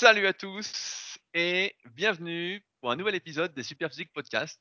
Salut 0.00 0.26
à 0.26 0.32
tous 0.32 1.18
et 1.34 1.76
bienvenue 1.94 2.64
pour 2.80 2.90
un 2.90 2.96
nouvel 2.96 3.14
épisode 3.14 3.52
des 3.52 3.62
Superphysique 3.62 4.10
Podcast. 4.14 4.58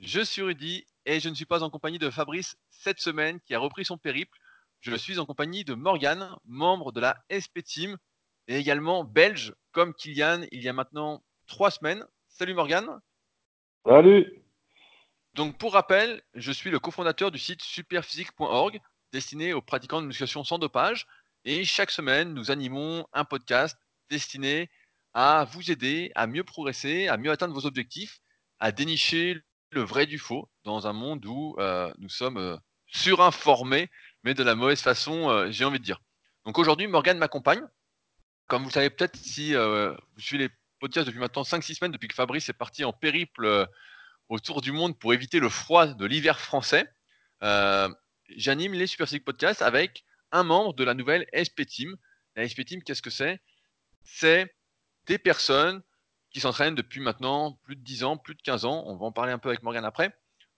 Je 0.00 0.20
suis 0.20 0.42
Rudy 0.42 0.84
et 1.04 1.20
je 1.20 1.28
ne 1.28 1.36
suis 1.36 1.44
pas 1.44 1.62
en 1.62 1.70
compagnie 1.70 2.00
de 2.00 2.10
Fabrice 2.10 2.56
cette 2.68 2.98
semaine 2.98 3.38
qui 3.42 3.54
a 3.54 3.60
repris 3.60 3.84
son 3.84 3.96
périple. 3.96 4.36
Je 4.80 4.96
suis 4.96 5.20
en 5.20 5.24
compagnie 5.24 5.62
de 5.62 5.74
Morgan, 5.74 6.34
membre 6.46 6.90
de 6.90 6.98
la 6.98 7.16
SP 7.30 7.62
Team 7.62 7.96
et 8.48 8.56
également 8.56 9.04
belge 9.04 9.54
comme 9.70 9.94
Kylian 9.94 10.42
il 10.50 10.64
y 10.64 10.68
a 10.68 10.72
maintenant 10.72 11.22
trois 11.46 11.70
semaines. 11.70 12.04
Salut 12.26 12.54
Morgan. 12.54 12.88
Salut. 13.86 14.42
Donc 15.34 15.58
pour 15.58 15.74
rappel, 15.74 16.24
je 16.34 16.50
suis 16.50 16.72
le 16.72 16.80
cofondateur 16.80 17.30
du 17.30 17.38
site 17.38 17.62
superphysique.org 17.62 18.80
destiné 19.12 19.52
aux 19.52 19.62
pratiquants 19.62 20.02
de 20.02 20.08
musculation 20.08 20.42
sans 20.42 20.58
dopage 20.58 21.06
et 21.44 21.64
chaque 21.64 21.92
semaine 21.92 22.34
nous 22.34 22.50
animons 22.50 23.06
un 23.12 23.24
podcast 23.24 23.78
destiné 24.10 24.70
à 25.14 25.44
vous 25.44 25.70
aider 25.70 26.12
à 26.14 26.26
mieux 26.26 26.44
progresser, 26.44 27.08
à 27.08 27.16
mieux 27.16 27.30
atteindre 27.30 27.54
vos 27.54 27.66
objectifs, 27.66 28.20
à 28.60 28.72
dénicher 28.72 29.40
le 29.70 29.82
vrai 29.82 30.06
du 30.06 30.18
faux 30.18 30.48
dans 30.64 30.86
un 30.86 30.92
monde 30.92 31.24
où 31.26 31.56
euh, 31.58 31.92
nous 31.98 32.08
sommes 32.08 32.36
euh, 32.36 32.56
surinformés, 32.86 33.88
mais 34.24 34.34
de 34.34 34.42
la 34.42 34.54
mauvaise 34.54 34.80
façon, 34.80 35.30
euh, 35.30 35.50
j'ai 35.50 35.64
envie 35.64 35.78
de 35.78 35.84
dire. 35.84 36.00
Donc 36.44 36.58
aujourd'hui, 36.58 36.86
Morgan 36.86 37.18
m'accompagne. 37.18 37.62
Comme 38.46 38.62
vous 38.62 38.70
savez 38.70 38.90
peut-être, 38.90 39.16
si 39.16 39.54
vous 39.54 40.20
suivez 40.20 40.44
les 40.44 40.50
podcasts 40.78 41.08
depuis 41.08 41.18
maintenant 41.18 41.42
5-6 41.42 41.78
semaines, 41.78 41.90
depuis 41.90 42.06
que 42.06 42.14
Fabrice 42.14 42.48
est 42.48 42.52
parti 42.52 42.84
en 42.84 42.92
périple 42.92 43.66
autour 44.28 44.60
du 44.60 44.70
monde 44.70 44.96
pour 44.96 45.12
éviter 45.12 45.40
le 45.40 45.48
froid 45.48 45.88
de 45.88 46.06
l'hiver 46.06 46.38
français, 46.38 46.88
j'anime 47.40 48.72
les 48.74 48.86
Super 48.86 49.08
Podcasts 49.24 49.62
avec 49.62 50.04
un 50.30 50.44
membre 50.44 50.74
de 50.74 50.84
la 50.84 50.94
nouvelle 50.94 51.26
SP 51.34 51.66
Team. 51.66 51.96
La 52.36 52.46
SP 52.46 52.62
Team, 52.62 52.84
qu'est-ce 52.84 53.02
que 53.02 53.10
c'est? 53.10 53.40
C'est 54.06 54.54
des 55.06 55.18
personnes 55.18 55.82
qui 56.30 56.40
s'entraînent 56.40 56.74
depuis 56.74 57.00
maintenant 57.00 57.58
plus 57.64 57.76
de 57.76 57.80
10 57.80 58.04
ans, 58.04 58.16
plus 58.16 58.34
de 58.34 58.42
15 58.42 58.64
ans, 58.64 58.84
on 58.86 58.96
va 58.96 59.06
en 59.06 59.12
parler 59.12 59.32
un 59.32 59.38
peu 59.38 59.48
avec 59.48 59.62
Morgan 59.62 59.84
après, 59.84 60.14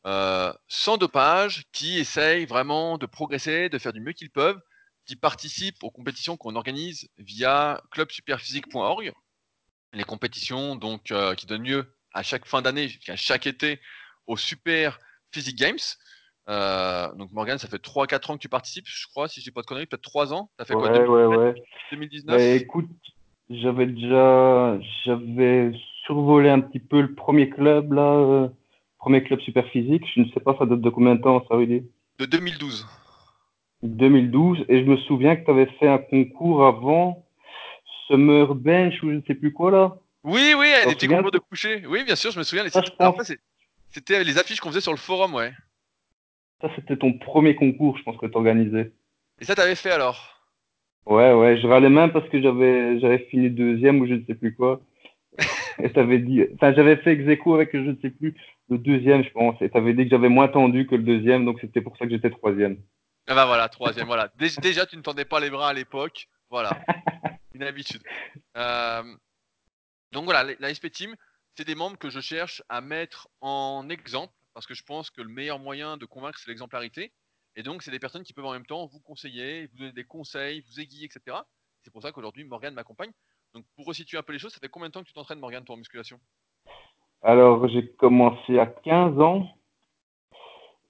euh, 0.07 0.53
sans 0.69 0.97
dopage, 0.97 1.65
qui 1.73 1.99
essayent 1.99 2.47
vraiment 2.47 2.99
de 2.99 3.07
progresser, 3.07 3.69
de 3.69 3.79
faire 3.79 3.93
du 3.93 4.01
mieux 4.01 4.13
qu'ils 4.13 4.31
peuvent, 4.31 4.61
qui 5.07 5.17
participent 5.17 5.83
aux 5.83 5.91
compétitions 5.91 6.37
qu'on 6.37 6.57
organise 6.57 7.09
via 7.19 7.83
clubsuperphysique.org. 7.91 9.13
Les 9.93 10.05
compétitions 10.05 10.77
donc 10.77 11.11
euh, 11.11 11.35
qui 11.35 11.47
donnent 11.47 11.65
lieu 11.65 11.95
à 12.13 12.23
chaque 12.23 12.47
fin 12.47 12.63
d'année, 12.63 12.91
à 13.09 13.17
chaque 13.17 13.47
été, 13.47 13.81
aux 14.27 14.37
Super 14.37 14.99
Physique 15.33 15.57
Games. 15.57 15.79
Euh, 16.49 17.13
donc 17.15 17.31
Morgan, 17.33 17.59
ça 17.59 17.69
fait 17.69 17.83
3-4 17.83 18.33
ans 18.33 18.37
que 18.37 18.43
tu 18.43 18.49
participes, 18.49 18.87
je 18.87 19.07
crois, 19.07 19.29
si 19.29 19.41
je 19.41 19.45
dis 19.45 19.51
pas 19.51 19.61
de 19.61 19.67
conneries, 19.67 19.87
peut-être 19.87 20.03
3 20.03 20.33
ans. 20.33 20.51
Ça 20.59 20.65
fait 20.65 20.75
quoi 20.75 20.91
ouais, 20.91 21.37
ouais. 21.37 21.55
2019 21.93 22.37
bah, 22.37 22.43
Écoute, 22.43 22.89
j'avais 23.51 23.87
déjà 23.87 24.79
j'avais 25.05 25.73
survolé 26.05 26.51
un 26.51 26.61
petit 26.61 26.79
peu 26.79 27.01
le 27.01 27.15
premier 27.15 27.49
club 27.49 27.93
là, 27.93 28.13
euh, 28.13 28.49
premier 28.99 29.23
club 29.23 29.41
super 29.41 29.67
physique. 29.69 30.05
Je 30.15 30.21
ne 30.21 30.29
sais 30.31 30.41
pas 30.41 30.57
ça 30.59 30.67
date 30.67 30.81
de 30.81 30.91
combien 30.91 31.15
de 31.15 31.23
temps 31.23 31.45
ça 31.49 31.57
veut 31.57 31.67
dire 31.67 31.83
De 32.19 32.27
2012. 32.27 32.87
2012 33.83 34.65
et 34.69 34.85
je 34.85 34.91
me 34.91 34.97
souviens 34.97 35.37
que 35.37 35.45
tu 35.45 35.51
avais 35.51 35.67
fait 35.79 35.89
un 35.89 35.99
concours 35.99 36.67
avant 36.67 37.25
Summer 38.07 38.55
Bench 38.55 39.03
ou 39.03 39.11
je 39.11 39.17
ne 39.17 39.23
sais 39.23 39.35
plus 39.35 39.53
quoi 39.53 39.71
là. 39.71 39.97
Oui 40.25 40.55
oui, 40.59 40.67
des 40.87 40.95
petits 40.95 41.09
concours 41.09 41.31
de 41.31 41.39
coucher. 41.39 41.85
Oui 41.87 42.05
bien 42.05 42.17
sûr, 42.17 42.31
je 42.31 42.39
me 42.39 42.45
souviens. 42.45 42.65
Les 42.65 42.71
c'était 43.91 44.23
les 44.23 44.39
affiches 44.39 44.61
qu'on 44.61 44.69
faisait 44.69 44.83
sur 44.83 44.93
le 44.93 44.99
forum 44.99 45.35
ouais. 45.35 45.53
Ça 46.61 46.69
c'était 46.75 46.97
ton 46.97 47.13
premier 47.15 47.55
concours, 47.55 47.97
je 47.97 48.03
pense 48.03 48.17
que 48.17 48.27
tu 48.27 48.37
organisais. 48.37 48.93
Et 49.41 49.45
ça 49.45 49.55
t'avais 49.55 49.77
fait 49.77 49.93
alors? 49.93 50.38
Ouais, 51.09 51.33
ouais, 51.33 51.59
je 51.59 51.67
râlais 51.67 51.89
même 51.89 52.13
parce 52.13 52.29
que 52.29 52.41
j'avais, 52.41 53.01
j'avais 53.01 53.21
fini 53.31 53.49
deuxième 53.49 53.99
ou 54.01 54.07
je 54.07 54.13
ne 54.15 54.25
sais 54.27 54.35
plus 54.35 54.55
quoi. 54.55 54.83
et 55.83 55.91
t'avais 55.91 56.19
dit, 56.19 56.43
enfin, 56.55 56.75
j'avais 56.75 56.97
fait 56.97 57.13
ex 57.13 57.47
avec, 57.47 57.71
je 57.73 57.79
ne 57.79 57.97
sais 58.03 58.11
plus, 58.11 58.35
le 58.69 58.77
deuxième, 58.77 59.25
je 59.25 59.31
pense. 59.31 59.61
Et 59.63 59.71
t'avais 59.71 59.95
dit 59.95 60.05
que 60.05 60.11
j'avais 60.11 60.29
moins 60.29 60.49
tendu 60.49 60.87
que 60.87 60.97
le 60.97 61.03
deuxième, 61.03 61.47
donc 61.47 61.61
c'était 61.63 61.81
pour 61.81 61.97
ça 61.97 62.05
que 62.05 62.11
j'étais 62.11 62.29
troisième. 62.29 62.77
Ah 63.27 63.35
bah 63.35 63.47
voilà, 63.47 63.71
troisième, 63.71 64.07
voilà. 64.07 64.31
Déjà, 64.37 64.85
tu 64.85 64.99
ne 64.99 65.03
tendais 65.03 65.25
pas 65.25 65.41
les 65.41 65.49
bras 65.49 65.71
à 65.71 65.73
l'époque. 65.73 66.29
Voilà. 66.51 66.71
Une 67.55 67.63
habitude. 67.63 68.03
Euh, 68.59 69.03
donc 70.13 70.25
voilà, 70.25 70.55
la 70.61 70.75
SP 70.75 70.93
Team, 70.93 71.15
c'est 71.57 71.67
des 71.67 71.75
membres 71.75 71.97
que 71.97 72.11
je 72.11 72.21
cherche 72.21 72.63
à 72.69 72.83
mettre 72.83 73.29
en 73.41 73.89
exemple 73.89 74.35
parce 74.53 74.67
que 74.67 74.75
je 74.75 74.83
pense 74.83 75.11
que 75.11 75.23
le 75.23 75.29
meilleur 75.29 75.59
moyen 75.59 75.97
de 75.97 76.05
convaincre, 76.05 76.39
c'est 76.39 76.51
l'exemplarité. 76.51 77.13
Et 77.59 77.65
donc, 77.65 77.83
c'est 77.83 77.91
des 77.91 77.99
personnes 77.99 78.23
qui 78.23 78.33
peuvent 78.33 78.47
en 78.47 78.53
même 78.53 78.65
temps 78.65 78.87
vous 78.87 79.01
conseiller, 79.01 79.67
vous 79.67 79.79
donner 79.79 79.91
des 79.91 80.05
conseils, 80.05 80.61
vous 80.61 80.79
aiguiller, 80.79 81.07
etc. 81.07 81.39
C'est 81.83 81.91
pour 81.91 82.03
ça 82.03 82.13
qu'aujourd'hui, 82.13 82.45
Morgane 82.45 82.73
m'accompagne. 82.73 83.11
Donc, 83.53 83.65
pour 83.75 83.85
resituer 83.87 84.17
un 84.17 84.23
peu 84.23 84.33
les 84.33 84.39
choses, 84.39 84.53
ça 84.53 84.61
fait 84.61 84.69
combien 84.69 84.89
de 84.89 84.93
temps 84.93 85.03
que 85.03 85.09
tu 85.09 85.13
t'entraînes, 85.13 85.41
Morgane, 85.41 85.65
toi, 85.65 85.75
en 85.75 85.79
musculation? 85.79 86.21
Alors, 87.21 87.67
j'ai 87.67 87.91
commencé 87.95 88.61
à 88.61 88.67
15 88.67 89.21
ans 89.21 89.49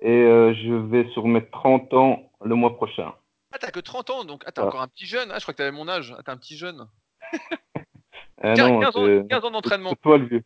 et 0.00 0.10
euh, 0.10 0.52
je 0.62 0.74
vais 0.74 1.08
sur 1.12 1.26
mes 1.26 1.48
30 1.48 1.94
ans 1.94 2.30
le 2.44 2.54
mois 2.54 2.76
prochain. 2.76 3.14
Ah, 3.50 3.58
t'as 3.58 3.70
que 3.70 3.80
30 3.80 4.10
ans, 4.10 4.24
donc 4.24 4.42
ah, 4.44 4.52
t'es 4.52 4.60
encore 4.60 4.82
un 4.82 4.88
petit 4.88 5.06
jeune. 5.06 5.30
Ah, 5.32 5.38
je 5.38 5.44
crois 5.44 5.54
que 5.54 5.58
t'avais 5.58 5.72
mon 5.72 5.88
âge. 5.88 6.14
Ah, 6.18 6.22
t'es 6.22 6.30
un 6.30 6.36
petit 6.36 6.58
jeune. 6.58 6.86
15, 8.42 8.58
non, 8.58 8.80
15, 8.80 8.96
ans, 8.96 9.26
15 9.26 9.44
ans 9.46 9.50
d'entraînement. 9.52 9.94
toi 10.02 10.18
le 10.18 10.26
vieux. 10.26 10.44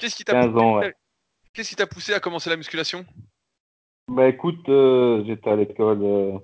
Qu'est-ce 0.00 0.16
qui 0.16 0.24
t'a 1.76 1.86
poussé 1.86 2.12
à 2.12 2.18
commencer 2.18 2.50
la 2.50 2.56
musculation? 2.56 3.06
Bah 4.08 4.28
écoute, 4.28 4.68
euh, 4.68 5.24
j'étais 5.26 5.48
à 5.48 5.56
l'école, 5.56 6.02
euh, 6.02 6.38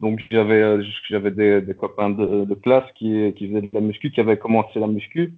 donc 0.00 0.20
j'avais 0.30 0.62
euh, 0.62 0.82
j'avais 1.08 1.30
des, 1.30 1.74
copains 1.74 2.10
de, 2.10 2.54
classe 2.54 2.90
qui, 2.94 3.32
faisaient 3.38 3.60
de 3.60 3.70
la 3.74 3.80
muscu, 3.80 4.10
qui 4.10 4.20
avaient 4.20 4.38
commencé 4.38 4.78
la 4.78 4.86
muscu. 4.86 5.34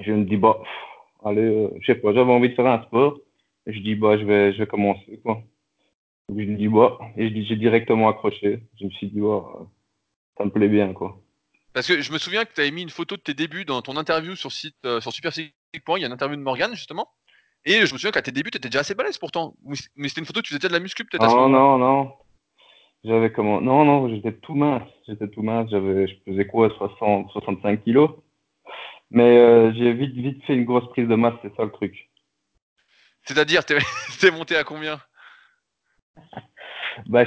Je 0.00 0.12
me 0.12 0.24
dis 0.24 0.36
bah 0.36 0.60
allez, 1.24 1.68
je 1.80 1.86
sais 1.86 1.94
pas, 1.94 2.12
j'avais 2.12 2.32
envie 2.32 2.50
de 2.50 2.54
faire 2.54 2.66
un 2.66 2.82
sport. 2.82 3.18
Je 3.66 3.78
dis 3.78 3.94
bah 3.94 4.18
je 4.18 4.24
vais 4.24 4.52
je 4.52 4.58
vais 4.58 4.66
commencer 4.66 5.20
quoi. 5.22 5.42
Donc, 6.28 6.40
je 6.40 6.44
me 6.46 6.56
dis 6.56 6.68
bah 6.68 6.98
et 7.16 7.44
j'ai 7.44 7.56
directement 7.56 8.08
accroché. 8.08 8.60
Je 8.80 8.86
me 8.86 8.90
suis 8.90 9.08
dit 9.08 9.20
bah 9.20 9.44
ça 10.36 10.44
me 10.44 10.50
plaît 10.50 10.68
bien 10.68 10.92
quoi. 10.92 11.20
Parce 11.72 11.86
que 11.86 12.00
je 12.00 12.12
me 12.12 12.18
souviens 12.18 12.44
que 12.44 12.52
tu 12.52 12.60
avais 12.60 12.72
mis 12.72 12.82
une 12.82 12.90
photo 12.90 13.16
de 13.16 13.22
tes 13.22 13.34
débuts 13.34 13.64
dans 13.64 13.82
ton 13.82 13.96
interview 13.96 14.34
sur 14.34 14.50
site 14.50 14.74
sur 15.00 15.12
il 15.74 16.00
y 16.00 16.04
a 16.04 16.06
une 16.06 16.12
interview 16.12 16.36
de 16.36 16.42
Morgan 16.42 16.74
justement. 16.74 17.08
Et 17.64 17.86
je 17.86 17.92
me 17.92 17.98
souviens 17.98 18.10
qu'à 18.10 18.22
tes 18.22 18.32
débuts, 18.32 18.50
tu 18.50 18.58
étais 18.58 18.68
déjà 18.68 18.80
assez 18.80 18.94
balèze 18.94 19.18
pourtant. 19.18 19.54
Mais 19.96 20.08
c'était 20.08 20.20
une 20.20 20.26
photo, 20.26 20.40
tu 20.42 20.48
faisais 20.48 20.58
déjà 20.58 20.68
de 20.68 20.72
la 20.74 20.80
muscu 20.80 21.04
peut-être 21.04 21.24
Non, 21.24 21.48
non, 21.48 21.78
non. 21.78 22.12
J'avais 23.04 23.32
comment 23.32 23.60
Non, 23.60 23.84
non, 23.84 24.08
j'étais 24.08 24.32
tout 24.32 24.54
mince. 24.54 24.88
J'étais 25.06 25.28
tout 25.28 25.42
mince. 25.42 25.70
J'avais, 25.70 26.06
je 26.08 26.14
faisais 26.26 26.46
quoi 26.46 26.70
60, 26.70 27.30
65 27.30 27.84
kilos. 27.84 28.10
Mais 29.10 29.38
euh, 29.38 29.72
j'ai 29.74 29.92
vite, 29.92 30.14
vite 30.14 30.44
fait 30.44 30.54
une 30.54 30.64
grosse 30.64 30.88
prise 30.90 31.08
de 31.08 31.14
masse, 31.14 31.34
c'est 31.42 31.54
ça 31.56 31.64
le 31.64 31.72
truc. 31.72 32.10
C'est-à-dire, 33.24 33.64
t'es, 33.64 33.78
monté 34.32 34.56
à 34.56 34.64
combien? 34.64 35.00
Bah, 37.06 37.24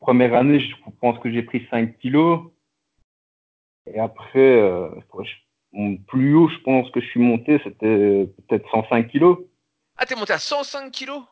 Première 0.00 0.34
année, 0.34 0.60
je 0.60 0.74
pense 1.00 1.18
que 1.18 1.32
j'ai 1.32 1.42
pris 1.42 1.66
5 1.70 1.98
kilos. 1.98 2.52
Et 3.86 3.98
après, 3.98 4.38
euh, 4.38 4.88
plus 6.06 6.34
haut, 6.34 6.48
je 6.48 6.58
pense 6.62 6.90
que 6.90 7.00
je 7.00 7.06
suis 7.06 7.20
monté, 7.20 7.60
c'était 7.64 8.28
peut-être 8.48 8.68
105 8.70 9.08
kilos. 9.08 9.38
Ah, 9.96 10.06
t'es 10.06 10.14
monté 10.14 10.32
à 10.32 10.38
105 10.38 10.90
kilos? 10.90 11.22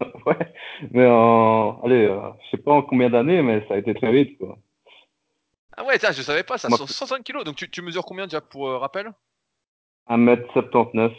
Ouais, 0.26 0.52
mais 0.90 1.06
en, 1.06 1.80
allez, 1.82 2.04
euh, 2.04 2.30
je 2.44 2.50
sais 2.50 2.62
pas 2.62 2.72
en 2.72 2.82
combien 2.82 3.08
d'années, 3.08 3.40
mais 3.40 3.66
ça 3.66 3.74
a 3.74 3.78
été 3.78 3.94
très 3.94 4.12
vite, 4.12 4.36
quoi. 4.36 4.58
Ah 5.74 5.84
ouais, 5.84 5.98
je 5.98 6.22
savais 6.22 6.42
pas, 6.42 6.58
ça, 6.58 6.68
105 6.68 7.22
kilos. 7.22 7.44
Donc 7.44 7.56
tu, 7.56 7.82
mesures 7.82 8.04
combien 8.04 8.26
déjà 8.26 8.42
pour 8.42 8.68
euh, 8.68 8.78
rappel? 8.78 9.10
1m79. 10.08 11.14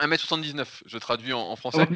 1m79, 0.00 0.82
je 0.86 0.98
traduis 0.98 1.32
en, 1.32 1.56
français. 1.56 1.88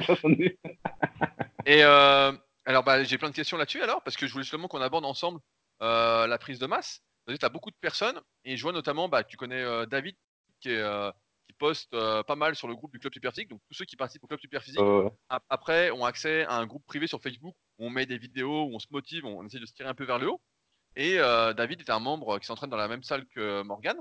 Et 1.65 1.85
euh, 1.85 2.33
alors, 2.65 2.83
bah, 2.83 3.05
j'ai 3.05 3.19
plein 3.19 3.31
de 3.31 3.35
questions 3.35 3.57
là-dessus 3.57 3.83
alors, 3.83 4.03
parce 4.03 4.17
que 4.17 4.27
je 4.27 4.33
voulais 4.33 4.45
justement 4.45 4.67
qu'on 4.67 4.81
aborde 4.81 5.05
ensemble 5.05 5.41
la 5.81 6.39
prise 6.41 6.59
de 6.59 6.67
masse 6.67 7.03
tu 7.35 7.45
as 7.45 7.49
beaucoup 7.49 7.71
de 7.71 7.77
personnes, 7.81 8.21
et 8.45 8.57
je 8.57 8.63
vois 8.63 8.73
notamment, 8.73 9.09
bah, 9.09 9.25
tu 9.25 9.37
connais 9.37 9.63
euh, 9.63 9.87
David 9.87 10.17
qui, 10.61 10.71
euh, 10.71 11.11
qui 11.47 11.53
poste 11.55 11.93
euh, 11.95 12.23
pas 12.23 12.37
mal 12.37 12.55
sur 12.55 12.69
le 12.69 12.75
groupe 12.75 12.93
du 12.93 12.99
Club 12.99 13.13
Superphysique. 13.13 13.49
Donc 13.49 13.61
tous 13.69 13.75
ceux 13.75 13.84
qui 13.84 13.97
participent 13.97 14.25
au 14.25 14.28
Club 14.28 14.41
Superphysique, 14.41 14.81
après, 15.49 15.91
ont 15.91 16.05
accès 16.05 16.45
à 16.45 16.55
un 16.55 16.67
groupe 16.67 16.87
privé 16.87 17.07
sur 17.07 17.21
Facebook 17.21 17.57
où 17.78 17.87
on 17.87 17.91
met 17.91 18.07
des 18.07 18.19
vidéos, 18.19 18.65
où 18.65 18.75
on 18.75 18.78
se 18.78 18.87
motive, 18.91 19.25
on, 19.25 19.45
essaie 19.45 19.59
de 19.59 19.67
se 19.67 19.75
tirer 19.75 19.89
un 19.89 19.95
peu 19.95 20.05
vers 20.05 20.19
le 20.19 20.31
haut. 20.31 20.41
Et 20.95 21.17
David 21.17 21.81
est 21.81 21.91
un 21.91 21.99
membre 21.99 22.39
qui 22.39 22.47
s'entraîne 22.47 22.71
dans 22.71 22.78
la 22.78 22.89
même 22.89 23.03
salle 23.03 23.27
que 23.27 23.63
Morgan. 23.63 23.99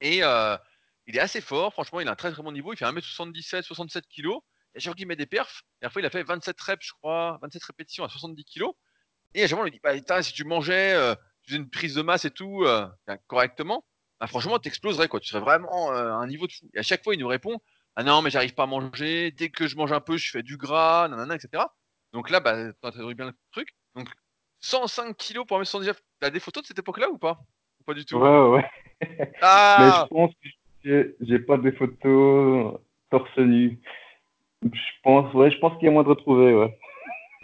Et 0.00 0.18
il 0.18 1.16
est 1.16 1.20
assez 1.20 1.40
fort, 1.40 1.72
franchement, 1.72 2.00
il 2.00 2.06
a 2.06 2.12
un 2.12 2.16
très 2.16 2.30
très 2.30 2.42
bon 2.42 2.52
niveau. 2.52 2.72
Il 2.72 2.76
fait 2.76 2.84
1m77, 2.84 3.62
67 3.62 4.04
kg. 4.06 4.28
Et 4.74 4.80
chaque 4.80 4.92
fois 4.92 4.94
qu'il 4.94 5.08
met 5.08 5.16
des 5.16 5.26
perfs, 5.26 5.62
la 5.80 5.90
fois 5.90 6.02
il 6.02 6.06
a 6.06 6.10
fait 6.10 6.22
27 6.22 6.60
reps, 6.60 6.86
je 6.86 6.92
crois, 6.92 7.38
27 7.42 7.64
répétitions 7.64 8.04
à 8.04 8.08
70 8.08 8.44
kg. 8.44 8.66
Et 9.34 9.42
à 9.42 9.48
chaque 9.48 9.56
fois, 9.56 9.62
on 9.62 9.64
lui 9.64 9.72
dit 9.72 9.80
bah, 9.82 10.22
si 10.22 10.32
tu 10.32 10.44
mangeais 10.44 11.16
une 11.54 11.68
prise 11.68 11.94
de 11.94 12.02
masse 12.02 12.24
et 12.24 12.30
tout 12.30 12.64
euh, 12.64 12.86
correctement, 13.26 13.84
bah, 14.20 14.26
franchement, 14.26 14.58
tu 14.58 14.68
exploserais, 14.68 15.08
quoi. 15.08 15.20
Tu 15.20 15.28
serais 15.28 15.40
vraiment 15.40 15.92
euh, 15.92 16.10
à 16.10 16.14
un 16.16 16.26
niveau 16.26 16.46
de 16.46 16.52
fou. 16.52 16.68
Et 16.74 16.78
à 16.78 16.82
chaque 16.82 17.04
fois, 17.04 17.14
il 17.14 17.20
nous 17.20 17.28
répond 17.28 17.58
Ah 17.96 18.02
non, 18.02 18.22
mais 18.22 18.30
j'arrive 18.30 18.54
pas 18.54 18.64
à 18.64 18.66
manger. 18.66 19.30
Dès 19.30 19.50
que 19.50 19.66
je 19.66 19.76
mange 19.76 19.92
un 19.92 20.00
peu, 20.00 20.16
je 20.16 20.30
fais 20.30 20.42
du 20.42 20.56
gras, 20.56 21.08
nanana, 21.08 21.34
etc. 21.34 21.64
Donc 22.12 22.30
là, 22.30 22.40
bah, 22.40 22.72
tu 22.72 22.86
as 22.88 23.14
bien 23.14 23.26
le 23.26 23.32
truc. 23.52 23.68
Donc 23.94 24.08
105 24.60 25.16
kilos 25.16 25.46
pour 25.46 25.60
1m79. 25.60 26.00
T'as 26.20 26.30
des 26.30 26.40
photos 26.40 26.62
de 26.62 26.68
cette 26.68 26.78
époque-là 26.78 27.10
ou 27.10 27.18
pas? 27.18 27.38
Ou 27.80 27.84
pas 27.84 27.94
du 27.94 28.04
tout? 28.04 28.18
Ouais, 28.18 28.48
ouais. 28.48 28.70
Ah 29.42 29.76
Mais 29.78 29.90
je 29.90 30.06
pense 30.08 30.32
que 30.82 31.16
j'ai- 31.20 31.38
pas 31.40 31.58
des 31.58 31.72
photos 31.72 32.80
torse 33.10 33.36
nu. 33.36 33.78
Je 34.62 34.80
pense, 35.02 35.32
ouais, 35.34 35.50
je 35.50 35.58
pense 35.58 35.74
qu'il 35.74 35.84
y 35.84 35.88
a 35.88 35.90
moyen 35.90 36.04
de 36.04 36.08
retrouver, 36.08 36.54
ouais. 36.54 36.78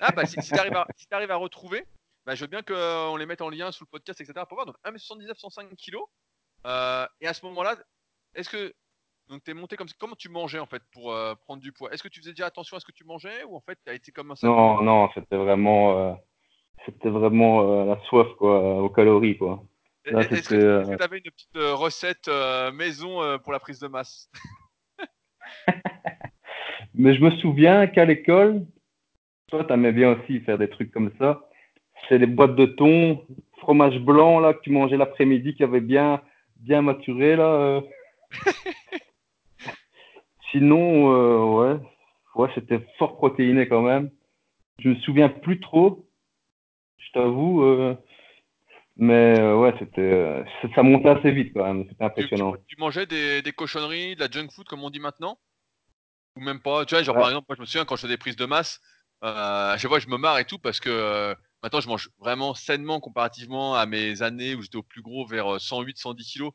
Ah 0.00 0.10
bah 0.12 0.24
si, 0.24 0.40
si 0.40 0.50
t'arrives 0.50 0.74
à, 0.74 0.86
si 0.96 1.06
t'arrives 1.06 1.30
à 1.30 1.36
retrouver, 1.36 1.84
bah, 2.26 2.34
je 2.34 2.42
veux 2.42 2.48
bien 2.48 2.62
qu'on 2.62 3.16
les 3.16 3.26
mette 3.26 3.42
en 3.42 3.50
lien 3.50 3.72
sous 3.72 3.84
le 3.84 3.88
podcast, 3.90 4.20
etc. 4.20 4.44
pour 4.48 4.56
voir. 4.56 4.66
Donc 4.66 4.76
1m79, 4.84 5.34
105 5.36 5.68
kg. 5.76 5.96
Euh, 6.66 7.06
et 7.20 7.26
à 7.26 7.34
ce 7.34 7.44
moment-là, 7.46 7.76
est-ce 8.34 8.48
que 8.48 8.72
donc 9.28 9.42
t'es 9.44 9.54
monté 9.54 9.76
comme 9.76 9.88
ça 9.88 9.94
Comment 9.98 10.14
tu 10.14 10.28
mangeais 10.28 10.58
en 10.58 10.66
fait 10.66 10.82
pour 10.92 11.12
euh, 11.12 11.34
prendre 11.34 11.62
du 11.62 11.72
poids? 11.72 11.92
Est-ce 11.92 12.02
que 12.02 12.08
tu 12.08 12.20
faisais 12.20 12.32
déjà 12.32 12.46
attention 12.46 12.76
à 12.76 12.80
ce 12.80 12.84
que 12.84 12.92
tu 12.92 13.04
mangeais 13.04 13.44
ou 13.44 13.56
en 13.56 13.60
fait 13.60 13.78
t'as 13.84 13.94
été 13.94 14.12
comme 14.12 14.30
un 14.30 14.36
sale 14.36 14.50
Non, 14.50 14.82
non, 14.82 15.08
c'était 15.14 15.36
vraiment, 15.36 15.98
euh, 15.98 16.12
c'était 16.86 17.08
vraiment 17.08 17.62
euh, 17.62 17.84
la 17.86 18.00
soif, 18.04 18.28
quoi, 18.38 18.82
aux 18.82 18.90
calories, 18.90 19.38
quoi. 19.38 19.64
Est-ce 20.04 20.48
que 20.48 20.96
t'avais 20.96 21.18
une 21.18 21.30
petite 21.30 21.56
recette 21.56 22.28
maison 22.74 23.38
pour 23.38 23.52
la 23.52 23.60
prise 23.60 23.78
de 23.78 23.86
masse? 23.86 24.28
Mais 26.94 27.14
je 27.14 27.22
me 27.22 27.30
souviens 27.38 27.86
qu'à 27.86 28.04
l'école, 28.04 28.66
toi, 29.46 29.64
t'aimais 29.64 29.92
bien 29.92 30.12
aussi 30.12 30.40
faire 30.40 30.58
des 30.58 30.68
trucs 30.68 30.90
comme 30.90 31.12
ça. 31.18 31.48
C'est 32.08 32.18
les 32.18 32.26
boîtes 32.26 32.56
de 32.56 32.66
thon, 32.66 33.24
fromage 33.58 33.98
blanc, 33.98 34.40
là, 34.40 34.54
que 34.54 34.60
tu 34.62 34.70
mangeais 34.70 34.96
l'après-midi, 34.96 35.54
qui 35.54 35.62
avait 35.62 35.80
bien, 35.80 36.20
bien 36.56 36.82
maturé, 36.82 37.36
là. 37.36 37.44
euh. 37.44 37.80
Sinon, 40.50 41.12
euh, 41.14 41.74
ouais, 41.74 41.80
ouais, 42.34 42.50
c'était 42.54 42.86
fort 42.98 43.16
protéiné 43.16 43.68
quand 43.68 43.82
même. 43.82 44.10
Je 44.78 44.90
me 44.90 44.94
souviens 44.96 45.28
plus 45.28 45.60
trop, 45.60 46.06
je 46.98 47.10
t'avoue, 47.12 47.62
euh, 47.62 47.94
mais 48.96 49.38
euh, 49.38 49.56
ouais, 49.58 49.74
c'était, 49.78 50.44
ça 50.74 50.82
montait 50.82 51.10
assez 51.10 51.30
vite 51.30 51.52
quand 51.54 51.64
même, 51.64 51.84
c'était 51.84 51.92
tu, 51.92 51.98
tu- 51.98 52.04
impressionnant. 52.04 52.54
tu 52.66 52.76
mangeais 52.78 53.06
des, 53.06 53.42
des 53.42 53.52
cochonneries, 53.52 54.14
de 54.16 54.20
la 54.20 54.30
junk 54.30 54.48
food 54.50 54.66
comme 54.66 54.82
on 54.82 54.90
dit 54.90 55.00
maintenant? 55.00 55.38
Ou 56.36 56.40
même 56.40 56.60
pas? 56.60 56.84
Tu 56.84 56.94
vois, 56.94 57.02
genre 57.02 57.14
Ouais, 57.14 57.20
par 57.22 57.30
exemple, 57.30 57.46
moi 57.48 57.56
je 57.56 57.60
me 57.60 57.66
souviens 57.66 57.84
quand 57.84 57.96
je 57.96 58.02
fais 58.02 58.08
des 58.08 58.16
prises 58.18 58.36
de 58.36 58.46
masse, 58.46 58.80
à 59.20 59.76
chaque 59.78 59.90
fois 59.90 60.00
je 60.00 60.08
me 60.08 60.16
marre 60.16 60.38
et 60.38 60.44
tout 60.44 60.58
parce 60.58 60.80
que 60.80 61.34
maintenant 61.62 61.80
je 61.80 61.88
mange 61.88 62.10
vraiment 62.18 62.54
sainement 62.54 63.00
comparativement 63.00 63.74
à 63.74 63.86
mes 63.86 64.22
années 64.22 64.54
où 64.54 64.62
j'étais 64.62 64.76
au 64.76 64.82
plus 64.82 65.02
gros 65.02 65.26
vers 65.26 65.60
108, 65.60 65.98
110 65.98 66.24
kilos. 66.24 66.52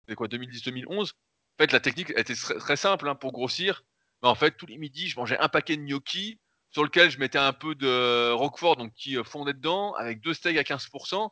C'était 0.00 0.16
quoi, 0.16 0.28
2010-2011 0.28 1.10
En 1.10 1.14
fait, 1.58 1.72
la 1.72 1.80
technique 1.80 2.10
était 2.16 2.34
très, 2.34 2.76
simple 2.76 3.08
hein, 3.08 3.14
pour 3.14 3.32
grossir. 3.32 3.82
Mais 4.22 4.28
en 4.28 4.34
fait, 4.34 4.52
tous 4.52 4.66
les 4.66 4.78
midis, 4.78 5.08
je 5.08 5.18
mangeais 5.18 5.38
un 5.38 5.48
paquet 5.48 5.76
de 5.76 5.82
gnocchi 5.82 6.40
sur 6.70 6.82
lequel 6.82 7.10
je 7.10 7.18
mettais 7.18 7.38
un 7.38 7.52
peu 7.52 7.74
de 7.74 8.30
roquefort, 8.32 8.76
donc 8.76 8.92
qui 8.94 9.16
euh, 9.16 9.24
fondait 9.24 9.54
dedans, 9.54 9.94
avec 9.94 10.20
deux 10.20 10.34
steaks 10.34 10.56
à 10.56 10.62
15% 10.62 11.30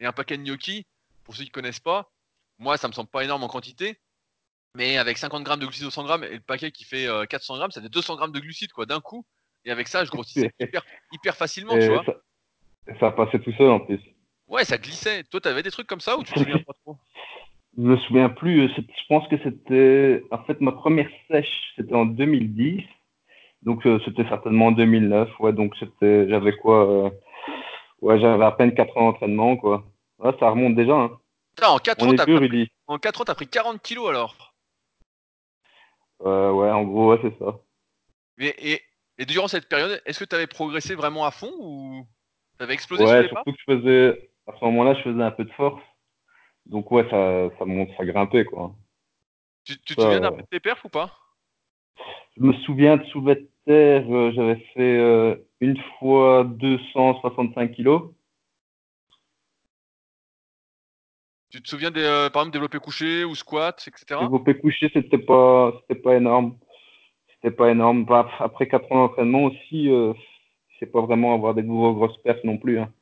et 0.00 0.06
un 0.06 0.12
paquet 0.12 0.36
de 0.36 0.42
gnocchi. 0.42 0.86
Pour 1.24 1.36
ceux 1.36 1.44
qui 1.44 1.50
connaissent 1.50 1.80
pas, 1.80 2.10
moi, 2.58 2.76
ça 2.76 2.88
me 2.88 2.92
semble 2.92 3.08
pas 3.08 3.24
énorme 3.24 3.44
en 3.44 3.48
quantité, 3.48 4.00
mais 4.74 4.98
avec 4.98 5.18
50 5.18 5.42
grammes 5.42 5.60
de 5.60 5.66
glucides 5.66 5.86
au 5.86 5.90
100 5.90 6.04
grammes 6.04 6.24
et 6.24 6.34
le 6.34 6.40
paquet 6.40 6.70
qui 6.70 6.84
fait 6.84 7.06
euh, 7.06 7.24
400 7.24 7.56
grammes, 7.56 7.70
ça 7.70 7.80
fait 7.80 7.88
200 7.88 8.16
grammes 8.16 8.32
de 8.32 8.40
glucides 8.40 8.72
quoi 8.72 8.86
d'un 8.86 9.00
coup. 9.00 9.26
Et 9.64 9.70
avec 9.70 9.88
ça, 9.88 10.04
je 10.04 10.10
grossissais 10.10 10.52
hyper, 10.60 10.84
hyper 11.12 11.36
facilement, 11.36 11.78
tu 11.78 11.88
vois. 11.88 12.04
ça, 12.04 12.12
ça 13.00 13.10
passait 13.10 13.38
tout 13.38 13.52
seul 13.52 13.70
en 13.70 13.80
plus. 13.80 14.00
Ouais, 14.48 14.64
ça 14.64 14.78
glissait. 14.78 15.24
Toi, 15.24 15.40
t'avais 15.40 15.62
des 15.62 15.70
trucs 15.70 15.86
comme 15.86 16.00
ça 16.00 16.18
ou 16.18 16.22
tu 16.22 16.32
te 16.32 16.38
souviens 16.38 16.58
pas 16.58 16.72
trop? 16.84 16.96
Je 17.76 17.82
me 17.82 17.96
souviens 17.96 18.28
plus, 18.28 18.66
euh, 18.66 18.68
je 18.76 19.02
pense 19.08 19.26
que 19.26 19.36
c'était, 19.42 20.22
en 20.30 20.44
fait, 20.44 20.60
ma 20.60 20.70
première 20.70 21.10
sèche, 21.28 21.72
c'était 21.74 21.94
en 21.94 22.06
2010, 22.06 22.84
donc 23.62 23.84
euh, 23.84 23.98
c'était 24.04 24.22
certainement 24.28 24.66
en 24.66 24.70
2009, 24.70 25.28
ouais, 25.40 25.52
donc 25.52 25.74
c'était, 25.80 26.28
j'avais 26.28 26.52
quoi, 26.52 26.88
euh, 26.88 27.10
ouais, 28.00 28.20
j'avais 28.20 28.44
à 28.44 28.52
peine 28.52 28.76
4 28.76 28.96
ans 28.96 29.10
d'entraînement, 29.10 29.56
quoi. 29.56 29.84
Ouais, 30.20 30.30
ça 30.38 30.50
remonte 30.50 30.76
déjà, 30.76 30.94
hein. 30.94 31.18
Putain, 31.56 31.70
en 31.70 31.78
4 31.78 32.04
On 32.04 32.10
ans, 32.10 32.14
t'as 32.16 32.26
pris, 32.26 32.70
en 32.86 32.98
4 32.98 33.20
ans, 33.20 33.24
t'as 33.24 33.34
pris 33.34 33.48
40 33.48 33.82
kilos 33.82 34.08
alors. 34.08 34.54
Euh, 36.24 36.52
ouais, 36.52 36.70
en 36.70 36.84
gros, 36.84 37.10
ouais, 37.10 37.18
c'est 37.22 37.36
ça. 37.40 37.58
Et, 38.38 38.72
et, 38.72 38.82
et 39.18 39.26
durant 39.26 39.48
cette 39.48 39.68
période, 39.68 40.00
est-ce 40.06 40.20
que 40.20 40.24
tu 40.24 40.36
avais 40.36 40.46
progressé 40.46 40.94
vraiment 40.94 41.24
à 41.24 41.32
fond 41.32 41.52
ou 41.58 42.06
t'avais 42.58 42.74
explosé 42.74 43.06
sur 43.06 43.14
Ouais, 43.14 43.22
les 43.22 43.28
pas 43.28 43.42
surtout 43.44 43.52
que 43.52 43.58
je 43.58 43.74
faisais, 43.74 44.30
à 44.46 44.52
ce 44.58 44.64
moment-là, 44.64 44.94
je 44.94 45.02
faisais 45.02 45.22
un 45.22 45.30
peu 45.30 45.44
de 45.44 45.52
force, 45.52 45.82
donc 46.66 46.90
ouais, 46.92 47.08
ça, 47.10 47.50
ça 47.58 47.64
monte, 47.64 47.90
ça 47.96 48.04
grimpait, 48.04 48.44
quoi. 48.44 48.74
tu, 49.64 49.78
tu 49.80 49.96
te 49.96 50.00
souviens 50.02 50.20
d'un 50.20 50.32
peu 50.32 50.42
de 50.42 50.46
tes 50.48 50.60
perfs 50.60 50.84
ou 50.84 50.88
pas? 50.88 51.18
Je 52.36 52.42
me 52.42 52.52
souviens 52.64 52.96
de 52.96 53.04
soulever 53.06 53.36
de 53.36 53.48
terre, 53.66 54.04
euh, 54.10 54.32
j'avais 54.34 54.56
fait 54.74 54.98
euh, 54.98 55.36
une 55.60 55.78
fois 55.98 56.44
265 56.44 57.72
kilos. 57.72 58.12
Tu 61.50 61.62
te 61.62 61.68
souviens 61.68 61.92
des, 61.92 62.02
euh, 62.02 62.30
par 62.30 62.42
exemple, 62.42 62.54
développé 62.54 62.78
couché 62.78 63.24
ou 63.24 63.34
squat, 63.36 63.86
etc. 63.86 64.20
Développé 64.20 64.58
couché, 64.58 64.90
c'était 64.92 65.18
pas, 65.18 65.72
c'était 65.80 66.00
pas 66.00 66.16
énorme. 66.16 66.58
C'était 67.34 67.54
pas 67.54 67.70
énorme. 67.70 68.04
Bah, 68.04 68.28
après 68.40 68.66
quatre 68.66 68.90
ans 68.90 69.06
d'entraînement 69.06 69.44
aussi, 69.44 69.88
c'est 70.78 70.86
pas 70.86 71.00
vraiment 71.02 71.34
avoir 71.34 71.54
des 71.54 71.62
gros, 71.62 71.94
grosses 71.94 72.16
pertes 72.22 72.44
non 72.44 72.58
plus. 72.58 72.78
hein. 72.80 72.92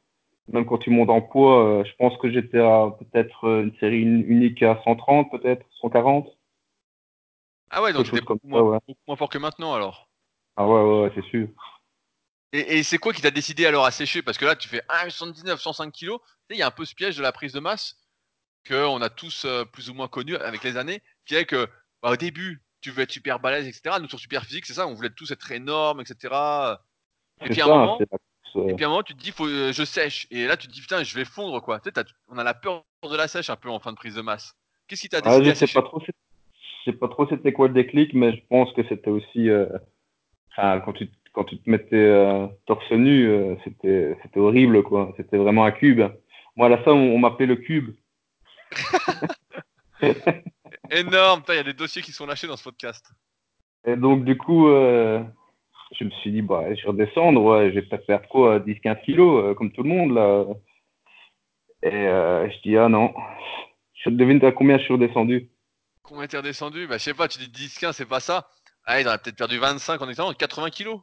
Même 0.48 0.66
quand 0.66 0.78
tu 0.78 0.90
montes 0.90 1.10
en 1.10 1.22
poids, 1.22 1.64
euh, 1.80 1.84
je 1.84 1.94
pense 1.96 2.16
que 2.18 2.30
j'étais 2.30 2.60
à 2.60 2.90
peut-être 2.98 3.44
euh, 3.48 3.62
une 3.64 3.76
série 3.78 4.00
uni- 4.00 4.22
unique 4.24 4.62
à 4.62 4.80
130, 4.84 5.30
peut-être 5.30 5.64
140, 5.80 6.28
Ah 7.70 7.82
ouais, 7.82 7.92
donc 7.92 8.06
t'étais 8.06 8.20
beaucoup 8.20 8.34
ça, 8.34 8.34
moins, 8.44 8.62
ouais. 8.62 8.78
beaucoup 8.86 9.00
moins 9.06 9.16
fort 9.16 9.28
que 9.30 9.38
maintenant 9.38 9.74
alors? 9.74 10.08
Ah 10.56 10.66
ouais, 10.66 10.82
ouais, 10.82 11.02
ouais, 11.04 11.12
c'est 11.14 11.24
sûr. 11.30 11.48
Et, 12.52 12.78
et 12.78 12.82
c'est 12.82 12.98
quoi 12.98 13.12
qui 13.12 13.22
t'a 13.22 13.30
décidé 13.30 13.66
alors 13.66 13.84
à 13.86 13.90
sécher? 13.90 14.22
Parce 14.22 14.36
que 14.38 14.44
là, 14.44 14.56
tu 14.56 14.68
fais 14.68 14.82
1,79, 14.88 15.60
105 15.60 15.90
kilos. 15.92 16.20
Tu 16.22 16.26
sais, 16.50 16.56
il 16.56 16.58
y 16.58 16.62
a 16.62 16.66
un 16.66 16.70
peu 16.70 16.84
ce 16.84 16.94
piège 16.94 17.16
de 17.16 17.22
la 17.22 17.32
prise 17.32 17.52
de 17.52 17.60
masse 17.60 17.96
qu'on 18.68 19.00
a 19.02 19.10
tous 19.10 19.44
euh, 19.44 19.64
plus 19.64 19.90
ou 19.90 19.94
moins 19.94 20.08
connu 20.08 20.36
avec 20.36 20.62
les 20.64 20.76
années, 20.76 21.02
qui 21.26 21.34
est 21.34 21.46
que 21.46 21.68
bah, 22.02 22.10
au 22.12 22.16
début, 22.16 22.62
tu 22.80 22.90
veux 22.90 23.02
être 23.02 23.10
super 23.12 23.40
balèze, 23.40 23.66
etc. 23.66 24.00
Nous 24.00 24.08
sur 24.08 24.20
super 24.20 24.44
physique, 24.44 24.66
c'est 24.66 24.74
ça, 24.74 24.86
on 24.86 24.94
voulait 24.94 25.10
tous 25.10 25.30
être 25.32 25.50
énormes, 25.52 26.00
etc. 26.00 26.80
Et 27.44 27.48
puis 27.50 27.60
ça, 27.60 27.66
moment, 27.68 27.98
la. 27.98 28.06
Et 28.68 28.74
puis 28.74 28.84
à 28.84 28.88
un 28.88 28.90
moment, 28.90 29.02
tu 29.02 29.14
te 29.14 29.20
dis, 29.22 29.30
faut, 29.30 29.46
euh, 29.46 29.72
je 29.72 29.84
sèche. 29.84 30.26
Et 30.30 30.46
là, 30.46 30.56
tu 30.56 30.68
te 30.68 30.72
dis, 30.72 30.80
putain, 30.80 31.02
je 31.02 31.14
vais 31.14 31.24
fondre, 31.24 31.60
quoi. 31.62 31.78
Tu 31.80 31.84
sais, 31.84 31.92
t'as- 31.92 32.04
on 32.28 32.38
a 32.38 32.44
la 32.44 32.54
peur 32.54 32.84
de 33.08 33.16
la 33.16 33.28
sèche 33.28 33.50
un 33.50 33.56
peu 33.56 33.70
en 33.70 33.78
fin 33.80 33.92
de 33.92 33.96
prise 33.96 34.14
de 34.14 34.22
masse. 34.22 34.54
Qu'est-ce 34.88 35.02
qui 35.02 35.08
t'a 35.08 35.18
Ah, 35.18 35.38
décidé 35.40 35.44
je 35.46 35.50
à 35.50 35.54
sais 35.54 35.72
pas 35.72 35.82
trop, 35.82 36.00
c'est- 36.00 36.12
je 36.84 36.90
sais 36.90 36.96
pas 36.96 37.08
trop 37.08 37.26
c'était 37.28 37.52
quoi 37.52 37.68
le 37.68 37.74
déclic, 37.74 38.12
mais 38.12 38.32
je 38.36 38.42
pense 38.50 38.70
que 38.74 38.82
c'était 38.88 39.10
aussi, 39.10 39.48
euh, 39.48 39.66
enfin, 40.50 40.80
quand 40.80 40.92
tu, 40.92 41.08
quand 41.32 41.44
tu 41.44 41.58
te 41.58 41.70
mettais 41.70 41.96
euh, 41.96 42.46
torse 42.66 42.90
nu, 42.90 43.26
euh, 43.28 43.54
c'était, 43.64 44.16
c'était 44.22 44.40
horrible, 44.40 44.82
quoi. 44.82 45.14
C'était 45.16 45.38
vraiment 45.38 45.64
un 45.64 45.72
cube. 45.72 46.02
Moi, 46.56 46.66
à 46.66 46.70
la 46.70 46.78
fin, 46.78 46.92
on, 46.92 47.14
on 47.14 47.18
m'appelait 47.18 47.46
le 47.46 47.56
cube. 47.56 47.94
Énorme, 50.90 51.42
il 51.48 51.54
y 51.54 51.58
a 51.58 51.62
des 51.62 51.72
dossiers 51.72 52.02
qui 52.02 52.12
sont 52.12 52.26
lâchés 52.26 52.46
dans 52.46 52.56
ce 52.56 52.64
podcast. 52.64 53.10
Et 53.86 53.96
donc, 53.96 54.24
du 54.24 54.36
coup, 54.36 54.68
je 55.92 56.04
me 56.04 56.10
suis 56.10 56.32
dit, 56.32 56.42
bah, 56.42 56.74
je 56.74 56.82
vais 56.82 56.88
redescendre, 56.88 57.42
ouais, 57.42 57.70
je 57.70 57.74
vais 57.76 57.82
peut-être 57.82 58.06
faire 58.06 58.26
quoi, 58.28 58.58
10-15 58.60 59.02
kilos, 59.04 59.44
euh, 59.44 59.54
comme 59.54 59.72
tout 59.72 59.82
le 59.82 59.88
monde, 59.88 60.14
là. 60.14 60.44
Et 61.82 61.94
euh, 61.94 62.48
je 62.50 62.60
dis, 62.62 62.76
ah 62.76 62.88
non. 62.88 63.12
Je 63.94 64.10
devine 64.10 64.44
à 64.44 64.52
combien 64.52 64.78
je 64.78 64.84
suis 64.84 64.92
redescendu. 64.94 65.50
Combien 66.02 66.26
t'es 66.26 66.36
redescendu? 66.36 66.86
Bah, 66.86 66.98
je 66.98 67.02
sais 67.04 67.14
pas, 67.14 67.28
tu 67.28 67.38
dis 67.38 67.48
10, 67.48 67.78
15, 67.78 67.96
c'est 67.96 68.06
pas 68.06 68.20
ça. 68.20 68.48
Ah, 68.84 69.00
il 69.00 69.06
aurait 69.06 69.18
peut-être 69.18 69.36
perdu 69.36 69.58
25 69.58 70.00
en 70.02 70.08
étant 70.08 70.32
80 70.32 70.70
kilos. 70.70 71.00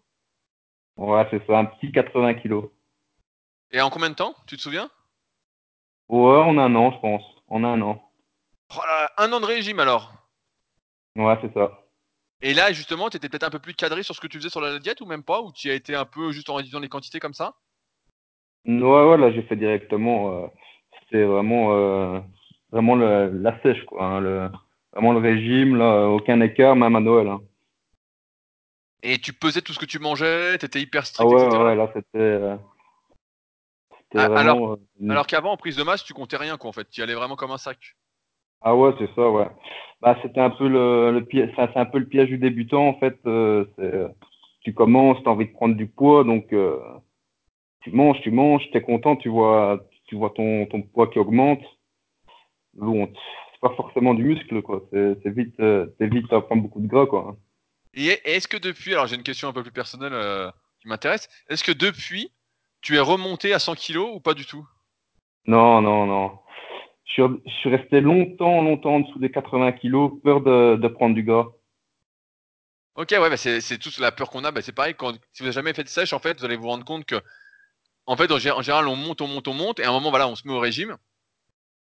Ouais, 0.97 1.25
c'est 1.31 1.45
ça, 1.47 1.57
un 1.59 1.65
petit 1.65 1.91
80 1.91 2.33
kilos. 2.35 2.69
Et 3.71 3.79
en 3.79 3.89
combien 3.89 4.09
de 4.09 4.15
temps 4.15 4.35
Tu 4.47 4.57
te 4.57 4.61
souviens? 4.61 4.89
Ouais, 6.09 6.37
en 6.37 6.57
un 6.57 6.75
an, 6.75 6.91
je 6.91 6.99
pense. 6.99 7.23
En 7.47 7.63
un 7.63 7.81
an. 7.81 8.11
oh 8.75 8.81
là 8.85 9.01
là, 9.03 9.11
Un 9.17 9.31
an 9.31 9.39
de 9.39 9.45
régime 9.45 9.79
alors. 9.79 10.11
Ouais, 11.15 11.37
c'est 11.41 11.53
ça. 11.53 11.71
Et 12.41 12.53
là, 12.53 12.71
justement, 12.73 13.09
t'étais 13.09 13.29
peut-être 13.29 13.43
un 13.43 13.49
peu 13.49 13.59
plus 13.59 13.73
cadré 13.73 14.03
sur 14.03 14.15
ce 14.15 14.21
que 14.21 14.27
tu 14.27 14.37
faisais 14.37 14.49
sur 14.49 14.61
la 14.61 14.79
diète 14.79 15.01
ou 15.01 15.05
même 15.05 15.23
pas? 15.23 15.41
Ou 15.41 15.51
tu 15.51 15.69
as 15.69 15.73
été 15.73 15.95
un 15.95 16.05
peu 16.05 16.31
juste 16.31 16.49
en 16.49 16.55
réduisant 16.55 16.79
les 16.79 16.89
quantités 16.89 17.19
comme 17.19 17.33
ça? 17.33 17.55
Ouais, 18.65 18.81
ouais, 19.09 19.17
là, 19.17 19.31
j'ai 19.31 19.43
fait 19.43 19.55
directement. 19.55 20.31
euh, 20.43 20.47
C'était 21.01 21.23
vraiment, 21.25 21.73
euh, 21.73 22.19
vraiment 22.71 22.95
le- 22.95 23.31
la 23.41 23.59
sèche, 23.61 23.83
quoi. 23.85 24.03
hein, 24.05 24.19
le, 24.21 24.49
vraiment 24.93 25.13
le 25.13 25.19
régime, 25.19 25.75
là, 25.77 26.07
aucun 26.07 26.39
écart, 26.41 26.75
même 26.75 26.95
à 26.95 26.99
Noël. 26.99 27.27
hein. 27.27 27.41
Et 29.03 29.19
tu 29.19 29.33
pesais 29.33 29.61
tout 29.61 29.73
ce 29.73 29.79
que 29.79 29.85
tu 29.85 29.99
mangeais, 29.99 30.57
t'étais 30.57 30.81
hyper 30.81 31.05
Ah 31.05 31.05
strict, 31.05 31.31
ouais, 31.31 31.35
etc. 31.35 31.63
ouais, 31.63 31.63
ouais, 31.65 31.75
là, 31.75 31.91
c'était 31.93 32.17
euh, 32.17 32.55
Ah, 34.15 34.27
Alors, 34.35 34.57
vraiment. 34.57 34.73
euh, 34.73 34.75
alors 35.09 35.27
qu'avant, 35.27 35.51
en 35.51 35.57
prise 35.57 35.75
de 35.75 35.83
masse, 35.83 36.03
tu 36.03 36.13
comptais 36.13 36.37
rien, 36.37 36.57
quoi, 36.57 36.69
en 36.69 36.73
fait. 36.73 36.89
Tu 36.89 36.99
y 37.01 37.03
allais 37.03 37.13
vraiment 37.15 37.35
comme 37.35 37.51
un 37.51 37.57
sac. 37.57 37.97
Ah 38.61 38.75
ouais, 38.75 38.93
c'est 38.99 39.13
ça, 39.15 39.29
ouais. 39.29 39.47
Bah, 40.01 40.17
c'était 40.21 40.39
un 40.41 40.49
peu 40.49 40.67
le, 40.67 41.11
le 41.11 41.25
piège, 41.25 41.51
c'est 41.55 41.77
un 41.77 41.85
peu 41.85 41.99
le 41.99 42.07
piège 42.07 42.29
du 42.29 42.37
débutant, 42.37 42.87
en 42.87 42.99
fait. 42.99 43.17
euh, 43.25 43.65
euh, 43.79 44.09
tu 44.61 44.73
commences, 44.73 45.21
tu 45.23 45.29
as 45.29 45.31
envie 45.31 45.47
de 45.47 45.53
prendre 45.53 45.75
du 45.75 45.87
poids, 45.87 46.23
donc 46.23 46.51
euh, 46.53 46.77
tu 47.81 47.91
manges, 47.91 48.19
tu 48.21 48.31
manges, 48.31 48.69
tu 48.71 48.77
es 48.77 48.81
content, 48.81 49.15
tu 49.15 49.29
vois, 49.29 49.79
tu 50.07 50.15
vois 50.15 50.31
ton, 50.31 50.65
ton 50.67 50.81
poids 50.81 51.07
qui 51.07 51.19
augmente. 51.19 51.61
Bon, 52.73 53.11
c'est 53.53 53.59
pas 53.61 53.75
forcément 53.75 54.13
du 54.13 54.23
muscle, 54.23 54.61
quoi. 54.61 54.81
C'est 54.91 55.17
c'est 55.23 55.31
vite, 55.31 55.59
euh, 55.59 55.87
vite 55.99 56.31
à 56.33 56.41
prendre 56.41 56.63
beaucoup 56.63 56.81
de 56.81 56.87
gras, 56.87 57.05
quoi. 57.07 57.37
Et 57.93 58.07
est-ce 58.25 58.47
que 58.47 58.57
depuis, 58.57 58.93
alors 58.93 59.07
j'ai 59.07 59.15
une 59.15 59.23
question 59.23 59.47
un 59.47 59.53
peu 59.53 59.63
plus 59.63 59.71
personnelle 59.71 60.51
qui 60.79 60.87
m'intéresse, 60.87 61.29
est-ce 61.49 61.63
que 61.63 61.71
depuis, 61.71 62.31
tu 62.81 62.95
es 62.95 62.99
remonté 62.99 63.53
à 63.53 63.59
100 63.59 63.75
kilos 63.75 64.09
ou 64.13 64.19
pas 64.19 64.33
du 64.33 64.45
tout? 64.45 64.65
Non, 65.45 65.81
non, 65.81 66.05
non. 66.05 66.39
Je 67.09 67.23
suis, 67.47 67.69
resté 67.69 68.01
longtemps, 68.01 68.61
longtemps 68.61 68.95
en 68.95 68.99
dessous 68.99 69.19
des 69.19 69.31
80 69.31 69.73
kilos, 69.73 70.11
peur 70.23 70.41
de, 70.41 70.87
prendre 70.87 71.15
du 71.15 71.23
gras. 71.23 71.47
Ok, 72.95 73.09
ouais, 73.11 73.29
bah 73.29 73.37
c'est, 73.37 73.77
toute 73.79 73.97
la 73.97 74.11
peur 74.11 74.29
qu'on 74.29 74.43
a. 74.43 74.51
Bah 74.51 74.61
c'est 74.61 74.73
pareil, 74.73 74.95
si 74.99 75.39
vous 75.39 75.45
n'avez 75.45 75.53
jamais 75.53 75.73
fait 75.73 75.83
de 75.83 75.89
sèche, 75.89 76.13
en 76.13 76.19
fait, 76.19 76.37
vous 76.37 76.45
allez 76.45 76.55
vous 76.55 76.67
rendre 76.67 76.85
compte 76.85 77.05
que, 77.05 77.19
en 78.05 78.15
fait, 78.15 78.31
en 78.31 78.37
gé- 78.37 78.51
en 78.51 78.61
général, 78.61 78.87
on 78.87 78.95
monte, 78.95 79.21
on 79.21 79.27
monte, 79.27 79.47
on 79.47 79.53
monte, 79.53 79.79
et 79.79 79.85
à 79.85 79.89
un 79.89 79.93
moment, 79.93 80.11
voilà, 80.11 80.27
on 80.27 80.35
se 80.35 80.47
met 80.47 80.53
au 80.53 80.59
régime. 80.59 80.97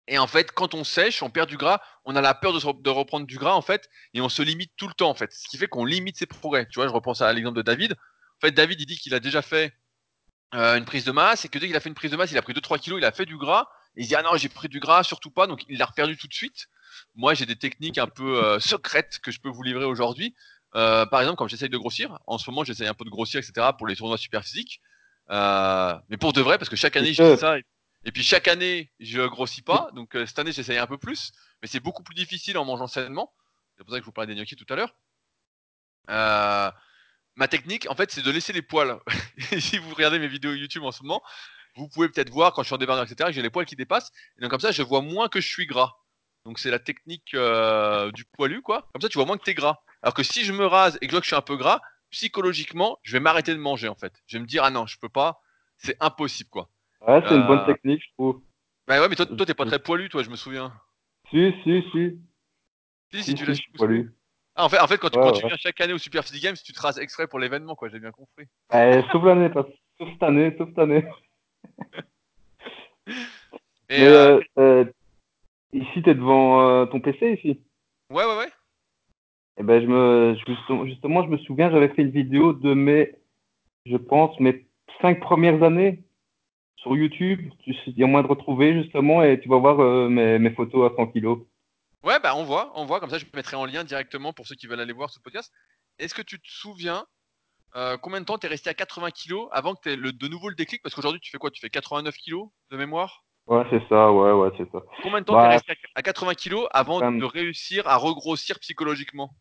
Et 0.07 0.19
en 0.19 0.27
fait, 0.27 0.51
quand 0.51 0.75
on 0.75 0.83
sèche, 0.83 1.23
on 1.23 1.31
perd 1.31 1.49
du 1.49 1.57
gras, 1.57 1.81
on 2.03 2.15
a 2.15 2.21
la 2.21 2.35
peur 2.35 2.53
de 2.53 2.89
reprendre 2.89 3.25
du 3.25 3.37
gras, 3.37 3.53
en 3.55 3.61
fait, 3.63 3.89
et 4.13 4.21
on 4.21 4.29
se 4.29 4.43
limite 4.43 4.71
tout 4.77 4.87
le 4.87 4.93
temps, 4.93 5.09
en 5.09 5.15
fait. 5.15 5.31
Ce 5.33 5.47
qui 5.47 5.57
fait 5.57 5.67
qu'on 5.67 5.85
limite 5.85 6.17
ses 6.17 6.27
progrès. 6.27 6.67
Tu 6.67 6.75
vois, 6.75 6.87
je 6.87 6.93
repense 6.93 7.21
à 7.21 7.33
l'exemple 7.33 7.57
de 7.57 7.63
David. 7.63 7.93
En 7.93 8.45
fait, 8.45 8.51
David, 8.51 8.79
il 8.79 8.85
dit 8.85 8.97
qu'il 8.97 9.15
a 9.15 9.19
déjà 9.19 9.41
fait 9.41 9.73
euh, 10.53 10.77
une 10.77 10.85
prise 10.85 11.05
de 11.05 11.11
masse, 11.11 11.45
et 11.45 11.49
que 11.49 11.57
dès 11.57 11.67
qu'il 11.67 11.75
a 11.75 11.79
fait 11.79 11.89
une 11.89 11.95
prise 11.95 12.11
de 12.11 12.17
masse, 12.17 12.31
il 12.31 12.37
a 12.37 12.43
pris 12.43 12.53
2-3 12.53 12.77
kilos, 12.79 12.99
il 12.99 13.05
a 13.05 13.11
fait 13.11 13.25
du 13.25 13.37
gras, 13.37 13.67
et 13.97 14.01
il 14.01 14.07
dit, 14.07 14.15
ah 14.15 14.21
non, 14.21 14.35
j'ai 14.35 14.49
pris 14.49 14.67
du 14.67 14.79
gras, 14.79 15.03
surtout 15.03 15.31
pas, 15.31 15.47
donc 15.47 15.63
il 15.69 15.77
l'a 15.77 15.85
reperdu 15.85 16.17
tout 16.17 16.27
de 16.27 16.33
suite. 16.33 16.67
Moi, 17.15 17.33
j'ai 17.33 17.45
des 17.45 17.55
techniques 17.55 17.97
un 17.97 18.07
peu 18.07 18.43
euh, 18.43 18.59
secrètes 18.59 19.19
que 19.19 19.31
je 19.31 19.39
peux 19.39 19.49
vous 19.49 19.63
livrer 19.63 19.85
aujourd'hui. 19.85 20.35
Euh, 20.75 21.05
par 21.05 21.21
exemple, 21.21 21.37
quand 21.37 21.47
j'essaye 21.47 21.69
de 21.69 21.77
grossir, 21.77 22.19
en 22.27 22.37
ce 22.37 22.49
moment, 22.49 22.63
j'essaye 22.63 22.87
un 22.87 22.93
peu 22.93 23.05
de 23.05 23.09
grossir, 23.09 23.39
etc., 23.39 23.69
pour 23.77 23.87
les 23.87 23.95
tournois 23.95 24.17
super 24.17 24.43
physiques. 24.43 24.81
Euh, 25.29 25.95
mais 26.09 26.17
pour 26.17 26.33
de 26.33 26.41
vrai, 26.41 26.57
parce 26.57 26.69
que 26.69 26.75
chaque 26.75 26.95
année, 26.97 27.13
je 27.13 27.33
dis 27.33 27.39
ça, 27.39 27.57
et, 27.57 27.63
et 28.03 28.11
puis 28.11 28.23
chaque 28.23 28.47
année, 28.47 28.91
je 28.99 29.21
grossis 29.21 29.61
pas, 29.61 29.89
donc 29.95 30.17
cette 30.25 30.37
année, 30.37 30.51
j'essaye 30.51 30.77
un 30.77 30.87
peu 30.87 30.97
plus, 30.97 31.31
mais 31.61 31.67
c'est 31.67 31.79
beaucoup 31.79 32.03
plus 32.03 32.15
difficile 32.15 32.57
en 32.57 32.65
mangeant 32.65 32.87
sainement. 32.87 33.33
C'est 33.77 33.83
pour 33.83 33.91
ça 33.91 33.99
que 33.99 34.03
je 34.03 34.05
vous 34.05 34.11
parlais 34.11 34.33
des 34.33 34.39
gnocchis 34.39 34.55
tout 34.55 34.71
à 34.71 34.75
l'heure. 34.75 34.95
Euh, 36.09 36.71
ma 37.35 37.47
technique, 37.47 37.87
en 37.89 37.95
fait, 37.95 38.11
c'est 38.11 38.21
de 38.21 38.31
laisser 38.31 38.53
les 38.53 38.61
poils. 38.61 38.99
si 39.59 39.77
vous 39.77 39.93
regardez 39.93 40.19
mes 40.19 40.27
vidéos 40.27 40.53
YouTube 40.53 40.83
en 40.83 40.91
ce 40.91 41.03
moment, 41.03 41.21
vous 41.75 41.87
pouvez 41.87 42.09
peut-être 42.09 42.29
voir 42.29 42.53
quand 42.53 42.61
je 42.63 42.67
suis 42.67 42.75
en 42.75 42.77
débardeur, 42.77 43.03
etc., 43.05 43.27
que 43.29 43.33
j'ai 43.35 43.41
les 43.41 43.49
poils 43.49 43.65
qui 43.65 43.75
dépassent. 43.75 44.11
Et 44.37 44.41
donc, 44.41 44.51
comme 44.51 44.59
ça, 44.59 44.71
je 44.71 44.81
vois 44.81 45.01
moins 45.01 45.27
que 45.29 45.41
je 45.41 45.47
suis 45.47 45.65
gras. 45.65 45.93
Donc, 46.45 46.59
c'est 46.59 46.71
la 46.71 46.79
technique 46.79 47.33
euh, 47.33 48.11
du 48.11 48.23
poilu, 48.25 48.61
quoi. 48.61 48.87
Comme 48.93 49.01
ça, 49.01 49.09
tu 49.09 49.17
vois 49.17 49.25
moins 49.25 49.37
que 49.37 49.43
t'es 49.43 49.53
gras. 49.55 49.79
Alors 50.01 50.13
que 50.13 50.23
si 50.23 50.43
je 50.45 50.53
me 50.53 50.65
rase 50.65 50.97
et 51.01 51.07
que 51.07 51.11
je 51.11 51.11
vois 51.11 51.19
que 51.21 51.25
je 51.25 51.29
suis 51.29 51.35
un 51.35 51.41
peu 51.41 51.57
gras, 51.57 51.81
psychologiquement, 52.11 52.99
je 53.03 53.13
vais 53.13 53.19
m'arrêter 53.19 53.53
de 53.53 53.59
manger, 53.59 53.87
en 53.87 53.95
fait. 53.95 54.13
Je 54.27 54.37
vais 54.37 54.41
me 54.41 54.47
dire, 54.47 54.63
ah 54.63 54.69
non, 54.71 54.85
je 54.85 54.97
peux 54.99 55.09
pas. 55.09 55.41
C'est 55.77 55.97
impossible, 55.99 56.49
quoi. 56.49 56.69
Ouais, 57.01 57.21
c'est 57.27 57.35
une 57.35 57.47
bonne 57.47 57.59
Euh, 57.59 57.65
technique, 57.65 58.01
je 58.03 58.13
trouve. 58.13 58.41
Bah 58.87 59.01
ouais, 59.01 59.09
mais 59.09 59.15
toi, 59.15 59.25
toi, 59.25 59.45
t'es 59.45 59.53
pas 59.53 59.65
très 59.65 59.79
poilu, 59.79 60.09
toi, 60.09 60.23
je 60.23 60.29
me 60.29 60.35
souviens. 60.35 60.71
Si, 61.31 61.51
si, 61.63 61.83
si. 61.91 62.19
Si, 63.11 63.23
si, 63.23 63.23
Si, 63.23 63.33
tu 63.35 63.55
si, 63.55 63.63
poilu. 63.75 64.13
Ah, 64.55 64.65
en 64.65 64.69
fait, 64.69 64.79
en 64.79 64.87
fait 64.87 64.97
quand, 64.97 65.09
tu, 65.09 65.19
Ouais, 65.19 65.25
quand 65.25 65.31
tu 65.33 65.47
viens 65.47 65.57
chaque 65.57 65.81
année 65.81 65.93
au 65.93 65.97
Super 65.97 66.23
Physique 66.23 66.43
Games, 66.43 66.55
tu 66.55 66.71
te 66.71 66.79
rases 66.79 66.97
exprès 66.99 67.27
pour 67.27 67.39
l'événement, 67.39 67.75
quoi, 67.75 67.89
j'ai 67.89 67.99
bien 67.99 68.11
compris. 68.11 68.45
Eh, 68.73 69.01
sauf 69.11 69.23
l'année, 69.25 69.49
sauf 69.53 69.67
cette 69.99 70.23
année, 70.23 70.55
sauf 70.57 70.69
cette 70.69 70.79
année. 70.79 71.05
Et 73.89 73.99
Mais 73.99 74.07
euh, 74.07 74.39
euh, 74.39 74.41
euh, 74.57 74.85
ici, 75.73 76.01
t'es 76.03 76.15
devant 76.15 76.61
euh, 76.61 76.85
ton 76.85 76.99
PC, 76.99 77.33
ici. 77.33 77.61
ouais, 78.09 78.25
ouais, 78.25 78.37
ouais. 78.37 78.51
Eh 79.57 79.63
ben, 79.63 79.81
je 79.81 79.87
me, 79.87 80.35
justement, 80.47 80.85
justement, 80.85 81.23
je 81.23 81.29
me 81.29 81.37
souviens, 81.37 81.71
j'avais 81.71 81.89
fait 81.89 82.01
une 82.01 82.09
vidéo 82.09 82.53
de 82.53 82.73
mes, 82.73 83.13
je 83.85 83.95
pense, 83.95 84.37
mes 84.39 84.65
cinq 85.01 85.19
premières 85.19 85.63
années 85.63 86.03
sur 86.77 86.95
YouTube. 86.95 87.51
Il 87.65 87.97
y 87.97 88.03
a 88.03 88.07
moyen 88.07 88.23
de 88.23 88.29
retrouver, 88.29 88.81
justement, 88.81 89.23
et 89.23 89.39
tu 89.39 89.47
vas 89.47 89.57
voir 89.59 89.79
euh, 89.79 90.09
mes, 90.09 90.39
mes 90.39 90.51
photos 90.51 90.91
à 90.91 90.95
100 90.95 91.07
kilos. 91.07 91.39
Ouais, 92.03 92.19
bah 92.19 92.35
on 92.35 92.43
voit, 92.43 92.71
on 92.75 92.85
voit, 92.85 92.99
comme 92.99 93.09
ça 93.09 93.17
je 93.17 93.25
mettrai 93.33 93.55
en 93.55 93.65
lien 93.65 93.83
directement 93.83 94.31
pour 94.31 94.45
ceux 94.45 94.55
qui 94.55 94.67
veulent 94.67 94.79
aller 94.79 94.93
voir 94.93 95.09
ce 95.09 95.19
podcast. 95.19 95.51
Est-ce 95.97 96.13
que 96.13 96.21
tu 96.21 96.39
te 96.39 96.47
souviens 96.47 97.05
euh, 97.75 97.97
combien 97.97 98.19
de 98.21 98.25
temps 98.25 98.37
t'es 98.37 98.47
resté 98.47 98.69
à 98.69 98.73
80 98.73 99.11
kilos 99.11 99.47
avant 99.51 99.75
que 99.75 99.81
t'aies 99.81 99.95
le, 99.95 100.11
de 100.11 100.27
nouveau 100.27 100.49
le 100.49 100.55
déclic? 100.55 100.81
Parce 100.81 100.95
qu'aujourd'hui 100.95 101.19
tu 101.21 101.29
fais 101.31 101.37
quoi? 101.37 101.51
Tu 101.51 101.59
fais 101.61 101.69
89 101.69 102.15
kilos 102.17 102.49
de 102.71 102.77
mémoire? 102.77 103.23
Ouais, 103.47 103.63
c'est 103.69 103.87
ça, 103.89 104.11
ouais, 104.11 104.31
ouais, 104.31 104.49
c'est 104.57 104.69
ça. 104.71 104.79
Combien 105.03 105.19
de 105.21 105.25
temps 105.25 105.33
t'es 105.33 105.41
Bah, 105.41 105.49
resté 105.49 105.71
à, 105.73 105.75
à 105.95 106.01
80 106.01 106.33
kilos 106.33 106.67
avant 106.71 106.99
même- 106.99 107.19
de 107.19 107.25
réussir 107.25 107.87
à 107.87 107.97
regrossir 107.97 108.59
psychologiquement? 108.59 109.35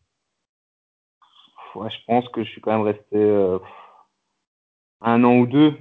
Ouais, 1.75 1.89
je 1.89 1.97
pense 2.05 2.27
que 2.29 2.43
je 2.43 2.49
suis 2.51 2.61
quand 2.61 2.71
même 2.71 2.81
resté 2.85 3.15
euh, 3.15 3.59
un 5.01 5.23
an 5.23 5.35
ou 5.37 5.47
deux. 5.47 5.73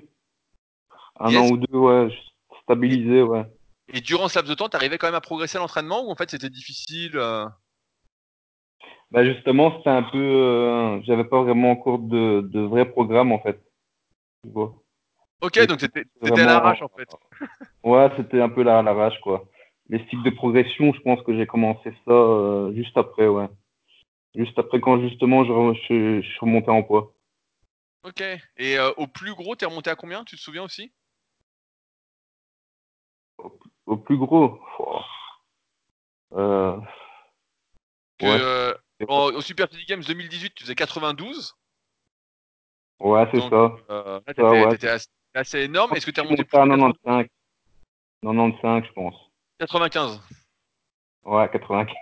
Un 1.21 1.37
an 1.37 1.49
ou 1.51 1.57
deux, 1.57 1.77
ouais, 1.79 2.09
stabilisé, 2.63 3.23
ouais. 3.23 3.45
Et 3.89 4.01
durant 4.01 4.29
ce 4.29 4.37
laps 4.37 4.49
de 4.49 4.55
temps, 4.55 4.69
t'arrivais 4.69 4.99
quand 4.99 5.07
même 5.07 5.15
à 5.15 5.21
progresser 5.21 5.59
à 5.59 5.61
l'entraînement 5.61 6.03
ou 6.07 6.11
en 6.11 6.17
fait 6.17 6.31
c'était 6.31 6.49
difficile 6.51 7.17
euh? 7.17 7.47
Bah 9.15 9.25
justement, 9.25 9.77
c'était 9.79 9.91
un 9.91 10.03
peu, 10.03 10.19
euh, 10.19 11.01
j'avais 11.03 11.23
pas 11.23 11.41
vraiment 11.45 11.71
encore 11.71 12.01
de, 12.01 12.41
de 12.41 12.61
vrai 12.63 12.85
programme 12.91 13.31
en 13.31 13.39
fait. 13.39 13.61
Tu 14.43 14.51
vois. 14.51 14.75
Ok, 15.41 15.65
donc 15.67 15.79
c'était 15.79 16.05
c'était 16.21 16.33
à 16.33 16.35
vraiment- 16.35 16.47
l'arrache 16.51 16.83
en 16.83 16.89
fait. 16.89 17.09
Ouais, 17.85 18.11
c'était 18.17 18.41
un 18.41 18.49
peu 18.49 18.63
à 18.63 18.83
l'arrache 18.83 19.21
quoi. 19.21 19.45
Les 19.89 20.01
cycles 20.09 20.25
de 20.25 20.31
progression, 20.31 20.93
je 20.93 21.01
pense 21.03 21.23
que 21.23 21.37
j'ai 21.37 21.47
commencé 21.47 21.93
ça 22.05 22.13
euh, 22.13 22.75
juste 22.75 22.97
après, 22.97 23.29
ouais. 23.29 23.47
Juste 24.35 24.59
après 24.59 24.81
quand 24.81 24.99
justement 25.01 25.45
je, 25.45 25.79
je, 25.89 26.21
je 26.21 26.27
suis 26.29 26.41
remonté 26.41 26.71
en 26.71 26.83
poids. 26.83 27.15
Ok. 28.03 28.21
Et 28.57 28.79
euh, 28.81 28.91
au 28.97 29.07
plus 29.07 29.35
gros, 29.35 29.55
t'es 29.55 29.67
remonté 29.67 29.91
à 29.91 29.95
combien? 29.95 30.25
Tu 30.25 30.35
te 30.35 30.41
souviens 30.41 30.65
aussi? 30.65 30.93
Au 33.87 33.97
plus 33.97 34.17
gros, 34.17 34.59
oh. 34.81 35.01
euh, 36.33 36.77
que, 38.19 38.27
Ouais. 38.27 38.75
Au, 39.09 39.41
Super 39.41 39.69
Physique 39.69 39.89
Games 39.89 40.03
2018, 40.03 40.55
tu 40.55 40.65
faisais 40.65 40.75
92. 40.75 41.55
ouais, 43.01 43.29
c'est 43.33 43.41
ça. 43.41 43.47
euh, 43.91 44.21
là, 44.27 44.35
Ça, 44.37 44.51
ouais. 44.51 44.85
assez, 44.87 45.09
assez 45.35 45.61
énorme. 45.61 45.95
Est-ce 45.97 46.07
que 46.07 46.13
Je 46.13 46.15
suis 46.15 46.23
remonté 46.23 46.43
monté 46.43 46.45
plus 46.45 46.59
à 46.59 46.65
de 46.65 46.71
92 46.71 46.93
95. 47.03 47.27
95, 48.23 48.85
je 48.87 48.93
pense. 48.93 49.15
95. 49.59 50.21
Ouais, 51.25 51.49
95. 51.51 51.95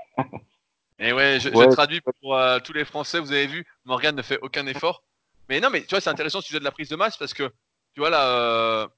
Et 0.98 1.12
ouais, 1.12 1.40
je, 1.40 1.48
traduis 1.72 2.00
pour 2.00 2.36
euh, 2.36 2.60
tous 2.60 2.72
les 2.72 2.84
Français. 2.84 3.18
Vous 3.18 3.32
avez 3.32 3.46
vu, 3.46 3.66
Morgane 3.84 4.14
ne 4.14 4.22
fait 4.22 4.38
aucun 4.40 4.66
effort. 4.66 5.02
Mais 5.48 5.60
non, 5.60 5.68
mais 5.70 5.80
tu 5.80 5.88
vois, 5.90 6.00
c'est 6.00 6.10
intéressant 6.10 6.38
le 6.38 6.44
sujet 6.44 6.60
de 6.60 6.64
la 6.64 6.70
prise 6.70 6.88
de 6.88 6.96
masse 6.96 7.16
parce 7.16 7.34
que, 7.34 7.52
tu 7.94 8.00
vois, 8.00 8.10
là, 8.10 8.28
euh, 8.28 8.88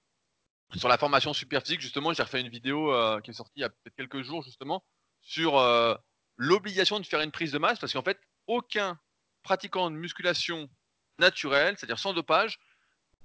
sur 0.76 0.88
la 0.88 0.98
formation 0.98 1.32
super 1.32 1.62
physique, 1.62 1.80
justement, 1.80 2.12
j'ai 2.12 2.22
refait 2.22 2.42
une 2.42 2.48
vidéo 2.48 2.92
euh, 2.92 3.20
qui 3.20 3.30
est 3.30 3.34
sortie 3.34 3.52
il 3.56 3.62
y 3.62 3.64
a 3.64 3.70
peut-être 3.70 3.96
quelques 3.96 4.22
jours, 4.22 4.42
justement, 4.42 4.84
sur 5.22 5.54
l'obligation 6.36 7.00
de 7.00 7.06
faire 7.06 7.20
une 7.20 7.30
prise 7.30 7.52
de 7.52 7.58
masse 7.58 7.78
parce 7.78 7.92
qu'en 7.92 8.02
fait, 8.02 8.20
aucun 8.46 8.98
pratiquant 9.42 9.90
de 9.90 9.96
musculation 9.96 10.68
naturelle, 11.18 11.76
c'est-à-dire 11.76 11.98
sans 11.98 12.12
dopage, 12.12 12.58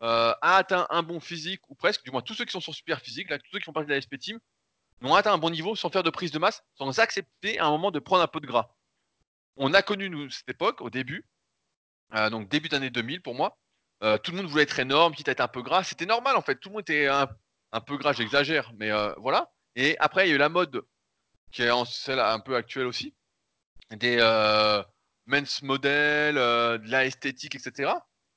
euh, 0.01 0.33
a 0.41 0.55
atteint 0.57 0.87
un 0.89 1.03
bon 1.03 1.19
physique, 1.19 1.61
ou 1.69 1.75
presque, 1.75 2.03
du 2.03 2.11
moins 2.11 2.21
tous 2.21 2.33
ceux 2.33 2.45
qui 2.45 2.51
sont 2.51 2.61
sur 2.61 2.73
super 2.73 3.01
physique, 3.01 3.29
là, 3.29 3.37
tous 3.37 3.49
ceux 3.51 3.59
qui 3.59 3.65
font 3.65 3.73
partie 3.73 3.87
de 3.87 3.93
la 3.93 3.99
SP 3.99 4.15
Team, 4.17 4.39
n'ont 5.01 5.15
atteint 5.15 5.33
un 5.33 5.37
bon 5.37 5.49
niveau 5.49 5.75
sans 5.75 5.89
faire 5.89 6.03
de 6.03 6.09
prise 6.09 6.31
de 6.31 6.39
masse, 6.39 6.63
sans 6.75 6.99
accepter 6.99 7.59
à 7.59 7.65
un 7.65 7.69
moment 7.69 7.91
de 7.91 7.99
prendre 7.99 8.23
un 8.23 8.27
peu 8.27 8.39
de 8.39 8.47
gras. 8.47 8.75
On 9.55 9.73
a 9.73 9.81
connu, 9.81 10.09
nous, 10.09 10.29
cette 10.29 10.49
époque, 10.49 10.81
au 10.81 10.89
début, 10.89 11.25
euh, 12.15 12.29
donc 12.29 12.47
début 12.49 12.69
d'année 12.69 12.89
2000 12.89 13.21
pour 13.21 13.35
moi, 13.35 13.57
euh, 14.03 14.17
tout 14.17 14.31
le 14.31 14.37
monde 14.37 14.47
voulait 14.47 14.63
être 14.63 14.79
énorme, 14.79 15.13
quitte 15.13 15.27
à 15.27 15.31
être 15.31 15.41
un 15.41 15.47
peu 15.49 15.61
gras, 15.61 15.83
c'était 15.83 16.05
normal 16.05 16.37
en 16.37 16.41
fait, 16.41 16.55
tout 16.55 16.69
le 16.69 16.73
monde 16.73 16.81
était 16.81 17.07
un, 17.07 17.27
un 17.73 17.81
peu 17.81 17.97
gras, 17.97 18.13
j'exagère, 18.13 18.71
mais 18.77 18.91
voilà. 19.17 19.51
Et 19.75 19.97
après, 19.99 20.27
il 20.27 20.29
y 20.29 20.31
a 20.31 20.35
eu 20.35 20.39
la 20.39 20.49
mode, 20.49 20.81
qui 21.51 21.63
est 21.63 21.85
celle 21.85 22.19
un 22.19 22.39
peu 22.39 22.55
actuelle 22.55 22.85
aussi, 22.85 23.15
des 23.91 24.17
euh, 24.19 24.83
men's 25.25 25.61
model, 25.61 26.37
euh, 26.37 26.77
de 26.77 26.89
la 26.89 27.05
etc. 27.05 27.93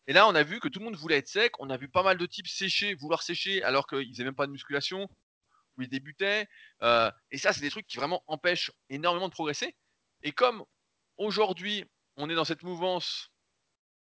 Et 0.07 0.13
là, 0.13 0.27
on 0.27 0.35
a 0.35 0.43
vu 0.43 0.61
que 0.61 0.69
tout 0.69 0.79
le 0.79 0.87
monde 0.87 0.97
voulait 0.97 1.19
être 1.19 1.29
sec. 1.29 1.53
On 1.61 1.71
a 1.71 1.77
vu 1.77 1.89
pas 1.89 2.03
mal 2.03 2.19
de 2.19 2.27
types 2.27 2.49
sécher, 2.49 2.95
vouloir 2.95 3.23
sécher 3.23 3.63
alors 3.63 3.87
qu'ils 3.87 4.09
faisaient 4.09 4.25
même 4.25 4.35
pas 4.35 4.47
de 4.47 4.53
musculation, 4.53 5.09
où 5.77 5.83
ils 5.83 5.89
débutaient. 5.89 6.49
Euh, 6.83 7.11
et 7.31 7.39
ça, 7.39 7.53
c'est 7.53 7.61
des 7.61 7.71
trucs 7.71 7.87
qui 7.87 7.99
vraiment 7.99 8.25
empêchent 8.27 8.73
énormément 8.89 9.29
de 9.29 9.33
progresser. 9.33 9.77
Et 10.23 10.33
comme 10.33 10.65
aujourd'hui, 11.19 11.85
on 12.17 12.29
est 12.31 12.35
dans 12.35 12.45
cette 12.45 12.63
mouvance, 12.63 13.31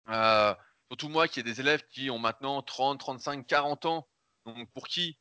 surtout 0.08 1.10
moi 1.10 1.28
qui 1.28 1.40
ai 1.40 1.44
des 1.44 1.60
élèves 1.60 1.84
qui 1.88 2.10
ont 2.10 2.20
maintenant 2.20 2.62
30, 2.62 3.00
35, 3.00 3.46
40 3.46 3.86
ans, 3.86 4.08
donc 4.46 4.72
pour 4.74 4.88
qui 4.88 5.18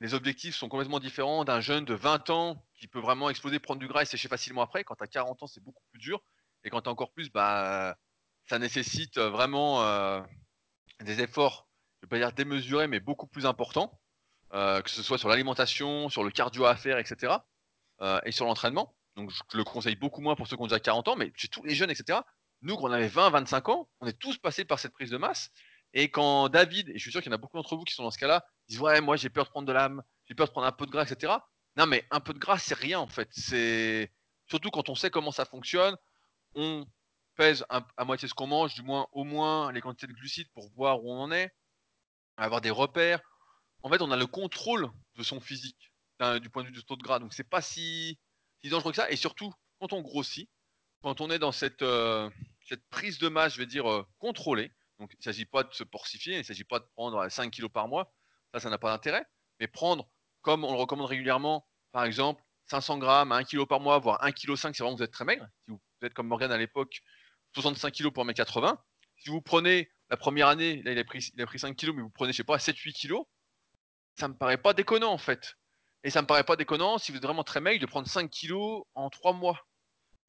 les 0.00 0.14
objectifs 0.14 0.56
sont 0.56 0.68
complètement 0.68 0.98
différents 0.98 1.44
d'un 1.44 1.60
jeune 1.60 1.84
de 1.84 1.94
20 1.94 2.30
ans 2.30 2.64
qui 2.74 2.88
peut 2.88 3.00
vraiment 3.00 3.28
exploser, 3.28 3.58
prendre 3.58 3.80
du 3.80 3.86
gras 3.86 4.02
et 4.02 4.06
sécher 4.06 4.28
facilement 4.28 4.62
après. 4.62 4.82
Quand 4.82 4.94
tu 4.94 5.04
as 5.04 5.08
40 5.08 5.42
ans, 5.42 5.46
c'est 5.46 5.62
beaucoup 5.62 5.82
plus 5.90 5.98
dur. 5.98 6.22
Et 6.64 6.70
quand 6.70 6.80
tu 6.80 6.88
as 6.88 6.92
encore 6.92 7.12
plus, 7.12 7.30
bah, 7.30 7.96
ça 8.48 8.58
nécessite 8.58 9.18
vraiment 9.18 9.82
euh, 9.82 10.20
des 11.00 11.20
efforts, 11.20 11.68
je 12.00 12.06
ne 12.06 12.08
vais 12.08 12.10
pas 12.10 12.26
dire 12.26 12.32
démesurés, 12.32 12.86
mais 12.86 12.98
beaucoup 12.98 13.26
plus 13.26 13.44
importants, 13.44 14.00
euh, 14.54 14.80
que 14.80 14.90
ce 14.90 15.02
soit 15.02 15.18
sur 15.18 15.28
l'alimentation, 15.28 16.08
sur 16.08 16.24
le 16.24 16.30
cardio 16.30 16.64
à 16.64 16.76
faire, 16.76 16.98
etc. 16.98 17.34
euh, 18.00 18.20
et 18.24 18.32
sur 18.32 18.46
l'entraînement. 18.46 18.96
Donc 19.16 19.30
je 19.30 19.56
le 19.56 19.64
conseille 19.64 19.96
beaucoup 19.96 20.22
moins 20.22 20.34
pour 20.34 20.46
ceux 20.46 20.56
qui 20.56 20.62
ont 20.62 20.66
déjà 20.66 20.80
40 20.80 21.08
ans, 21.08 21.16
mais 21.16 21.30
chez 21.36 21.48
tous 21.48 21.62
les 21.62 21.74
jeunes, 21.74 21.90
etc. 21.90 22.20
Nous, 22.62 22.76
quand 22.76 22.88
on 22.88 22.92
avait 22.92 23.08
20, 23.08 23.30
25 23.30 23.68
ans, 23.68 23.88
on 24.00 24.06
est 24.06 24.18
tous 24.18 24.38
passés 24.38 24.64
par 24.64 24.78
cette 24.78 24.92
prise 24.92 25.10
de 25.10 25.18
masse. 25.18 25.50
Et 25.92 26.10
quand 26.10 26.48
David, 26.48 26.88
et 26.90 26.94
je 26.94 26.98
suis 26.98 27.10
sûr 27.10 27.20
qu'il 27.20 27.30
y 27.30 27.34
en 27.34 27.36
a 27.36 27.40
beaucoup 27.40 27.56
d'entre 27.56 27.76
vous 27.76 27.84
qui 27.84 27.94
sont 27.94 28.04
dans 28.04 28.10
ce 28.10 28.18
cas-là, 28.18 28.44
disent 28.68 28.80
Ouais, 28.80 29.00
moi 29.00 29.16
j'ai 29.16 29.30
peur 29.30 29.46
de 29.46 29.50
prendre 29.50 29.66
de 29.66 29.72
l'âme, 29.72 30.02
j'ai 30.26 30.34
peur 30.34 30.46
de 30.46 30.52
prendre 30.52 30.66
un 30.66 30.72
peu 30.72 30.86
de 30.86 30.90
gras, 30.90 31.02
etc. 31.02 31.34
Non, 31.76 31.86
mais 31.86 32.06
un 32.10 32.20
peu 32.20 32.32
de 32.32 32.38
gras, 32.38 32.58
c'est 32.58 32.74
rien 32.74 32.98
en 33.00 33.08
fait. 33.08 33.28
C'est 33.32 34.12
surtout 34.46 34.70
quand 34.70 34.88
on 34.88 34.94
sait 34.94 35.10
comment 35.10 35.32
ça 35.32 35.44
fonctionne, 35.44 35.96
on 36.54 36.86
pèse 37.36 37.64
à 37.70 38.04
moitié 38.04 38.28
ce 38.28 38.34
qu'on 38.34 38.46
mange, 38.46 38.74
du 38.74 38.82
moins 38.82 39.06
au 39.12 39.24
moins 39.24 39.72
les 39.72 39.80
quantités 39.80 40.06
de 40.06 40.12
glucides 40.12 40.50
pour 40.52 40.70
voir 40.72 41.02
où 41.02 41.12
on 41.12 41.20
en 41.20 41.32
est, 41.32 41.50
avoir 42.36 42.60
des 42.60 42.70
repères. 42.70 43.20
En 43.82 43.90
fait, 43.90 44.02
on 44.02 44.10
a 44.10 44.16
le 44.16 44.26
contrôle 44.26 44.90
de 45.16 45.22
son 45.22 45.40
physique. 45.40 45.92
du 46.42 46.50
point 46.50 46.62
de 46.62 46.68
vue 46.68 46.74
du 46.74 46.84
taux 46.84 46.96
de 46.96 47.02
gras. 47.02 47.18
Donc 47.18 47.32
c'est 47.32 47.48
pas 47.48 47.62
si, 47.62 48.18
dangereux 48.64 48.92
que 48.92 48.96
ça. 48.96 49.10
Et 49.10 49.16
surtout, 49.16 49.52
quand 49.78 49.92
on 49.94 50.02
grossit, 50.02 50.50
quand 51.02 51.20
on 51.22 51.30
est 51.30 51.38
dans 51.38 51.52
cette, 51.52 51.82
euh, 51.82 52.28
prise 52.90 53.18
de 53.18 53.28
masse, 53.28 53.54
je 53.54 53.58
vais 53.58 53.66
dire, 53.66 53.90
euh, 53.90 54.06
contrôlée, 54.18 54.70
donc 55.00 55.12
il 55.14 55.16
ne 55.18 55.22
s'agit 55.22 55.46
pas 55.46 55.64
de 55.64 55.72
se 55.72 55.82
porcifier, 55.82 56.34
il 56.34 56.38
ne 56.38 56.42
s'agit 56.44 56.64
pas 56.64 56.78
de 56.78 56.84
prendre 56.94 57.28
5 57.28 57.50
kg 57.50 57.68
par 57.68 57.88
mois, 57.88 58.12
ça, 58.52 58.60
ça 58.60 58.70
n'a 58.70 58.78
pas 58.78 58.90
d'intérêt, 58.90 59.24
mais 59.58 59.66
prendre, 59.66 60.08
comme 60.42 60.62
on 60.62 60.72
le 60.72 60.78
recommande 60.78 61.08
régulièrement, 61.08 61.66
par 61.90 62.04
exemple, 62.04 62.42
500 62.66 62.98
grammes, 62.98 63.32
1 63.32 63.44
kg 63.44 63.66
par 63.66 63.80
mois, 63.80 63.98
voire 63.98 64.22
1 64.22 64.32
kg 64.32 64.54
5 64.54 64.76
si 64.76 64.82
vraiment 64.82 64.96
vous 64.96 65.02
êtes 65.02 65.10
très 65.10 65.24
maigre, 65.24 65.46
si 65.66 65.72
vous 65.72 65.80
êtes 66.02 66.14
comme 66.14 66.28
Morgan 66.28 66.52
à 66.52 66.58
l'époque, 66.58 67.00
65 67.54 67.92
kg 67.92 68.10
pour 68.10 68.24
mes 68.24 68.34
80, 68.34 68.78
si 69.16 69.30
vous 69.30 69.40
prenez 69.40 69.90
la 70.10 70.16
première 70.16 70.48
année, 70.48 70.82
là 70.82 70.92
il 70.92 70.98
a 70.98 71.04
pris, 71.04 71.30
il 71.34 71.42
a 71.42 71.46
pris 71.46 71.58
5 71.58 71.74
kg, 71.76 71.92
mais 71.92 72.02
vous 72.02 72.10
prenez, 72.10 72.32
je 72.32 72.36
sais 72.36 72.44
pas, 72.44 72.58
7-8 72.58 72.92
kg, 72.92 73.14
ça 74.16 74.28
me 74.28 74.34
paraît 74.34 74.58
pas 74.58 74.74
déconnant 74.74 75.12
en 75.12 75.18
fait. 75.18 75.56
Et 76.02 76.10
ça 76.10 76.22
me 76.22 76.26
paraît 76.26 76.44
pas 76.44 76.56
déconnant 76.56 76.98
si 76.98 77.10
vous 77.10 77.18
êtes 77.18 77.24
vraiment 77.24 77.44
très 77.44 77.60
maigre 77.60 77.80
de 77.80 77.86
prendre 77.86 78.08
5 78.08 78.30
kilos 78.30 78.84
en 78.94 79.08
3 79.08 79.32
mois. 79.32 79.66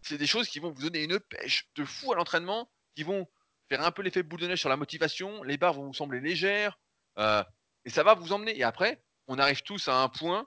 C'est 0.02 0.18
des 0.18 0.28
choses 0.28 0.48
qui 0.48 0.60
vont 0.60 0.72
vous 0.72 0.82
donner 0.82 1.04
une 1.04 1.20
pêche 1.20 1.70
de 1.76 1.86
fou 1.86 2.12
à 2.12 2.16
l'entraînement, 2.16 2.70
qui 2.96 3.04
vont 3.04 3.28
faire 3.72 3.86
un 3.86 3.92
peu 3.92 4.02
l'effet 4.02 4.22
boule 4.22 4.42
de 4.42 4.48
neige 4.48 4.60
sur 4.60 4.70
la 4.70 4.76
motivation. 4.76 5.44
Les 5.44 5.58
barres 5.58 5.74
vont 5.74 5.86
vous 5.86 5.94
sembler 5.94 6.20
légères. 6.20 6.78
Euh, 7.18 7.42
et 7.86 7.90
ça 7.90 8.04
va 8.04 8.16
vous 8.16 8.34
emmener. 8.34 8.58
Et 8.58 8.64
après, 8.64 9.02
on 9.28 9.40
arrive 9.40 9.62
tous 9.62 9.88
à 9.88 9.96
un 9.96 10.10
point 10.10 10.46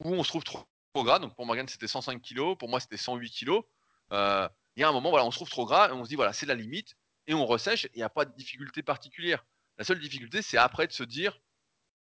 où 0.00 0.12
on 0.12 0.22
se 0.22 0.28
trouve 0.28 0.44
trop, 0.44 0.66
gras. 0.94 1.18
Donc 1.18 1.34
pour 1.34 1.46
Morgan, 1.46 1.66
c'était 1.68 1.86
105 1.88 2.20
kilos. 2.20 2.56
Pour 2.58 2.68
moi, 2.68 2.78
c'était 2.78 2.98
108 2.98 3.30
kilos. 3.30 3.64
Euh, 4.12 4.46
il 4.76 4.82
y 4.82 4.84
a 4.84 4.88
un 4.88 4.92
moment, 4.92 5.08
voilà, 5.08 5.24
on 5.24 5.30
se 5.30 5.38
trouve 5.38 5.48
trop 5.48 5.64
gras 5.64 5.88
et 5.88 5.92
on 5.92 6.04
se 6.04 6.10
dit, 6.10 6.16
voilà, 6.16 6.34
c'est 6.34 6.44
la 6.44 6.54
limite. 6.54 6.94
Et 7.26 7.32
on 7.32 7.46
ressèche. 7.46 7.88
Il 7.94 7.96
n'y 7.96 8.02
a 8.02 8.10
pas 8.10 8.26
de 8.26 8.34
difficulté 8.36 8.82
particulière. 8.82 9.42
La 9.78 9.84
seule 9.84 9.98
difficulté, 9.98 10.42
c'est 10.42 10.58
après 10.58 10.86
de 10.86 10.92
se 10.92 11.02
dire, 11.02 11.40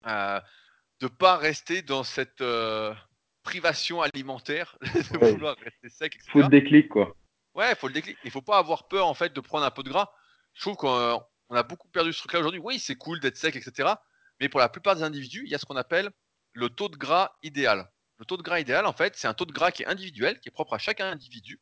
euh, 0.07 0.41
de 1.01 1.07
pas 1.07 1.37
rester 1.37 1.83
dans 1.83 2.03
cette 2.03 2.43
privation 3.43 4.01
alimentaire, 4.01 4.79
de 4.81 5.33
vouloir 5.33 5.57
rester 5.57 5.89
sec, 5.91 6.15
etc. 6.17 6.31
Faut 6.33 6.41
le 6.41 6.49
déclic, 6.49 6.89
quoi. 6.89 7.15
Ouais, 7.55 7.75
faut 7.75 7.89
le 7.89 7.95
déclic. 7.95 8.17
Il 8.25 8.31
faut 8.31 8.43
pas 8.43 8.57
avoir 8.57 8.89
peur, 8.89 9.07
en 9.07 9.15
fait, 9.15 9.35
de 9.35 9.41
prendre 9.41 9.67
un 9.67 9.71
peu 9.71 9.83
de 9.83 9.91
gras. 9.91 10.11
Je 10.57 10.63
trouve 10.63 10.77
qu'on 10.77 11.23
a 11.51 11.63
beaucoup 11.63 11.89
perdu 11.89 12.13
ce 12.13 12.19
truc-là 12.19 12.41
aujourd'hui. 12.41 12.61
Oui, 12.61 12.79
c'est 12.79 12.97
cool 12.97 13.21
d'être 13.21 13.37
sec, 13.37 13.55
etc. 13.57 13.91
Mais 14.41 14.49
pour 14.49 14.59
la 14.59 14.69
plupart 14.69 14.97
des 14.97 15.03
individus, 15.03 15.45
il 15.45 15.51
y 15.51 15.55
a 15.55 15.59
ce 15.59 15.67
qu'on 15.67 15.77
appelle 15.77 16.11
le 16.55 16.71
taux 16.71 16.89
de 16.89 16.97
gras 16.97 17.37
idéal. 17.43 17.91
Le 18.19 18.25
taux 18.25 18.39
de 18.39 18.43
gras 18.43 18.59
idéal, 18.59 18.87
en 18.87 18.95
fait, 18.95 19.15
c'est 19.17 19.29
un 19.29 19.35
taux 19.35 19.45
de 19.45 19.53
gras 19.53 19.71
qui 19.71 19.83
est 19.83 19.87
individuel, 19.87 20.41
qui 20.41 20.49
est 20.49 20.51
propre 20.51 20.73
à 20.73 20.79
chaque 20.79 21.01
individu, 21.01 21.61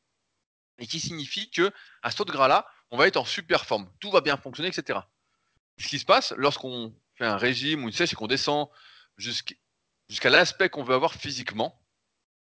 et 0.78 0.86
qui 0.86 1.00
signifie 1.00 1.50
que 1.50 1.72
à 2.02 2.12
ce 2.12 2.16
taux 2.16 2.24
de 2.24 2.30
gras-là, 2.30 2.66
on 2.92 2.96
va 2.96 3.08
être 3.08 3.16
en 3.16 3.24
super 3.24 3.66
forme. 3.66 3.90
Tout 3.98 4.12
va 4.12 4.20
bien 4.20 4.36
fonctionner, 4.36 4.68
etc. 4.68 5.00
Ce 5.78 5.88
qui 5.88 5.98
se 5.98 6.04
passe 6.04 6.32
lorsqu'on 6.36 6.94
fait 7.16 7.24
un 7.24 7.36
régime 7.36 7.82
ou 7.82 7.88
une 7.88 7.92
sèche 7.92 8.12
et 8.12 8.16
qu'on 8.16 8.28
descend 8.28 8.68
jusqu'à 9.16 10.30
l'aspect 10.30 10.68
qu'on 10.68 10.84
veut 10.84 10.94
avoir 10.94 11.14
physiquement, 11.14 11.82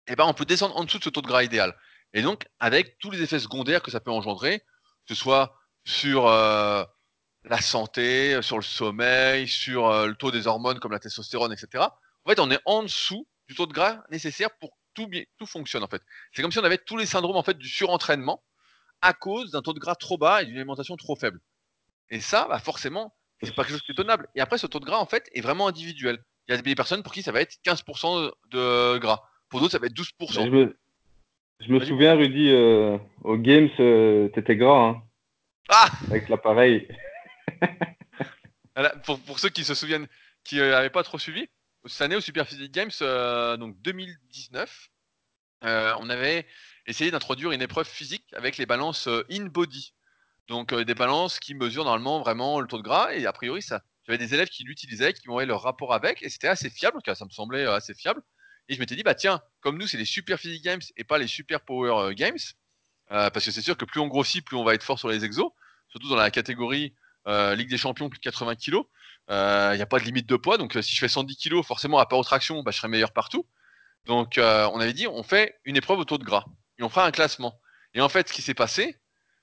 eh 0.07 0.17
ben, 0.17 0.25
on 0.25 0.33
peut 0.33 0.47
descendre 0.47 0.75
en 0.79 0.85
dessous 0.85 0.99
de 0.99 1.05
ce 1.05 1.11
taux 1.11 1.21
de 1.21 1.27
gras 1.27 1.45
idéal. 1.45 1.79
Et 2.15 2.23
donc, 2.23 2.49
avec 2.59 2.99
tous 2.99 3.11
les 3.11 3.21
effets 3.21 3.39
secondaires 3.39 3.83
que 3.83 3.91
ça 3.91 4.01
peut 4.01 4.11
engendrer, 4.11 4.61
que 4.61 5.15
ce 5.15 5.15
soit 5.15 5.58
sur 5.89 6.27
euh, 6.27 6.85
la 7.45 7.61
santé, 7.63 8.41
sur 8.43 8.57
le 8.57 8.63
sommeil, 8.63 9.49
sur 9.49 9.87
euh, 9.87 10.07
le 10.07 10.15
taux 10.15 10.31
des 10.31 10.47
hormones 10.47 10.79
comme 10.81 10.93
la 10.93 10.99
testostérone, 10.99 11.51
etc. 11.51 11.83
En 12.25 12.31
fait, 12.31 12.39
on 12.41 12.51
est 12.51 12.61
en 12.67 12.83
dessous 12.83 13.27
du 13.49 13.55
taux 13.55 13.67
de 13.67 13.73
gras 13.73 14.03
nécessaire 14.11 14.51
pour 14.61 14.71
que 14.71 14.77
tout, 14.93 15.07
bien, 15.07 15.23
tout 15.39 15.47
fonctionne. 15.47 15.83
En 15.83 15.89
fait, 15.89 16.03
c'est 16.33 16.43
comme 16.43 16.53
si 16.53 16.59
on 16.59 16.65
avait 16.65 16.77
tous 16.77 16.99
les 16.99 17.07
syndromes 17.07 17.37
en 17.37 17.43
fait 17.43 17.57
du 17.57 17.69
surentraînement 17.69 18.43
à 19.01 19.15
cause 19.15 19.53
d'un 19.53 19.63
taux 19.63 19.73
de 19.73 19.79
gras 19.79 19.95
trop 19.95 20.19
bas 20.19 20.43
et 20.43 20.45
d'une 20.45 20.57
alimentation 20.57 20.95
trop 20.97 21.17
faible. 21.17 21.41
Et 22.11 22.21
ça, 22.21 22.47
bah 22.51 22.59
forcément, 22.59 23.15
c'est 23.43 23.55
pas 23.55 23.63
quelque 23.63 23.73
chose 23.73 23.83
qui 23.83 23.93
est 23.93 23.95
tenable. 23.95 24.29
Et 24.35 24.43
après, 24.43 24.59
ce 24.59 24.67
taux 24.67 24.81
de 24.81 24.85
gras 24.85 24.99
en 24.99 25.07
fait 25.07 25.31
est 25.33 25.41
vraiment 25.41 25.69
individuel. 25.69 26.23
Il 26.49 26.55
y 26.55 26.59
a 26.59 26.61
des 26.61 26.75
personnes 26.75 27.03
pour 27.03 27.15
qui 27.15 27.23
ça 27.23 27.33
va 27.33 27.41
être 27.41 27.57
15% 27.65 28.31
de 28.51 28.99
gras. 28.99 29.23
Pour 29.49 29.61
d'autres, 29.61 29.73
ça 29.73 29.79
va 29.79 29.87
être 29.87 29.97
12%. 29.97 30.45
Je 30.45 30.51
me, 30.51 30.77
je 31.61 31.73
me 31.73 31.81
souviens, 31.81 32.15
Rudy, 32.15 32.51
euh, 32.51 32.99
au 33.25 33.39
Games, 33.39 33.71
euh, 33.81 34.29
t'étais 34.29 34.57
gras. 34.57 34.89
Hein, 34.89 35.03
ah 35.69 35.91
avec 36.11 36.29
l'appareil. 36.29 36.89
pour, 39.05 39.21
pour, 39.21 39.39
ceux 39.39 39.51
qui 39.51 39.65
se 39.65 39.75
souviennent, 39.75 40.07
qui 40.45 40.57
n'avaient 40.57 40.87
euh, 40.87 40.91
pas 40.91 41.03
trop 41.03 41.19
suivi, 41.19 41.49
cette 41.87 42.03
année 42.03 42.17
au 42.17 42.21
Super 42.21 42.47
Physique 42.47 42.73
Games, 42.73 42.91
euh, 43.03 43.57
donc 43.57 43.81
2019, 43.83 44.91
euh, 45.65 45.95
on 46.01 46.11
avait 46.11 46.47
essayé 46.87 47.11
d'introduire 47.11 47.53
une 47.53 47.63
épreuve 47.63 47.89
physique 47.89 48.25
avec 48.33 48.57
les 48.57 48.67
balances 48.67 49.09
in-body. 49.31 49.95
Donc 50.49 50.75
des 50.75 50.95
balances 50.95 51.39
qui 51.39 51.55
mesurent 51.55 51.85
normalement 51.85 52.21
vraiment 52.21 52.61
le 52.61 52.67
taux 52.67 52.79
de 52.79 52.83
gras 52.83 53.13
et 53.13 53.27
a 53.27 53.33
priori 53.35 53.61
ça, 53.61 53.83
j'avais 54.07 54.17
des 54.17 54.33
élèves 54.33 54.49
qui 54.49 54.65
l'utilisaient, 54.65 55.13
qui 55.13 55.29
m'envoyaient 55.29 55.47
leur 55.47 55.63
rapport 55.63 55.93
avec, 55.93 56.23
et 56.23 56.31
c'était 56.31 56.49
assez 56.49 56.71
fiable, 56.71 57.01
ça 57.05 57.25
me 57.27 57.31
semblait 57.31 57.67
assez 57.67 57.93
fiable. 57.93 58.23
Et 58.71 58.75
je 58.75 58.81
m'étais 58.81 58.97
dit, 58.97 59.03
bah 59.03 59.15
tiens, 59.15 59.43
comme 59.61 59.79
nous, 59.79 59.87
c'est 59.87 59.99
les 59.99 60.07
Super 60.07 60.39
Physique 60.39 60.65
Games 60.65 60.81
et 60.97 61.05
pas 61.05 61.19
les 61.19 61.27
Super 61.27 61.61
Power 61.61 62.15
Games, 62.15 62.39
parce 63.09 63.45
que 63.45 63.51
c'est 63.51 63.63
sûr 63.63 63.77
que 63.77 63.85
plus 63.85 64.01
on 64.01 64.07
grossit, 64.07 64.45
plus 64.45 64.57
on 64.57 64.65
va 64.65 64.75
être 64.75 64.83
fort 64.83 64.99
sur 64.99 65.09
les 65.09 65.25
exos, 65.25 65.53
surtout 65.89 66.09
dans 66.09 66.17
la 66.17 66.31
catégorie 66.31 66.95
Ligue 67.27 67.69
des 67.69 67.79
Champions, 67.79 68.09
plus 68.09 68.19
de 68.19 68.25
80 68.25 68.55
kg. 68.57 68.77
Il 69.29 69.77
n'y 69.77 69.83
a 69.83 69.87
pas 69.87 69.99
de 69.99 70.05
limite 70.05 70.27
de 70.27 70.37
poids, 70.37 70.57
donc 70.57 70.73
si 70.81 70.95
je 70.95 71.01
fais 71.01 71.09
110 71.09 71.37
kg, 71.37 71.63
forcément, 71.63 71.99
à 71.99 72.07
part 72.07 72.19
aux 72.19 72.25
tractions, 72.25 72.63
bah, 72.63 72.71
je 72.71 72.79
serai 72.79 72.89
meilleur 72.89 73.13
partout. 73.13 73.47
Donc 74.07 74.39
on 74.39 74.81
avait 74.81 74.95
dit, 74.95 75.07
on 75.07 75.23
fait 75.23 75.59
une 75.65 75.77
épreuve 75.77 75.99
au 75.99 76.05
taux 76.05 76.19
de 76.19 76.25
gras, 76.25 76.45
et 76.79 76.83
on 76.83 76.89
fera 76.89 77.07
un 77.07 77.11
classement. 77.11 77.61
Et 77.95 78.01
en 78.01 78.09
fait, 78.09 78.29
ce 78.29 78.33
qui 78.33 78.43
s'est 78.43 78.55
passé, 78.55 78.97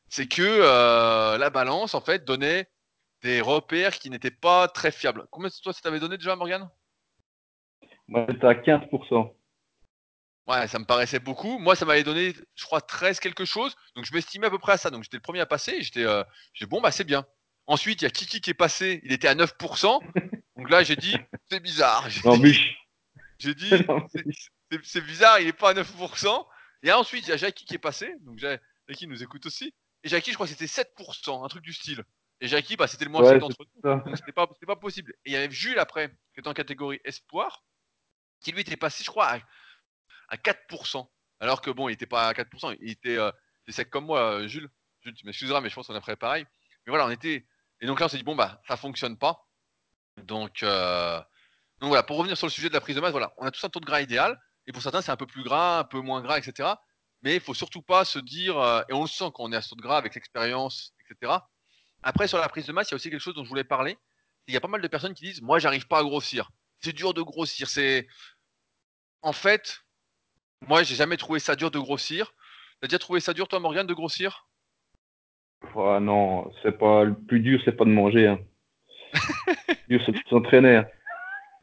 c'est 0.10 0.28
que 0.28 1.38
la 1.38 1.50
balance, 1.50 1.94
en 1.94 2.02
fait, 2.02 2.26
donnait 2.26 2.70
des 3.22 3.42
repères 3.42 3.98
qui 3.98 4.10
n'étaient 4.10 4.32
pas 4.32 4.68
très 4.68 4.92
fiables. 4.92 5.26
Combien 5.32 5.50
de 5.50 5.54
toi 5.64 5.74
ça 5.74 5.82
t'avait 5.82 6.00
donné 6.00 6.18
déjà, 6.18 6.36
Morgan 6.36 6.70
Moi, 8.08 8.26
j'étais 8.30 8.46
à 8.46 8.54
15%. 8.54 9.34
Ouais, 10.48 10.68
ça 10.68 10.78
me 10.78 10.86
paraissait 10.86 11.20
beaucoup. 11.20 11.58
Moi, 11.58 11.76
ça 11.76 11.86
m'avait 11.86 12.04
donné, 12.04 12.34
je 12.56 12.66
crois, 12.66 12.82
13 12.82 13.20
quelque 13.20 13.46
chose. 13.46 13.76
Donc, 13.96 14.06
je 14.06 14.14
m'estimais 14.14 14.48
à 14.48 14.50
peu 14.52 14.60
près 14.60 14.74
à 14.74 14.78
ça. 14.78 14.92
Donc, 14.92 15.04
j'étais 15.04 15.18
le 15.18 15.22
premier 15.22 15.40
à 15.40 15.48
passer. 15.48 15.82
J'étais, 15.82 16.06
euh, 16.06 16.24
bon, 16.68 16.82
bah, 16.82 16.92
c'est 16.92 17.04
bien. 17.04 17.26
Ensuite, 17.66 18.02
il 18.02 18.06
y 18.06 18.08
a 18.08 18.12
Kiki 18.12 18.42
qui 18.42 18.52
est 18.52 18.56
passé. 18.56 19.02
Il 19.04 19.12
était 19.12 19.28
à 19.28 19.34
9%. 19.34 20.00
Donc 20.58 20.70
là, 20.70 20.84
j'ai 20.84 20.96
dit, 20.96 21.16
c'est 21.50 21.60
bizarre. 21.60 22.08
J'ai 23.40 23.56
dit, 23.56 23.72
c'est 24.84 25.02
bizarre, 25.02 25.40
il 25.40 25.48
n'est 25.48 25.54
pas 25.54 25.72
à 25.72 25.74
9%. 25.74 26.46
Et 26.84 26.92
ensuite, 26.92 27.26
il 27.26 27.30
y 27.30 27.34
a 27.34 27.38
Jackie 27.38 27.66
qui 27.66 27.74
est 27.74 27.80
passé. 27.80 28.14
Donc, 28.22 28.38
Jackie 28.38 29.08
nous 29.08 29.24
écoute 29.24 29.48
aussi. 29.48 29.74
Et 30.04 30.10
Jackie, 30.10 30.30
je 30.30 30.36
crois 30.36 30.46
que 30.46 30.54
c'était 30.54 30.66
7%, 30.66 31.44
un 31.44 31.48
truc 31.48 31.64
du 31.64 31.74
style. 31.74 32.04
Et 32.40 32.48
Jackie, 32.48 32.76
bah, 32.76 32.86
c'était 32.86 33.06
le 33.06 33.12
moins 33.12 33.24
ouais, 33.24 33.42
entre 33.42 33.66
nous. 33.84 34.16
C'était 34.16 34.32
pas, 34.32 34.48
pas, 34.48 34.76
possible. 34.76 35.14
Et 35.26 35.32
il 35.32 35.34
y 35.34 35.36
avait 35.36 35.50
Jules 35.50 35.80
après, 35.80 36.10
qui 36.34 36.42
était 36.42 36.48
en 36.48 36.54
catégorie 36.54 37.00
espoir, 37.04 37.64
qui 38.42 38.52
lui 38.52 38.62
était 38.62 38.76
passé, 38.76 39.04
je 39.04 39.10
crois, 39.10 39.32
à, 39.32 39.40
4%. 40.32 41.08
Alors 41.40 41.62
que 41.62 41.70
bon, 41.70 41.90
il 41.90 41.94
était 41.94 42.06
pas 42.06 42.28
à 42.28 42.34
4%, 42.34 42.78
il 42.82 42.92
était 42.92 43.18
euh, 43.18 43.32
sec 43.68 43.90
comme 43.90 44.06
moi, 44.06 44.20
euh, 44.20 44.48
Jules. 44.48 44.70
Jules, 45.02 45.14
tu 45.14 45.26
m'excuseras, 45.26 45.62
mais 45.62 45.70
je 45.70 45.76
pense 45.76 45.88
qu'on 45.88 45.96
a 45.96 46.02
fait 46.02 46.16
pareil. 46.16 46.46
Mais 46.86 46.92
voilà, 46.92 47.06
on 47.06 47.12
était. 47.12 47.46
Et 47.82 47.86
donc 47.88 48.00
là, 48.00 48.08
on 48.08 48.10
s'est 48.10 48.18
dit, 48.18 48.24
bon, 48.24 48.36
bah, 48.36 48.62
ça 48.68 48.78
fonctionne 48.78 49.18
pas. 49.18 49.48
Donc, 50.18 50.64
euh... 50.64 51.20
donc 51.80 51.90
voilà, 51.90 52.04
pour 52.04 52.18
revenir 52.18 52.38
sur 52.38 52.48
le 52.48 52.52
sujet 52.52 52.70
de 52.70 52.74
la 52.74 52.82
prise 52.82 52.96
de 52.96 53.02
masse, 53.02 53.12
voilà, 53.12 53.34
on 53.38 53.46
a 53.46 53.52
tous 53.52 53.64
un 53.66 53.70
taux 53.70 53.82
de 53.82 53.86
gras 53.86 54.02
idéal. 54.02 54.40
Et 54.68 54.72
pour 54.72 54.82
certains, 54.82 55.02
c'est 55.02 55.12
un 55.12 55.18
peu 55.18 55.28
plus 55.28 55.44
gras, 55.44 55.80
un 55.80 55.84
peu 55.84 56.00
moins 56.00 56.22
gras, 56.22 56.38
etc. 56.38 56.70
Mais 57.22 57.36
il 57.36 57.42
faut 57.42 57.54
surtout 57.54 57.82
pas 57.82 58.06
se 58.06 58.20
dire, 58.20 58.58
euh, 58.58 58.82
et 58.90 58.94
on 58.94 59.02
le 59.02 59.08
sent 59.08 59.26
quand 59.34 59.44
on 59.44 59.52
est 59.52 59.56
à 59.56 59.62
ce 59.62 59.70
taux 59.70 59.76
de 59.76 59.82
gras 59.82 59.98
avec 59.98 60.16
l'expérience, 60.16 60.94
etc 61.02 61.38
après, 62.06 62.28
sur 62.28 62.38
la 62.38 62.48
prise 62.48 62.68
de 62.68 62.72
masse, 62.72 62.90
il 62.90 62.92
y 62.92 62.96
a 62.96 62.98
aussi 62.98 63.10
quelque 63.10 63.20
chose 63.20 63.34
dont 63.34 63.44
je 63.44 63.50
voulais 63.50 63.64
parler. 63.64 63.98
Il 64.48 64.54
y 64.54 64.58
a 64.58 64.62
pas 64.62 64.68
mal 64.68 64.80
de 64.80 64.88
personnes 64.88 65.16
qui 65.16 65.26
disent 65.26 65.42
Moi, 65.42 65.58
j'arrive 65.58 65.88
pas 65.88 66.00
à 66.00 66.04
grossir. 66.04 66.52
C'est 66.80 66.94
dur 66.94 67.16
de 67.16 67.24
grossir. 67.24 67.68
C'est. 67.68 68.08
En 69.24 69.34
fait, 69.34 69.82
moi, 70.68 70.84
j'ai 70.84 70.96
jamais 70.96 71.18
trouvé 71.18 71.40
ça 71.40 71.56
dur 71.56 71.72
de 71.72 71.80
grossir. 71.80 72.34
T'as 72.82 72.88
déjà 72.88 73.00
trouvé 73.00 73.20
ça 73.20 73.34
dur, 73.34 73.48
toi, 73.48 73.60
Morgane, 73.60 73.88
de 73.88 73.94
grossir? 73.94 74.48
Non, 75.76 76.52
c'est 76.62 76.78
pas 76.78 77.04
le 77.04 77.16
plus 77.16 77.40
dur, 77.40 77.60
c'est 77.66 77.72
pas 77.72 77.86
de 77.86 77.90
manger. 77.90 78.28
Hein. 78.28 78.40
le 79.68 79.76
dur, 79.90 80.02
c'est 80.06 80.12
de 80.12 80.20
s'entraîner. 80.30 80.78
Hein. 80.78 80.88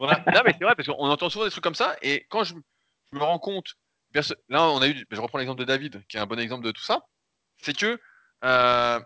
Non, 0.00 0.08
mais 0.44 0.52
c'est 0.52 0.64
vrai, 0.64 0.74
parce 0.74 0.88
qu'on 0.88 1.08
entend 1.08 1.28
souvent 1.30 1.44
des 1.44 1.50
trucs 1.50 1.62
comme 1.62 1.74
ça. 1.74 1.96
Et 2.02 2.26
quand 2.28 2.44
je, 2.44 2.54
me 2.54 3.22
rends 3.22 3.38
compte. 3.38 3.74
Là, 4.48 4.68
on 4.68 4.82
a 4.82 4.88
eu. 4.88 5.06
Je 5.10 5.20
reprends 5.20 5.38
l'exemple 5.38 5.60
de 5.60 5.64
David, 5.64 6.02
qui 6.06 6.16
est 6.16 6.20
un 6.20 6.26
bon 6.26 6.38
exemple 6.38 6.64
de 6.64 6.70
tout 6.70 6.82
ça. 6.82 7.06
C'est 7.58 7.76
que. 7.76 7.98
Euh, 8.44 9.00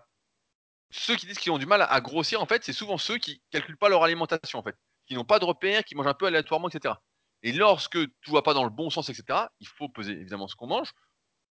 ceux 0.89 1.15
qui 1.15 1.27
disent 1.27 1.37
qu'ils 1.37 1.51
ont 1.51 1.57
du 1.57 1.65
mal 1.65 1.85
à 1.87 2.01
grossir, 2.01 2.41
en 2.41 2.45
fait, 2.45 2.63
c'est 2.63 2.73
souvent 2.73 2.97
ceux 2.97 3.17
qui 3.17 3.41
calculent 3.51 3.77
pas 3.77 3.89
leur 3.89 4.03
alimentation, 4.03 4.59
en 4.59 4.63
fait, 4.63 4.75
qui 5.05 5.15
n'ont 5.15 5.25
pas 5.25 5.39
de 5.39 5.45
repères, 5.45 5.83
qui 5.83 5.95
mangent 5.95 6.07
un 6.07 6.13
peu 6.13 6.25
aléatoirement, 6.25 6.69
etc. 6.69 6.95
Et 7.43 7.51
lorsque 7.51 7.97
tout 8.21 8.31
va 8.31 8.41
pas 8.41 8.53
dans 8.53 8.63
le 8.63 8.69
bon 8.69 8.89
sens, 8.89 9.09
etc., 9.09 9.39
il 9.59 9.67
faut 9.67 9.89
peser 9.89 10.13
évidemment 10.13 10.47
ce 10.47 10.55
qu'on 10.55 10.67
mange. 10.67 10.91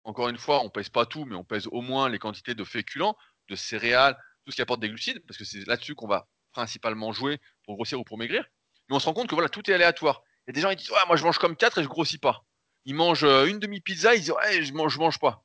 Encore 0.03 0.29
une 0.29 0.37
fois, 0.37 0.63
on 0.63 0.69
pèse 0.69 0.89
pas 0.89 1.05
tout, 1.05 1.25
mais 1.25 1.35
on 1.35 1.43
pèse 1.43 1.67
au 1.71 1.81
moins 1.81 2.09
les 2.09 2.19
quantités 2.19 2.55
de 2.55 2.63
féculents, 2.63 3.15
de 3.49 3.55
céréales, 3.55 4.17
tout 4.45 4.51
ce 4.51 4.55
qui 4.55 4.61
apporte 4.61 4.79
des 4.79 4.89
glucides, 4.89 5.23
parce 5.25 5.37
que 5.37 5.45
c'est 5.45 5.65
là-dessus 5.67 5.95
qu'on 5.95 6.07
va 6.07 6.27
principalement 6.51 7.11
jouer 7.11 7.39
pour 7.63 7.75
grossir 7.75 7.99
ou 7.99 8.03
pour 8.03 8.17
maigrir. 8.17 8.45
Mais 8.89 8.95
on 8.95 8.99
se 8.99 9.05
rend 9.05 9.13
compte 9.13 9.27
que 9.27 9.35
voilà, 9.35 9.49
tout 9.49 9.69
est 9.69 9.73
aléatoire. 9.73 10.21
Il 10.47 10.49
y 10.49 10.51
a 10.51 10.53
des 10.53 10.61
gens 10.61 10.69
qui 10.69 10.77
disent 10.77 10.91
moi 11.07 11.15
je 11.15 11.23
mange 11.23 11.39
comme 11.39 11.55
4 11.55 11.79
et 11.79 11.83
je 11.83 11.87
grossis 11.87 12.19
pas. 12.19 12.45
Ils 12.85 12.93
mangent 12.93 13.23
euh, 13.23 13.45
une 13.45 13.59
demi-pizza, 13.59 14.15
ils 14.15 14.19
disent 14.19 14.31
ouais, 14.31 14.63
je 14.63 14.73
mange, 14.73 14.93
je 14.93 14.99
mange 14.99 15.19
pas. 15.19 15.43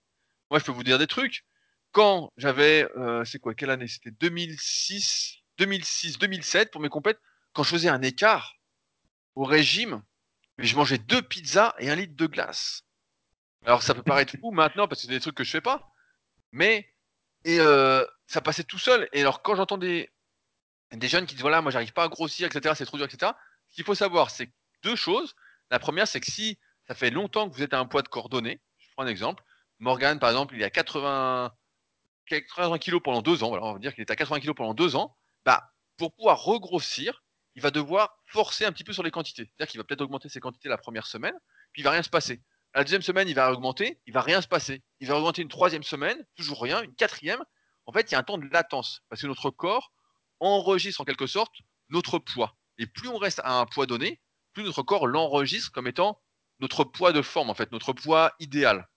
Moi, 0.51 0.59
je 0.59 0.65
peux 0.65 0.73
vous 0.73 0.83
dire 0.83 0.99
des 0.99 1.07
trucs 1.07 1.45
quand 1.93 2.33
j'avais, 2.37 2.89
euh, 2.97 3.25
c'est 3.25 3.39
quoi, 3.39 3.55
quelle 3.55 3.71
année? 3.71 3.89
C'était 3.89 4.11
2006, 4.11 5.39
2006, 5.59 6.19
2007 6.19 6.71
pour 6.71 6.81
mes 6.81 6.89
compètes, 6.89 7.21
quand 7.53 7.63
je 7.63 7.71
faisais 7.71 7.89
un 7.89 8.03
écart 8.03 8.55
au 9.35 9.45
régime, 9.45 10.03
mais 10.61 10.67
je 10.67 10.77
mangeais 10.77 10.99
deux 10.99 11.23
pizzas 11.23 11.75
et 11.79 11.91
un 11.91 11.95
litre 11.95 12.15
de 12.15 12.27
glace. 12.27 12.85
Alors 13.65 13.83
ça 13.83 13.95
peut 13.95 14.03
paraître 14.03 14.37
fou 14.41 14.51
maintenant 14.51 14.87
parce 14.87 15.01
que 15.01 15.07
c'est 15.07 15.13
des 15.13 15.21
trucs 15.21 15.35
que 15.35 15.45
je 15.45 15.51
fais 15.51 15.63
pas, 15.63 15.91
mais 16.53 16.87
et 17.45 17.59
euh, 17.61 18.05
ça 18.27 18.43
passait 18.43 18.65
tout 18.65 18.79
seul. 18.79 19.09
Et 19.13 19.23
alors 19.23 19.43
quand 19.43 19.57
j'entends 19.57 19.79
des, 19.79 20.11
des 20.93 21.09
jeunes 21.09 21.25
qui 21.25 21.35
disent 21.35 21.43
voilà 21.43 21.63
moi 21.63 21.71
j'arrive 21.71 21.95
pas 21.95 22.05
à 22.05 22.09
grossir 22.09 22.47
etc 22.47 22.75
c'est 22.77 22.85
trop 22.85 22.99
dur 22.99 23.07
etc. 23.07 23.33
Ce 23.71 23.77
qu'il 23.77 23.85
faut 23.85 23.95
savoir 23.95 24.31
c'est 24.31 24.53
deux 24.83 24.97
choses. 24.97 25.35
La 25.71 25.79
première 25.79 26.07
c'est 26.07 26.21
que 26.21 26.31
si 26.31 26.59
ça 26.87 26.95
fait 26.95 27.11
longtemps 27.11 27.49
que 27.49 27.55
vous 27.55 27.63
êtes 27.63 27.73
à 27.73 27.79
un 27.79 27.87
poids 27.87 28.03
de 28.03 28.09
coordonnées, 28.09 28.61
je 28.79 28.89
prends 28.95 29.05
un 29.05 29.09
exemple. 29.09 29.43
Morgan 29.79 30.19
par 30.19 30.29
exemple 30.29 30.55
il 30.55 30.61
est 30.61 30.67
à 30.67 30.71
80 30.71 31.53
80 32.27 32.79
kilos 32.79 33.01
pendant 33.03 33.23
deux 33.23 33.43
ans. 33.43 33.49
Voilà, 33.49 33.65
on 33.65 33.73
va 33.73 33.79
dire 33.79 33.95
qu'il 33.95 34.03
est 34.03 34.11
à 34.11 34.17
80 34.17 34.41
kilos 34.41 34.55
pendant 34.55 34.75
deux 34.75 34.95
ans. 34.95 35.17
Bah 35.47 35.73
pour 35.97 36.15
pouvoir 36.15 36.43
regrossir, 36.43 37.23
il 37.55 37.63
va 37.63 37.71
devoir 37.71 38.17
forcer 38.27 38.65
un 38.65 38.73
petit 38.73 38.85
peu 38.85 38.93
sur 38.93 39.03
les 39.03 39.11
quantités. 39.11 39.45
C'est-à-dire 39.45 39.71
qu'il 39.71 39.81
va 39.81 39.85
peut-être 39.85 40.03
augmenter 40.03 40.29
ses 40.29 40.41
quantités 40.41 40.69
la 40.69 40.79
première 40.79 41.07
semaine, 41.07 41.35
puis 41.73 41.83
il 41.83 41.85
va 41.85 41.91
rien 41.91 42.03
se 42.03 42.11
passer. 42.11 42.43
La 42.75 42.85
deuxième 42.85 43.03
semaine, 43.03 43.29
il 43.29 43.35
va 43.35 43.51
augmenter, 43.53 44.01
il 44.07 44.13
va 44.13 44.21
rien 44.21 44.41
se 44.41 44.47
passer. 44.47 44.83
Il 45.01 45.09
va 45.09 45.17
augmenter 45.17 45.43
une 45.43 45.49
troisième 45.49 45.83
semaine, 45.83 46.25
toujours 46.37 46.63
rien, 46.63 46.83
une 46.83 46.95
quatrième. 46.95 47.43
En 47.87 47.93
fait, 47.93 48.11
il 48.11 48.13
y 48.13 48.15
a 48.15 48.21
un 48.21 48.23
temps 48.23 48.39
de 48.39 48.47
latence 48.53 49.03
parce 49.09 49.23
que 49.23 49.27
notre 49.27 49.51
corps 49.51 49.93
enregistre 50.39 51.01
en 51.01 51.05
quelque 51.05 51.27
sorte 51.27 51.55
notre 51.89 52.19
poids. 52.19 52.57
Et 52.79 52.87
plus 52.87 53.09
on 53.09 53.19
reste 53.19 53.41
à 53.45 53.59
un 53.59 53.67
poids 53.67 53.87
donné, 53.87 54.21
plus 54.53 54.63
notre 54.63 54.83
corps 54.83 55.07
l'enregistre 55.07 55.73
comme 55.73 55.89
étant 55.89 56.21
notre 56.61 56.85
poids 56.85 57.13
de 57.13 57.23
forme, 57.23 57.51
en 57.51 57.55
fait, 57.55 57.73
notre 57.73 57.93
poids 57.93 58.33
idéal. 58.39 58.89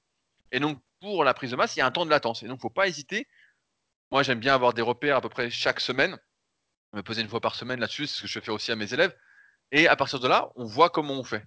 Et 0.52 0.60
donc, 0.60 0.80
pour 1.00 1.24
la 1.24 1.34
prise 1.34 1.52
de 1.52 1.56
masse, 1.56 1.76
il 1.76 1.80
y 1.80 1.82
a 1.82 1.86
un 1.86 1.92
temps 1.92 2.06
de 2.06 2.12
latence. 2.12 2.44
Et 2.44 2.48
donc, 2.48 2.58
il 2.58 2.60
ne 2.60 2.62
faut 2.62 2.70
pas 2.70 2.88
hésiter. 2.88 3.28
Moi, 4.12 4.22
j'aime 4.22 4.40
bien 4.40 4.54
avoir 4.54 4.74
des 4.74 4.82
repères 4.82 5.18
à 5.18 5.22
peu 5.22 5.30
près 5.30 5.50
chaque 5.50 5.80
semaine 5.80 6.18
me 6.94 7.04
poser 7.04 7.22
une 7.22 7.30
fois 7.30 7.42
par 7.42 7.56
semaine 7.56 7.80
là-dessus, 7.80 8.08
c'est 8.08 8.18
ce 8.18 8.22
que 8.24 8.28
je 8.28 8.40
fais 8.40 8.52
aussi 8.52 8.72
à 8.72 8.76
mes 8.76 8.94
élèves. 8.94 9.16
Et 9.72 9.88
à 9.88 9.96
partir 9.96 10.20
de 10.20 10.28
là, 10.28 10.52
on 10.56 10.66
voit 10.66 10.90
comment 10.90 11.14
on 11.14 11.24
fait. 11.24 11.46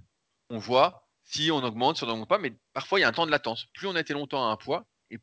On 0.50 0.58
voit 0.58 1.08
si 1.22 1.50
on 1.50 1.62
augmente, 1.62 1.96
si 1.96 2.04
on 2.04 2.06
n'augmente 2.06 2.28
pas, 2.28 2.38
mais 2.38 2.54
parfois 2.72 2.98
il 2.98 3.02
y 3.02 3.04
a 3.04 3.08
un 3.08 3.12
temps 3.12 3.26
de 3.26 3.30
latence. 3.30 3.66
Plus 3.74 3.86
on 3.86 3.94
a 3.96 4.00
été 4.00 4.12
longtemps 4.12 4.48
à 4.48 4.52
un 4.52 4.56
poids, 4.56 4.86
et 5.10 5.18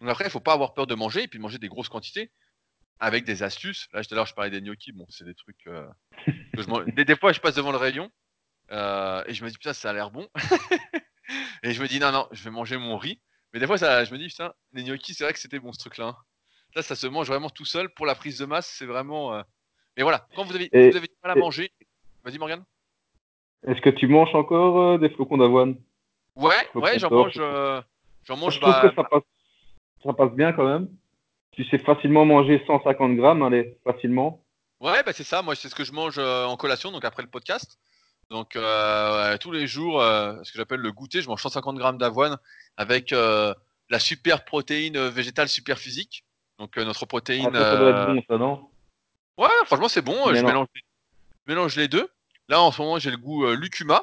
donc 0.00 0.10
après, 0.10 0.24
il 0.24 0.28
ne 0.28 0.32
faut 0.32 0.40
pas 0.40 0.52
avoir 0.52 0.74
peur 0.74 0.86
de 0.86 0.94
manger 0.94 1.22
et 1.22 1.28
puis 1.28 1.38
de 1.38 1.42
manger 1.42 1.58
des 1.58 1.68
grosses 1.68 1.88
quantités 1.88 2.30
avec 3.00 3.24
des 3.24 3.42
astuces. 3.42 3.88
Là, 3.92 4.02
tout 4.04 4.12
à 4.12 4.16
l'heure, 4.16 4.26
je 4.26 4.34
parlais 4.34 4.50
des 4.50 4.60
gnocchis. 4.60 4.92
Bon, 4.92 5.06
c'est 5.08 5.24
des 5.24 5.34
trucs. 5.34 5.66
Euh, 5.66 5.86
des, 6.26 7.16
fois, 7.16 7.32
je 7.32 7.40
passe 7.40 7.54
devant 7.54 7.72
le 7.72 7.78
rayon 7.78 8.10
euh, 8.70 9.22
et 9.26 9.34
je 9.34 9.44
me 9.44 9.50
dis, 9.50 9.56
putain, 9.56 9.72
ça 9.72 9.90
a 9.90 9.92
l'air 9.92 10.10
bon. 10.10 10.28
et 11.62 11.72
je 11.72 11.82
me 11.82 11.88
dis, 11.88 11.98
non, 12.00 12.12
non, 12.12 12.28
je 12.32 12.44
vais 12.44 12.50
manger 12.50 12.76
mon 12.76 12.96
riz. 12.96 13.20
Mais 13.52 13.60
des 13.60 13.66
fois, 13.66 13.78
ça, 13.78 14.04
je 14.04 14.12
me 14.12 14.18
dis, 14.18 14.28
putain, 14.28 14.52
les 14.72 14.84
gnocchis, 14.84 15.14
c'est 15.14 15.24
vrai 15.24 15.32
que 15.32 15.38
c'était 15.38 15.58
bon 15.58 15.72
ce 15.72 15.78
truc-là. 15.78 16.06
Hein. 16.06 16.16
Là, 16.74 16.82
ça 16.82 16.96
se 16.96 17.06
mange 17.06 17.28
vraiment 17.28 17.50
tout 17.50 17.64
seul. 17.64 17.88
Pour 17.88 18.06
la 18.06 18.14
prise 18.14 18.38
de 18.38 18.46
masse, 18.46 18.66
c'est 18.66 18.86
vraiment. 18.86 19.34
Euh, 19.34 19.42
mais 19.96 20.02
voilà, 20.02 20.26
quand 20.34 20.44
vous 20.44 20.54
avez, 20.54 20.68
vous 20.72 20.96
avez 20.96 21.06
du 21.06 21.16
mal 21.22 21.32
à 21.32 21.34
manger, 21.36 21.70
vas-y 22.24 22.38
Morgane. 22.38 22.64
Est-ce 23.66 23.80
que 23.80 23.90
tu 23.90 24.06
manges 24.08 24.34
encore 24.34 24.80
euh, 24.80 24.98
des 24.98 25.08
flocons 25.08 25.38
d'avoine? 25.38 25.76
Ouais, 26.36 26.68
ouais, 26.74 26.98
j'en 26.98 27.10
mange. 27.10 27.34
Euh, 27.38 27.80
j'en 28.24 28.36
mange. 28.36 28.54
Je 28.54 28.60
trouve 28.60 28.74
que 28.74 28.94
ça 28.94 29.04
passe, 29.04 29.22
ça 30.04 30.12
passe 30.12 30.32
bien 30.32 30.52
quand 30.52 30.66
même. 30.66 30.88
Tu 31.52 31.64
sais 31.64 31.78
facilement 31.78 32.24
manger 32.24 32.62
150 32.66 33.16
grammes, 33.16 33.42
allez, 33.42 33.78
facilement. 33.84 34.42
Ouais, 34.80 35.02
bah 35.04 35.12
c'est 35.12 35.24
ça. 35.24 35.40
Moi, 35.40 35.54
c'est 35.54 35.68
ce 35.68 35.74
que 35.74 35.84
je 35.84 35.92
mange 35.92 36.18
en 36.18 36.56
collation, 36.56 36.90
donc 36.90 37.04
après 37.04 37.22
le 37.22 37.28
podcast. 37.28 37.78
Donc 38.28 38.58
tous 39.40 39.52
les 39.52 39.66
jours, 39.66 40.02
ce 40.02 40.52
que 40.52 40.58
j'appelle 40.58 40.80
le 40.80 40.90
goûter, 40.90 41.22
je 41.22 41.28
mange 41.28 41.40
150 41.40 41.76
grammes 41.76 41.98
d'avoine 41.98 42.36
avec 42.76 43.12
la 43.12 43.98
super 43.98 44.44
protéine 44.44 44.98
végétale 45.08 45.48
super 45.48 45.78
physique. 45.78 46.24
Donc 46.58 46.76
notre 46.76 47.06
protéine. 47.06 47.50
Ah, 47.54 47.70
ça, 47.70 47.76
doit 47.76 47.90
être 47.90 48.06
bon, 48.06 48.22
ça, 48.28 48.36
non? 48.36 48.68
Ouais, 49.36 49.48
franchement, 49.66 49.88
c'est 49.88 50.02
bon. 50.02 50.32
je 50.34 50.42
mélange, 51.46 51.76
les 51.76 51.88
deux. 51.88 52.08
Là, 52.48 52.60
en 52.60 52.70
ce 52.70 52.80
moment, 52.80 52.98
j'ai 52.98 53.10
le 53.10 53.16
goût 53.16 53.46
euh, 53.46 53.54
lucuma. 53.54 54.02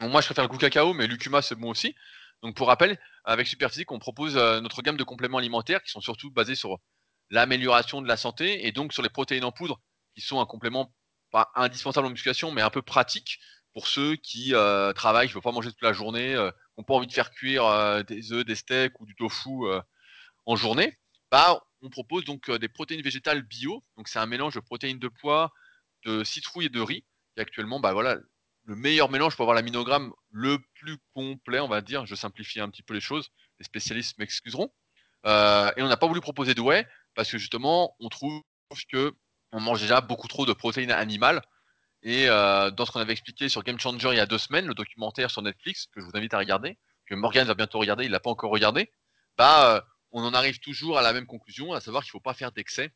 moi, 0.00 0.20
je 0.20 0.26
préfère 0.26 0.44
le 0.44 0.48
goût 0.48 0.58
cacao, 0.58 0.92
mais 0.92 1.06
lucuma, 1.06 1.42
c'est 1.42 1.54
bon 1.54 1.70
aussi. 1.70 1.94
Donc, 2.42 2.56
pour 2.56 2.68
rappel, 2.68 2.98
avec 3.24 3.46
Superphysique, 3.46 3.92
on 3.92 3.98
propose 3.98 4.36
euh, 4.36 4.60
notre 4.60 4.82
gamme 4.82 4.96
de 4.96 5.04
compléments 5.04 5.38
alimentaires 5.38 5.82
qui 5.82 5.90
sont 5.90 6.00
surtout 6.00 6.30
basés 6.30 6.54
sur 6.54 6.78
l'amélioration 7.30 8.02
de 8.02 8.08
la 8.08 8.16
santé 8.16 8.66
et 8.66 8.72
donc 8.72 8.92
sur 8.92 9.02
les 9.02 9.08
protéines 9.08 9.44
en 9.44 9.52
poudre, 9.52 9.80
qui 10.14 10.20
sont 10.20 10.40
un 10.40 10.46
complément 10.46 10.92
pas 11.30 11.50
indispensable 11.54 12.08
en 12.08 12.10
musculation, 12.10 12.50
mais 12.50 12.62
un 12.62 12.70
peu 12.70 12.82
pratique 12.82 13.38
pour 13.72 13.86
ceux 13.86 14.16
qui 14.16 14.52
euh, 14.52 14.92
travaillent, 14.92 15.28
qui 15.28 15.32
ne 15.32 15.34
veulent 15.34 15.44
pas 15.44 15.52
manger 15.52 15.70
toute 15.70 15.82
la 15.82 15.92
journée, 15.92 16.34
qui 16.34 16.80
n'ont 16.80 16.84
pas 16.84 16.94
envie 16.94 17.06
de 17.06 17.12
faire 17.12 17.30
cuire 17.30 18.04
des 18.04 18.32
œufs, 18.32 18.44
des 18.44 18.56
steaks 18.56 18.98
ou 18.98 19.06
du 19.06 19.14
tofu 19.14 19.50
en 20.46 20.56
journée. 20.56 20.98
Bah, 21.30 21.62
on 21.82 21.90
propose 21.90 22.24
donc 22.24 22.48
euh, 22.48 22.58
des 22.58 22.68
protéines 22.68 23.02
végétales 23.02 23.42
bio. 23.42 23.84
Donc 23.96 24.08
c'est 24.08 24.18
un 24.18 24.26
mélange 24.26 24.54
de 24.54 24.60
protéines 24.60 24.98
de 24.98 25.08
pois, 25.08 25.52
de 26.04 26.24
citrouille 26.24 26.66
et 26.66 26.70
de 26.70 26.80
riz, 26.80 27.04
est 27.36 27.40
actuellement 27.40 27.80
bah, 27.80 27.92
voilà, 27.92 28.18
le 28.64 28.76
meilleur 28.76 29.10
mélange 29.10 29.36
pour 29.36 29.44
avoir 29.44 29.54
l'aminogramme 29.54 30.12
le 30.30 30.58
plus 30.74 30.98
complet, 31.14 31.60
on 31.60 31.68
va 31.68 31.80
dire. 31.80 32.06
Je 32.06 32.14
simplifie 32.14 32.60
un 32.60 32.68
petit 32.68 32.82
peu 32.82 32.94
les 32.94 33.00
choses. 33.00 33.30
Les 33.58 33.64
spécialistes 33.64 34.18
m'excuseront. 34.18 34.72
Euh, 35.26 35.70
et 35.76 35.82
on 35.82 35.88
n'a 35.88 35.96
pas 35.96 36.06
voulu 36.06 36.20
proposer 36.20 36.54
de 36.54 36.60
whey 36.60 36.86
parce 37.14 37.30
que 37.30 37.38
justement, 37.38 37.96
on 38.00 38.08
trouve 38.08 38.42
que 38.90 39.14
on 39.52 39.60
mange 39.60 39.80
déjà 39.80 40.00
beaucoup 40.00 40.28
trop 40.28 40.46
de 40.46 40.52
protéines 40.52 40.92
animales. 40.92 41.42
Et 42.02 42.28
euh, 42.28 42.70
dans 42.70 42.86
ce 42.86 42.92
qu'on 42.92 43.00
avait 43.00 43.12
expliqué 43.12 43.48
sur 43.48 43.62
Game 43.62 43.78
Changer 43.78 44.10
il 44.12 44.16
y 44.16 44.20
a 44.20 44.26
deux 44.26 44.38
semaines, 44.38 44.66
le 44.66 44.74
documentaire 44.74 45.30
sur 45.30 45.42
Netflix 45.42 45.86
que 45.92 46.00
je 46.00 46.06
vous 46.06 46.12
invite 46.14 46.32
à 46.32 46.38
regarder, 46.38 46.78
que 47.06 47.14
Morgan 47.14 47.46
va 47.46 47.54
bientôt 47.54 47.78
regarder, 47.78 48.04
il 48.04 48.10
l'a 48.10 48.20
pas 48.20 48.30
encore 48.30 48.50
regardé, 48.50 48.90
bah 49.36 49.84
on 50.12 50.24
en 50.24 50.34
arrive 50.34 50.58
toujours 50.60 50.98
à 50.98 51.02
la 51.02 51.12
même 51.12 51.26
conclusion, 51.26 51.72
à 51.72 51.80
savoir 51.80 52.02
qu'il 52.02 52.08
ne 52.08 52.12
faut 52.12 52.20
pas 52.20 52.34
faire 52.34 52.52
d'excès. 52.52 52.92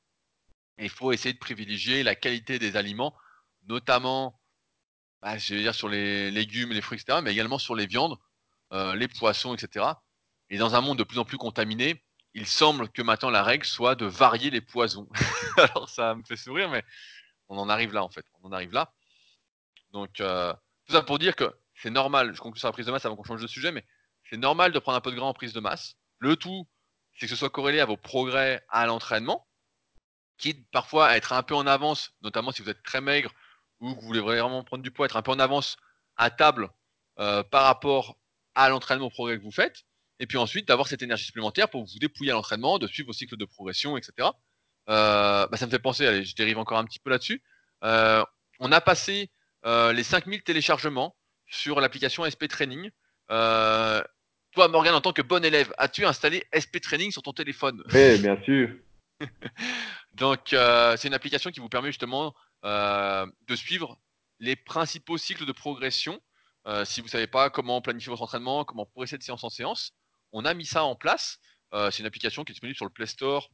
Il 0.78 0.90
faut 0.90 1.12
essayer 1.12 1.32
de 1.32 1.38
privilégier 1.38 2.02
la 2.02 2.14
qualité 2.14 2.58
des 2.58 2.76
aliments, 2.76 3.14
notamment, 3.68 4.40
bah, 5.22 5.38
je 5.38 5.54
dire 5.54 5.74
sur 5.74 5.88
les 5.88 6.30
légumes, 6.30 6.72
les 6.72 6.80
fruits, 6.80 6.98
etc., 7.00 7.20
mais 7.22 7.32
également 7.32 7.58
sur 7.58 7.74
les 7.74 7.86
viandes, 7.86 8.16
euh, 8.72 8.94
les 8.96 9.08
poissons, 9.08 9.54
etc. 9.54 9.86
Et 10.50 10.58
dans 10.58 10.74
un 10.74 10.80
monde 10.80 10.98
de 10.98 11.04
plus 11.04 11.18
en 11.18 11.24
plus 11.24 11.38
contaminé, 11.38 12.02
il 12.34 12.46
semble 12.46 12.88
que 12.88 13.02
maintenant 13.02 13.30
la 13.30 13.44
règle 13.44 13.64
soit 13.64 13.94
de 13.94 14.06
varier 14.06 14.50
les 14.50 14.60
poisons. 14.60 15.08
Alors 15.56 15.88
ça 15.88 16.16
me 16.16 16.24
fait 16.24 16.36
sourire, 16.36 16.68
mais 16.68 16.84
on 17.48 17.56
en 17.56 17.68
arrive 17.68 17.92
là 17.92 18.02
en 18.02 18.10
fait. 18.10 18.26
On 18.42 18.48
en 18.48 18.52
arrive 18.52 18.72
là. 18.72 18.92
Donc 19.92 20.20
euh, 20.20 20.52
tout 20.86 20.92
ça 20.92 21.02
pour 21.02 21.18
dire 21.20 21.36
que 21.36 21.54
c'est 21.76 21.90
normal, 21.90 22.34
je 22.34 22.40
conclue 22.40 22.58
sur 22.58 22.68
la 22.68 22.72
prise 22.72 22.86
de 22.86 22.90
masse 22.92 23.04
avant 23.04 23.16
qu'on 23.16 23.24
change 23.24 23.42
de 23.42 23.46
sujet, 23.46 23.70
mais 23.70 23.84
c'est 24.28 24.36
normal 24.36 24.72
de 24.72 24.78
prendre 24.78 24.98
un 24.98 25.00
peu 25.00 25.10
de 25.10 25.16
gras 25.16 25.26
en 25.26 25.34
prise 25.34 25.52
de 25.52 25.60
masse. 25.60 25.96
Le 26.18 26.36
tout, 26.36 26.66
c'est 27.14 27.26
que 27.26 27.30
ce 27.30 27.36
soit 27.36 27.50
corrélé 27.50 27.80
à 27.80 27.86
vos 27.86 27.96
progrès 27.96 28.64
à 28.68 28.86
l'entraînement, 28.86 29.46
quitte 30.38 30.68
parfois 30.70 31.08
à 31.08 31.16
être 31.16 31.32
un 31.32 31.42
peu 31.42 31.54
en 31.54 31.66
avance, 31.66 32.12
notamment 32.22 32.52
si 32.52 32.62
vous 32.62 32.70
êtes 32.70 32.82
très 32.82 33.00
maigre 33.00 33.32
ou 33.80 33.94
que 33.94 34.00
vous 34.00 34.06
voulez 34.06 34.20
vraiment 34.20 34.64
prendre 34.64 34.82
du 34.82 34.90
poids, 34.90 35.06
être 35.06 35.16
un 35.16 35.22
peu 35.22 35.30
en 35.30 35.38
avance 35.38 35.76
à 36.16 36.30
table 36.30 36.70
euh, 37.18 37.42
par 37.42 37.64
rapport 37.64 38.18
à 38.54 38.68
l'entraînement 38.68 39.06
au 39.06 39.10
progrès 39.10 39.38
que 39.38 39.42
vous 39.42 39.52
faites, 39.52 39.84
et 40.20 40.26
puis 40.26 40.38
ensuite 40.38 40.68
d'avoir 40.68 40.88
cette 40.88 41.02
énergie 41.02 41.24
supplémentaire 41.24 41.68
pour 41.68 41.84
vous 41.84 41.98
dépouiller 41.98 42.30
à 42.30 42.34
l'entraînement, 42.34 42.78
de 42.78 42.86
suivre 42.86 43.08
vos 43.08 43.12
cycles 43.12 43.36
de 43.36 43.44
progression, 43.44 43.96
etc. 43.96 44.28
Euh, 44.88 45.46
bah, 45.46 45.56
ça 45.56 45.66
me 45.66 45.70
fait 45.70 45.78
penser, 45.78 46.06
allez, 46.06 46.24
je 46.24 46.34
dérive 46.34 46.58
encore 46.58 46.78
un 46.78 46.84
petit 46.84 46.98
peu 46.98 47.10
là-dessus. 47.10 47.42
Euh, 47.82 48.24
on 48.60 48.72
a 48.72 48.80
passé 48.80 49.30
les 49.64 50.02
5000 50.02 50.42
téléchargements 50.42 51.16
sur 51.46 51.80
l'application 51.80 52.28
SP 52.28 52.48
Training. 52.48 52.90
Toi, 54.54 54.68
Morgan, 54.68 54.94
en 54.94 55.00
tant 55.00 55.12
que 55.12 55.20
bon 55.20 55.44
élève, 55.44 55.74
as-tu 55.78 56.06
installé 56.06 56.44
SP 56.54 56.78
Training 56.80 57.10
sur 57.10 57.22
ton 57.22 57.32
téléphone 57.32 57.82
Oui, 57.92 58.18
bien 58.20 58.40
sûr. 58.44 58.70
Donc, 60.14 60.52
euh, 60.52 60.96
c'est 60.96 61.08
une 61.08 61.14
application 61.14 61.50
qui 61.50 61.58
vous 61.58 61.68
permet 61.68 61.88
justement 61.88 62.36
euh, 62.64 63.26
de 63.48 63.56
suivre 63.56 63.98
les 64.38 64.54
principaux 64.54 65.18
cycles 65.18 65.44
de 65.44 65.50
progression. 65.50 66.20
Euh, 66.68 66.84
si 66.84 67.00
vous 67.00 67.08
ne 67.08 67.10
savez 67.10 67.26
pas 67.26 67.50
comment 67.50 67.82
planifier 67.82 68.10
votre 68.10 68.22
entraînement, 68.22 68.64
comment 68.64 68.86
progresser 68.86 69.18
de 69.18 69.24
séance 69.24 69.42
en 69.42 69.50
séance, 69.50 69.90
on 70.30 70.44
a 70.44 70.54
mis 70.54 70.66
ça 70.66 70.84
en 70.84 70.94
place. 70.94 71.40
c'est 71.72 71.98
une 71.98 72.06
application 72.06 72.44
qui 72.44 72.52
est 72.52 72.54
disponible 72.54 72.76
sur 72.76 72.86
le 72.86 72.92
Play 72.92 73.06
Store 73.06 73.50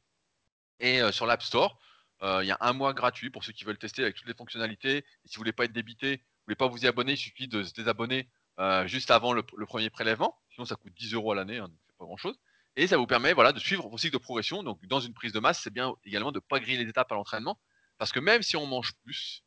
et 0.81 1.01
sur 1.13 1.25
l'App 1.25 1.43
Store. 1.43 1.79
Il 2.23 2.45
y 2.45 2.51
a 2.51 2.59
un 2.61 2.75
mois 2.75 2.93
gratuit 2.93 3.31
pour 3.31 3.43
ceux 3.43 3.53
qui 3.53 3.65
veulent 3.65 3.79
tester 3.79 4.03
avec 4.03 4.17
toutes 4.17 4.29
les 4.29 4.35
fonctionnalités. 4.35 4.99
Et 4.99 5.05
si 5.25 5.37
vous 5.37 5.41
ne 5.41 5.45
voulez 5.45 5.53
pas 5.53 5.65
être 5.65 5.73
débité, 5.73 6.09
vous 6.09 6.13
ne 6.13 6.45
voulez 6.49 6.57
pas 6.57 6.69
vous 6.69 6.85
y 6.85 6.87
abonner, 6.87 7.13
il 7.13 7.19
suffit 7.19 7.49
de 7.49 7.63
se 7.63 7.73
désabonner 7.73 8.29
juste 8.85 9.11
avant 9.11 9.33
le, 9.33 9.43
premier 9.43 9.89
prélèvement 9.89 10.37
ça 10.67 10.77
coûte 10.77 10.93
10 10.95 11.15
euros 11.15 11.33
à 11.33 11.35
l'année, 11.35 11.59
hein, 11.59 11.69
c'est 11.87 11.97
pas 11.97 12.05
grand 12.05 12.17
chose. 12.17 12.39
Et 12.77 12.87
ça 12.87 12.97
vous 12.97 13.07
permet 13.07 13.33
voilà, 13.33 13.53
de 13.53 13.59
suivre 13.59 13.89
vos 13.89 13.99
cycles 13.99 14.15
de 14.15 14.23
progression. 14.23 14.63
Donc 14.63 14.85
dans 14.87 15.01
une 15.01 15.13
prise 15.13 15.33
de 15.33 15.41
masse, 15.41 15.61
c'est 15.63 15.73
bien 15.73 15.95
également 16.05 16.33
de 16.33 16.39
ne 16.39 16.41
pas 16.41 16.61
griller 16.61 16.85
les 16.85 16.91
étapes 16.91 17.11
à 17.13 17.15
l'entraînement. 17.15 17.59
Parce 17.99 18.13
que 18.13 18.21
même 18.21 18.43
si 18.43 18.57
on 18.57 18.67
mange 18.67 18.93
plus, 19.05 19.45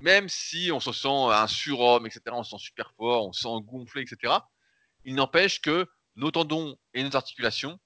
même 0.00 0.28
si 0.28 0.70
on 0.72 0.80
se 0.80 0.92
sent 0.92 1.08
un 1.08 1.46
surhomme, 1.46 2.06
etc., 2.06 2.22
on 2.32 2.42
se 2.42 2.50
sent 2.50 2.64
super 2.64 2.92
fort, 2.96 3.26
on 3.26 3.32
se 3.32 3.42
sent 3.42 3.62
gonflé, 3.64 4.02
etc., 4.02 4.34
il 5.04 5.14
n'empêche 5.14 5.60
que 5.60 5.86
nos 6.16 6.30
tendons 6.30 6.76
et 6.94 7.02
nos 7.02 7.14
articulations 7.16 7.78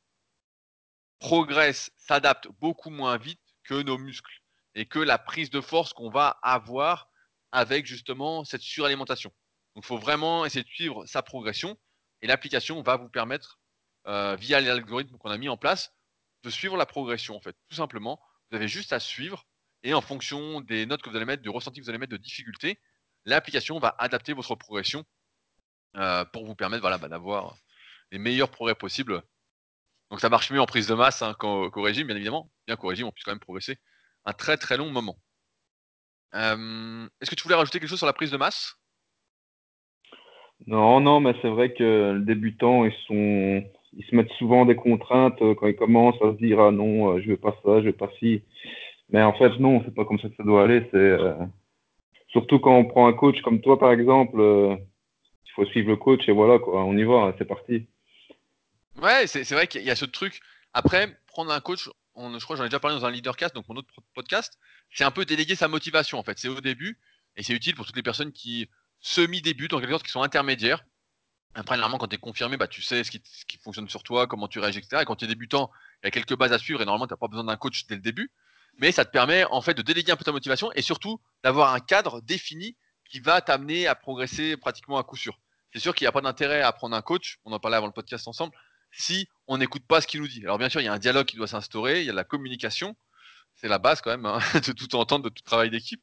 progressent, 1.19 1.91
s'adaptent 1.97 2.49
beaucoup 2.61 2.91
moins 2.91 3.17
vite 3.17 3.41
que 3.65 3.83
nos 3.83 3.99
muscles 3.99 4.43
et 4.75 4.87
que 4.87 4.99
la 4.99 5.19
prise 5.19 5.51
de 5.51 5.61
force 5.61 5.93
qu'on 5.93 6.11
va 6.11 6.39
avoir 6.43 7.09
avec 7.53 7.87
justement 7.87 8.45
cette 8.45 8.61
suralimentation. 8.61 9.33
Donc 9.75 9.85
il 9.85 9.87
faut 9.87 9.99
vraiment 9.99 10.45
essayer 10.45 10.65
de 10.65 10.69
suivre 10.69 11.07
sa 11.07 11.23
progression 11.23 11.79
et 12.25 12.27
l'application 12.27 12.81
va 12.81 12.97
vous 12.97 13.11
permettre, 13.11 13.61
euh, 14.07 14.35
via 14.37 14.59
l'algorithme 14.59 15.19
qu'on 15.19 15.31
a 15.31 15.37
mis 15.37 15.51
en 15.51 15.59
place, 15.59 15.93
de 16.43 16.49
suivre 16.49 16.75
la 16.79 16.87
progression, 16.87 17.37
en 17.37 17.41
fait. 17.41 17.55
Tout 17.69 17.77
simplement, 17.77 18.19
vous 18.51 18.57
avez 18.57 18.67
juste 18.67 18.95
à 18.95 18.99
suivre 18.99 19.47
et 19.83 19.93
en 19.93 20.01
fonction 20.01 20.63
des 20.63 20.87
notes 20.87 21.03
que 21.03 21.11
vous 21.11 21.17
allez 21.17 21.27
mettre, 21.27 21.43
du 21.43 21.51
ressenti 21.51 21.81
que 21.81 21.85
vous 21.85 21.91
allez 21.91 21.99
mettre 21.99 22.13
de 22.13 22.17
difficulté, 22.17 22.81
l'application 23.27 23.79
va 23.79 23.95
adapter 23.99 24.33
votre 24.33 24.55
progression 24.55 25.05
euh, 25.97 26.25
pour 26.25 26.47
vous 26.47 26.55
permettre 26.55 26.81
voilà, 26.81 26.97
bah, 26.97 27.09
d'avoir 27.09 27.59
les 28.11 28.19
meilleurs 28.19 28.51
progrès 28.51 28.75
possibles. 28.75 29.23
Donc 30.11 30.23
ça 30.23 30.31
marche 30.31 30.51
mieux 30.51 30.63
en 30.63 30.67
prise 30.67 30.87
de 30.87 30.95
masse 30.95 31.21
hein, 31.21 31.35
qu'au 31.35 31.71
régime, 31.83 32.07
bien 32.07 32.17
évidemment. 32.17 32.51
Bien 32.67 32.77
qu'au 32.77 32.89
régime, 32.89 33.07
on 33.07 33.13
puisse 33.13 33.25
quand 33.25 33.33
même 33.33 33.39
progresser 33.39 33.79
un 34.25 34.33
très 34.33 34.57
très 34.57 34.79
long 34.79 34.91
moment. 34.91 35.21
Euh, 36.35 37.07
est-ce 37.21 37.29
que 37.29 37.35
tu 37.35 37.43
voulais 37.43 37.55
rajouter 37.55 37.81
quelque 37.81 37.91
chose 37.91 37.99
sur 37.99 38.07
la 38.07 38.15
prise 38.15 38.31
de 38.31 38.39
masse? 38.39 38.79
Non, 40.67 41.01
non, 41.01 41.21
mais 41.21 41.35
c'est 41.43 41.49
vrai 41.49 41.73
que 41.73 42.17
les 42.19 42.25
débutants, 42.25 42.85
ils 42.85 42.93
se 43.11 44.15
mettent 44.15 44.33
souvent 44.39 44.65
des 44.65 44.77
contraintes 44.77 45.41
euh, 45.43 45.55
quand 45.55 45.67
ils 45.67 45.77
commencent 45.77 46.23
à 46.23 46.33
se 46.33 46.39
dire 46.39 46.61
ah 46.61 46.71
non, 46.71 47.21
je 47.21 47.31
veux 47.31 47.37
pas 47.37 47.57
ça, 47.65 47.81
je 47.81 47.87
veux 47.87 47.93
pas 47.93 48.11
ci. 48.19 48.43
Mais 49.11 49.23
en 49.23 49.35
fait, 49.35 49.59
non, 49.59 49.83
c'est 49.85 49.95
pas 49.95 50.05
comme 50.05 50.19
ça 50.19 50.29
que 50.29 50.37
ça 50.37 50.45
doit 50.45 50.65
aller. 50.65 50.87
C'est 50.91 51.19
surtout 52.35 52.59
quand 52.59 52.77
on 52.77 52.85
prend 52.85 53.07
un 53.07 53.13
coach 53.13 53.41
comme 53.43 53.61
toi, 53.61 53.79
par 53.79 53.93
exemple, 53.93 54.41
euh, 54.41 54.77
il 55.47 55.53
faut 55.53 55.65
suivre 55.67 55.89
le 55.89 55.97
coach 55.97 56.29
et 56.29 56.33
voilà, 56.33 56.59
quoi, 56.59 56.85
on 56.85 56.97
y 56.97 57.05
va, 57.05 57.33
c'est 57.39 57.45
parti. 57.45 57.87
Ouais, 59.01 59.27
c'est 59.27 59.49
vrai 59.53 59.69
qu'il 59.69 59.83
y 59.83 59.91
a 59.91 59.97
ce 59.97 60.05
truc. 60.05 60.41
Après, 60.73 61.07
prendre 61.29 61.53
un 61.53 61.61
coach, 61.61 61.89
je 62.17 62.45
crois 62.45 62.57
que 62.57 62.59
j'en 62.59 62.65
ai 62.65 62.69
déjà 62.69 62.81
parlé 62.81 62.97
dans 62.97 63.07
un 63.07 63.11
leadercast, 63.11 63.55
donc 63.55 63.69
mon 63.69 63.77
autre 63.77 63.89
podcast, 64.15 64.59
c'est 64.91 65.05
un 65.05 65.13
peu 65.13 65.25
déléguer 65.25 65.55
sa 65.55 65.69
motivation, 65.69 66.19
en 66.19 66.25
fait. 66.25 66.39
C'est 66.39 66.49
au 66.49 66.61
début, 66.61 66.99
et 67.37 67.45
c'est 67.45 67.53
utile 67.53 67.77
pour 67.77 67.87
toutes 67.87 67.97
les 67.97 68.03
personnes 68.03 68.33
qui 68.33 68.69
semi-débutent, 69.05 69.73
en 69.73 69.81
quelque 69.81 69.93
sorte, 69.93 70.05
qui 70.05 70.13
sont 70.13 70.23
intermédiaires. 70.23 70.85
Après, 71.55 71.77
normalement, 71.77 71.99
quand 71.99 72.09
tu 72.09 72.17
es 72.17 72.19
confirmé, 72.19 72.57
bah, 72.57 72.67
tu 72.67 72.83
sais 72.83 73.05
ce 73.05 73.11
qui, 73.11 73.23
ce 73.25 73.45
qui, 73.45 73.59
fonctionne 73.59 73.89
sur 73.89 74.03
toi, 74.03 74.27
comment 74.27 74.49
tu 74.49 74.59
réagis, 74.59 74.79
etc. 74.79 75.03
Et 75.03 75.05
quand 75.05 75.17
tu 75.17 75.25
es 75.25 75.29
débutant, 75.29 75.71
il 76.03 76.07
y 76.07 76.09
a 76.09 76.11
quelques 76.11 76.37
bases 76.37 76.53
à 76.53 76.59
suivre, 76.59 76.83
et 76.83 76.85
normalement, 76.85 77.07
tu 77.07 77.13
n'as 77.13 77.19
pas 77.19 77.29
besoin 77.29 77.45
d'un 77.45 77.57
coach 77.57 77.87
dès 77.87 77.95
le 77.95 78.01
début 78.01 78.33
mais 78.79 78.93
ça 78.93 79.05
te 79.05 79.11
permet 79.11 79.45
en 79.45 79.61
fait 79.61 79.75
de 79.75 79.83
déléguer 79.83 80.13
un 80.13 80.17
peu 80.17 80.25
ta 80.25 80.33
motivation 80.33 80.71
et 80.73 80.83
surtout 80.83 81.21
d'avoir 81.43 81.73
un 81.75 81.81
cadre 81.81 82.21
défini 82.21 82.77
qui 83.09 83.21
va 83.21 83.41
t'amener 83.41 83.87
à 83.87 83.95
progresser 83.95 84.57
pratiquement 84.57 84.99
à 84.99 85.05
coup 85.05 85.17
sûr. 85.17 85.39
C'est 85.73 85.79
sûr 85.79 85.95
qu'il 85.95 86.05
n'y 86.05 86.09
a 86.09 86.13
pas 86.13 86.21
d'intérêt 86.21 86.63
à 86.63 86.73
prendre 86.73 86.97
un 86.97 87.03
coach, 87.03 87.39
on 87.45 87.53
en 87.53 87.59
parlait 87.59 87.77
avant 87.77 87.87
le 87.87 87.93
podcast 87.93 88.27
ensemble, 88.29 88.55
si 88.93 89.29
on 89.47 89.59
n'écoute 89.59 89.85
pas 89.87 90.01
ce 90.01 90.07
qu'il 90.07 90.21
nous 90.21 90.29
dit. 90.29 90.41
Alors 90.45 90.59
bien 90.59 90.69
sûr, 90.69 90.81
il 90.81 90.85
y 90.85 90.89
a 90.89 90.93
un 90.93 90.99
dialogue 90.99 91.27
qui 91.27 91.37
doit 91.37 91.49
s'instaurer, 91.49 92.01
il 92.01 92.07
y 92.07 92.11
a 92.11 92.13
la 92.13 92.25
communication, 92.25 92.97
c'est 93.55 93.69
la 93.69 93.79
base 93.79 94.01
quand 94.01 94.11
même 94.11 94.27
hein, 94.27 94.39
de 94.67 94.73
tout 94.73 94.95
entendre, 94.97 95.25
de 95.25 95.29
tout 95.29 95.43
travail 95.43 95.71
d'équipe, 95.71 96.03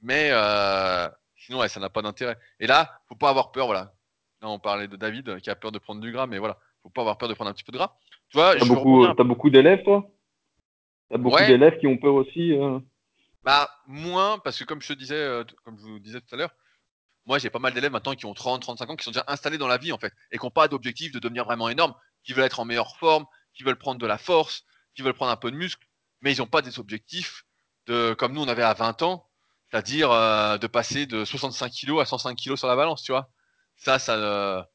mais 0.00 0.30
euh, 0.32 1.08
sinon 1.50 1.66
ça 1.68 1.80
n'a 1.80 1.90
pas 1.90 2.02
d'intérêt. 2.02 2.38
Et 2.60 2.66
là, 2.66 3.00
faut 3.08 3.16
pas 3.16 3.30
avoir 3.30 3.50
peur, 3.50 3.66
voilà. 3.66 3.92
Là, 4.40 4.48
on 4.48 4.58
parlait 4.58 4.88
de 4.88 4.96
David 4.96 5.40
qui 5.40 5.50
a 5.50 5.56
peur 5.56 5.72
de 5.72 5.78
prendre 5.78 6.00
du 6.00 6.12
gras, 6.12 6.26
mais 6.26 6.38
voilà, 6.38 6.58
faut 6.82 6.90
pas 6.90 7.02
avoir 7.02 7.18
peur 7.18 7.28
de 7.28 7.34
prendre 7.34 7.50
un 7.50 7.54
petit 7.54 7.64
peu 7.64 7.72
de 7.72 7.78
gras. 7.78 7.96
Tu 8.28 8.38
vois, 8.38 8.50
as 8.50 8.64
beaucoup, 8.64 9.04
as 9.04 9.14
beaucoup 9.14 9.50
d'élèves, 9.50 9.82
toi? 9.82 10.08
T'as 11.10 11.18
beaucoup 11.18 11.38
d'élèves 11.38 11.78
qui 11.78 11.88
ont 11.88 11.96
peur 11.96 12.14
aussi 12.14 12.52
euh? 12.52 12.78
Bah, 13.42 13.68
moins, 13.86 14.38
parce 14.38 14.58
que 14.58 14.64
comme 14.64 14.80
je 14.80 14.88
te 14.88 14.92
disais, 14.92 15.16
euh, 15.16 15.44
comme 15.64 15.76
je 15.78 15.82
vous 15.82 15.98
disais 15.98 16.20
tout 16.20 16.32
à 16.34 16.38
l'heure, 16.38 16.54
moi 17.26 17.38
j'ai 17.38 17.50
pas 17.50 17.58
mal 17.58 17.74
d'élèves 17.74 17.90
maintenant 17.90 18.14
qui 18.14 18.26
ont 18.26 18.34
30, 18.34 18.62
35 18.62 18.90
ans, 18.90 18.96
qui 18.96 19.04
sont 19.04 19.10
déjà 19.10 19.24
installés 19.26 19.58
dans 19.58 19.66
la 19.66 19.78
vie 19.78 19.92
en 19.92 19.98
fait, 19.98 20.12
et 20.30 20.38
qui 20.38 20.46
n'ont 20.46 20.50
pas 20.50 20.68
d'objectif 20.68 21.10
de 21.10 21.18
devenir 21.18 21.44
vraiment 21.44 21.68
énorme, 21.68 21.94
qui 22.22 22.32
veulent 22.32 22.44
être 22.44 22.60
en 22.60 22.64
meilleure 22.64 22.96
forme, 22.96 23.26
qui 23.54 23.64
veulent 23.64 23.78
prendre 23.78 23.98
de 23.98 24.06
la 24.06 24.18
force, 24.18 24.64
qui 24.94 25.02
veulent 25.02 25.14
prendre 25.14 25.32
un 25.32 25.36
peu 25.36 25.50
de 25.50 25.56
muscle, 25.56 25.84
mais 26.20 26.32
ils 26.32 26.38
n'ont 26.38 26.46
pas 26.46 26.62
des 26.62 26.78
objectifs 26.78 27.44
de, 27.86 28.14
comme 28.14 28.34
nous 28.34 28.42
on 28.42 28.48
avait 28.48 28.62
à 28.62 28.74
20 28.74 29.02
ans, 29.02 29.26
c'est-à-dire 29.70 30.10
euh, 30.10 30.58
de 30.58 30.66
passer 30.66 31.06
de 31.06 31.24
65 31.24 31.72
kg 31.72 32.00
à 32.00 32.04
105 32.04 32.36
kg 32.36 32.56
sur 32.56 32.66
la 32.66 32.76
balance, 32.76 33.02
tu 33.02 33.12
vois. 33.12 33.30
Ça, 33.76 33.98
ça. 33.98 34.68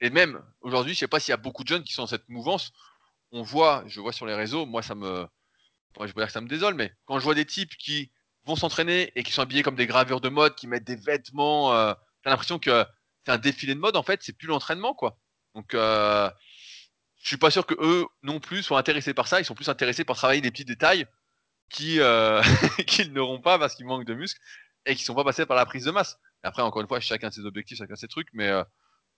Et 0.00 0.10
même 0.10 0.42
aujourd'hui, 0.60 0.94
je 0.94 0.98
sais 0.98 1.08
pas 1.08 1.20
s'il 1.20 1.30
y 1.30 1.34
a 1.34 1.38
beaucoup 1.38 1.62
de 1.62 1.68
jeunes 1.68 1.84
qui 1.84 1.92
sont 1.92 2.02
dans 2.02 2.08
cette 2.08 2.28
mouvance. 2.28 2.72
On 3.30 3.42
voit, 3.42 3.84
je 3.86 4.00
vois 4.00 4.12
sur 4.12 4.26
les 4.26 4.34
réseaux, 4.34 4.66
moi 4.66 4.82
ça 4.82 4.94
me, 4.94 5.26
je 6.00 6.12
dire 6.12 6.26
que 6.26 6.32
ça 6.32 6.40
me 6.40 6.48
désole, 6.48 6.74
mais 6.74 6.92
quand 7.06 7.18
je 7.18 7.24
vois 7.24 7.34
des 7.34 7.46
types 7.46 7.76
qui 7.76 8.10
vont 8.44 8.56
s'entraîner 8.56 9.12
et 9.14 9.22
qui 9.22 9.32
sont 9.32 9.42
habillés 9.42 9.62
comme 9.62 9.76
des 9.76 9.86
gravures 9.86 10.20
de 10.20 10.28
mode, 10.28 10.54
qui 10.54 10.66
mettent 10.66 10.84
des 10.84 10.96
vêtements, 10.96 11.72
euh, 11.74 11.94
j'ai 12.24 12.30
l'impression 12.30 12.58
que 12.58 12.84
c'est 13.24 13.32
un 13.32 13.38
défilé 13.38 13.74
de 13.74 13.80
mode 13.80 13.96
en 13.96 14.02
fait, 14.02 14.20
c'est 14.22 14.36
plus 14.36 14.48
l'entraînement 14.48 14.94
quoi. 14.94 15.18
Donc 15.54 15.74
euh, 15.74 16.28
je 17.22 17.28
suis 17.28 17.36
pas 17.36 17.50
sûr 17.50 17.64
que 17.66 17.74
eux 17.78 18.06
non 18.22 18.40
plus 18.40 18.62
soient 18.62 18.78
intéressés 18.78 19.14
par 19.14 19.28
ça, 19.28 19.40
ils 19.40 19.44
sont 19.44 19.54
plus 19.54 19.68
intéressés 19.68 20.04
par 20.04 20.16
travailler 20.16 20.40
des 20.40 20.50
petits 20.50 20.64
détails 20.64 21.06
qui 21.68 22.00
euh, 22.00 22.42
qu'ils 22.86 23.12
n'auront 23.12 23.40
pas 23.40 23.58
parce 23.58 23.74
qu'ils 23.74 23.86
manquent 23.86 24.04
de 24.04 24.14
muscles 24.14 24.40
et 24.86 24.94
qui 24.94 25.04
sont 25.04 25.14
pas 25.14 25.24
passés 25.24 25.46
par 25.46 25.56
la 25.56 25.66
prise 25.66 25.84
de 25.84 25.90
masse. 25.90 26.18
après 26.42 26.62
encore 26.62 26.82
une 26.82 26.88
fois, 26.88 27.00
chacun 27.00 27.30
ses 27.30 27.44
objectifs, 27.44 27.78
chacun 27.78 27.96
ses 27.96 28.08
trucs, 28.08 28.28
mais 28.32 28.48
euh, 28.48 28.62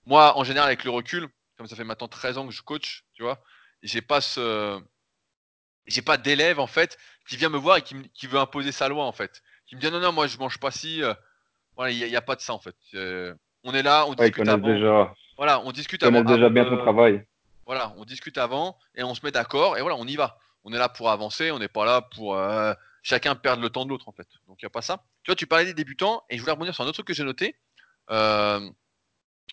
moi 0.06 0.36
en 0.38 0.44
général 0.44 0.68
avec 0.68 0.84
le 0.84 0.90
recul, 0.90 1.28
comme 1.56 1.66
ça 1.66 1.76
fait 1.76 1.84
maintenant 1.84 2.08
13 2.08 2.38
ans 2.38 2.46
que 2.46 2.52
je 2.52 2.62
coach, 2.62 3.04
tu 3.14 3.22
vois, 3.22 3.42
j'ai 3.82 4.02
pas 4.02 4.20
ce 4.20 4.80
j'ai 5.86 6.02
pas 6.02 6.16
d'élève 6.16 6.60
en 6.60 6.66
fait 6.66 6.96
qui 7.28 7.36
vient 7.36 7.50
me 7.50 7.58
voir 7.58 7.76
et 7.76 7.82
qui, 7.82 7.96
qui, 8.14 8.26
veut 8.26 8.38
imposer 8.38 8.72
sa 8.72 8.88
loi 8.88 9.04
en 9.04 9.12
fait. 9.12 9.42
Qui 9.66 9.76
me 9.76 9.80
dit 9.80 9.90
non 9.90 10.00
non 10.00 10.12
moi 10.12 10.26
je 10.26 10.38
mange 10.38 10.58
pas 10.58 10.70
si. 10.70 11.02
Euh, 11.02 11.14
voilà 11.76 11.90
il 11.90 12.08
n'y 12.08 12.16
a, 12.16 12.22
pas 12.22 12.36
de 12.36 12.40
ça 12.40 12.54
en 12.54 12.60
fait. 12.60 12.76
on 13.64 13.74
est 13.74 13.82
là, 13.82 14.06
on 14.06 14.14
discute 14.14 14.48
avant. 14.48 14.68
Déjà. 14.68 15.14
Voilà 15.36 15.60
on 15.64 15.72
discute 15.72 16.02
avant. 16.02 16.22
déjà 16.22 16.48
bien 16.48 16.64
ton 16.64 16.76
travail. 16.76 17.24
Voilà 17.66 17.92
on 17.96 18.04
discute 18.04 18.38
avant 18.38 18.78
et 18.94 19.02
on 19.02 19.14
se 19.14 19.24
met 19.24 19.32
d'accord 19.32 19.76
et 19.76 19.80
voilà 19.80 19.96
on 19.96 20.06
y 20.06 20.16
va. 20.16 20.38
On 20.64 20.72
est 20.72 20.78
là 20.78 20.88
pour 20.88 21.10
avancer, 21.10 21.50
on 21.50 21.58
n'est 21.58 21.68
pas 21.68 21.84
là 21.84 22.02
pour 22.02 22.36
euh, 22.36 22.74
chacun 23.02 23.34
perdre 23.34 23.62
le 23.62 23.70
temps 23.70 23.84
de 23.84 23.90
l'autre 23.90 24.08
en 24.08 24.12
fait. 24.12 24.28
Donc 24.48 24.60
il 24.60 24.64
n'y 24.64 24.68
a 24.68 24.70
pas 24.70 24.82
ça. 24.82 25.04
Tu 25.22 25.30
vois 25.30 25.36
tu 25.36 25.46
parlais 25.46 25.66
des 25.66 25.74
débutants 25.74 26.24
et 26.30 26.36
je 26.36 26.40
voulais 26.40 26.52
rebondir 26.52 26.74
sur 26.74 26.84
un 26.84 26.86
autre 26.86 26.94
truc 26.94 27.06
que 27.06 27.14
j'ai 27.14 27.24
noté. 27.24 27.56
Euh, 28.10 28.60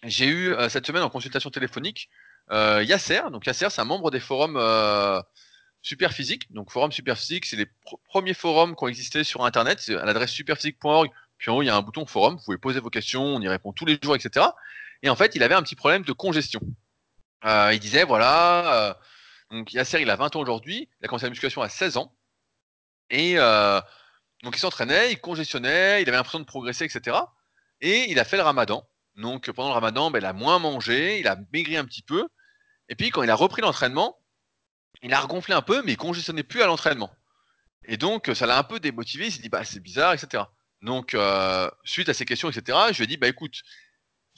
j'ai 0.04 0.28
eu 0.28 0.56
cette 0.70 0.88
semaine 0.88 1.04
en 1.04 1.10
consultation 1.10 1.50
téléphonique 1.50 2.10
Yasser. 2.50 3.22
Donc 3.32 3.46
Yasser 3.46 3.70
c'est 3.70 3.82
un 3.82 3.86
membre 3.86 4.10
des 4.10 4.20
forums 4.20 4.58
Superphysique. 5.82 6.52
Donc, 6.54 6.72
forum 6.72 6.92
Superphysique, 6.92 7.46
c'est 7.46 7.56
les 7.56 7.68
premiers 8.06 8.36
forums 8.36 8.76
qui 8.76 8.84
ont 8.84 8.88
existé 8.88 9.24
sur 9.24 9.44
Internet. 9.46 9.90
À 9.90 10.06
l'adresse 10.06 10.32
superphysique.org. 10.32 11.10
Puis 11.38 11.50
en 11.50 11.56
haut, 11.56 11.64
il 11.64 11.66
y 11.66 11.70
a 11.70 11.76
un 11.76 11.82
bouton 11.82 12.06
forum. 12.06 12.36
Vous 12.36 12.44
pouvez 12.44 12.58
poser 12.60 12.80
vos 12.80 12.92
questions, 12.92 13.24
on 13.24 13.42
y 13.42 13.48
répond 13.48 13.74
tous 13.74 13.86
les 13.86 13.98
jours, 14.02 14.16
etc. 14.16 14.46
Et 15.02 15.10
en 15.10 15.16
fait, 15.16 15.36
il 15.36 15.42
avait 15.42 15.56
un 15.56 15.64
petit 15.64 15.76
problème 15.76 16.04
de 16.04 16.14
congestion. 16.14 16.62
Euh, 17.46 17.72
il 17.74 17.80
disait, 17.80 18.04
voilà, 18.04 18.90
euh, 18.90 18.94
donc 19.52 19.74
Yasser, 19.74 20.02
il 20.02 20.10
a 20.10 20.16
20 20.16 20.36
ans 20.36 20.40
aujourd'hui. 20.40 20.90
Il 21.00 21.06
a 21.06 21.08
commencé 21.08 21.26
la 21.26 21.30
musculation 21.30 21.62
à 21.62 21.70
16 21.70 21.98
ans. 21.98 22.16
Et 23.10 23.38
euh, 23.38 23.82
donc, 24.44 24.56
il 24.56 24.60
s'entraînait, 24.60 25.12
il 25.12 25.20
congestionnait, 25.20 26.02
il 26.02 26.08
avait 26.08 26.18
l'impression 26.18 26.40
de 26.40 26.46
progresser, 26.46 26.86
etc. 26.86 27.18
Et 27.82 28.10
il 28.10 28.20
a 28.20 28.24
fait 28.24 28.38
le 28.38 28.44
ramadan. 28.44 28.88
Donc, 29.16 29.52
pendant 29.52 29.70
le 29.70 29.74
ramadan, 29.74 30.10
ben, 30.10 30.20
il 30.20 30.26
a 30.26 30.34
moins 30.34 30.60
mangé, 30.60 31.20
il 31.20 31.28
a 31.28 31.38
maigri 31.54 31.76
un 31.78 31.86
petit 31.86 32.02
peu. 32.02 32.28
Et 32.88 32.96
puis, 32.96 33.10
quand 33.10 33.24
il 33.24 33.30
a 33.30 33.36
repris 33.36 33.62
l'entraînement, 33.62 34.18
il 35.04 35.14
a 35.14 35.20
regonflé 35.20 35.54
un 35.54 35.62
peu, 35.62 35.82
mais 35.84 35.94
il 35.94 35.98
congestionnait 35.98 36.44
plus 36.44 36.62
à 36.62 36.68
l'entraînement. 36.68 37.12
Et 37.84 37.98
donc, 37.98 38.32
ça 38.34 38.46
l'a 38.46 38.58
un 38.58 38.64
peu 38.64 38.80
démotivé. 38.80 39.28
Il 39.28 39.32
s'est 39.32 39.42
dit, 39.42 39.50
bah, 39.50 39.66
c'est 39.66 39.80
bizarre, 39.82 40.14
etc. 40.14 40.44
Donc, 40.82 41.14
euh, 41.14 41.70
suite 41.84 42.10
à 42.10 42.14
ces 42.14 42.26
questions, 42.26 42.50
etc., 42.50 42.78
je 42.92 42.98
lui 42.98 43.04
ai 43.04 43.08
dit, 43.08 43.18
bah, 43.18 43.28
écoute, 43.28 43.62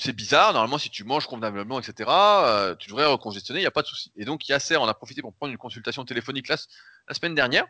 c'est 0.04 0.14
bizarre. 0.14 0.54
Normalement, 0.54 0.78
si 0.78 0.90
tu 0.90 1.04
manges 1.04 1.28
convenablement, 1.28 1.80
etc., 1.80 2.10
euh, 2.10 2.76
tu 2.76 2.90
devrais 2.90 3.06
recongestionner, 3.06 3.60
il 3.60 3.64
n'y 3.64 3.68
a 3.68 3.72
pas 3.72 3.82
de 3.82 3.88
souci. 3.88 4.12
Et 4.16 4.26
donc, 4.26 4.48
Yasser 4.48 4.76
en 4.76 4.88
a 4.88 4.94
profité 4.94 5.22
pour 5.22 5.34
prendre 5.34 5.52
une 5.52 5.58
consultation 5.58 6.04
téléphonique 6.06 6.48
la, 6.48 6.58
semaine 7.14 7.36
dernière. 7.36 7.66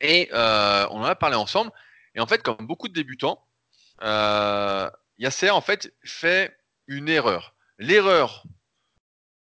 Et 0.00 0.28
euh, 0.32 0.86
on 0.90 1.00
en 1.00 1.04
a 1.04 1.14
parlé 1.14 1.36
ensemble. 1.36 1.70
Et 2.14 2.20
en 2.20 2.26
fait, 2.26 2.42
comme 2.42 2.66
beaucoup 2.66 2.88
de 2.88 2.94
débutants, 2.94 3.44
Yasser, 5.18 5.50
en 5.50 5.60
fait, 5.60 5.94
fait 6.04 6.56
une 6.86 7.08
erreur. 7.08 7.54
L'erreur 7.78 8.44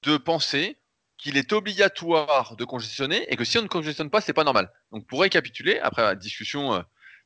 de 0.04 0.18
penser 0.18 0.78
qu'il 1.18 1.38
est 1.38 1.52
obligatoire 1.52 2.56
de 2.56 2.64
congestionner 2.64 3.32
et 3.32 3.36
que 3.36 3.44
si 3.44 3.58
on 3.58 3.62
ne 3.62 3.68
congestionne 3.68 4.10
pas, 4.10 4.22
c'est 4.22 4.34
pas 4.34 4.46
normal. 4.46 4.72
Donc 4.92 5.06
pour 5.06 5.22
récapituler, 5.22 5.80
après 5.80 6.02
la 6.02 6.16
discussion 6.16 6.74
euh, 6.74 6.82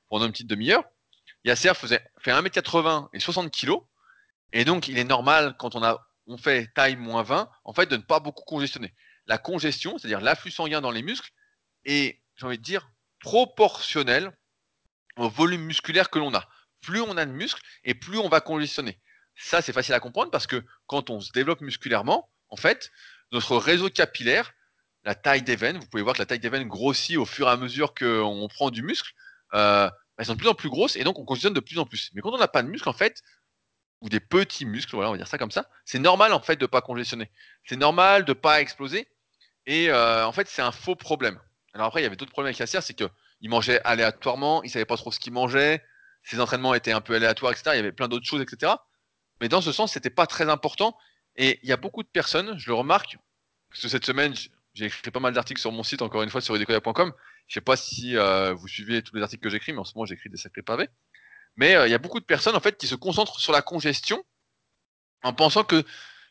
pendant 0.09 0.25
une 0.25 0.31
petite 0.31 0.47
demi-heure, 0.47 0.83
Yasser 1.45 1.73
faisait, 1.75 2.03
fait 2.19 2.31
1m80 2.31 3.09
et 3.13 3.19
60 3.19 3.51
kg. 3.51 3.73
Et 4.53 4.63
donc 4.63 4.87
il 4.87 4.97
est 4.97 5.03
normal 5.03 5.55
quand 5.59 5.75
on 5.75 5.83
a 5.83 5.99
on 6.27 6.37
fait 6.37 6.67
taille 6.73 6.95
moins 6.95 7.23
20, 7.23 7.49
en 7.63 7.73
fait, 7.73 7.87
de 7.87 7.97
ne 7.97 8.01
pas 8.01 8.19
beaucoup 8.19 8.43
congestionner. 8.43 8.93
La 9.27 9.37
congestion, 9.37 9.97
c'est-à-dire 9.97 10.21
l'afflux 10.21 10.51
sanguin 10.51 10.81
dans 10.81 10.91
les 10.91 11.01
muscles, 11.01 11.31
est, 11.85 12.21
j'ai 12.35 12.45
envie 12.45 12.57
de 12.57 12.63
dire, 12.63 12.89
proportionnel 13.19 14.31
au 15.17 15.29
volume 15.29 15.63
musculaire 15.63 16.09
que 16.09 16.19
l'on 16.19 16.33
a. 16.33 16.47
Plus 16.81 17.01
on 17.01 17.17
a 17.17 17.25
de 17.25 17.31
muscles 17.31 17.61
et 17.83 17.93
plus 17.93 18.17
on 18.17 18.29
va 18.29 18.41
congestionner. 18.41 18.99
Ça, 19.35 19.61
c'est 19.61 19.73
facile 19.73 19.93
à 19.93 19.99
comprendre 19.99 20.31
parce 20.31 20.47
que 20.47 20.63
quand 20.87 21.09
on 21.09 21.19
se 21.19 21.31
développe 21.31 21.61
musculairement, 21.61 22.29
en 22.49 22.55
fait, 22.55 22.91
notre 23.31 23.57
réseau 23.57 23.89
capillaire, 23.89 24.53
la 25.03 25.15
taille 25.15 25.41
des 25.41 25.55
veines, 25.55 25.77
vous 25.77 25.87
pouvez 25.87 26.03
voir 26.03 26.15
que 26.15 26.21
la 26.21 26.25
taille 26.25 26.39
des 26.39 26.49
veines 26.49 26.67
grossit 26.67 27.17
au 27.17 27.25
fur 27.25 27.47
et 27.47 27.51
à 27.51 27.57
mesure 27.57 27.93
qu'on 27.93 28.47
prend 28.49 28.69
du 28.69 28.83
muscle. 28.83 29.11
Euh, 29.53 29.89
elles 30.17 30.25
sont 30.25 30.33
de 30.33 30.39
plus 30.39 30.47
en 30.47 30.53
plus 30.53 30.69
grosses 30.69 30.95
et 30.95 31.03
donc 31.03 31.17
on 31.19 31.25
conditionne 31.25 31.53
de 31.53 31.59
plus 31.59 31.79
en 31.79 31.85
plus. 31.85 32.11
Mais 32.13 32.21
quand 32.21 32.31
on 32.31 32.37
n'a 32.37 32.47
pas 32.47 32.63
de 32.63 32.67
muscle, 32.67 32.87
en 32.87 32.93
fait, 32.93 33.21
ou 34.03 34.09
des 34.09 34.19
petits 34.19 34.65
muscles, 34.65 34.95
voilà, 34.95 35.09
on 35.09 35.13
va 35.13 35.17
dire 35.17 35.27
ça 35.27 35.37
comme 35.37 35.49
ça, 35.49 35.69
c'est 35.85 35.97
normal 35.97 36.33
en 36.33 36.41
fait 36.41 36.57
de 36.57 36.65
ne 36.65 36.67
pas 36.67 36.81
congestionner. 36.81 37.31
C'est 37.63 37.77
normal 37.77 38.25
de 38.25 38.31
ne 38.31 38.33
pas 38.33 38.59
exploser. 38.59 39.07
Et 39.65 39.89
euh, 39.89 40.27
en 40.27 40.33
fait, 40.33 40.47
c'est 40.49 40.61
un 40.61 40.73
faux 40.73 40.95
problème. 40.95 41.39
Alors 41.73 41.87
après, 41.87 42.01
il 42.01 42.03
y 42.03 42.05
avait 42.05 42.17
d'autres 42.17 42.33
problèmes 42.33 42.49
avec 42.49 42.59
Yassir, 42.59 42.83
c'est 42.83 42.93
qu'il 42.93 43.09
mangeait 43.49 43.81
aléatoirement, 43.85 44.61
il 44.63 44.69
savait 44.69 44.83
pas 44.83 44.97
trop 44.97 45.11
ce 45.11 45.19
qu'il 45.19 45.31
mangeait, 45.31 45.81
ses 46.21 46.41
entraînements 46.41 46.73
étaient 46.73 46.91
un 46.91 46.99
peu 46.99 47.15
aléatoires, 47.15 47.53
etc. 47.53 47.71
Il 47.73 47.77
y 47.77 47.79
avait 47.79 47.93
plein 47.93 48.09
d'autres 48.09 48.25
choses, 48.25 48.41
etc. 48.41 48.73
Mais 49.39 49.47
dans 49.47 49.61
ce 49.61 49.71
sens, 49.71 49.93
c'était 49.93 50.09
pas 50.09 50.27
très 50.27 50.49
important. 50.49 50.97
Et 51.37 51.59
il 51.63 51.69
y 51.69 51.71
a 51.71 51.77
beaucoup 51.77 52.03
de 52.03 52.07
personnes, 52.09 52.57
je 52.59 52.67
le 52.67 52.73
remarque, 52.73 53.17
parce 53.69 53.81
que 53.81 53.87
cette 53.87 54.05
semaine, 54.05 54.33
j'ai 54.73 54.85
écrit 54.85 55.11
pas 55.11 55.21
mal 55.21 55.33
d'articles 55.33 55.61
sur 55.61 55.71
mon 55.71 55.83
site, 55.83 56.01
encore 56.01 56.23
une 56.23 56.29
fois, 56.29 56.41
sur 56.41 56.55
idecoya.com. 56.57 57.13
Je 57.47 57.53
sais 57.53 57.61
pas 57.61 57.77
si 57.77 58.17
euh, 58.17 58.53
vous 58.53 58.67
suivez 58.67 59.01
tous 59.01 59.15
les 59.15 59.21
articles 59.21 59.41
que 59.41 59.49
j'écris, 59.49 59.71
mais 59.71 59.79
en 59.79 59.85
ce 59.85 59.93
moment, 59.95 60.05
j'écris 60.05 60.29
des 60.29 60.37
sacrés 60.37 60.61
pavés. 60.61 60.89
Mais 61.55 61.75
euh, 61.75 61.87
il 61.87 61.91
y 61.91 61.95
a 61.95 61.99
beaucoup 61.99 62.19
de 62.19 62.25
personnes 62.25 62.55
en 62.55 62.59
fait 62.59 62.77
qui 62.77 62.87
se 62.87 62.95
concentrent 62.95 63.39
sur 63.39 63.51
la 63.51 63.61
congestion 63.61 64.23
en 65.23 65.33
pensant 65.33 65.63
que 65.63 65.83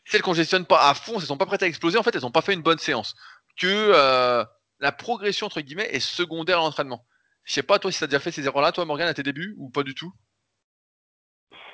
si 0.05 0.15
elles 0.15 0.21
congestionnent 0.21 0.65
pas 0.65 0.89
à 0.89 0.93
fond, 0.93 1.13
si 1.13 1.19
elles 1.19 1.27
sont 1.27 1.37
pas 1.37 1.45
prêtes 1.45 1.63
à 1.63 1.67
exploser, 1.67 1.97
en 1.97 2.03
fait, 2.03 2.15
elles 2.15 2.21
n'ont 2.21 2.31
pas 2.31 2.41
fait 2.41 2.53
une 2.53 2.61
bonne 2.61 2.77
séance. 2.77 3.15
Que 3.57 3.67
euh, 3.67 4.43
la 4.79 4.91
progression 4.91 5.47
entre 5.47 5.61
guillemets 5.61 5.87
est 5.91 5.99
secondaire 5.99 6.59
à 6.59 6.61
l'entraînement. 6.61 7.05
Je 7.43 7.53
sais 7.53 7.63
pas 7.63 7.79
toi 7.79 7.91
si 7.91 7.97
tu 7.97 8.03
as 8.03 8.07
déjà 8.07 8.19
fait 8.19 8.31
ces 8.31 8.45
erreurs-là, 8.45 8.71
toi 8.71 8.85
Morgan, 8.85 9.07
à 9.07 9.13
tes 9.13 9.23
débuts 9.23 9.55
ou 9.57 9.69
pas 9.69 9.83
du 9.83 9.95
tout? 9.95 10.11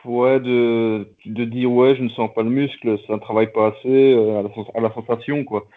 Ouais, 0.05 0.39
de, 0.39 1.13
de 1.25 1.45
dire 1.45 1.69
ouais, 1.71 1.95
je 1.95 2.03
ne 2.03 2.09
sens 2.09 2.29
pas 2.33 2.43
le 2.43 2.49
muscle, 2.49 2.97
ça 3.05 3.13
ne 3.13 3.19
travaille 3.19 3.51
pas 3.51 3.67
assez 3.67 4.13
euh, 4.13 4.39
à, 4.39 4.43
la, 4.43 4.49
à, 4.75 4.81
la, 4.81 4.93
sensation, 4.93 5.43
quoi. 5.43 5.67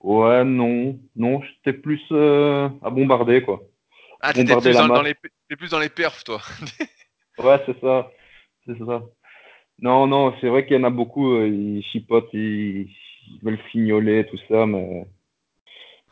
Ouais, 0.00 0.44
non, 0.44 0.98
non, 1.16 1.40
j'étais 1.42 1.78
plus 1.78 2.02
euh, 2.10 2.68
à 2.82 2.90
bombarder, 2.90 3.42
quoi. 3.42 3.60
Ah, 4.20 4.32
t'étais 4.32 4.56
plus, 4.56 4.72
dans, 4.72 4.88
dans 4.88 5.02
les, 5.02 5.14
plus 5.14 5.70
dans 5.70 5.78
les 5.78 5.88
perfs, 5.88 6.24
toi. 6.24 6.40
ouais, 7.38 7.62
c'est 7.66 7.80
ça, 7.80 8.10
c'est 8.66 8.78
ça. 8.78 9.02
Non, 9.80 10.06
non, 10.06 10.34
c'est 10.40 10.48
vrai 10.48 10.66
qu'il 10.66 10.76
y 10.76 10.80
en 10.80 10.84
a 10.84 10.90
beaucoup, 10.90 11.34
euh, 11.34 11.46
ils 11.46 11.84
chipotent, 11.84 12.32
ils, 12.32 12.88
veulent 13.42 13.60
fignoler, 13.70 14.26
tout 14.26 14.38
ça, 14.48 14.66
mais 14.66 15.06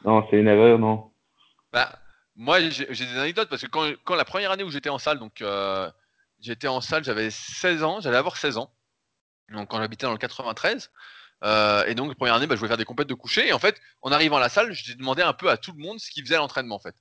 non, 0.05 0.27
c'est 0.31 0.39
une 0.39 0.49
erreur, 0.49 0.79
non. 0.79 1.11
Bah, 1.73 1.99
moi, 2.37 2.61
j'ai 2.61 2.87
des 2.87 3.19
anecdotes 3.19 3.49
parce 3.49 3.63
que 3.63 3.69
quand, 3.69 3.91
quand, 4.05 4.15
la 4.15 4.25
première 4.25 4.51
année 4.51 4.63
où 4.63 4.71
j'étais 4.71 4.91
en 4.91 4.99
salle, 4.99 5.19
donc 5.19 5.41
euh, 5.43 5.91
j'étais 6.41 6.69
en 6.69 6.81
salle, 6.81 7.05
j'avais 7.05 7.31
16 7.31 7.83
ans, 7.83 8.01
j'allais 8.01 8.19
avoir 8.19 8.37
16 8.37 8.59
ans, 8.59 8.71
donc 9.51 9.69
quand 9.69 9.79
j'habitais 9.79 10.07
dans 10.07 10.13
le 10.13 10.19
93. 10.19 10.91
Euh, 11.45 11.85
et 11.87 11.95
donc, 11.95 12.09
la 12.09 12.15
première 12.15 12.35
année, 12.35 12.47
bah, 12.47 12.55
je 12.55 12.61
voulais 12.61 12.69
faire 12.69 12.79
des 12.79 12.85
compètes 12.85 13.09
de 13.09 13.15
coucher. 13.15 13.49
Et 13.49 13.53
en 13.53 13.59
fait, 13.59 13.81
en 14.03 14.13
arrivant 14.13 14.37
à 14.37 14.41
la 14.41 14.49
salle, 14.49 14.73
j'ai 14.73 14.95
demandé 14.95 15.23
un 15.23 15.33
peu 15.33 15.51
à 15.51 15.57
tout 15.57 15.73
le 15.73 15.83
monde 15.83 15.99
ce 16.01 16.11
qu'ils 16.11 16.25
faisait 16.25 16.37
à 16.37 16.39
l'entraînement, 16.39 16.77
en 16.77 16.81
fait. 16.81 16.95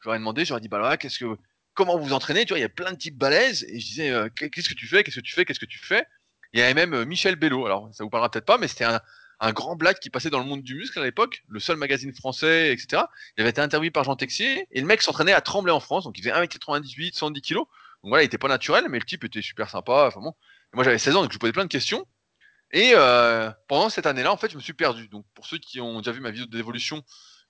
J'aurais 0.00 0.18
demandé, 0.18 0.44
j'aurais 0.44 0.60
dit, 0.60 0.68
bah 0.68 0.78
là, 0.78 0.96
qu'est-ce 0.96 1.18
que, 1.18 1.36
comment 1.74 1.98
vous 1.98 2.12
entraînez 2.12 2.44
Tu 2.44 2.50
vois, 2.50 2.58
il 2.58 2.62
y 2.62 2.64
a 2.64 2.68
plein 2.70 2.92
de 2.92 2.96
types 2.98 3.16
balèzes. 3.16 3.64
Et 3.64 3.80
je 3.80 3.86
disais, 3.86 4.10
euh, 4.10 4.28
qu'est-ce 4.28 4.68
que 4.68 4.74
tu 4.74 4.86
fais 4.86 5.02
Qu'est-ce 5.02 5.16
que 5.16 5.24
tu 5.24 5.34
fais 5.34 5.44
Qu'est-ce 5.44 5.60
que 5.60 5.66
tu 5.66 5.78
fais? 5.78 6.04
Il 6.52 6.60
y 6.60 6.62
avait 6.62 6.74
même 6.74 6.94
euh, 6.94 7.04
Michel 7.04 7.36
Bello. 7.36 7.66
Alors, 7.66 7.88
ça 7.92 8.04
vous 8.04 8.10
parlera 8.10 8.30
peut-être 8.30 8.46
pas, 8.46 8.58
mais 8.58 8.68
c'était 8.68 8.84
un, 8.84 9.00
grand 9.52 9.76
black 9.76 10.00
qui 10.00 10.10
passait 10.10 10.30
dans 10.30 10.38
le 10.38 10.44
monde 10.44 10.62
du 10.62 10.74
muscle 10.74 10.98
à 10.98 11.04
l'époque, 11.04 11.42
le 11.48 11.60
seul 11.60 11.76
magazine 11.76 12.12
français, 12.12 12.72
etc. 12.72 13.04
Il 13.36 13.40
avait 13.40 13.50
été 13.50 13.60
interviewé 13.60 13.90
par 13.90 14.04
Jean 14.04 14.16
Texier. 14.16 14.66
Et 14.70 14.80
le 14.80 14.86
mec 14.86 15.00
s'entraînait 15.00 15.32
à 15.32 15.40
Trembler 15.40 15.72
en 15.72 15.80
France. 15.80 16.04
Donc, 16.04 16.18
il 16.18 16.22
faisait 16.22 16.34
1m98, 16.34 17.14
110 17.14 17.42
kg. 17.42 17.54
Donc 18.02 18.08
voilà, 18.10 18.22
il 18.22 18.26
était 18.26 18.38
pas 18.38 18.48
naturel, 18.48 18.86
mais 18.88 18.98
le 18.98 19.04
type 19.04 19.24
était 19.24 19.42
super 19.42 19.68
sympa. 19.68 20.06
Enfin 20.08 20.20
bon. 20.20 20.34
moi, 20.72 20.84
j'avais 20.84 20.98
16 20.98 21.16
ans, 21.16 21.22
donc 21.22 21.32
je 21.32 21.38
posais 21.38 21.52
plein 21.52 21.64
de 21.64 21.70
questions. 21.70 22.06
Et 22.72 22.92
euh, 22.94 23.50
pendant 23.68 23.88
cette 23.90 24.06
année-là, 24.06 24.32
en 24.32 24.36
fait, 24.36 24.50
je 24.50 24.56
me 24.56 24.62
suis 24.62 24.72
perdu. 24.72 25.08
Donc, 25.08 25.26
pour 25.34 25.46
ceux 25.46 25.58
qui 25.58 25.80
ont 25.80 25.98
déjà 25.98 26.12
vu 26.12 26.20
ma 26.20 26.30
vidéo 26.30 26.46
d'évolution, 26.46 27.02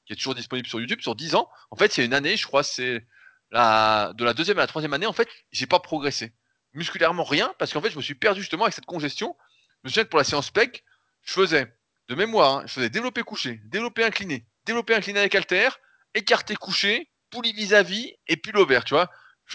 qui 0.07 0.13
est 0.13 0.17
toujours 0.17 0.35
disponible 0.35 0.67
sur 0.67 0.81
YouTube, 0.81 1.01
sur 1.03 1.15
10 1.15 1.35
ans, 1.35 1.49
en 1.71 1.77
fait, 1.77 1.97
a 1.99 2.03
une 2.03 2.15
année, 2.15 2.37
je 2.37 2.47
crois, 2.47 2.63
c'est 2.63 3.07
de 3.53 4.25
la 4.25 4.35
deuxième 4.35 4.59
à 4.59 4.63
la 4.63 4.67
troisième 4.67 4.93
année, 4.93 5.07
en 5.07 5.13
fait, 5.13 5.29
j'ai 5.53 5.67
pas 5.67 5.81
progressé. 5.81 6.33
Musculairement, 6.73 7.25
rien, 7.25 7.53
parce 7.59 7.73
qu'en 7.73 7.81
fait, 7.81 7.91
je 7.91 7.97
me 7.97 8.03
suis 8.03 8.15
perdu 8.15 8.41
justement 8.41 8.65
avec 8.65 8.75
cette 8.75 8.87
congestion. 8.87 9.37
Je 9.83 9.89
me 9.89 9.91
souviens 9.91 10.05
que 10.05 10.09
pour 10.09 10.19
la 10.19 10.25
séance 10.25 10.51
PEC, 10.51 10.85
je 11.23 11.33
faisais, 11.33 11.75
de 12.09 12.15
mémoire, 12.15 12.59
hein, 12.59 12.63
je 12.67 12.73
faisais 12.73 12.91
développer 12.91 13.23
couché, 13.23 13.61
développer 13.65 14.05
incliné, 14.05 14.47
développer 14.67 14.95
incliné 14.95 15.21
avec 15.21 15.35
halter, 15.35 15.69
écarté 16.15 16.55
couché, 16.55 17.11
poulie 17.31 17.53
vis-à-vis, 17.53 18.15
et 18.27 18.37
puis 18.37 18.53
l'ovaire, 18.53 18.85
tu 18.85 18.95
vois. 18.95 19.11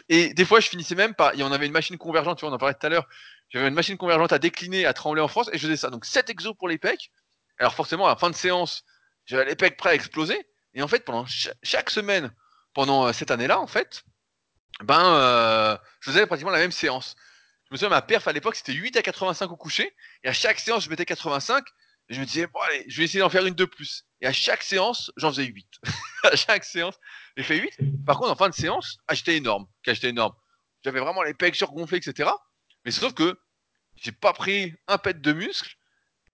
Et 0.09 0.33
des 0.33 0.45
fois, 0.45 0.59
je 0.59 0.67
finissais 0.67 0.95
même 0.95 1.13
par, 1.13 1.33
il 1.33 1.39
y 1.39 1.43
en 1.43 1.51
avait 1.51 1.65
une 1.65 1.71
machine 1.71 1.97
convergente, 1.97 2.37
tu 2.37 2.41
vois, 2.41 2.51
on 2.51 2.55
en 2.55 2.57
parlait 2.57 2.75
tout 2.75 2.85
à 2.85 2.89
l'heure, 2.89 3.07
j'avais 3.49 3.67
une 3.67 3.73
machine 3.73 3.97
convergente 3.97 4.33
à 4.33 4.39
décliner, 4.39 4.85
à 4.85 4.93
trembler 4.93 5.21
en 5.21 5.27
France, 5.27 5.49
et 5.53 5.57
je 5.57 5.63
faisais 5.63 5.77
ça. 5.77 5.89
Donc 5.89 6.05
7 6.05 6.29
exos 6.29 6.55
pour 6.57 6.67
les 6.67 6.77
pecs. 6.77 7.11
Alors 7.59 7.75
forcément, 7.75 8.05
à 8.05 8.09
la 8.09 8.15
fin 8.15 8.29
de 8.29 8.35
séance, 8.35 8.83
j'avais 9.25 9.45
les 9.45 9.55
pecs 9.55 9.77
prêts 9.77 9.91
à 9.91 9.95
exploser. 9.95 10.45
Et 10.73 10.81
en 10.81 10.87
fait, 10.87 11.05
pendant 11.05 11.25
chaque 11.63 11.89
semaine, 11.89 12.33
pendant 12.75 13.07
euh, 13.07 13.13
cette 13.13 13.31
année-là, 13.31 13.59
en 13.59 13.65
fait, 13.65 14.03
ben, 14.83 15.03
euh, 15.03 15.77
je 16.01 16.11
faisais 16.11 16.27
pratiquement 16.27 16.51
la 16.51 16.59
même 16.59 16.73
séance. 16.73 17.15
Je 17.69 17.73
me 17.73 17.77
souviens, 17.77 17.89
ma 17.89 18.03
perf 18.03 18.27
à 18.27 18.33
l'époque, 18.33 18.55
c'était 18.55 18.73
8 18.73 18.97
à 18.97 19.01
85 19.01 19.51
au 19.51 19.55
coucher. 19.55 19.95
Et 20.23 20.27
à 20.27 20.33
chaque 20.33 20.59
séance, 20.59 20.83
je 20.83 20.89
mettais 20.91 21.05
85. 21.05 21.65
Et 22.09 22.13
je 22.13 22.19
me 22.19 22.25
disais, 22.25 22.45
bon, 22.45 22.59
allez, 22.59 22.85
je 22.87 22.97
vais 22.97 23.05
essayer 23.05 23.21
d'en 23.21 23.29
faire 23.29 23.45
une 23.45 23.55
de 23.55 23.65
plus. 23.65 24.05
Et 24.21 24.27
à 24.27 24.33
chaque 24.33 24.61
séance, 24.61 25.11
j'en 25.17 25.31
faisais 25.31 25.45
8. 25.45 25.65
à 26.23 26.35
chaque 26.35 26.63
séance, 26.63 26.95
j'ai 27.35 27.43
fait 27.43 27.57
8. 27.57 28.05
Par 28.05 28.17
contre, 28.17 28.31
en 28.31 28.35
fin 28.35 28.49
de 28.49 28.53
séance, 28.53 28.97
ah, 29.07 29.15
j'étais 29.15 29.37
énorme. 29.37 29.65
Énorme. 30.03 30.35
J'avais 30.83 30.99
vraiment 30.99 31.23
les 31.23 31.33
pecs 31.33 31.55
surgonflés, 31.55 31.97
etc. 31.97 32.29
Mais 32.83 32.91
sauf 32.91 33.13
que 33.13 33.39
j'ai 33.95 34.11
pas 34.11 34.33
pris 34.33 34.75
un 34.87 34.99
pet 34.99 35.19
de 35.19 35.33
muscle 35.33 35.75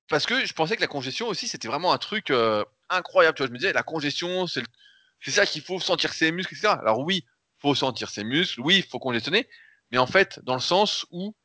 parce 0.09 0.25
que 0.25 0.45
je 0.45 0.53
pensais 0.53 0.75
que 0.75 0.81
la 0.81 0.87
congestion 0.87 1.27
aussi 1.27 1.47
c'était 1.47 1.69
vraiment 1.69 1.93
un 1.93 1.97
truc 1.97 2.31
euh, 2.31 2.65
incroyable. 2.89 3.37
Tu 3.37 3.43
vois, 3.43 3.47
je 3.47 3.53
me 3.53 3.57
disais 3.57 3.71
la 3.71 3.83
congestion 3.83 4.47
c'est 4.47 4.63
ça 5.29 5.45
qu'il 5.45 5.61
faut 5.61 5.79
sentir 5.79 6.13
ses 6.13 6.31
muscles, 6.31 6.55
etc. 6.55 6.69
Alors 6.79 6.99
oui, 6.99 7.25
faut 7.59 7.75
sentir 7.75 8.09
ses 8.09 8.23
muscles, 8.23 8.61
oui, 8.61 8.77
il 8.77 8.83
faut 8.83 8.97
congestionner, 8.97 9.47
mais 9.91 9.99
en 9.99 10.07
fait 10.07 10.39
dans 10.43 10.55
le 10.55 10.59
sens 10.59 11.05
où 11.11 11.35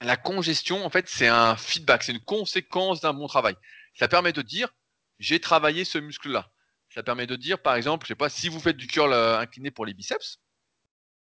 la 0.00 0.16
congestion 0.16 0.84
en 0.84 0.90
fait 0.90 1.08
c'est 1.08 1.28
un 1.28 1.54
feedback, 1.54 2.02
c'est 2.02 2.12
une 2.12 2.24
conséquence 2.24 3.00
d'un 3.00 3.14
bon 3.14 3.28
travail. 3.28 3.54
Ça 3.96 4.08
permet 4.08 4.32
de 4.32 4.42
dire 4.42 4.74
j'ai 5.20 5.38
travaillé 5.38 5.84
ce 5.84 5.98
muscle 5.98 6.30
là. 6.32 6.50
Ça 6.92 7.04
permet 7.04 7.28
de 7.28 7.36
dire 7.36 7.60
par 7.62 7.76
exemple, 7.76 8.06
je 8.06 8.08
sais 8.08 8.16
pas 8.16 8.28
si 8.28 8.48
vous 8.48 8.58
faites 8.58 8.76
du 8.76 8.88
curl 8.88 9.12
euh, 9.12 9.38
incliné 9.38 9.70
pour 9.70 9.86
les 9.86 9.94
biceps. 9.94 10.40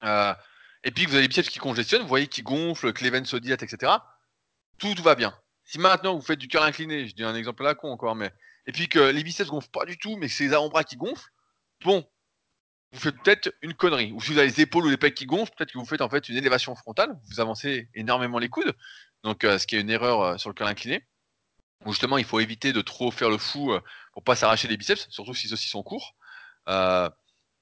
Euh, 0.05 0.35
et 0.85 0.92
puis 0.92 1.05
que 1.05 1.09
vous 1.09 1.16
avez 1.16 1.22
les 1.22 1.29
biceps 1.29 1.50
qui 1.50 1.59
congestionnent, 1.59 2.03
vous 2.03 2.09
voyez 2.09 2.29
qui 2.29 2.42
gonflent, 2.42 2.92
que 2.92 3.03
les 3.03 3.11
veines 3.11 3.26
se 3.26 3.37
dilatent, 3.37 3.64
etc 3.64 3.98
tout, 4.81 5.03
va 5.03 5.14
bien. 5.14 5.33
Si 5.64 5.79
maintenant 5.79 6.14
vous 6.16 6.22
faites 6.22 6.38
du 6.38 6.48
cœur 6.48 6.64
incliné, 6.64 7.07
je 7.07 7.14
dis 7.14 7.22
un 7.22 7.37
exemple 7.37 7.62
là 7.62 7.74
con 7.74 7.92
encore, 7.92 8.16
mais 8.16 8.33
et 8.66 8.72
puis 8.72 8.88
que 8.88 8.98
les 8.98 9.22
biceps 9.22 9.48
gonflent 9.48 9.70
pas 9.70 9.85
du 9.85 9.98
tout, 9.98 10.16
mais 10.16 10.26
que 10.26 10.33
c'est 10.33 10.44
les 10.44 10.55
avant-bras 10.55 10.83
qui 10.83 10.96
gonflent, 10.96 11.31
bon, 11.84 12.06
vous 12.92 13.00
faites 13.00 13.16
peut-être 13.22 13.54
une 13.62 13.74
connerie. 13.74 14.12
Ou 14.12 14.20
si 14.20 14.32
vous 14.32 14.38
avez 14.38 14.48
les 14.48 14.60
épaules 14.60 14.86
ou 14.86 14.90
les 14.90 14.96
pecs 14.96 15.14
qui 15.14 15.26
gonflent, 15.26 15.54
peut-être 15.56 15.72
que 15.72 15.78
vous 15.78 15.86
faites 15.86 16.00
en 16.00 16.08
fait 16.08 16.28
une 16.28 16.36
élévation 16.36 16.74
frontale, 16.74 17.18
vous 17.28 17.40
avancez 17.40 17.88
énormément 17.94 18.38
les 18.38 18.48
coudes, 18.48 18.74
donc 19.22 19.44
euh, 19.44 19.58
ce 19.58 19.66
qui 19.66 19.76
est 19.76 19.80
une 19.80 19.90
erreur 19.90 20.20
euh, 20.22 20.36
sur 20.38 20.50
le 20.50 20.54
cœur 20.54 20.68
incliné. 20.68 21.06
Ou 21.86 21.92
justement, 21.92 22.18
il 22.18 22.24
faut 22.24 22.40
éviter 22.40 22.72
de 22.72 22.82
trop 22.82 23.10
faire 23.10 23.30
le 23.30 23.38
fou 23.38 23.72
euh, 23.72 23.80
pour 24.12 24.22
pas 24.24 24.36
s'arracher 24.36 24.68
les 24.68 24.76
biceps, 24.76 25.08
surtout 25.10 25.34
si 25.34 25.48
ceux-ci 25.48 25.68
sont 25.68 25.82
courts. 25.82 26.14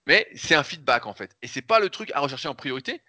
mais 0.07 0.28
c'est 0.35 0.54
un 0.54 0.64
feedback 0.64 1.07
en 1.07 1.14
fait, 1.14 1.37
et 1.42 1.46
c'est 1.46 1.62
pas 1.62 1.81
le 1.81 1.90
truc 1.90 2.11
à 2.14 2.20
rechercher 2.20 2.48
en 2.48 2.54
priorité. 2.54 3.02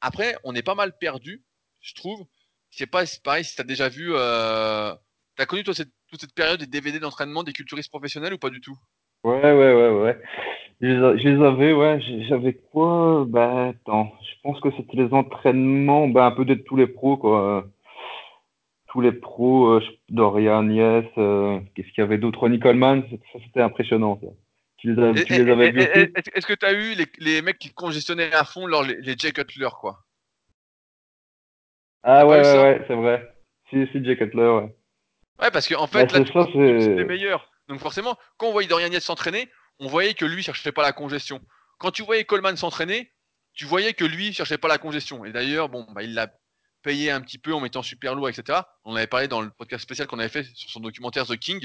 Après, 0.00 0.36
on 0.44 0.54
est 0.54 0.62
pas 0.62 0.74
mal 0.74 0.98
perdu, 0.98 1.44
je 1.80 1.94
trouve, 1.94 2.26
sais 2.72 2.86
pas, 2.86 3.06
c'est 3.06 3.22
pareil, 3.22 3.44
si 3.44 3.54
tu 3.54 3.60
as 3.60 3.64
déjà 3.64 3.88
vu. 3.88 4.10
Euh... 4.14 4.94
Tu 5.36 5.42
as 5.42 5.46
connu 5.46 5.64
toute 5.64 5.76
cette 5.76 6.34
période 6.34 6.60
des 6.60 6.66
DVD 6.66 7.00
d'entraînement 7.00 7.42
des 7.42 7.52
culturistes 7.52 7.88
professionnels 7.88 8.34
ou 8.34 8.38
pas 8.38 8.50
du 8.50 8.60
tout? 8.60 8.78
Ouais, 9.24 9.40
ouais, 9.40 9.74
ouais, 9.74 9.90
ouais. 9.90 10.20
Je 10.80 11.28
les, 11.28 11.44
avais, 11.44 11.72
ouais. 11.72 12.00
J'avais 12.28 12.54
quoi 12.54 13.24
Bah, 13.28 13.68
attends, 13.68 14.12
je 14.20 14.34
pense 14.42 14.60
que 14.60 14.70
c'était 14.76 14.96
les 14.96 15.12
entraînements, 15.12 16.08
bah, 16.08 16.26
un 16.26 16.32
peu 16.32 16.44
de 16.44 16.54
tous 16.54 16.74
les 16.76 16.88
pros, 16.88 17.16
quoi. 17.16 17.64
Tous 18.88 19.00
les 19.00 19.12
pros, 19.12 19.74
euh, 19.74 19.82
Dorian, 20.08 20.68
Yes, 20.68 21.06
euh, 21.18 21.60
qu'est-ce 21.74 21.88
qu'il 21.88 21.98
y 21.98 22.02
avait 22.02 22.18
d'autre? 22.18 22.40
Ronnie 22.40 22.58
Coleman, 22.58 23.04
ça 23.32 23.38
c'était 23.44 23.62
impressionnant, 23.62 24.18
ça. 24.20 24.28
Tu 24.76 24.92
les, 24.92 25.02
avais, 25.02 25.24
tu 25.24 25.32
les 25.32 25.50
avais 25.50 25.70
vus 25.70 25.80
Est-ce 26.34 26.46
que 26.46 26.54
tu 26.54 26.66
as 26.66 26.72
eu 26.72 26.94
les, 26.94 27.06
les, 27.18 27.42
mecs 27.42 27.58
qui 27.58 27.72
congestionnaient 27.72 28.34
à 28.34 28.42
fond, 28.42 28.66
les, 28.66 28.96
les 29.00 29.14
Jay 29.16 29.30
Cutler, 29.30 29.68
quoi? 29.80 30.00
Ah 32.02 32.26
ouais, 32.26 32.40
ouais, 32.40 32.58
ouais, 32.58 32.84
c'est 32.88 32.96
vrai. 32.96 33.32
Si, 33.70 33.86
si, 33.92 34.04
Jay 34.04 34.16
Cutler, 34.16 34.48
ouais. 34.48 34.74
Ouais, 35.40 35.50
parce 35.52 35.68
qu'en 35.68 35.84
en 35.84 35.86
fait, 35.86 36.12
bah, 36.12 36.18
là, 36.18 36.24
c'était 36.80 37.04
meilleur. 37.04 37.51
Donc 37.72 37.80
forcément, 37.80 38.18
quand 38.36 38.48
on 38.48 38.52
voyait 38.52 38.68
Dorian 38.68 38.92
Yates 38.92 39.02
s'entraîner, 39.02 39.50
on 39.78 39.88
voyait 39.88 40.12
que 40.12 40.26
lui 40.26 40.42
cherchait 40.42 40.72
pas 40.72 40.82
la 40.82 40.92
congestion. 40.92 41.40
Quand 41.78 41.90
tu 41.90 42.02
voyais 42.02 42.26
Coleman 42.26 42.54
s'entraîner, 42.54 43.14
tu 43.54 43.64
voyais 43.64 43.94
que 43.94 44.04
lui 44.04 44.34
cherchait 44.34 44.58
pas 44.58 44.68
la 44.68 44.76
congestion. 44.76 45.24
Et 45.24 45.32
d'ailleurs, 45.32 45.70
bon, 45.70 45.86
bah, 45.92 46.02
il 46.02 46.12
l'a 46.12 46.30
payé 46.82 47.10
un 47.10 47.22
petit 47.22 47.38
peu 47.38 47.54
en 47.54 47.60
mettant 47.60 47.82
super 47.82 48.14
lourd, 48.14 48.28
etc. 48.28 48.60
On 48.84 48.94
avait 48.94 49.06
parlé 49.06 49.26
dans 49.26 49.40
le 49.40 49.48
podcast 49.48 49.82
spécial 49.82 50.06
qu'on 50.06 50.18
avait 50.18 50.28
fait 50.28 50.44
sur 50.54 50.68
son 50.68 50.80
documentaire 50.80 51.26
The 51.26 51.38
King, 51.38 51.60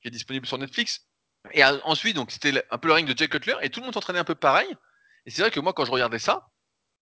qui 0.00 0.08
est 0.08 0.10
disponible 0.10 0.46
sur 0.46 0.56
Netflix. 0.56 1.06
Et 1.52 1.62
ensuite, 1.64 2.16
donc, 2.16 2.30
c'était 2.30 2.64
un 2.70 2.78
peu 2.78 2.88
le 2.88 2.94
ring 2.94 3.06
de 3.06 3.16
Jay 3.16 3.28
Cutler, 3.28 3.56
et 3.60 3.68
tout 3.68 3.80
le 3.80 3.84
monde 3.84 3.94
s'entraînait 3.94 4.20
un 4.20 4.24
peu 4.24 4.34
pareil. 4.34 4.74
Et 5.26 5.30
c'est 5.30 5.42
vrai 5.42 5.50
que 5.50 5.60
moi, 5.60 5.74
quand 5.74 5.84
je 5.84 5.90
regardais 5.90 6.18
ça, 6.18 6.48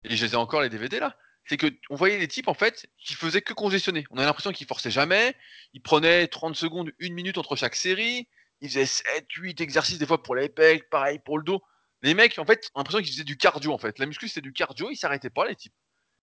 et 0.03 0.16
je 0.16 0.26
les 0.26 0.32
ai 0.32 0.36
encore 0.36 0.62
les 0.62 0.70
DVD 0.70 0.99
là, 0.99 1.16
c'est 1.49 1.57
que 1.57 1.66
on 1.88 1.96
voyait 1.96 2.18
des 2.18 2.28
types 2.28 2.49
en 2.49 2.55
fait 2.55 2.86
qui 2.99 3.14
faisaient 3.14 3.40
que 3.40 3.55
congestionner. 3.55 4.05
On 4.11 4.18
avait 4.18 4.26
l'impression 4.26 4.53
qu'ils 4.53 4.66
forçaient 4.66 4.90
jamais, 4.90 5.34
ils 5.72 5.80
prenaient 5.80 6.26
30 6.28 6.55
secondes, 6.55 6.92
une 6.99 7.14
minute 7.14 7.38
entre 7.38 7.57
chaque 7.57 7.74
série, 7.74 8.28
ils 8.61 8.68
faisaient 8.68 8.86
7, 8.86 9.26
8 9.32 9.61
exercices 9.62 9.99
des 9.99 10.07
fois 10.07 10.22
pour 10.22 10.34
les 10.34 10.51
pecs, 10.51 10.90
pareil 10.90 11.18
pour 11.24 11.38
le 11.38 11.44
dos. 11.44 11.62
Les 12.03 12.12
mecs 12.12 12.38
en 12.38 12.44
fait, 12.44 12.70
on 12.74 12.78
a 12.78 12.80
l'impression 12.80 13.01
qu'ils 13.01 13.12
faisaient 13.12 13.24
du 13.24 13.38
cardio 13.38 13.72
en 13.72 13.78
fait. 13.78 13.99
La 13.99 14.05
muscu 14.05 14.28
c'était 14.28 14.42
du 14.42 14.53
cardio, 14.53 14.90
ils 14.90 14.96
s'arrêtaient 14.96 15.30
pas 15.30 15.49
les 15.49 15.57
types. 15.57 15.74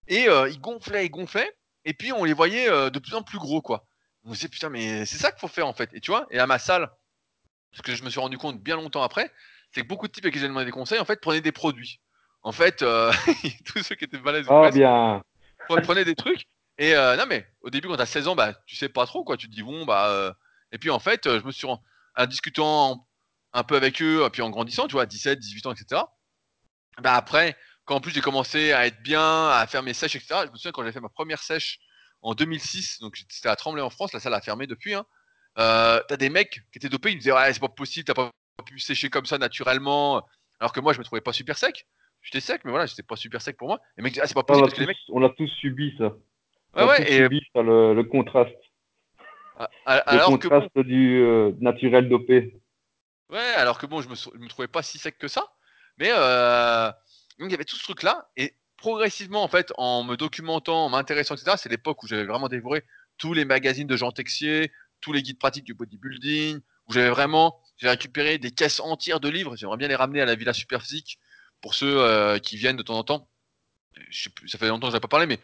Et 0.08 0.30
euh, 0.30 0.48
ils 0.48 0.62
gonflaient, 0.62 1.08
ils 1.08 1.10
gonflaient, 1.10 1.52
et 1.86 1.96
puis 1.96 2.14
on 2.14 2.24
les 2.24 2.34
voyait 2.34 2.70
euh, 2.70 2.92
de 2.92 3.00
plus 3.00 3.16
en 3.16 3.24
plus 3.24 3.40
gros 3.40 3.64
quoi. 3.64 3.88
On 4.26 4.30
se 4.30 4.36
disait 4.36 4.50
putain 4.50 4.70
mais 4.70 5.08
c'est 5.08 5.18
ça 5.18 5.32
qu'il 5.32 5.40
faut 5.40 5.48
faire 5.48 5.68
en 5.68 5.74
fait. 5.74 5.90
Et 5.94 6.02
tu 6.02 6.12
vois, 6.12 6.28
et 6.30 6.38
à 6.38 6.46
ma 6.46 6.60
salle, 6.60 6.92
ce 7.74 7.82
que 7.82 7.96
je 7.96 8.04
me 8.04 8.12
suis 8.12 8.20
rendu 8.20 8.38
compte 8.38 8.62
bien 8.62 8.76
longtemps 8.76 9.02
après, 9.02 9.32
c'est 9.72 9.82
que 9.82 9.88
beaucoup 9.88 10.08
de 10.08 10.12
types 10.12 10.26
à 10.26 10.32
qui 10.32 10.40
j'ai 10.40 10.48
demandé 10.48 10.66
des 10.66 10.72
conseils 10.72 11.00
en 11.00 11.06
fait 11.06 11.20
prenaient 11.20 11.42
des 11.42 11.52
produits. 11.52 12.00
En 12.46 12.52
fait, 12.52 12.82
euh, 12.82 13.12
tous 13.66 13.84
ceux 13.84 13.96
qui 13.96 14.06
étaient 14.06 14.18
balèzes 14.18 14.46
oh, 14.50 14.70
bien. 14.72 15.22
prenaient 15.68 16.06
des 16.06 16.16
trucs. 16.16 16.46
Et 16.78 16.96
euh, 16.96 17.18
non, 17.18 17.26
mais 17.28 17.46
au 17.62 17.70
début, 17.70 17.88
quand 17.88 17.98
t'as 17.98 18.06
16 18.06 18.28
ans, 18.30 18.36
bah, 18.36 18.54
tu 18.66 18.76
sais 18.76 18.88
pas 18.88 19.06
trop, 19.06 19.24
quoi. 19.24 19.36
Tu 19.36 19.50
te 19.50 19.54
dis, 19.54 19.64
bon, 19.64 19.86
bah. 19.86 20.10
Euh... 20.10 20.32
Et 20.72 20.78
puis, 20.78 20.90
en 20.90 21.00
fait, 21.00 21.24
je 21.26 21.44
me 21.44 21.52
suis. 21.52 21.68
En, 21.68 21.82
en 22.18 22.26
discutant 22.26 23.08
un 23.54 23.64
peu 23.64 23.76
avec 23.76 24.02
eux, 24.02 24.28
puis 24.32 24.42
en 24.42 24.50
grandissant, 24.50 24.88
tu 24.88 24.94
vois, 24.94 25.06
17, 25.06 25.40
18 25.40 25.66
ans, 25.66 25.74
etc. 25.74 26.02
Bah, 27.02 27.16
après, 27.16 27.58
quand 27.86 27.96
en 27.96 28.02
plus 28.02 28.12
j'ai 28.12 28.22
commencé 28.22 28.74
à 28.74 28.86
être 28.86 29.02
bien, 29.02 29.50
à 29.50 29.66
faire 29.68 29.84
mes 29.84 29.94
sèches, 29.94 30.16
etc. 30.16 30.42
Je 30.46 30.52
me 30.52 30.56
souviens 30.56 30.72
quand 30.72 30.84
j'ai 30.84 30.92
fait 30.92 31.00
ma 31.00 31.10
première 31.10 31.42
sèche 31.42 31.80
en 32.22 32.34
2006, 32.34 33.00
donc 33.00 33.18
c'était 33.30 33.50
à 33.50 33.56
Tremblay 33.56 33.82
en 33.82 33.90
France, 33.90 34.14
la 34.14 34.20
salle 34.20 34.34
a 34.34 34.42
fermé 34.42 34.66
depuis. 34.68 34.94
Hein. 34.94 35.06
Euh, 35.60 36.02
t'as 36.08 36.18
des 36.18 36.30
mecs 36.30 36.62
qui 36.72 36.78
étaient 36.78 36.90
dopés, 36.90 37.12
ils 37.12 37.16
me 37.16 37.20
disaient 37.20 37.32
ouais 37.32 37.54
c'est 37.54 37.60
pas 37.60 37.70
possible, 37.70 38.06
t'as 38.06 38.14
pas 38.14 38.32
pu 38.66 38.80
sécher 38.80 39.10
comme 39.10 39.26
ça 39.26 39.38
naturellement, 39.38 40.26
alors 40.60 40.74
que 40.74 40.80
moi 40.80 40.94
je 40.94 41.00
me 41.00 41.04
trouvais 41.04 41.22
pas 41.22 41.34
super 41.34 41.58
sec. 41.58 41.86
J'étais 42.26 42.40
sec, 42.40 42.62
mais 42.66 42.72
voilà, 42.72 42.88
j'étais 42.88 43.04
pas 43.04 43.16
super 43.16 43.40
sec 43.40 43.56
pour 43.56 43.68
moi. 43.68 43.80
Et 43.98 44.02
mecs 44.02 44.18
ah, 44.18 44.26
c'est 44.26 44.34
pas 44.34 44.42
possible. 44.42 44.66
On, 45.10 45.24
a 45.24 45.30
tous, 45.30 45.48
subi 45.48 45.94
ça. 45.98 46.06
Ouais, 46.06 46.12
on 46.74 46.80
a 46.80 46.88
ouais, 46.88 47.06
tous 47.06 47.14
subi 47.14 47.42
ça, 47.54 47.62
le, 47.62 48.04
contraste. 48.04 48.52
Ah, 49.58 50.04
le 50.12 50.26
contraste 50.26 50.80
du 50.80 51.22
euh, 51.22 51.52
naturel 51.60 52.10
dopé. 52.10 52.60
Ouais, 53.30 53.54
alors 53.58 53.78
que 53.78 53.86
bon, 53.86 54.02
je 54.02 54.10
me, 54.10 54.40
me 54.40 54.50
trouvais 54.50 54.68
pas 54.68 54.82
si 54.82 54.98
sec 54.98 55.20
que 55.20 55.28
ça. 55.28 55.46
Mais 56.00 56.10
euh, 56.12 56.88
donc 57.38 57.50
il 57.50 57.52
y 57.52 57.54
avait 57.54 57.64
tout 57.64 57.76
ce 57.76 57.84
truc-là. 57.84 58.28
Et 58.38 58.56
progressivement, 58.78 59.44
en 59.44 59.48
fait, 59.48 59.72
en 59.78 60.04
me 60.04 60.16
documentant, 60.18 60.86
en 60.86 60.90
m'intéressant, 60.90 61.36
etc., 61.36 61.58
c'est 61.58 61.70
l'époque 61.70 62.02
où 62.02 62.08
j'avais 62.08 62.26
vraiment 62.26 62.50
dévoré 62.50 62.84
tous 63.20 63.34
les 63.34 63.46
magazines 63.46 63.88
de 63.88 63.96
Jean 63.96 64.12
Texier, 64.12 64.72
tous 65.00 65.14
les 65.14 65.22
guides 65.22 65.38
pratiques 65.38 65.64
du 65.64 65.76
bodybuilding, 65.76 66.58
où 66.88 66.94
j'avais 66.94 67.10
vraiment, 67.10 67.62
j'ai 67.78 67.88
récupéré 67.88 68.40
des 68.40 68.50
caisses 68.50 68.80
entières 68.80 69.20
de 69.20 69.30
livres. 69.30 69.56
J'aimerais 69.56 69.78
bien 69.78 69.88
les 69.88 69.96
ramener 69.96 70.22
à 70.22 70.26
la 70.26 70.34
Villa 70.34 70.54
Superphysique 70.54 71.20
pour 71.66 71.74
ceux 71.74 72.00
euh, 72.00 72.38
qui 72.38 72.58
viennent 72.58 72.78
de 72.78 72.84
temps 72.84 73.00
en 73.00 73.04
temps. 73.04 73.28
Je 74.12 74.26
sais 74.26 74.30
plus, 74.30 74.48
ça 74.48 74.60
fait 74.60 74.68
longtemps 74.68 74.86
que 74.86 74.92
je 74.92 74.98
n'ai 74.98 75.02
pas 75.02 75.08
parlé, 75.08 75.26
mais 75.26 75.40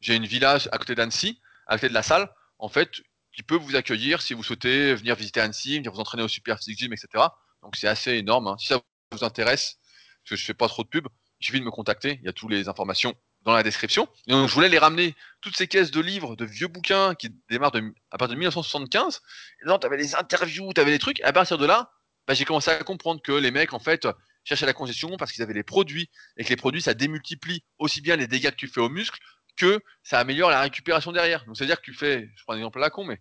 j'ai 0.00 0.14
une 0.14 0.24
villa 0.24 0.56
à 0.72 0.78
côté 0.78 0.94
d'Annecy, 0.94 1.38
à 1.66 1.74
côté 1.74 1.90
de 1.90 1.92
la 1.92 2.02
salle, 2.02 2.32
en 2.58 2.70
fait, 2.70 3.02
qui 3.34 3.42
peut 3.42 3.56
vous 3.56 3.76
accueillir 3.76 4.22
si 4.22 4.32
vous 4.32 4.42
souhaitez 4.42 4.94
venir 4.94 5.14
visiter 5.16 5.42
Annecy, 5.42 5.76
venir 5.76 5.92
vous 5.92 6.00
entraîner 6.00 6.22
au 6.22 6.28
Super 6.28 6.56
Physique 6.56 6.78
Gym, 6.78 6.94
etc. 6.94 7.24
Donc 7.60 7.76
c'est 7.76 7.88
assez 7.88 8.12
énorme. 8.12 8.48
Hein. 8.48 8.56
Si 8.58 8.68
ça 8.68 8.80
vous 9.12 9.22
intéresse, 9.22 9.76
parce 10.24 10.30
que 10.30 10.36
je 10.36 10.46
fais 10.46 10.54
pas 10.54 10.66
trop 10.66 10.82
de 10.82 10.88
pub, 10.88 11.08
il 11.40 11.44
suffit 11.44 11.60
de 11.60 11.64
me 11.66 11.70
contacter. 11.70 12.20
Il 12.22 12.24
y 12.24 12.28
a 12.30 12.32
toutes 12.32 12.52
les 12.52 12.70
informations 12.70 13.14
dans 13.42 13.52
la 13.52 13.62
description. 13.62 14.08
Et 14.28 14.32
donc 14.32 14.48
je 14.48 14.54
voulais 14.54 14.70
les 14.70 14.78
ramener 14.78 15.14
toutes 15.42 15.58
ces 15.58 15.68
caisses 15.68 15.90
de 15.90 16.00
livres, 16.00 16.36
de 16.36 16.46
vieux 16.46 16.68
bouquins 16.68 17.14
qui 17.14 17.28
démarrent 17.50 17.72
de, 17.72 17.92
à 18.10 18.16
partir 18.16 18.34
de 18.34 18.38
1975. 18.38 19.20
Et 19.60 19.68
là, 19.68 19.78
tu 19.78 19.86
avais 19.86 20.14
interviews, 20.14 20.72
tu 20.72 20.80
avais 20.80 20.98
trucs. 20.98 21.20
Et 21.20 21.24
à 21.24 21.34
partir 21.34 21.58
de 21.58 21.66
là, 21.66 21.92
bah, 22.26 22.32
j'ai 22.32 22.46
commencé 22.46 22.70
à 22.70 22.82
comprendre 22.82 23.20
que 23.20 23.32
les 23.32 23.50
mecs, 23.50 23.74
en 23.74 23.78
fait, 23.78 24.08
cherchaient 24.48 24.66
la 24.66 24.72
congestion 24.72 25.16
parce 25.16 25.32
qu'ils 25.32 25.42
avaient 25.42 25.54
les 25.54 25.62
produits 25.62 26.08
et 26.36 26.44
que 26.44 26.48
les 26.48 26.56
produits, 26.56 26.82
ça 26.82 26.94
démultiplie 26.94 27.64
aussi 27.78 28.00
bien 28.00 28.16
les 28.16 28.26
dégâts 28.26 28.50
que 28.50 28.56
tu 28.56 28.68
fais 28.68 28.80
aux 28.80 28.88
muscles 28.88 29.18
que 29.56 29.80
ça 30.02 30.18
améliore 30.18 30.50
la 30.50 30.60
récupération 30.60 31.12
derrière. 31.12 31.44
Donc 31.46 31.56
c'est-à-dire 31.56 31.78
que 31.80 31.84
tu 31.84 31.94
fais, 31.94 32.30
je 32.36 32.42
prends 32.44 32.54
un 32.54 32.58
exemple 32.58 32.78
à 32.78 32.82
la 32.82 32.90
con, 32.90 33.04
mais 33.04 33.20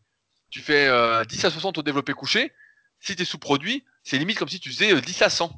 tu 0.50 0.62
fais 0.62 0.86
10 0.86 0.90
euh, 0.90 1.48
à 1.48 1.52
60 1.52 1.78
au 1.78 1.84
développé 1.84 2.14
couché, 2.14 2.54
si 3.00 3.16
tu 3.16 3.22
es 3.22 3.26
sous-produit, 3.26 3.84
c'est 4.04 4.18
limite 4.18 4.38
comme 4.38 4.50
si 4.50 4.60
tu 4.60 4.72
faisais 4.72 5.00
10 5.00 5.22
euh, 5.22 5.26
à 5.26 5.30
100. 5.30 5.52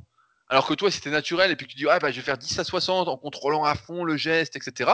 Alors 0.49 0.65
que 0.65 0.73
toi, 0.73 0.89
si 0.89 1.01
tu 1.01 1.09
naturel 1.09 1.51
et 1.51 1.55
puis 1.55 1.67
que 1.67 1.71
tu 1.71 1.77
dis, 1.77 1.85
ah, 1.89 1.99
bah, 1.99 2.11
je 2.11 2.17
vais 2.17 2.21
faire 2.21 2.37
10 2.37 2.59
à 2.59 2.63
60 2.63 3.07
en 3.07 3.17
contrôlant 3.17 3.63
à 3.63 3.75
fond 3.75 4.03
le 4.03 4.15
geste, 4.15 4.55
etc., 4.55 4.91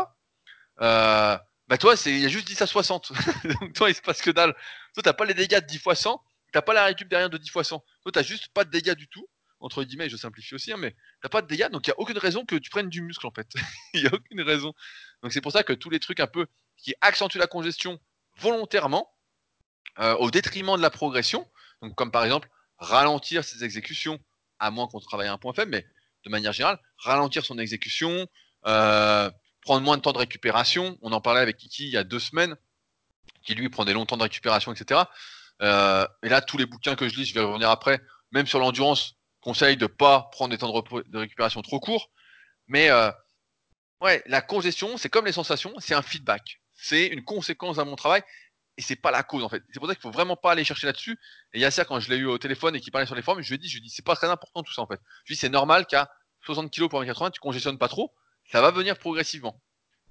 euh, 0.82 1.38
bah 1.67 1.78
toi, 1.78 1.95
il 2.05 2.19
y 2.19 2.26
a 2.26 2.30
juste 2.30 2.47
10 2.47 2.61
à 2.61 2.67
60. 2.67 3.11
Donc 3.61 3.74
toi, 3.74 3.89
il 3.89 3.95
se 3.95 4.01
passe 4.01 4.21
que 4.21 4.32
dalle. 4.32 4.53
Toi, 4.93 5.03
t'as 5.03 5.13
pas 5.13 5.26
les 5.26 5.34
dégâts 5.34 5.59
de 5.59 5.65
10 5.65 5.78
fois 5.80 5.95
100, 5.95 6.21
t'as 6.51 6.61
pas 6.61 6.74
la 6.74 6.86
récup 6.86 7.07
derrière 7.07 7.30
de 7.30 7.38
10 7.38 7.49
fois 7.49 7.63
100. 7.63 7.84
Toi, 8.01 8.11
t'as 8.11 8.24
juste 8.24 8.47
pas 8.53 8.65
de 8.65 8.71
dégâts 8.71 8.95
du 8.95 9.07
tout. 9.07 9.28
Entre 9.64 9.82
guillemets, 9.86 10.09
je 10.09 10.18
simplifie 10.18 10.53
aussi, 10.55 10.74
hein, 10.74 10.78
mais 10.78 10.93
t'as 11.22 11.30
pas 11.30 11.41
de 11.41 11.47
dégâts, 11.47 11.70
donc 11.70 11.88
il 11.88 11.89
n'y 11.89 11.93
a 11.93 11.99
aucune 11.99 12.18
raison 12.18 12.45
que 12.45 12.55
tu 12.57 12.70
prennes 12.70 12.89
du 12.89 13.01
muscle 13.01 13.26
en 13.26 13.32
fait. 13.32 13.47
Il 13.93 14.01
n'y 14.01 14.07
a 14.07 14.14
aucune 14.14 14.41
raison. 14.41 14.74
Donc 15.22 15.32
c'est 15.32 15.39
pour 15.39 15.53
ça 15.53 15.64
que 15.64 15.72
tous 15.72 15.89
les 15.89 16.01
trucs 16.01 16.20
un 16.20 16.28
peu 16.28 16.47
qui 16.76 16.93
accentuent 16.99 17.38
la 17.38 17.47
congestion 17.47 17.97
volontairement, 18.39 19.09
euh, 19.99 20.16
au 20.16 20.32
détriment 20.32 20.76
de 20.76 20.82
la 20.82 20.89
progression. 20.89 21.49
Comme 21.95 22.11
par 22.11 22.26
exemple, 22.26 22.49
ralentir 22.78 23.45
ses 23.45 23.64
exécutions, 23.64 24.20
à 24.59 24.70
moins 24.70 24.88
qu'on 24.88 24.99
travaille 24.99 25.28
à 25.28 25.34
un 25.34 25.38
point 25.38 25.53
faible, 25.53 25.72
mais 25.72 25.86
de 26.26 26.30
manière 26.30 26.51
générale, 26.51 26.80
ralentir 26.97 27.45
son 27.45 27.57
exécution, 27.57 28.28
euh, 28.66 29.32
prendre 29.61 29.82
moins 29.82 29.95
de 29.95 30.01
temps 30.01 30.11
de 30.11 30.18
récupération. 30.18 30.97
On 31.01 31.14
en 31.14 31.22
parlait 31.22 31.39
avec 31.39 31.55
Kiki 31.55 31.86
il 31.86 31.91
y 31.91 31.97
a 31.97 32.03
deux 32.03 32.20
semaines, 32.20 32.57
qui 33.43 33.55
lui 33.55 33.70
prend 33.70 33.86
des 33.86 33.93
longs 33.93 34.05
temps 34.05 34.18
de 34.18 34.24
récupération, 34.24 34.74
etc. 34.74 35.03
Euh, 35.61 36.05
et 36.22 36.28
là, 36.28 36.41
tous 36.41 36.57
les 36.57 36.66
bouquins 36.66 36.95
que 36.95 37.07
je 37.07 37.16
lis, 37.16 37.26
je 37.26 37.34
vais 37.34 37.41
revenir 37.41 37.70
après, 37.70 38.01
même 38.32 38.47
sur 38.47 38.59
l'endurance, 38.59 39.16
conseille 39.44 39.78
de 39.78 39.88
pas 39.88 40.30
prendre 40.32 40.52
des 40.52 40.58
temps 40.58 40.72
de, 40.72 41.18
récupération 41.18 41.62
trop 41.62 41.80
courts. 41.80 42.10
Mais 42.68 42.89
ouais, 44.02 44.24
la 44.26 44.41
congestion, 44.41 44.98
c'est 44.98 45.10
comme 45.10 45.26
les 45.26 45.32
sensations, 45.32 45.74
c'est 45.80 45.96
un 45.96 46.02
feedback. 46.02 46.62
C'est 46.74 47.08
une 47.08 47.24
conséquence 47.24 47.78
à 47.78 47.86
mon 47.86 47.96
travail 47.96 48.24
et 48.78 48.82
c'est 48.82 48.96
pas 48.96 49.12
la 49.12 49.24
cause 49.24 49.44
en 49.44 49.50
fait. 49.50 49.64
C'est 49.72 49.80
pour 49.80 49.88
ça 49.88 49.96
qu'il 49.96 50.02
faut 50.02 50.12
vraiment 50.12 50.36
pas 50.36 50.52
aller 50.52 50.64
chercher 50.64 50.88
là-dessus. 50.88 51.20
Et 51.54 51.60
Yasser, 51.60 51.84
quand 51.88 52.00
je 52.00 52.10
l'ai 52.10 52.18
eu 52.18 52.26
au 52.26 52.38
téléphone 52.38 52.76
et 52.76 52.80
qu'il 52.80 52.91
parlait 52.91 53.06
sur 53.06 53.16
les 53.16 53.22
formes, 53.22 53.41
je 53.41 53.50
lui 53.50 53.56
ai 53.56 53.58
dit, 53.58 53.70
je 53.70 53.80
lui 53.80 53.86
ai 53.86 53.89
c'est 53.89 54.06
pas 54.06 54.16
très 54.16 54.28
important 54.28 54.64
tout 54.64 54.74
ça 54.74 54.82
en 54.82 54.88
fait. 54.88 55.00
Je 55.26 55.30
lui 55.30 55.34
ai 55.34 55.36
dit, 55.36 55.39
c'est 55.39 55.50
normal 55.50 55.86
qu'à 55.86 56.10
60 56.46 56.72
kg 56.72 56.89
pour 56.89 57.02
1,80, 57.02 57.32
tu 57.32 57.39
congestionnes 57.39 57.78
pas 57.78 57.88
trop, 57.88 58.14
ça 58.52 58.62
va 58.62 58.72
venir 58.72 58.98
progressivement. 58.98 59.62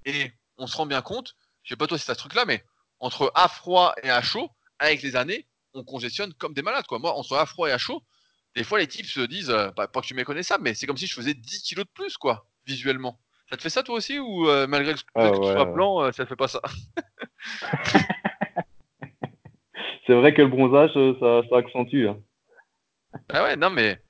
Et 0.05 0.31
on 0.57 0.67
se 0.67 0.77
rend 0.77 0.85
bien 0.85 1.01
compte, 1.01 1.35
je 1.63 1.69
sais 1.69 1.75
pas 1.75 1.87
toi 1.87 1.97
si 1.97 2.05
c'est 2.05 2.13
ce 2.13 2.17
truc 2.17 2.33
là, 2.35 2.45
mais 2.45 2.63
entre 2.99 3.31
à 3.35 3.47
froid 3.47 3.93
et 4.01 4.09
à 4.09 4.21
chaud, 4.21 4.49
avec 4.79 5.01
les 5.01 5.15
années, 5.15 5.47
on 5.73 5.83
congestionne 5.83 6.33
comme 6.33 6.53
des 6.53 6.61
malades 6.61 6.85
quoi. 6.87 6.99
Moi, 6.99 7.13
entre 7.13 7.35
à 7.35 7.45
froid 7.45 7.67
et 7.67 7.71
à 7.71 7.77
chaud, 7.77 8.01
des 8.55 8.63
fois 8.63 8.79
les 8.79 8.87
types 8.87 9.05
se 9.05 9.21
disent, 9.21 9.49
euh, 9.49 9.71
pas, 9.71 9.87
que 9.87 10.01
tu 10.01 10.13
méconnais 10.13 10.43
ça, 10.43 10.57
mais 10.59 10.73
c'est 10.73 10.87
comme 10.87 10.97
si 10.97 11.07
je 11.07 11.13
faisais 11.13 11.33
10 11.33 11.63
kg 11.63 11.79
de 11.79 11.89
plus 11.93 12.17
quoi, 12.17 12.45
visuellement. 12.65 13.19
Ça 13.49 13.57
te 13.57 13.61
fait 13.61 13.69
ça 13.69 13.83
toi 13.83 13.95
aussi 13.95 14.19
ou 14.19 14.47
euh, 14.47 14.67
malgré 14.67 14.93
que, 14.93 14.99
ah 15.15 15.31
tu 15.31 15.37
sois 15.37 15.65
blanc, 15.65 16.03
euh, 16.03 16.11
ça 16.11 16.23
te 16.23 16.29
fait 16.29 16.35
pas 16.35 16.47
ça? 16.47 16.61
C'est 20.05 20.15
vrai 20.15 20.33
que 20.33 20.41
le 20.41 20.49
bronzage, 20.49 20.91
ça, 21.19 21.43
accentue. 21.55 22.07
Hein. 22.07 22.19
Ah 23.29 23.43
ouais, 23.43 23.55
non, 23.55 23.69
mais 23.69 24.01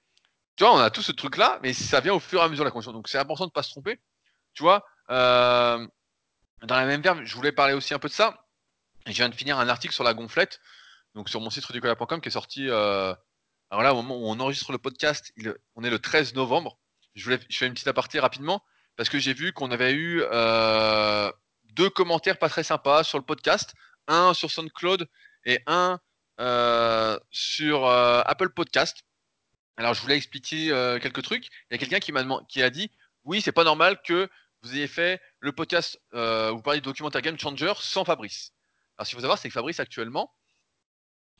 tu 0.56 0.64
vois, 0.64 0.74
on 0.74 0.80
a 0.80 0.90
tout 0.90 1.02
ce 1.02 1.12
truc-là, 1.12 1.60
mais 1.62 1.74
ça 1.74 2.00
vient 2.00 2.14
au 2.14 2.20
fur 2.20 2.40
et 2.40 2.44
à 2.44 2.50
mesure 2.50 2.64
de 2.64 2.68
la 2.68 2.72
conscience. 2.72 2.94
Donc 2.94 3.08
c'est 3.08 3.20
important 3.20 3.46
de 3.46 3.50
ne 3.50 3.54
pas 3.54 3.64
se 3.64 3.72
tromper. 3.72 4.00
Tu 4.54 4.64
vois, 4.64 4.86
euh, 5.10 5.86
dans 6.64 6.76
la 6.76 6.86
même 6.86 7.02
verbe, 7.02 7.22
je 7.24 7.36
voulais 7.36 7.52
parler 7.52 7.74
aussi 7.74 7.94
un 7.94 8.00
peu 8.00 8.08
de 8.08 8.14
ça. 8.14 8.46
Et 9.06 9.12
je 9.12 9.18
viens 9.18 9.30
de 9.30 9.36
finir 9.36 9.60
un 9.60 9.68
article 9.68 9.94
sur 9.94 10.04
la 10.04 10.14
gonflette, 10.14 10.60
donc 11.14 11.30
sur 11.30 11.42
mon 11.42 11.50
site 11.50 11.66
rudicola.com 11.66 12.22
qui 12.22 12.30
est 12.30 12.32
sorti. 12.32 12.70
Euh, 12.70 13.14
alors 13.70 13.84
là, 13.84 13.94
au 13.94 14.02
moment 14.02 14.18
où 14.18 14.28
on 14.28 14.40
enregistre 14.40 14.72
le 14.72 14.78
podcast, 14.78 15.34
on 15.76 15.84
est 15.84 15.90
le 15.90 16.00
13 16.00 16.36
novembre. 16.36 16.78
Je, 17.16 17.24
voulais, 17.24 17.40
je 17.50 17.58
fais 17.58 17.68
une 17.68 17.74
petite 17.74 17.88
aparté 17.88 18.20
rapidement 18.20 18.64
parce 18.96 19.10
que 19.10 19.18
j'ai 19.18 19.34
vu 19.34 19.52
qu'on 19.52 19.72
avait 19.72 19.94
eu 19.94 20.22
deux 21.74 21.90
commentaires 21.90 22.38
pas 22.38 22.50
très 22.50 22.64
sympas 22.64 23.04
sur 23.04 23.18
le 23.18 23.26
podcast, 23.26 23.74
un 24.08 24.34
sur 24.34 24.52
SoundCloud 24.52 25.08
et 25.46 25.62
un 25.68 26.00
euh, 26.40 27.20
sur 27.32 27.86
euh, 27.86 28.22
Apple 28.26 28.50
Podcast. 28.50 29.04
Alors 29.78 29.94
je 29.94 30.02
voulais 30.02 30.18
expliquer 30.18 30.72
euh, 30.72 31.00
quelques 31.00 31.24
trucs. 31.24 31.48
Il 31.70 31.74
y 31.74 31.76
a 31.76 31.78
quelqu'un 31.78 32.00
qui 32.00 32.12
qui 32.50 32.62
a 32.62 32.70
dit 32.70 32.92
oui 33.24 33.42
c'est 33.42 33.52
pas 33.52 33.64
normal 33.64 34.02
que 34.04 34.30
vous 34.62 34.76
ayez 34.76 34.88
fait 34.88 35.22
le 35.40 35.52
podcast 35.52 36.00
vous 36.12 36.62
parlez 36.62 36.80
de 36.80 36.86
documentaire 36.86 37.22
Game 37.22 37.40
Changer 37.40 37.74
sans 37.80 38.06
Fabrice. 38.06 38.54
Alors 38.98 39.08
qu'il 39.08 39.16
faut 39.16 39.22
savoir 39.22 39.38
c'est 39.38 39.50
que 39.50 39.54
Fabrice 39.54 39.80
actuellement 39.80 40.34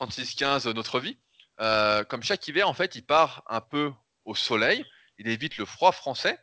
36-15 0.00 0.72
notre 0.72 1.00
vie 1.00 1.18
comme 1.58 2.22
chaque 2.22 2.46
hiver 2.48 2.68
en 2.68 2.74
fait 2.74 2.96
il 2.96 3.04
part 3.04 3.42
un 3.48 3.60
peu 3.60 3.92
au 4.24 4.34
soleil 4.34 4.84
il 5.18 5.28
évite 5.28 5.56
le 5.56 5.64
froid 5.64 5.92
français 5.92 6.38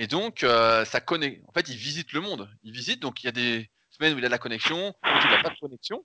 et 0.00 0.06
donc, 0.06 0.46
ça 0.86 1.00
connaît. 1.00 1.42
En 1.48 1.52
fait, 1.52 1.68
il 1.68 1.76
visite 1.76 2.12
le 2.12 2.20
monde. 2.20 2.48
Il 2.62 2.72
visite, 2.72 3.00
donc 3.00 3.22
il 3.22 3.26
y 3.26 3.28
a 3.28 3.32
des 3.32 3.68
semaines 3.90 4.14
où 4.14 4.18
il 4.18 4.24
a 4.24 4.28
de 4.28 4.32
la 4.32 4.38
connexion, 4.38 4.90
où 4.90 5.08
il 5.24 5.30
n'a 5.30 5.42
pas 5.42 5.50
de 5.50 5.58
connexion. 5.58 6.04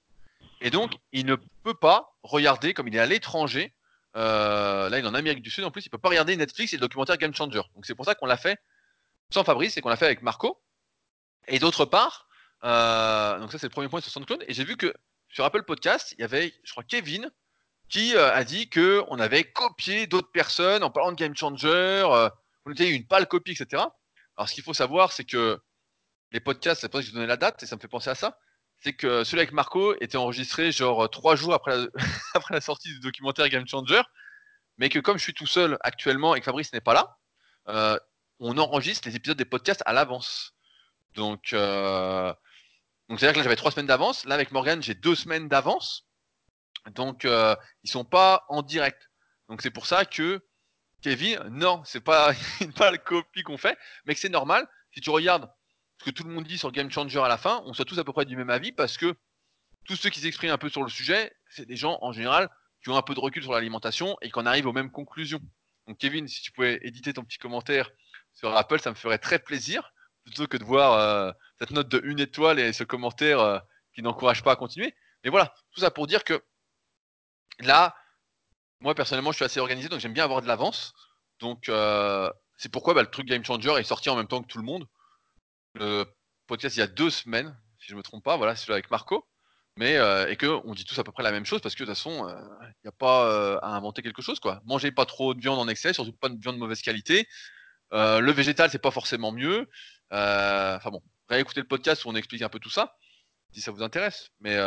Et 0.61 0.71
donc, 0.71 0.93
il 1.11 1.25
ne 1.27 1.35
peut 1.35 1.75
pas 1.75 2.15
regarder, 2.23 2.73
comme 2.73 2.87
il 2.87 2.95
est 2.95 2.99
à 2.99 3.05
l'étranger, 3.05 3.73
euh, 4.15 4.89
là 4.89 4.97
il 4.97 5.05
est 5.05 5.07
en 5.07 5.13
Amérique 5.13 5.43
du 5.43 5.49
Sud 5.49 5.63
en 5.63 5.71
plus, 5.71 5.83
il 5.85 5.89
ne 5.89 5.91
peut 5.91 5.97
pas 5.97 6.09
regarder 6.09 6.35
Netflix 6.35 6.73
et 6.73 6.77
le 6.77 6.81
documentaire 6.81 7.17
Game 7.17 7.35
Changer. 7.35 7.61
Donc 7.75 7.85
c'est 7.85 7.95
pour 7.95 8.05
ça 8.05 8.15
qu'on 8.15 8.25
l'a 8.25 8.37
fait 8.37 8.59
sans 9.29 9.43
Fabrice 9.43 9.77
et 9.77 9.81
qu'on 9.81 9.89
l'a 9.89 9.97
fait 9.97 10.05
avec 10.05 10.21
Marco. 10.21 10.61
Et 11.47 11.59
d'autre 11.59 11.85
part, 11.85 12.27
euh, 12.63 13.39
donc 13.39 13.51
ça 13.51 13.57
c'est 13.59 13.67
le 13.67 13.71
premier 13.71 13.89
point 13.89 14.01
sur 14.01 14.11
SoundCloud, 14.11 14.45
et 14.47 14.53
j'ai 14.53 14.63
vu 14.63 14.77
que 14.77 14.93
sur 15.29 15.43
Apple 15.43 15.63
Podcast, 15.63 16.15
il 16.17 16.21
y 16.21 16.23
avait, 16.23 16.53
je 16.63 16.71
crois, 16.71 16.83
Kevin 16.83 17.29
qui 17.89 18.15
euh, 18.15 18.33
a 18.33 18.43
dit 18.43 18.69
qu'on 18.69 19.19
avait 19.19 19.43
copié 19.43 20.07
d'autres 20.07 20.31
personnes 20.31 20.83
en 20.83 20.89
parlant 20.89 21.11
de 21.11 21.17
Game 21.17 21.35
Changer, 21.35 22.03
on 22.65 22.71
était 22.71 22.89
une 22.89 23.05
pâle 23.05 23.27
copie, 23.27 23.51
etc. 23.51 23.83
Alors 24.37 24.49
ce 24.49 24.53
qu'il 24.53 24.63
faut 24.63 24.73
savoir, 24.73 25.11
c'est 25.11 25.25
que 25.25 25.59
les 26.31 26.39
podcasts, 26.39 26.81
c'est 26.81 26.89
pour 26.89 26.99
ça 26.99 27.03
que 27.03 27.09
je 27.09 27.13
donné 27.13 27.27
la 27.27 27.37
date, 27.37 27.61
et 27.61 27.65
ça 27.65 27.75
me 27.75 27.81
fait 27.81 27.87
penser 27.87 28.09
à 28.09 28.15
ça 28.15 28.37
c'est 28.83 28.93
que 28.93 29.23
celui 29.23 29.39
avec 29.39 29.53
Marco 29.53 29.95
était 30.01 30.17
enregistré 30.17 30.71
genre 30.71 31.09
trois 31.09 31.35
jours 31.35 31.53
après 31.53 31.77
la, 32.49 32.61
sortie 32.61 32.89
du 32.89 32.99
documentaire 32.99 33.47
Game 33.49 33.67
Changer, 33.67 34.01
mais 34.77 34.89
que 34.89 34.99
comme 34.99 35.17
je 35.17 35.23
suis 35.23 35.33
tout 35.33 35.47
seul 35.47 35.77
actuellement 35.81 36.35
et 36.35 36.39
que 36.39 36.45
Fabrice 36.45 36.73
n'est 36.73 36.81
pas 36.81 36.93
là, 36.93 37.17
euh, 37.69 37.97
on 38.39 38.57
enregistre 38.57 39.07
les 39.07 39.15
épisodes 39.15 39.37
des 39.37 39.45
podcasts 39.45 39.83
à 39.85 39.93
l'avance. 39.93 40.53
Donc, 41.15 41.53
euh, 41.53 42.33
donc 43.07 43.19
c'est-à-dire 43.19 43.33
que 43.33 43.39
là 43.39 43.43
j'avais 43.43 43.55
trois 43.55 43.71
semaines 43.71 43.87
d'avance. 43.87 44.25
Là 44.25 44.35
avec 44.35 44.51
Morgan 44.51 44.81
j'ai 44.83 44.95
deux 44.95 45.15
semaines 45.15 45.47
d'avance. 45.47 46.05
Donc 46.91 47.25
euh, 47.25 47.55
ils 47.83 47.89
sont 47.89 48.05
pas 48.05 48.45
en 48.49 48.61
direct. 48.61 49.09
Donc 49.49 49.61
c'est 49.61 49.71
pour 49.71 49.85
ça 49.85 50.05
que 50.05 50.41
Kevin, 51.01 51.39
non, 51.49 51.81
c'est 51.85 52.01
pas 52.01 52.33
pas 52.77 52.91
la 52.91 52.97
copie 52.97 53.43
qu'on 53.43 53.57
fait, 53.57 53.77
mais 54.05 54.13
que 54.13 54.19
c'est 54.19 54.29
normal. 54.29 54.67
Si 54.93 55.01
tu 55.01 55.09
regardes 55.09 55.51
que 56.03 56.11
tout 56.11 56.23
le 56.23 56.31
monde 56.31 56.45
dit 56.45 56.57
sur 56.57 56.71
Game 56.71 56.91
Changer 56.91 57.19
à 57.19 57.27
la 57.27 57.37
fin, 57.37 57.61
on 57.65 57.73
soit 57.73 57.85
tous 57.85 57.99
à 57.99 58.03
peu 58.03 58.13
près 58.13 58.25
du 58.25 58.35
même 58.35 58.49
avis 58.49 58.71
parce 58.71 58.97
que 58.97 59.15
tous 59.85 59.95
ceux 59.95 60.09
qui 60.09 60.19
s'expriment 60.19 60.51
un 60.51 60.57
peu 60.57 60.69
sur 60.69 60.83
le 60.83 60.89
sujet, 60.89 61.33
c'est 61.49 61.65
des 61.65 61.75
gens 61.75 61.97
en 62.01 62.11
général 62.11 62.49
qui 62.83 62.89
ont 62.89 62.97
un 62.97 63.01
peu 63.01 63.13
de 63.13 63.19
recul 63.19 63.43
sur 63.43 63.53
l'alimentation 63.53 64.17
et 64.21 64.29
qui 64.29 64.39
en 64.39 64.45
arrivent 64.45 64.67
aux 64.67 64.73
mêmes 64.73 64.91
conclusions. 64.91 65.41
Donc 65.87 65.97
Kevin, 65.97 66.27
si 66.27 66.41
tu 66.41 66.51
pouvais 66.51 66.79
éditer 66.83 67.13
ton 67.13 67.23
petit 67.23 67.37
commentaire 67.37 67.89
sur 68.33 68.55
Apple, 68.55 68.79
ça 68.79 68.89
me 68.89 68.95
ferait 68.95 69.17
très 69.17 69.39
plaisir, 69.39 69.93
plutôt 70.23 70.47
que 70.47 70.57
de 70.57 70.63
voir 70.63 70.93
euh, 70.93 71.31
cette 71.59 71.71
note 71.71 71.89
de 71.89 72.01
une 72.03 72.19
étoile 72.19 72.59
et 72.59 72.73
ce 72.73 72.83
commentaire 72.83 73.39
euh, 73.39 73.59
qui 73.93 74.01
n'encourage 74.01 74.43
pas 74.43 74.53
à 74.53 74.55
continuer. 74.55 74.95
Mais 75.23 75.29
voilà, 75.29 75.53
tout 75.71 75.81
ça 75.81 75.91
pour 75.91 76.07
dire 76.07 76.23
que 76.23 76.41
là, 77.59 77.95
moi 78.81 78.95
personnellement, 78.95 79.31
je 79.31 79.37
suis 79.37 79.45
assez 79.45 79.59
organisé, 79.59 79.89
donc 79.89 79.99
j'aime 79.99 80.13
bien 80.13 80.25
avoir 80.25 80.41
de 80.41 80.47
l'avance. 80.47 80.93
Donc 81.39 81.69
euh, 81.69 82.31
c'est 82.57 82.71
pourquoi 82.71 82.93
bah, 82.93 83.01
le 83.01 83.09
truc 83.09 83.27
Game 83.27 83.43
Changer 83.43 83.75
est 83.79 83.83
sorti 83.83 84.09
en 84.09 84.15
même 84.15 84.27
temps 84.27 84.41
que 84.41 84.47
tout 84.47 84.59
le 84.59 84.63
monde. 84.65 84.87
Le 85.75 86.05
podcast 86.47 86.75
il 86.75 86.79
y 86.79 86.83
a 86.83 86.87
deux 86.87 87.09
semaines, 87.09 87.57
si 87.79 87.87
je 87.89 87.95
me 87.95 88.03
trompe 88.03 88.23
pas, 88.23 88.37
voilà, 88.37 88.55
c'est 88.55 88.71
avec 88.71 88.91
Marco. 88.91 89.27
Mais 89.77 89.93
et 90.29 90.35
que 90.35 90.61
on 90.65 90.75
dit 90.75 90.85
tous 90.85 90.99
à 90.99 91.03
peu 91.03 91.11
près 91.11 91.23
la 91.23 91.31
même 91.31 91.45
chose 91.45 91.59
parce 91.61 91.73
que 91.73 91.83
de 91.83 91.87
toute 91.87 91.95
façon, 91.95 92.27
il 92.61 92.73
n'y 92.83 92.89
a 92.89 92.91
pas 92.91 93.57
à 93.57 93.69
inventer 93.69 94.03
quelque 94.03 94.21
chose 94.21 94.39
quoi. 94.39 94.61
Mangez 94.65 94.91
pas 94.91 95.05
trop 95.05 95.33
de 95.33 95.41
viande 95.41 95.57
en 95.57 95.67
excès, 95.67 95.93
surtout 95.93 96.13
pas 96.13 96.29
de 96.29 96.39
viande 96.39 96.55
de 96.55 96.59
mauvaise 96.59 96.81
qualité. 96.81 97.27
le 97.91 98.31
végétal 98.31 98.69
c'est 98.69 98.77
pas 98.77 98.91
forcément 98.91 99.31
mieux. 99.31 99.67
Enfin 100.11 100.91
bon, 100.91 101.01
réécoutez 101.27 101.61
le 101.61 101.67
podcast 101.67 102.05
où 102.05 102.09
on 102.09 102.15
explique 102.15 102.43
un 102.43 102.49
peu 102.49 102.59
tout 102.59 102.69
ça, 102.69 102.97
si 103.51 103.61
ça 103.61 103.71
vous 103.71 103.81
intéresse. 103.81 104.29
Mais 104.41 104.57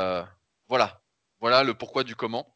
voilà, 0.69 1.01
voilà 1.39 1.63
le 1.63 1.75
pourquoi 1.75 2.03
du 2.03 2.17
comment, 2.17 2.56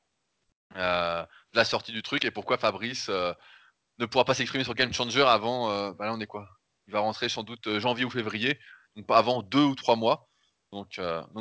la 0.75 1.65
sortie 1.65 1.93
du 1.93 2.03
truc 2.03 2.25
et 2.25 2.31
pourquoi 2.31 2.59
Fabrice 2.59 3.09
ne 3.09 4.07
pourra 4.07 4.25
pas 4.25 4.35
s'exprimer 4.35 4.65
sur 4.65 4.75
Game 4.75 4.93
Changer 4.93 5.25
avant. 5.27 5.93
bah 5.93 6.07
là 6.07 6.15
on 6.15 6.21
est 6.21 6.27
quoi? 6.27 6.49
Il 6.87 6.93
va 6.93 7.01
rentrer 7.01 7.29
sans 7.29 7.43
doute 7.43 7.79
janvier 7.79 8.05
ou 8.05 8.11
février, 8.11 8.59
donc 8.97 9.07
pas 9.07 9.19
avant 9.19 9.43
deux 9.43 9.63
ou 9.65 9.75
trois 9.75 9.97
mois. 9.97 10.29
Donc, 10.73 10.99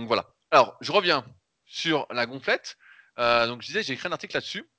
voilà. 0.07 0.33
Alors, 0.51 0.77
je 0.81 0.91
reviens 0.91 1.25
sur 1.65 2.07
la 2.11 2.25
gonflette. 2.25 2.77
Euh, 3.19 3.47
donc, 3.47 3.61
je 3.61 3.67
disais, 3.67 3.83
j'ai 3.83 3.93
écrit 3.93 4.07
un 4.07 4.11
article 4.11 4.35
là-dessus. 4.35 4.69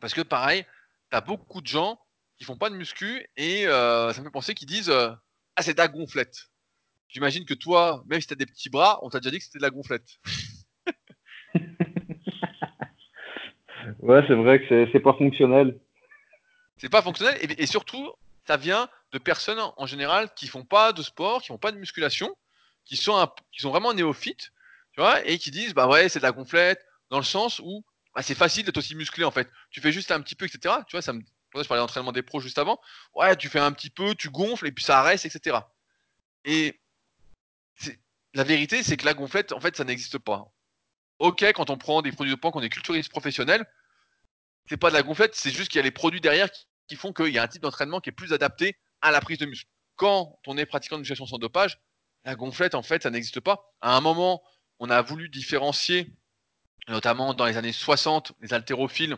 Parce 0.00 0.12
que, 0.12 0.20
pareil, 0.22 0.64
tu 1.10 1.16
as 1.16 1.20
beaucoup 1.20 1.60
de 1.60 1.66
gens 1.66 2.00
qui 2.36 2.44
font 2.44 2.56
pas 2.56 2.70
de 2.70 2.74
muscu 2.74 3.26
et 3.36 3.66
euh, 3.66 4.12
ça 4.12 4.20
me 4.20 4.26
fait 4.26 4.30
penser 4.32 4.54
qu'ils 4.54 4.68
disent 4.68 4.90
euh, 4.90 5.10
Ah, 5.56 5.62
c'est 5.62 5.74
de 5.74 5.78
la 5.78 5.88
gonflette. 5.88 6.48
J'imagine 7.08 7.44
que 7.44 7.54
toi, 7.54 8.02
même 8.06 8.20
si 8.20 8.26
tu 8.26 8.32
as 8.32 8.36
des 8.36 8.46
petits 8.46 8.70
bras, 8.70 8.98
on 9.02 9.10
t'a 9.10 9.20
déjà 9.20 9.30
dit 9.30 9.38
que 9.38 9.44
c'était 9.44 9.58
de 9.58 9.62
la 9.62 9.70
gonflette. 9.70 10.08
ouais, 14.00 14.22
c'est 14.26 14.34
vrai 14.34 14.60
que 14.60 14.88
c'est 14.92 15.00
pas 15.00 15.14
fonctionnel. 15.14 15.78
C'est 16.78 16.88
pas 16.88 17.02
fonctionnel 17.02 17.36
et, 17.40 17.66
surtout, 17.66 18.10
ça 18.46 18.56
vient 18.56 18.88
de 19.12 19.18
personnes 19.18 19.60
en 19.76 19.86
général 19.86 20.32
qui 20.34 20.46
font 20.46 20.64
pas 20.64 20.92
de 20.92 21.02
sport, 21.02 21.42
qui 21.42 21.48
font 21.48 21.58
pas 21.58 21.72
de 21.72 21.76
musculation, 21.76 22.34
qui 22.84 22.96
sont, 22.96 23.28
qui 23.52 23.60
sont 23.60 23.70
vraiment 23.70 23.92
néophytes 23.92 24.50
tu 24.92 25.00
vois, 25.00 25.24
et 25.26 25.38
qui 25.38 25.50
disent 25.50 25.74
bah 25.74 25.86
ouais 25.86 26.08
c'est 26.08 26.18
de 26.18 26.24
la 26.24 26.32
gonflette 26.32 26.84
dans 27.10 27.18
le 27.18 27.24
sens 27.24 27.60
où 27.60 27.84
bah, 28.14 28.22
c'est 28.22 28.34
facile 28.34 28.64
d'être 28.64 28.78
aussi 28.78 28.94
musclé 28.94 29.24
en 29.24 29.30
fait. 29.30 29.48
Tu 29.70 29.80
fais 29.80 29.92
juste 29.92 30.10
un 30.10 30.20
petit 30.20 30.34
peu, 30.34 30.46
etc. 30.46 30.74
Tu 30.88 30.96
vois, 30.96 31.02
ça 31.02 31.12
me, 31.12 31.20
je 31.20 31.62
parlais 31.62 31.80
d'entraînement 31.80 32.12
des 32.12 32.22
pros 32.22 32.40
juste 32.40 32.58
avant. 32.58 32.80
Ouais, 33.14 33.36
tu 33.36 33.48
fais 33.48 33.60
un 33.60 33.72
petit 33.72 33.90
peu, 33.90 34.14
tu 34.14 34.30
gonfles 34.30 34.66
et 34.66 34.72
puis 34.72 34.84
ça 34.84 35.02
reste, 35.02 35.26
etc. 35.26 35.58
Et 36.44 36.80
la 38.34 38.44
vérité, 38.44 38.82
c'est 38.82 38.96
que 38.96 39.04
la 39.04 39.14
gonflette, 39.14 39.52
en 39.52 39.60
fait, 39.60 39.76
ça 39.76 39.84
n'existe 39.84 40.18
pas. 40.18 40.52
Ok, 41.18 41.42
quand 41.54 41.70
on 41.70 41.76
prend 41.76 42.02
des 42.02 42.12
produits 42.12 42.34
de 42.34 42.38
poids, 42.38 42.50
qu'on 42.50 42.62
est 42.62 42.70
culturiste 42.70 43.10
professionnel, 43.10 43.66
c'est 44.68 44.76
pas 44.76 44.90
de 44.90 44.94
la 44.94 45.02
gonflette, 45.02 45.34
c'est 45.34 45.50
juste 45.50 45.70
qu'il 45.70 45.78
y 45.78 45.80
a 45.80 45.84
les 45.84 45.90
produits 45.90 46.20
derrière 46.20 46.48
qui, 46.86 46.96
font 46.96 47.12
qu'il 47.12 47.28
y 47.28 47.38
a 47.38 47.42
un 47.42 47.48
type 47.48 47.62
d'entraînement 47.62 48.00
qui 48.00 48.10
est 48.10 48.12
plus 48.12 48.32
adapté 48.32 48.76
à 49.00 49.10
la 49.10 49.20
prise 49.20 49.38
de 49.38 49.46
muscle. 49.46 49.68
Quand 49.96 50.38
on 50.46 50.56
est 50.56 50.66
pratiquant 50.66 50.96
de 50.96 51.00
musculation 51.00 51.26
sans 51.26 51.38
dopage, 51.38 51.78
la 52.24 52.34
gonflette, 52.34 52.74
en 52.74 52.82
fait, 52.82 53.02
ça 53.02 53.10
n'existe 53.10 53.40
pas. 53.40 53.72
À 53.80 53.96
un 53.96 54.00
moment, 54.00 54.42
on 54.78 54.90
a 54.90 55.00
voulu 55.02 55.28
différencier, 55.28 56.12
notamment 56.88 57.34
dans 57.34 57.46
les 57.46 57.56
années 57.56 57.72
60, 57.72 58.32
les 58.40 58.52
haltérophiles 58.52 59.16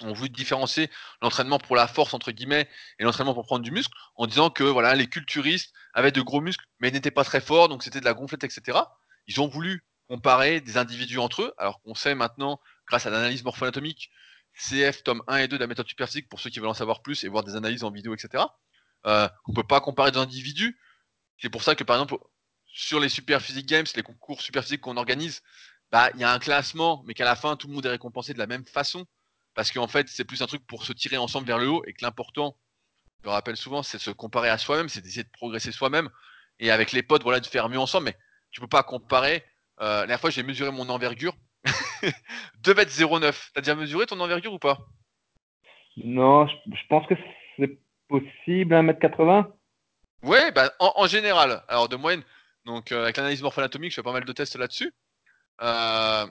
ont 0.00 0.12
voulu 0.12 0.30
différencier 0.30 0.90
l'entraînement 1.20 1.58
pour 1.58 1.76
la 1.76 1.86
force 1.86 2.14
entre 2.14 2.32
guillemets 2.32 2.68
et 2.98 3.04
l'entraînement 3.04 3.34
pour 3.34 3.44
prendre 3.44 3.62
du 3.62 3.70
muscle 3.70 3.92
en 4.16 4.26
disant 4.26 4.50
que 4.50 4.64
voilà 4.64 4.94
les 4.94 5.06
culturistes 5.06 5.72
avaient 5.94 6.12
de 6.12 6.22
gros 6.22 6.40
muscles 6.40 6.64
mais 6.80 6.90
n'étaient 6.90 7.10
pas 7.10 7.24
très 7.24 7.40
forts 7.40 7.68
donc 7.68 7.82
c'était 7.82 8.00
de 8.00 8.04
la 8.04 8.14
gonflette 8.14 8.42
etc. 8.42 8.78
Ils 9.26 9.40
ont 9.40 9.48
voulu 9.48 9.84
comparer 10.08 10.60
des 10.60 10.78
individus 10.78 11.18
entre 11.18 11.42
eux 11.42 11.54
alors 11.58 11.80
qu'on 11.82 11.94
sait 11.94 12.14
maintenant 12.14 12.58
grâce 12.86 13.06
à 13.06 13.10
l'analyse 13.10 13.44
morpho-anatomique 13.44 14.10
CF 14.54 15.02
tome 15.02 15.22
1 15.26 15.36
et 15.38 15.48
2 15.48 15.56
de 15.56 15.60
la 15.60 15.66
méthode 15.66 15.88
superphysique 15.88 16.28
pour 16.28 16.40
ceux 16.40 16.50
qui 16.50 16.60
veulent 16.60 16.68
en 16.68 16.74
savoir 16.74 17.02
plus 17.02 17.24
et 17.24 17.28
voir 17.28 17.44
des 17.44 17.56
analyses 17.56 17.84
en 17.84 17.90
vidéo 17.90 18.14
etc. 18.14 18.44
Euh, 19.06 19.28
on 19.46 19.52
peut 19.52 19.66
pas 19.66 19.80
comparer 19.80 20.12
des 20.12 20.18
individus 20.18 20.78
c'est 21.38 21.50
pour 21.50 21.62
ça 21.62 21.74
que 21.74 21.84
par 21.84 21.96
exemple 21.96 22.22
sur 22.72 23.00
les 23.00 23.08
Super 23.08 23.42
Physique 23.42 23.66
Games, 23.66 23.86
les 23.94 24.02
concours 24.02 24.40
Super 24.40 24.62
Physique 24.62 24.80
qu'on 24.80 24.96
organise, 24.96 25.42
bah, 25.90 26.10
il 26.14 26.20
y 26.20 26.24
a 26.24 26.32
un 26.32 26.38
classement, 26.38 27.02
mais 27.06 27.14
qu'à 27.14 27.24
la 27.24 27.36
fin, 27.36 27.56
tout 27.56 27.68
le 27.68 27.74
monde 27.74 27.84
est 27.84 27.90
récompensé 27.90 28.32
de 28.32 28.38
la 28.38 28.46
même 28.46 28.64
façon. 28.64 29.06
Parce 29.54 29.70
qu'en 29.70 29.88
fait, 29.88 30.08
c'est 30.08 30.24
plus 30.24 30.40
un 30.40 30.46
truc 30.46 30.66
pour 30.66 30.84
se 30.86 30.94
tirer 30.94 31.18
ensemble 31.18 31.46
vers 31.46 31.58
le 31.58 31.68
haut 31.68 31.84
et 31.86 31.92
que 31.92 32.02
l'important, 32.02 32.56
je 33.20 33.24
le 33.24 33.30
rappelle 33.30 33.58
souvent, 33.58 33.82
c'est 33.82 33.98
de 33.98 34.02
se 34.02 34.10
comparer 34.10 34.48
à 34.48 34.56
soi-même, 34.56 34.88
c'est 34.88 35.02
d'essayer 35.02 35.24
de 35.24 35.30
progresser 35.30 35.70
soi-même. 35.70 36.08
Et 36.58 36.70
avec 36.70 36.92
les 36.92 37.02
potes, 37.02 37.22
voilà, 37.22 37.40
de 37.40 37.46
faire 37.46 37.68
mieux 37.68 37.78
ensemble. 37.78 38.06
Mais 38.06 38.16
tu 38.50 38.60
peux 38.60 38.68
pas 38.68 38.82
comparer. 38.82 39.44
Euh, 39.80 39.84
la 39.84 40.00
dernière 40.00 40.20
fois, 40.20 40.30
j'ai 40.30 40.42
mesuré 40.42 40.70
mon 40.70 40.88
envergure. 40.88 41.36
2m09. 42.62 43.50
T'as 43.54 43.60
déjà 43.60 43.74
mesuré 43.74 44.06
ton 44.06 44.18
envergure 44.20 44.52
ou 44.52 44.58
pas? 44.58 44.78
Non, 45.96 46.46
je, 46.46 46.86
pense 46.88 47.06
que 47.06 47.14
c'est 47.56 47.78
possible, 48.08 48.74
1m80. 48.74 49.46
Ouais, 50.22 50.50
bah, 50.52 50.72
en, 50.78 50.92
en, 50.96 51.06
général. 51.06 51.62
Alors, 51.68 51.88
de 51.88 51.96
moyenne, 51.96 52.24
donc 52.64 52.92
euh, 52.92 53.02
avec 53.02 53.16
l'analyse 53.16 53.42
morpho-anatomique, 53.42 53.90
je 53.90 53.96
fais 53.96 54.02
pas 54.02 54.12
mal 54.12 54.24
de 54.24 54.32
tests 54.32 54.56
là-dessus. 54.56 54.92
Euh, 55.60 56.26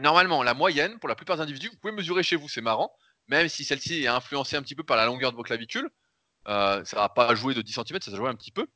normalement, 0.00 0.42
la 0.42 0.54
moyenne, 0.54 0.98
pour 0.98 1.08
la 1.08 1.14
plupart 1.14 1.36
des 1.36 1.42
individus, 1.42 1.68
vous 1.70 1.76
pouvez 1.78 1.92
mesurer 1.92 2.22
chez 2.22 2.36
vous, 2.36 2.48
c'est 2.48 2.60
marrant, 2.60 2.94
même 3.28 3.48
si 3.48 3.64
celle-ci 3.64 4.04
est 4.04 4.08
influencée 4.08 4.56
un 4.56 4.62
petit 4.62 4.74
peu 4.74 4.84
par 4.84 4.96
la 4.96 5.06
longueur 5.06 5.32
de 5.32 5.36
vos 5.36 5.42
clavicules. 5.42 5.88
Euh, 6.46 6.84
ça 6.84 6.96
va 6.96 7.08
pas 7.08 7.34
jouer 7.34 7.54
de 7.54 7.62
10 7.62 7.72
cm, 7.72 8.00
ça 8.00 8.10
va 8.10 8.16
jouer 8.16 8.28
un 8.28 8.34
petit 8.34 8.52
peu. 8.52 8.66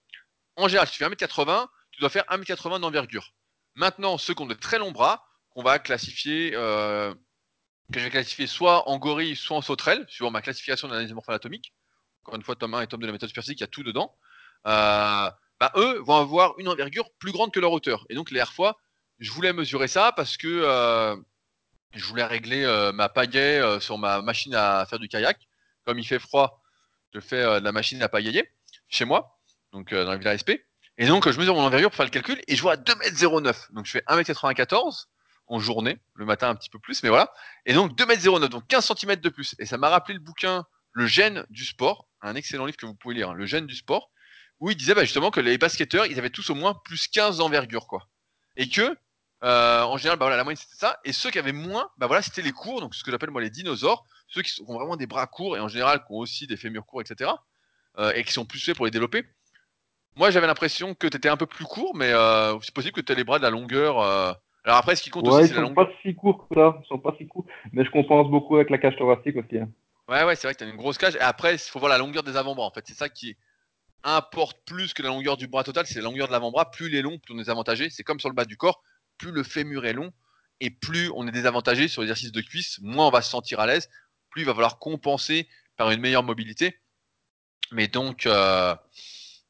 En 0.56 0.68
général, 0.68 0.88
si 0.88 0.94
tu 0.94 1.04
fais 1.04 1.10
1m80, 1.10 1.66
tu 1.90 2.00
dois 2.00 2.08
faire 2.08 2.24
1m80 2.24 2.80
d'envergure. 2.80 3.34
Maintenant, 3.74 4.16
ceux 4.18 4.34
qui 4.34 4.42
ont 4.42 4.46
de 4.46 4.54
très 4.54 4.78
longs 4.78 4.92
bras, 4.92 5.27
qu'on 5.58 5.64
va 5.64 5.80
classifier, 5.80 6.52
que 6.52 7.98
je 7.98 8.04
vais 8.04 8.10
classifier 8.10 8.46
soit 8.46 8.88
en 8.88 8.96
gorille, 8.98 9.34
soit 9.34 9.56
en 9.56 9.60
sauterelle, 9.60 10.06
suivant 10.08 10.30
ma 10.30 10.40
classification 10.40 10.86
d'analyse 10.86 11.12
morpho-anatomique. 11.12 11.74
Encore 12.22 12.36
une 12.36 12.44
fois, 12.44 12.54
tome 12.54 12.74
1 12.74 12.82
et 12.82 12.86
tome 12.86 13.00
de 13.00 13.06
la 13.06 13.12
méthode 13.12 13.28
superphysique, 13.28 13.58
il 13.58 13.62
y 13.62 13.64
a 13.64 13.68
tout 13.68 13.82
dedans. 13.82 14.14
Euh, 14.68 15.28
bah, 15.58 15.72
eux 15.74 15.98
vont 15.98 16.14
avoir 16.14 16.56
une 16.60 16.68
envergure 16.68 17.10
plus 17.18 17.32
grande 17.32 17.52
que 17.52 17.58
leur 17.58 17.72
hauteur. 17.72 18.06
Et 18.08 18.14
donc, 18.14 18.30
les 18.30 18.44
fois, 18.44 18.78
je 19.18 19.32
voulais 19.32 19.52
mesurer 19.52 19.88
ça 19.88 20.12
parce 20.12 20.36
que 20.36 20.46
euh, 20.46 21.16
je 21.92 22.04
voulais 22.04 22.24
régler 22.24 22.62
euh, 22.62 22.92
ma 22.92 23.08
pagaie 23.08 23.58
euh, 23.58 23.80
sur 23.80 23.98
ma 23.98 24.22
machine 24.22 24.54
à 24.54 24.86
faire 24.86 25.00
du 25.00 25.08
kayak. 25.08 25.38
Comme 25.84 25.98
il 25.98 26.06
fait 26.06 26.20
froid, 26.20 26.62
je 27.12 27.18
fais 27.18 27.42
de 27.42 27.64
la 27.64 27.72
machine 27.72 28.00
à 28.00 28.08
pagayer 28.08 28.48
chez 28.88 29.04
moi, 29.04 29.40
donc 29.72 29.92
dans 29.92 30.10
la 30.10 30.18
villa 30.18 30.38
SP. 30.38 30.62
Et 30.98 31.06
donc, 31.08 31.28
je 31.28 31.36
mesure 31.36 31.56
mon 31.56 31.62
envergure 31.62 31.90
pour 31.90 31.96
faire 31.96 32.06
le 32.06 32.10
calcul 32.10 32.40
et 32.46 32.54
je 32.54 32.62
vois 32.62 32.76
2m09. 32.76 33.72
Donc, 33.72 33.86
je 33.86 33.90
fais 33.90 34.04
1m94 34.06 35.06
en 35.48 35.58
journée, 35.58 35.98
le 36.14 36.24
matin 36.24 36.50
un 36.50 36.54
petit 36.54 36.70
peu 36.70 36.78
plus, 36.78 37.02
mais 37.02 37.08
voilà. 37.08 37.32
Et 37.66 37.72
donc, 37.72 37.96
2m09, 37.98 38.48
donc 38.48 38.66
15 38.66 38.92
cm 38.96 39.16
de 39.16 39.28
plus. 39.28 39.54
Et 39.58 39.66
ça 39.66 39.78
m'a 39.78 39.88
rappelé 39.88 40.14
le 40.14 40.20
bouquin 40.20 40.64
Le 40.92 41.06
gène 41.06 41.44
du 41.50 41.64
sport, 41.64 42.08
un 42.22 42.34
excellent 42.34 42.66
livre 42.66 42.76
que 42.76 42.86
vous 42.86 42.94
pouvez 42.94 43.14
lire, 43.14 43.30
hein, 43.30 43.34
Le 43.34 43.46
gène 43.46 43.66
du 43.66 43.74
sport 43.74 44.10
où 44.60 44.70
il 44.70 44.76
disait 44.76 44.94
bah, 44.94 45.04
justement 45.04 45.30
que 45.30 45.40
les 45.40 45.58
basketteurs, 45.58 46.06
ils 46.06 46.18
avaient 46.18 46.30
tous 46.30 46.50
au 46.50 46.54
moins 46.54 46.74
plus 46.84 47.08
15 47.08 47.38
d'envergure, 47.38 47.86
quoi. 47.86 48.08
Et 48.56 48.68
que, 48.68 48.96
euh, 49.44 49.82
en 49.82 49.96
général, 49.96 50.18
bah, 50.18 50.26
voilà, 50.26 50.36
la 50.36 50.44
moyenne 50.44 50.56
c'était 50.56 50.76
ça. 50.78 50.98
Et 51.04 51.12
ceux 51.12 51.30
qui 51.30 51.38
avaient 51.38 51.52
moins, 51.52 51.90
bah 51.96 52.06
voilà, 52.06 52.22
c'était 52.22 52.42
les 52.42 52.52
courts, 52.52 52.80
donc 52.80 52.94
ce 52.94 53.04
que 53.04 53.10
j'appelle 53.10 53.30
moi 53.30 53.40
les 53.40 53.50
dinosaures, 53.50 54.04
ceux 54.26 54.42
qui 54.42 54.60
ont 54.66 54.74
vraiment 54.74 54.96
des 54.96 55.06
bras 55.06 55.26
courts 55.26 55.56
et 55.56 55.60
en 55.60 55.68
général 55.68 56.00
qui 56.00 56.12
ont 56.12 56.18
aussi 56.18 56.46
des 56.46 56.56
fémurs 56.56 56.86
courts, 56.86 57.02
etc. 57.02 57.30
Euh, 57.98 58.12
et 58.14 58.24
qui 58.24 58.32
sont 58.32 58.44
plus 58.44 58.60
faits 58.60 58.76
pour 58.76 58.84
les 58.84 58.90
développer. 58.90 59.24
Moi, 60.16 60.30
j'avais 60.30 60.48
l'impression 60.48 60.94
que 60.94 61.06
tu 61.06 61.16
étais 61.16 61.28
un 61.28 61.36
peu 61.36 61.46
plus 61.46 61.64
court, 61.64 61.94
mais 61.94 62.12
euh, 62.12 62.58
c'est 62.60 62.74
possible 62.74 62.94
que 62.94 63.00
tu 63.00 63.12
aies 63.12 63.16
les 63.16 63.24
bras 63.24 63.38
de 63.38 63.44
la 63.44 63.50
longueur. 63.50 64.36
Alors 64.64 64.78
après, 64.78 64.96
ce 64.96 65.02
qui 65.02 65.10
compte 65.10 65.26
aussi, 65.28 65.48
c'est 65.48 65.54
la 65.54 65.62
longueur. 65.62 65.88
Ils 65.88 65.92
sont 65.92 65.92
pas 65.92 66.02
si 66.02 66.14
courts 66.14 66.48
que 66.48 66.54
ça, 66.54 66.78
ils 66.82 66.86
sont 66.86 66.98
pas 66.98 67.14
si 67.18 67.26
courts, 67.26 67.46
mais 67.72 67.84
je 67.84 67.90
compense 67.90 68.28
beaucoup 68.28 68.56
avec 68.56 68.70
la 68.70 68.78
cage 68.78 68.96
thoracique 68.96 69.36
aussi. 69.36 69.58
Hein. 69.58 69.68
Ouais, 70.08 70.24
ouais, 70.24 70.36
c'est 70.36 70.46
vrai 70.46 70.54
que 70.54 70.58
tu 70.58 70.64
as 70.64 70.68
une 70.68 70.76
grosse 70.76 70.98
cage. 70.98 71.16
Et 71.16 71.20
après, 71.20 71.54
il 71.54 71.58
faut 71.58 71.78
voir 71.78 71.90
la 71.90 71.98
longueur 71.98 72.22
des 72.22 72.36
avant-bras. 72.36 72.66
En 72.66 72.70
fait, 72.70 72.84
c'est 72.86 72.96
ça 72.96 73.08
qui 73.08 73.36
importe 74.04 74.58
plus 74.64 74.94
que 74.94 75.02
la 75.02 75.08
longueur 75.08 75.36
du 75.36 75.46
bras 75.46 75.64
total, 75.64 75.86
c'est 75.86 75.98
la 76.00 76.04
longueur 76.04 76.28
de 76.28 76.32
l'avant-bras. 76.32 76.70
Plus 76.70 76.88
il 76.88 76.94
est 76.94 77.02
long, 77.02 77.18
plus 77.18 77.34
on 77.34 77.38
est 77.38 77.48
avantagé. 77.48 77.90
C'est 77.90 78.02
comme 78.02 78.20
sur 78.20 78.28
le 78.28 78.34
bas 78.34 78.44
du 78.44 78.56
corps, 78.56 78.82
plus 79.18 79.32
le 79.32 79.42
fémur 79.42 79.84
est 79.86 79.92
long 79.92 80.12
et 80.60 80.70
plus 80.70 81.10
on 81.14 81.26
est 81.26 81.32
désavantagé 81.32 81.88
sur 81.88 82.02
l'exercice 82.02 82.32
de 82.32 82.40
cuisse, 82.40 82.78
moins 82.80 83.08
on 83.08 83.10
va 83.10 83.22
se 83.22 83.30
sentir 83.30 83.60
à 83.60 83.66
l'aise, 83.66 83.88
plus 84.30 84.42
il 84.42 84.44
va 84.44 84.54
falloir 84.54 84.78
compenser 84.78 85.48
par 85.76 85.90
une 85.90 86.00
meilleure 86.00 86.22
mobilité. 86.22 86.78
Mais 87.70 87.86
donc, 87.86 88.26
euh, 88.26 88.74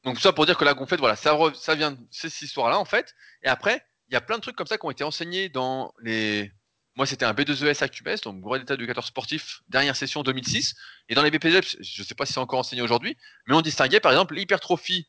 donc 0.04 0.16
tout 0.16 0.20
ça 0.20 0.32
pour 0.32 0.46
dire 0.46 0.58
que 0.58 0.64
la 0.64 0.74
gonflette, 0.74 1.00
voilà, 1.00 1.16
ça, 1.16 1.36
ça 1.54 1.74
vient 1.74 1.92
de 1.92 1.98
cette 2.10 2.40
histoire-là 2.42 2.78
en 2.78 2.84
fait. 2.84 3.14
Et 3.42 3.48
après, 3.48 3.84
il 4.08 4.14
y 4.14 4.16
a 4.16 4.20
plein 4.20 4.36
de 4.36 4.42
trucs 4.42 4.56
comme 4.56 4.66
ça 4.66 4.78
qui 4.78 4.86
ont 4.86 4.90
été 4.90 5.04
enseignés 5.04 5.48
dans 5.48 5.92
les 6.00 6.52
moi, 6.98 7.06
c'était 7.06 7.24
un 7.24 7.32
B2ES 7.32 7.84
à 7.84 7.88
QBS, 7.88 8.22
donc 8.24 8.40
brevet 8.40 8.58
d'état 8.58 8.74
d'éducateur 8.74 9.06
sportif, 9.06 9.60
dernière 9.68 9.94
session 9.94 10.24
2006. 10.24 10.74
Et 11.08 11.14
dans 11.14 11.22
les 11.22 11.30
BPGEPS, 11.30 11.76
je 11.80 12.02
ne 12.02 12.04
sais 12.04 12.16
pas 12.16 12.26
si 12.26 12.32
c'est 12.32 12.40
encore 12.40 12.58
enseigné 12.58 12.82
aujourd'hui, 12.82 13.16
mais 13.46 13.54
on 13.54 13.60
distinguait 13.60 14.00
par 14.00 14.10
exemple 14.10 14.34
l'hypertrophie 14.34 15.06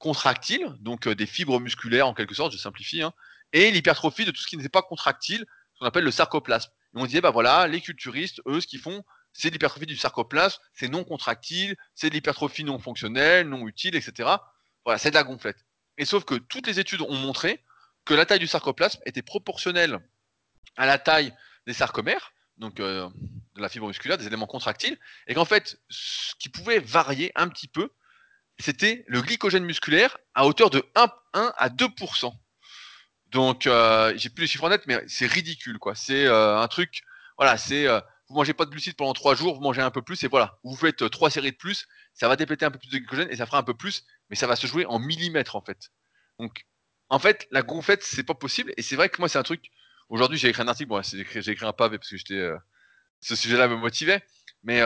contractile, 0.00 0.74
donc 0.80 1.06
euh, 1.06 1.14
des 1.14 1.26
fibres 1.26 1.60
musculaires 1.60 2.08
en 2.08 2.14
quelque 2.14 2.34
sorte, 2.34 2.52
je 2.52 2.58
simplifie, 2.58 3.02
hein, 3.02 3.12
et 3.52 3.70
l'hypertrophie 3.70 4.24
de 4.24 4.32
tout 4.32 4.42
ce 4.42 4.48
qui 4.48 4.56
n'était 4.56 4.68
pas 4.68 4.82
contractile, 4.82 5.46
ce 5.74 5.78
qu'on 5.78 5.86
appelle 5.86 6.02
le 6.02 6.10
sarcoplasme. 6.10 6.68
Et 6.96 6.98
on 6.98 7.06
disait, 7.06 7.20
bah 7.20 7.30
voilà, 7.30 7.68
les 7.68 7.80
culturistes, 7.80 8.40
eux, 8.48 8.60
ce 8.60 8.66
qu'ils 8.66 8.80
font, 8.80 9.04
c'est 9.32 9.50
l'hypertrophie 9.50 9.86
du 9.86 9.96
sarcoplasme, 9.96 10.60
c'est 10.72 10.88
non 10.88 11.04
contractile, 11.04 11.76
c'est 11.94 12.10
l'hypertrophie 12.10 12.64
non 12.64 12.80
fonctionnelle, 12.80 13.48
non 13.48 13.68
utile, 13.68 13.94
etc. 13.94 14.30
Voilà, 14.84 14.98
c'est 14.98 15.10
de 15.10 15.14
la 15.14 15.22
gonflette. 15.22 15.64
Et 15.96 16.04
sauf 16.04 16.24
que 16.24 16.34
toutes 16.34 16.66
les 16.66 16.80
études 16.80 17.02
ont 17.02 17.14
montré 17.14 17.62
que 18.04 18.14
la 18.14 18.26
taille 18.26 18.38
du 18.38 18.46
sarcoplasme 18.46 19.00
était 19.06 19.22
proportionnelle 19.22 19.98
à 20.76 20.86
la 20.86 20.98
taille 20.98 21.34
des 21.66 21.72
sarcomères, 21.72 22.32
donc 22.58 22.80
euh, 22.80 23.08
de 23.54 23.62
la 23.62 23.68
fibre 23.68 23.86
musculaire, 23.86 24.18
des 24.18 24.26
éléments 24.26 24.46
contractiles, 24.46 24.98
et 25.26 25.34
qu'en 25.34 25.44
fait, 25.44 25.80
ce 25.88 26.34
qui 26.38 26.48
pouvait 26.48 26.78
varier 26.78 27.32
un 27.34 27.48
petit 27.48 27.68
peu, 27.68 27.90
c'était 28.58 29.04
le 29.08 29.22
glycogène 29.22 29.64
musculaire 29.64 30.18
à 30.34 30.46
hauteur 30.46 30.70
de 30.70 30.84
1, 30.94 31.12
1 31.34 31.52
à 31.56 31.68
2%. 31.68 32.32
Donc, 33.30 33.66
euh, 33.66 34.12
j'ai 34.16 34.28
plus 34.28 34.42
les 34.42 34.48
chiffres 34.48 34.64
en 34.64 34.70
net, 34.70 34.82
mais 34.86 35.02
c'est 35.06 35.26
ridicule, 35.26 35.78
quoi. 35.78 35.94
C'est 35.94 36.26
euh, 36.26 36.58
un 36.58 36.68
truc, 36.68 37.02
voilà, 37.36 37.56
c'est 37.56 37.86
euh, 37.86 38.00
vous 38.28 38.34
mangez 38.34 38.54
pas 38.54 38.64
de 38.64 38.70
glucides 38.70 38.96
pendant 38.96 39.12
3 39.12 39.34
jours, 39.34 39.54
vous 39.54 39.60
mangez 39.60 39.82
un 39.82 39.90
peu 39.90 40.02
plus, 40.02 40.22
et 40.24 40.28
voilà, 40.28 40.58
vous 40.64 40.76
faites 40.76 41.08
3 41.08 41.30
séries 41.30 41.52
de 41.52 41.56
plus, 41.56 41.86
ça 42.14 42.28
va 42.28 42.36
dépléter 42.36 42.64
un 42.64 42.70
peu 42.70 42.78
plus 42.78 42.90
de 42.90 42.98
glycogène 42.98 43.28
et 43.30 43.36
ça 43.36 43.46
fera 43.46 43.58
un 43.58 43.62
peu 43.62 43.74
plus, 43.74 44.04
mais 44.28 44.36
ça 44.36 44.46
va 44.46 44.56
se 44.56 44.66
jouer 44.66 44.84
en 44.86 44.98
millimètres 44.98 45.56
en 45.56 45.62
fait. 45.62 45.90
Donc, 46.38 46.66
en 47.10 47.18
fait, 47.18 47.46
la 47.50 47.62
gonflette, 47.62 48.02
c'est 48.02 48.22
pas 48.22 48.34
possible, 48.34 48.72
et 48.76 48.82
c'est 48.82 48.96
vrai 48.96 49.08
que 49.08 49.20
moi, 49.20 49.28
c'est 49.28 49.38
un 49.38 49.42
truc. 49.42 49.70
Aujourd'hui, 50.08 50.38
j'ai 50.38 50.48
écrit 50.48 50.62
un 50.62 50.68
article, 50.68 50.88
bon, 50.88 51.02
j'ai 51.02 51.20
écrit, 51.20 51.38
écrit, 51.38 51.66
un 51.66 51.72
pavé 51.72 51.98
parce 51.98 52.10
que 52.10 52.16
j'étais, 52.16 52.50
ce 53.20 53.36
sujet-là 53.36 53.68
me 53.68 53.76
motivait, 53.76 54.24
mais 54.64 54.80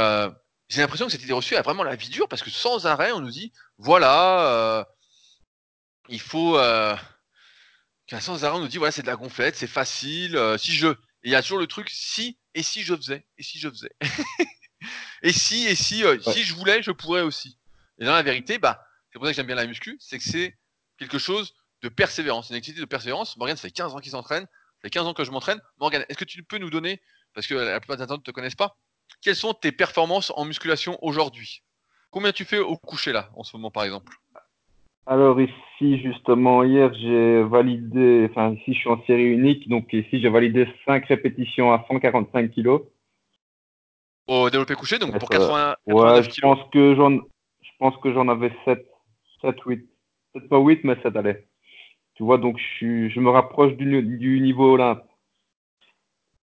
j'ai 0.68 0.80
l'impression 0.80 1.06
que 1.06 1.12
cette 1.12 1.22
idée 1.22 1.32
reçue 1.32 1.56
a 1.56 1.62
vraiment 1.62 1.84
la 1.84 1.96
vie 1.96 2.08
dure 2.08 2.28
parce 2.28 2.42
que 2.42 2.50
sans 2.50 2.86
arrêt, 2.86 3.12
on 3.12 3.20
nous 3.20 3.30
dit 3.30 3.52
voilà, 3.78 4.86
il 6.08 6.20
faut 6.20 6.58
sens 8.20 8.44
arrêt, 8.44 8.56
on 8.56 8.60
nous 8.60 8.68
dit 8.68 8.78
voilà, 8.78 8.92
c'est 8.92 9.02
de 9.02 9.06
la 9.06 9.16
gonflette, 9.16 9.56
c'est 9.56 9.66
facile. 9.66 10.36
Euh, 10.36 10.58
si 10.58 10.72
je, 10.72 10.88
il 11.22 11.30
y 11.30 11.34
a 11.34 11.42
toujours 11.42 11.58
le 11.58 11.66
truc 11.66 11.88
si 11.90 12.38
et 12.54 12.62
si 12.62 12.82
je 12.82 12.94
faisais 12.94 13.26
et 13.38 13.42
si 13.42 13.58
je 13.58 13.68
faisais 13.68 13.90
et 15.22 15.32
si 15.32 15.66
et 15.66 15.74
si 15.74 16.04
euh, 16.04 16.20
si 16.20 16.44
je 16.44 16.54
voulais, 16.54 16.82
je 16.82 16.90
pourrais 16.90 17.22
aussi. 17.22 17.58
Et 17.98 18.04
dans 18.04 18.12
la 18.12 18.22
vérité, 18.22 18.58
bah 18.58 18.84
c'est 19.12 19.18
pour 19.18 19.26
ça 19.26 19.32
que 19.32 19.36
j'aime 19.36 19.46
bien 19.46 19.56
la 19.56 19.66
muscu, 19.66 19.96
c'est 20.00 20.18
que 20.18 20.24
c'est 20.24 20.58
quelque 20.98 21.18
chose 21.18 21.54
de 21.84 21.88
persévérance, 21.90 22.48
une 22.50 22.56
activité 22.56 22.80
de 22.80 22.86
persévérance. 22.86 23.36
Morgane, 23.36 23.56
ça 23.56 23.68
fait 23.68 23.74
15 23.74 23.94
ans 23.94 23.98
qu'il 23.98 24.10
s'entraîne, 24.10 24.44
ça 24.44 24.80
fait 24.82 24.90
15 24.90 25.06
ans 25.06 25.14
que 25.14 25.22
je 25.22 25.30
m'entraîne. 25.30 25.60
Morgane, 25.78 26.04
est-ce 26.08 26.18
que 26.18 26.24
tu 26.24 26.42
peux 26.42 26.58
nous 26.58 26.70
donner, 26.70 27.00
parce 27.34 27.46
que 27.46 27.54
la 27.54 27.78
plupart 27.78 27.98
des 27.98 28.06
gens 28.06 28.16
ne 28.16 28.22
te 28.22 28.30
connaissent 28.30 28.54
pas, 28.54 28.76
quelles 29.22 29.36
sont 29.36 29.52
tes 29.52 29.70
performances 29.70 30.32
en 30.34 30.46
musculation 30.46 30.98
aujourd'hui? 31.02 31.62
Combien 32.10 32.32
tu 32.32 32.44
fais 32.44 32.58
au 32.58 32.76
coucher 32.76 33.12
là, 33.12 33.30
en 33.36 33.44
ce 33.44 33.56
moment 33.56 33.70
par 33.70 33.84
exemple? 33.84 34.14
Alors 35.06 35.38
ici, 35.38 36.00
justement, 36.00 36.62
hier, 36.62 36.94
j'ai 36.94 37.42
validé, 37.42 38.26
enfin 38.30 38.54
ici, 38.54 38.72
je 38.72 38.78
suis 38.78 38.88
en 38.88 39.04
série 39.04 39.24
unique, 39.24 39.68
donc 39.68 39.92
ici, 39.92 40.22
j'ai 40.22 40.30
validé 40.30 40.66
5 40.86 41.04
répétitions 41.04 41.70
à 41.74 41.84
145 41.86 42.50
kg. 42.50 42.78
Au 44.26 44.48
développé 44.48 44.74
couché, 44.74 44.98
donc 44.98 45.18
pour 45.18 45.28
80, 45.28 45.76
ouais, 45.86 46.22
je 46.22 46.40
pense 46.40 46.60
que 46.72 46.94
j'en, 46.94 47.10
je 47.10 47.70
pense 47.78 47.94
que 48.02 48.14
j'en 48.14 48.28
avais 48.28 48.52
7, 48.64 48.78
7, 49.42 49.56
8. 49.66 49.86
Peut-être 50.32 50.48
pas 50.48 50.58
8, 50.58 50.84
mais 50.84 50.96
7, 51.02 51.14
allez. 51.16 51.46
Tu 52.14 52.22
vois, 52.22 52.38
donc 52.38 52.58
je, 52.80 53.18
me 53.18 53.30
rapproche 53.30 53.74
du, 53.74 54.40
niveau 54.40 54.74
Olympe. 54.74 55.04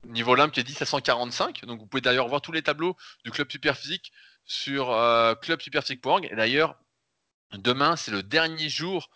Niveau 0.05 0.31
Olympe 0.33 0.51
qui 0.51 0.59
est 0.59 0.63
10 0.63 0.81
à 0.81 0.85
145. 0.85 1.65
Donc 1.65 1.79
vous 1.79 1.87
pouvez 1.87 2.01
d'ailleurs 2.01 2.27
voir 2.27 2.41
tous 2.41 2.51
les 2.51 2.61
tableaux 2.61 2.95
du 3.23 3.31
club 3.31 3.49
Superphysique 3.51 4.11
sur 4.45 4.91
euh, 4.91 5.35
clubsuperphysique.org. 5.35 6.27
Et 6.31 6.35
d'ailleurs, 6.35 6.81
Demain, 7.57 7.95
c'est 7.95 8.11
le 8.11 8.23
dernier 8.23 8.69
jour. 8.69 9.09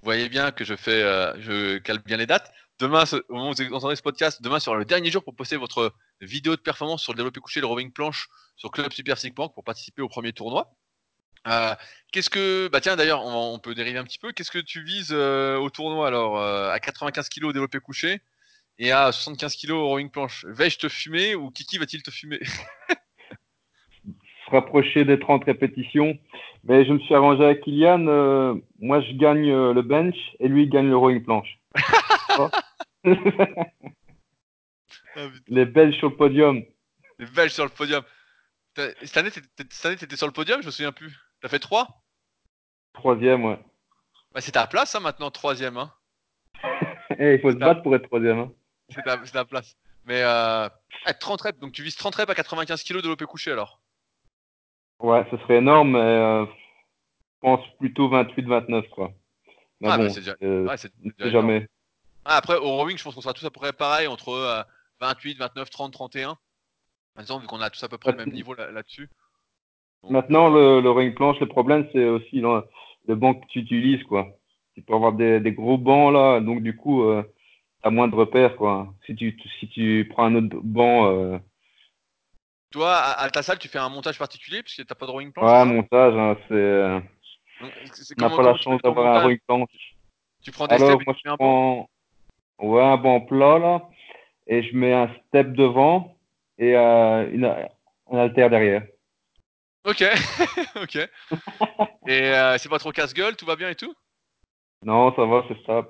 Vous 0.00 0.06
voyez 0.06 0.28
bien 0.28 0.50
que 0.50 0.64
je 0.64 0.74
fais, 0.74 1.02
euh, 1.02 1.38
je 1.40 1.78
calme 1.78 2.02
bien 2.04 2.16
les 2.16 2.26
dates. 2.26 2.52
Demain, 2.78 3.04
au 3.28 3.34
moment 3.34 3.50
où 3.50 3.54
vous 3.54 3.74
entendez 3.74 3.96
ce 3.96 4.02
podcast, 4.02 4.40
demain 4.40 4.58
sera 4.58 4.76
le 4.76 4.86
dernier 4.86 5.10
jour 5.10 5.22
pour 5.22 5.36
poster 5.36 5.56
votre 5.56 5.92
vidéo 6.22 6.56
de 6.56 6.60
performance 6.62 7.02
sur 7.02 7.12
le 7.12 7.18
développé 7.18 7.40
couché, 7.40 7.60
le 7.60 7.66
rowing 7.66 7.92
planche 7.92 8.28
sur 8.56 8.70
Club 8.70 8.90
Super 8.92 9.16
pour 9.34 9.64
participer 9.64 10.00
au 10.00 10.08
premier 10.08 10.32
tournoi. 10.32 10.74
Euh, 11.46 11.74
qu'est-ce 12.12 12.30
que, 12.30 12.68
bah 12.68 12.80
tiens 12.80 12.96
d'ailleurs, 12.96 13.24
on, 13.24 13.58
peut 13.58 13.74
dériver 13.74 13.98
un 13.98 14.04
petit 14.04 14.18
peu. 14.18 14.32
Qu'est-ce 14.32 14.50
que 14.50 14.58
tu 14.58 14.82
vises 14.82 15.12
euh, 15.12 15.56
au 15.58 15.70
tournoi 15.70 16.06
alors 16.06 16.38
à 16.40 16.78
95 16.78 17.28
kg 17.28 17.52
développé 17.52 17.78
couché 17.80 18.20
et 18.78 18.92
à 18.92 19.12
75 19.12 19.56
kg 19.56 19.72
au 19.72 19.88
rowing 19.88 20.10
planche? 20.10 20.44
Vais-je 20.48 20.78
te 20.78 20.88
fumer 20.88 21.34
ou 21.34 21.50
Kiki 21.50 21.78
va-t-il 21.78 22.02
te 22.02 22.10
fumer? 22.10 22.40
Rapprocher 24.48 25.04
des 25.04 25.18
30 25.18 25.44
répétitions. 25.44 26.18
Mais 26.64 26.84
je 26.84 26.92
me 26.92 26.98
suis 27.00 27.14
arrangé 27.14 27.44
avec 27.44 27.62
Kylian. 27.62 28.06
Euh, 28.06 28.54
moi, 28.80 29.00
je 29.00 29.12
gagne 29.12 29.50
euh, 29.50 29.72
le 29.72 29.82
bench 29.82 30.16
et 30.40 30.48
lui, 30.48 30.64
il 30.64 30.70
gagne 30.70 30.88
le 30.88 30.96
rowing 30.96 31.22
planche. 31.22 31.58
Ah, 32.28 32.50
les 35.48 35.64
Belges 35.64 35.96
sur 35.96 36.10
le 36.10 36.16
podium. 36.16 36.62
Les 37.18 37.26
Belges 37.26 37.52
sur 37.52 37.64
le 37.64 37.70
podium. 37.70 38.02
Cette 38.76 39.16
année, 39.16 39.30
tu 39.30 39.40
étais 39.40 40.16
sur 40.16 40.26
le 40.26 40.32
podium, 40.32 40.60
je 40.60 40.66
me 40.66 40.70
souviens 40.70 40.92
plus. 40.92 41.18
T'as 41.40 41.48
fait 41.48 41.58
3 41.58 41.88
Troisième, 42.92 43.44
ouais. 43.44 43.58
Bah, 44.32 44.40
c'est 44.40 44.52
ta 44.52 44.66
place 44.66 44.94
hein, 44.94 45.00
maintenant, 45.00 45.30
troisième. 45.30 45.76
Hein. 45.76 45.92
Eh, 47.18 47.34
il 47.34 47.40
faut 47.40 47.50
se 47.50 47.56
battre 47.56 47.82
pour 47.82 47.94
être 47.96 48.04
troisième. 48.04 48.38
Hein. 48.38 48.52
C'est 48.88 49.02
ta, 49.02 49.44
place. 49.44 49.76
Mais 50.04 50.22
euh, 50.22 50.68
30 51.18 51.40
reps, 51.40 51.58
donc 51.58 51.72
tu 51.72 51.82
vises 51.82 51.96
30 51.96 52.14
reps 52.14 52.30
à 52.30 52.34
95 52.36 52.84
kg 52.84 53.02
de 53.02 53.08
l'OP 53.08 53.24
couché 53.24 53.50
alors? 53.50 53.80
Ouais, 55.00 55.26
ce 55.30 55.36
serait 55.38 55.56
énorme, 55.56 55.92
mais 55.92 55.98
euh, 55.98 56.46
je 56.46 57.40
pense 57.40 57.60
plutôt 57.78 58.08
28-29, 58.08 58.88
quoi. 58.90 59.12
Mais 59.80 59.88
ah, 59.90 59.96
bon, 59.96 60.04
bah 60.04 60.10
c'est 60.10 60.20
déjà, 60.20 60.36
euh, 60.42 60.66
ouais, 60.66 61.30
jamais. 61.30 61.68
Ah, 62.24 62.36
après, 62.36 62.56
au 62.56 62.76
rowing, 62.76 62.96
je 62.96 63.02
pense 63.02 63.16
qu'on 63.16 63.20
sera 63.20 63.34
tous 63.34 63.44
à 63.44 63.50
peu 63.50 63.58
près 63.58 63.72
pareil, 63.72 64.06
entre 64.06 64.64
28, 65.00 65.36
29, 65.36 65.68
30, 65.68 65.92
31. 65.92 66.38
Maintenant, 67.16 67.38
vu 67.40 67.48
qu'on 67.48 67.60
a 67.60 67.70
tous 67.70 67.82
à 67.82 67.88
peu 67.88 67.98
près 67.98 68.12
le 68.12 68.18
même 68.18 68.30
niveau 68.30 68.54
là-dessus. 68.54 69.10
Maintenant, 70.08 70.48
le, 70.48 70.80
le 70.80 70.90
rowing 70.90 71.14
planche, 71.14 71.38
le 71.40 71.46
problème, 71.46 71.86
c'est 71.92 72.04
aussi 72.04 72.40
le 72.40 73.14
banc 73.14 73.34
que 73.34 73.46
tu 73.48 73.60
utilises, 73.60 74.02
quoi. 74.04 74.28
Tu 74.74 74.82
peux 74.82 74.94
avoir 74.94 75.12
des, 75.12 75.40
des 75.40 75.52
gros 75.52 75.76
bancs, 75.76 76.12
là, 76.12 76.40
donc 76.40 76.62
du 76.62 76.76
coup, 76.76 77.02
euh, 77.02 77.22
tu 77.82 77.88
as 77.88 77.90
moins 77.90 78.08
de 78.08 78.14
repères, 78.14 78.56
quoi. 78.56 78.94
Si 79.06 79.14
tu, 79.14 79.36
si 79.58 79.68
tu 79.68 80.06
prends 80.10 80.24
un 80.24 80.36
autre 80.36 80.56
banc 80.62 81.10
euh, 81.10 81.38
toi, 82.70 82.94
à, 82.94 83.28
ta 83.30 83.42
salle, 83.42 83.58
tu 83.58 83.68
fais 83.68 83.78
un 83.78 83.88
montage 83.88 84.18
particulier 84.18 84.62
puisque 84.62 84.86
t'as 84.86 84.94
pas 84.94 85.06
de 85.06 85.10
rowing 85.10 85.32
planche 85.32 85.50
Ouais, 85.50 85.64
montage, 85.64 86.14
hein, 86.14 86.36
c'est. 86.48 87.64
On 88.16 88.22
n'a 88.22 88.30
pas 88.30 88.42
la 88.42 88.56
chance 88.56 88.80
d'avoir 88.82 89.16
un 89.16 89.22
rowing 89.22 89.38
planche. 89.46 89.96
Tu 90.42 90.52
prends 90.52 90.68
des 90.68 90.76
Alors, 90.76 91.00
moi, 91.04 91.16
je 91.24 91.34
prends... 91.34 91.90
Ouais, 92.60 92.82
un 92.82 92.96
banc 92.96 93.20
plat, 93.22 93.58
là. 93.58 93.88
Et 94.46 94.62
je 94.62 94.76
mets 94.76 94.92
un 94.92 95.10
step 95.26 95.52
devant 95.52 96.16
et 96.58 96.76
euh, 96.76 97.30
une, 97.32 97.44
un 97.44 98.18
alter 98.18 98.48
derrière. 98.48 98.82
Ok, 99.84 100.04
ok. 100.82 100.96
et 100.96 101.08
euh, 102.08 102.58
c'est 102.58 102.68
pas 102.68 102.78
trop 102.78 102.92
casse-gueule, 102.92 103.36
tout 103.36 103.46
va 103.46 103.56
bien 103.56 103.70
et 103.70 103.74
tout? 103.74 103.94
Non, 104.84 105.14
ça 105.14 105.24
va, 105.24 105.42
c'est 105.48 105.56
ça. 105.64 105.88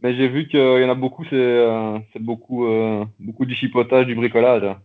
Mais 0.00 0.14
j'ai 0.16 0.28
vu 0.28 0.48
qu'il 0.48 0.60
y 0.60 0.84
en 0.84 0.90
a 0.90 0.94
beaucoup, 0.94 1.24
c'est 1.24 1.34
euh, 1.34 1.98
beaucoup, 2.16 2.66
euh, 2.66 3.06
beaucoup 3.18 3.46
du 3.46 3.54
chipotage, 3.54 4.06
du 4.06 4.14
bricolage. 4.14 4.76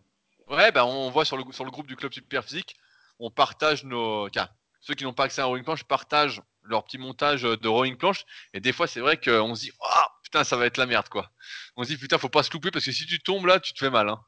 Ouais, 0.49 0.71
bah 0.71 0.85
on 0.85 1.09
voit 1.09 1.25
sur 1.25 1.35
le, 1.35 1.43
sur 1.51 1.65
le 1.65 1.71
groupe 1.71 1.87
du 1.87 1.97
club 1.97 2.13
Super 2.13 2.43
Physique, 2.43 2.75
on 3.19 3.29
partage 3.29 3.83
nos. 3.83 4.29
Tiens, 4.29 4.47
ceux 4.79 4.93
qui 4.93 5.03
n'ont 5.03 5.13
pas 5.13 5.25
accès 5.25 5.41
à 5.41 5.45
un 5.45 5.47
rowing 5.47 5.63
planche 5.65 5.83
partagent 5.83 6.41
leur 6.63 6.85
petit 6.85 6.97
montage 6.97 7.41
de 7.41 7.67
rowing 7.67 7.97
planche. 7.97 8.23
Et 8.53 8.61
des 8.61 8.71
fois, 8.71 8.87
c'est 8.87 9.01
vrai 9.01 9.17
qu'on 9.17 9.55
se 9.55 9.61
dit, 9.61 9.71
oh 9.81 10.07
putain, 10.23 10.45
ça 10.45 10.55
va 10.55 10.65
être 10.65 10.77
la 10.77 10.85
merde, 10.85 11.09
quoi. 11.09 11.31
On 11.75 11.83
se 11.83 11.89
dit, 11.89 11.97
putain, 11.97 12.17
faut 12.17 12.29
pas 12.29 12.43
se 12.43 12.51
louper 12.53 12.71
parce 12.71 12.85
que 12.85 12.91
si 12.91 13.05
tu 13.05 13.19
tombes 13.19 13.45
là, 13.45 13.59
tu 13.59 13.73
te 13.73 13.79
fais 13.79 13.89
mal. 13.89 14.07
Hein. 14.07 14.19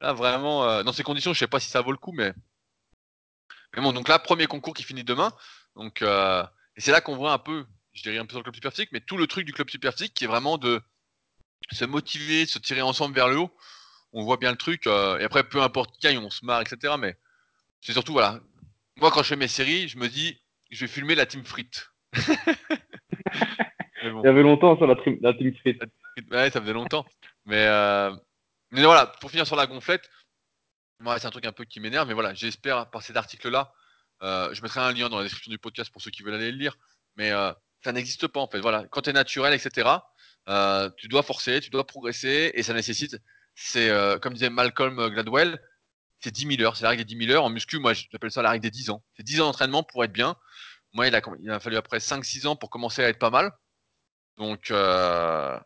Là, 0.00 0.12
vraiment, 0.14 0.82
dans 0.82 0.92
ces 0.92 1.02
conditions, 1.02 1.34
je 1.34 1.38
sais 1.38 1.46
pas 1.46 1.60
si 1.60 1.68
ça 1.68 1.82
vaut 1.82 1.92
le 1.92 1.98
coup, 1.98 2.12
mais. 2.12 2.32
Mais 3.74 3.82
bon, 3.82 3.92
donc 3.92 4.08
là, 4.08 4.18
premier 4.18 4.46
concours 4.46 4.74
qui 4.74 4.82
finit 4.82 5.04
demain. 5.04 5.32
Donc, 5.76 6.02
euh, 6.02 6.44
et 6.76 6.80
c'est 6.80 6.92
là 6.92 7.00
qu'on 7.00 7.16
voit 7.16 7.32
un 7.32 7.38
peu, 7.38 7.64
je 7.92 8.02
dirais 8.02 8.18
un 8.18 8.26
peu 8.26 8.32
sur 8.32 8.38
le 8.38 8.44
club 8.44 8.54
Super 8.54 8.72
Physique, 8.72 8.90
mais 8.92 9.00
tout 9.00 9.16
le 9.16 9.26
truc 9.26 9.46
du 9.46 9.52
club 9.52 9.70
Super 9.70 9.92
Physique 9.92 10.14
qui 10.14 10.24
est 10.24 10.28
vraiment 10.28 10.58
de 10.58 10.80
se 11.70 11.84
motiver, 11.84 12.46
se 12.46 12.58
tirer 12.58 12.82
ensemble 12.82 13.14
vers 13.14 13.28
le 13.28 13.38
haut 13.38 13.50
on 14.12 14.22
voit 14.24 14.36
bien 14.36 14.50
le 14.50 14.56
truc. 14.56 14.86
Euh, 14.86 15.18
et 15.18 15.24
après, 15.24 15.44
peu 15.44 15.62
importe 15.62 15.98
qui 15.98 16.08
on 16.16 16.30
se 16.30 16.44
marre, 16.44 16.60
etc. 16.60 16.94
Mais 16.98 17.16
c'est 17.80 17.92
surtout, 17.92 18.12
voilà. 18.12 18.40
Moi, 18.96 19.10
quand 19.10 19.22
je 19.22 19.28
fais 19.28 19.36
mes 19.36 19.48
séries, 19.48 19.88
je 19.88 19.98
me 19.98 20.08
dis, 20.08 20.40
je 20.70 20.80
vais 20.84 20.92
filmer 20.92 21.14
la 21.14 21.26
team 21.26 21.44
frite. 21.44 21.90
Il 24.04 24.20
y 24.24 24.28
avait 24.28 24.42
longtemps, 24.42 24.74
la, 24.80 24.96
la 25.20 25.34
team 25.34 25.54
frite. 25.54 25.82
Ouais, 26.30 26.50
ça 26.50 26.60
faisait 26.60 26.72
longtemps. 26.72 27.06
Mais, 27.46 27.66
euh, 27.66 28.14
mais 28.70 28.82
voilà, 28.82 29.06
pour 29.06 29.30
finir 29.30 29.46
sur 29.46 29.56
la 29.56 29.66
gonflette, 29.66 30.10
c'est 31.18 31.26
un 31.26 31.30
truc 31.30 31.46
un 31.46 31.52
peu 31.52 31.64
qui 31.64 31.80
m'énerve. 31.80 32.08
Mais 32.08 32.14
voilà, 32.14 32.34
j'espère, 32.34 32.90
par 32.90 33.02
cet 33.02 33.16
article-là, 33.16 33.72
euh, 34.22 34.52
je 34.54 34.62
mettrai 34.62 34.80
un 34.80 34.92
lien 34.92 35.08
dans 35.08 35.18
la 35.18 35.24
description 35.24 35.50
du 35.50 35.58
podcast 35.58 35.90
pour 35.90 36.02
ceux 36.02 36.10
qui 36.10 36.22
veulent 36.22 36.34
aller 36.34 36.52
le 36.52 36.58
lire. 36.58 36.76
Mais 37.16 37.30
ça 37.84 37.92
n'existe 37.92 38.26
pas, 38.26 38.40
en 38.40 38.48
fait. 38.48 38.60
Voilà, 38.60 38.86
quand 38.90 39.02
tu 39.02 39.10
es 39.10 39.12
naturel, 39.12 39.52
etc., 39.54 39.88
tu 40.96 41.08
dois 41.08 41.22
forcer, 41.22 41.60
tu 41.60 41.70
dois 41.70 41.86
progresser 41.86 42.52
et 42.54 42.62
ça 42.62 42.74
nécessite 42.74 43.16
c'est 43.54 43.90
euh, 43.90 44.18
comme 44.18 44.34
disait 44.34 44.50
Malcolm 44.50 45.08
Gladwell, 45.08 45.60
c'est 46.20 46.30
10 46.30 46.56
000 46.56 46.62
heures, 46.62 46.76
c'est 46.76 46.84
la 46.84 46.90
règle 46.90 47.04
des 47.04 47.14
10 47.14 47.26
000 47.26 47.36
heures. 47.36 47.44
En 47.44 47.50
muscu, 47.50 47.78
moi 47.78 47.92
j'appelle 47.92 48.30
ça 48.30 48.42
la 48.42 48.50
règle 48.50 48.62
des 48.62 48.70
10 48.70 48.90
ans. 48.90 49.02
C'est 49.16 49.22
10 49.22 49.40
ans 49.40 49.46
d'entraînement 49.46 49.82
pour 49.82 50.04
être 50.04 50.12
bien. 50.12 50.36
Moi, 50.92 51.06
il 51.06 51.14
a, 51.14 51.22
il 51.40 51.50
a 51.50 51.58
fallu 51.58 51.76
après 51.76 51.98
5-6 51.98 52.46
ans 52.46 52.56
pour 52.56 52.70
commencer 52.70 53.02
à 53.02 53.08
être 53.08 53.18
pas 53.18 53.30
mal. 53.30 53.50
Donc, 54.36 54.70
euh, 54.70 55.58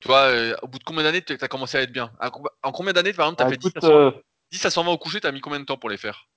toi, 0.00 0.18
euh, 0.28 0.56
au 0.62 0.68
bout 0.68 0.78
de 0.78 0.84
combien 0.84 1.02
d'années 1.02 1.22
tu 1.22 1.36
as 1.38 1.48
commencé 1.48 1.76
à 1.76 1.82
être 1.82 1.92
bien? 1.92 2.10
En 2.62 2.72
combien 2.72 2.92
d'années, 2.92 3.12
par 3.12 3.26
exemple, 3.26 3.38
tu 3.38 3.42
as 3.42 3.46
ah, 3.46 3.50
fait 3.50 3.56
écoute, 3.56 3.74
10 3.78 3.88
euh, 3.88 4.10
10 4.50 4.64
à 4.66 4.70
120 4.70 4.92
au 4.92 4.98
coucher, 4.98 5.20
t'as 5.20 5.32
mis 5.32 5.40
combien 5.40 5.60
de 5.60 5.64
temps 5.64 5.78
pour 5.78 5.90
les 5.90 5.96
faire? 5.96 6.28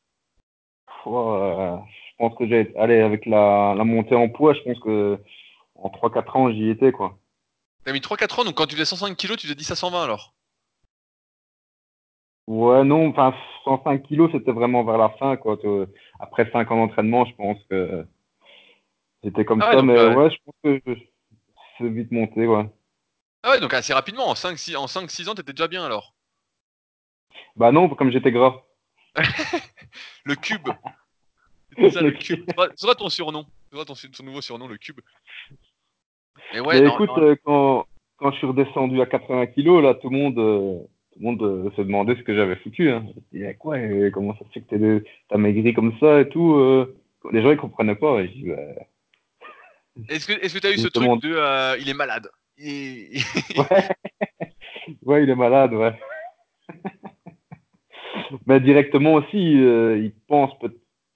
Je 1.05 2.16
pense 2.18 2.36
que 2.36 2.47
j'ai 2.47 2.74
allé 2.78 2.99
avec 3.01 3.26
la, 3.26 3.74
la 3.78 3.84
montée 3.84 4.16
en 4.16 4.30
poids, 4.30 4.53
je 4.53 4.62
pense 4.62 4.80
que 4.80 5.18
en 5.76 5.89
3-4 5.89 6.36
ans, 6.36 6.51
j'y 6.51 6.70
étais, 6.70 6.91
quoi. 6.91 7.18
T'as 7.84 7.93
mis 7.93 8.01
3-4 8.01 8.39
ans, 8.39 8.45
donc 8.45 8.55
quand 8.55 8.68
tu 8.68 8.76
faisais 8.76 8.86
105 8.86 9.16
kg, 9.18 9.36
tu 9.36 9.47
faisais 9.47 9.55
10 9.55 9.72
à 9.72 9.76
120 9.76 10.03
alors? 10.03 10.36
Ouais, 12.47 12.84
non, 12.84 13.07
enfin, 13.10 13.34
105 13.64 14.03
kilos, 14.03 14.32
c'était 14.34 14.51
vraiment 14.51 14.84
vers 14.84 14.97
la 14.97 15.10
fin, 15.12 15.38
quoi. 15.38 15.57
Après 16.20 16.49
5 16.51 16.70
ans 16.72 16.78
d'entraînement, 16.78 17.26
je 17.26 17.36
pense 17.36 17.57
que 17.70 18.05
j'étais 19.24 19.45
comme 19.45 19.62
Ah 19.62 19.70
ouais, 19.70 19.76
ça, 19.78 19.82
mais 19.84 19.93
euh, 19.93 20.16
ouais, 20.16 20.30
je 20.32 20.38
pense 20.45 20.55
que 20.64 20.82
je- 20.86 20.99
c'est 21.78 21.89
vite 21.89 22.12
monté, 22.12 22.47
ouais. 22.47 22.66
Ah 23.43 23.49
ouais, 23.51 23.60
donc 23.60 23.74
assez 23.74 23.93
rapidement, 23.93 24.30
en 24.30 24.36
5-6 24.36 24.78
en 24.78 24.88
5-6 24.88 25.28
ans, 25.28 25.36
t'étais 25.36 25.51
déjà 25.53 25.68
bien 25.68 25.84
alors? 25.86 26.16
Bah 27.56 27.72
non, 27.72 27.90
comme 27.90 28.12
j'étais 28.12 28.32
gras. 28.32 28.62
Le 30.26 30.36
cube. 30.36 30.68
C'était 31.76 31.92
ça, 31.92 32.02
le 32.02 32.12
cube. 32.12 32.44
Ce 32.50 32.54
sera- 32.56 32.70
ce 32.76 32.78
sera 32.78 32.96
ton 32.96 33.10
surnom. 33.10 33.46
Ce 33.72 33.76
sera 33.78 33.86
ton, 33.86 34.24
nouveau 34.24 34.42
surnom, 34.42 34.68
le 34.68 34.78
cube. 34.78 35.00
Et 36.54 36.60
ouais, 36.60 36.82
Mais 36.82 36.88
non, 36.88 36.94
écoute, 36.94 37.10
non, 37.16 37.22
euh, 37.24 37.36
quand, 37.44 37.86
quand 38.18 38.32
je 38.32 38.38
suis 38.38 38.48
redescendu 38.48 39.00
à 39.02 39.06
80 39.06 39.48
kilos, 39.48 39.82
là, 39.84 39.94
tout 39.94 40.10
le 40.10 40.18
monde, 40.18 40.38
euh, 40.40 40.80
tout 41.14 41.20
le 41.20 41.26
monde 41.26 41.42
euh, 41.44 41.72
se 41.78 41.82
demandait 41.82 42.16
ce 42.16 42.24
que 42.24 42.36
j'avais 42.36 42.56
foutu. 42.58 42.90
Hein. 42.90 43.06
Je 43.16 43.38
disais, 43.38 43.56
quoi, 43.56 43.80
et 43.80 44.10
comment 44.12 44.34
ça 44.38 44.46
se 44.46 44.52
fait 44.52 44.62
que 44.62 44.76
t'es- 44.76 45.10
t'as 45.30 45.38
maigri 45.38 45.74
comme 45.74 45.98
ça 46.00 46.20
et 46.22 46.28
tout 46.30 46.56
euh? 46.56 46.98
Les 47.32 47.42
gens, 47.42 47.52
ils 47.52 47.58
comprenaient 47.58 47.96
pas. 47.96 48.20
Et 48.22 48.28
je 48.28 48.34
dis, 48.34 48.52
ouais. 48.52 48.76
Est-ce 50.10 50.26
que 50.28 50.34
que 50.34 50.60
t'as 50.60 50.72
eu 50.72 50.78
ce 50.78 50.88
truc 50.88 51.22
de 51.22 51.34
euh, 51.36 51.78
il 51.80 51.88
est 51.88 51.94
malade 51.94 52.30
Il- 52.58 53.22
ouais. 53.58 53.90
ouais, 55.04 55.24
il 55.24 55.30
est 55.30 55.36
malade, 55.36 55.74
ouais. 55.74 55.94
Mais 58.45 58.59
directement 58.59 59.13
aussi, 59.15 59.57
euh, 59.59 59.97
ils 59.97 60.13
pensent, 60.27 60.53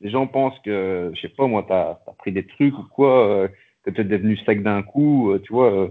les 0.02 0.10
gens 0.10 0.28
pensent 0.28 0.60
que, 0.64 1.12
je 1.16 1.22
sais 1.22 1.30
pas, 1.30 1.48
moi, 1.48 1.66
t'as 1.68 1.92
as 2.08 2.14
pris 2.18 2.32
des 2.32 2.46
trucs 2.46 2.78
ou 2.78 2.84
quoi, 2.84 3.28
euh, 3.28 3.48
que 3.84 3.92
t'es 3.92 4.04
devenu 4.04 4.38
sec 4.46 4.64
d'un 4.64 4.84
coup, 4.84 5.32
euh, 5.32 5.40
tu 5.40 5.54
vois. 5.54 5.72
euh, 5.72 5.90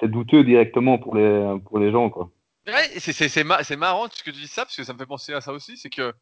c'est 0.00 0.10
douteux 0.10 0.44
directement 0.44 0.98
pour 0.98 1.16
les, 1.16 1.56
pour 1.64 1.78
les 1.78 1.90
gens, 1.90 2.08
quoi. 2.10 2.30
Ouais, 2.66 2.88
c'est 2.98 3.12
c'est 3.12 3.28
c'est 3.28 3.44
ma- 3.44 3.64
c'est 3.64 3.76
marrant 3.76 4.08
que 4.08 4.30
tu 4.30 4.32
dis 4.32 4.46
ça 4.46 4.64
parce 4.64 4.76
que 4.76 4.84
ça 4.84 4.92
me 4.92 4.98
fait 4.98 5.06
penser 5.06 5.32
à 5.32 5.40
ça 5.40 5.52
aussi, 5.52 5.76
c'est 5.76 5.90
que 5.90 6.12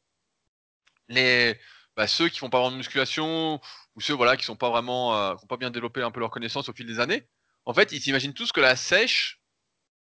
les 1.08 1.56
bah, 1.96 2.06
ceux 2.06 2.28
qui 2.28 2.38
font 2.38 2.50
pas 2.50 2.58
vraiment 2.58 2.72
de 2.72 2.76
musculation 2.78 3.60
ou 3.96 4.00
ceux 4.00 4.14
voilà 4.14 4.36
qui 4.36 4.44
sont 4.44 4.56
pas 4.56 4.70
vraiment 4.70 5.34
qui 5.36 5.44
ont 5.44 5.48
pas 5.48 5.56
bien 5.56 5.70
développé 5.70 6.02
un 6.02 6.10
peu 6.10 6.20
leur 6.20 6.30
connaissance 6.30 6.68
au 6.68 6.72
fil 6.72 6.86
des 6.86 7.00
années, 7.00 7.24
en 7.64 7.74
fait, 7.74 7.92
ils 7.92 8.00
s'imaginent 8.00 8.34
tous 8.34 8.52
que 8.52 8.60
la 8.60 8.76
sèche 8.76 9.40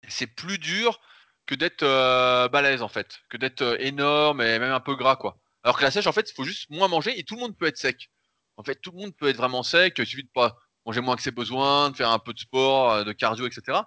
c'est 0.08 0.26
plus 0.26 0.58
dur 0.58 1.00
que 1.46 1.54
d'être 1.54 1.82
euh, 1.82 2.48
balèze 2.48 2.82
en 2.82 2.88
fait, 2.88 3.20
que 3.28 3.36
d'être 3.36 3.62
euh, 3.62 3.76
énorme 3.80 4.40
et 4.40 4.58
même 4.58 4.72
un 4.72 4.80
peu 4.80 4.94
gras 4.94 5.16
quoi. 5.16 5.38
Alors 5.64 5.76
que 5.78 5.82
la 5.82 5.90
sèche 5.90 6.06
en 6.06 6.12
fait, 6.12 6.30
il 6.30 6.34
faut 6.34 6.44
juste 6.44 6.70
moins 6.70 6.88
manger 6.88 7.18
et 7.18 7.24
tout 7.24 7.34
le 7.34 7.40
monde 7.40 7.56
peut 7.56 7.66
être 7.66 7.76
sec. 7.78 8.10
En 8.56 8.62
fait, 8.62 8.76
tout 8.76 8.92
le 8.92 8.98
monde 8.98 9.16
peut 9.16 9.28
être 9.28 9.36
vraiment 9.36 9.62
sec, 9.62 9.94
il 9.98 10.06
suffit 10.06 10.24
de 10.24 10.30
pas 10.32 10.56
manger 10.86 11.00
moins 11.00 11.16
que 11.16 11.22
ses 11.22 11.30
besoins, 11.30 11.90
de 11.90 11.96
faire 11.96 12.10
un 12.10 12.18
peu 12.18 12.32
de 12.32 12.38
sport, 12.38 12.90
euh, 12.92 13.04
de 13.04 13.12
cardio, 13.12 13.46
etc. 13.46 13.78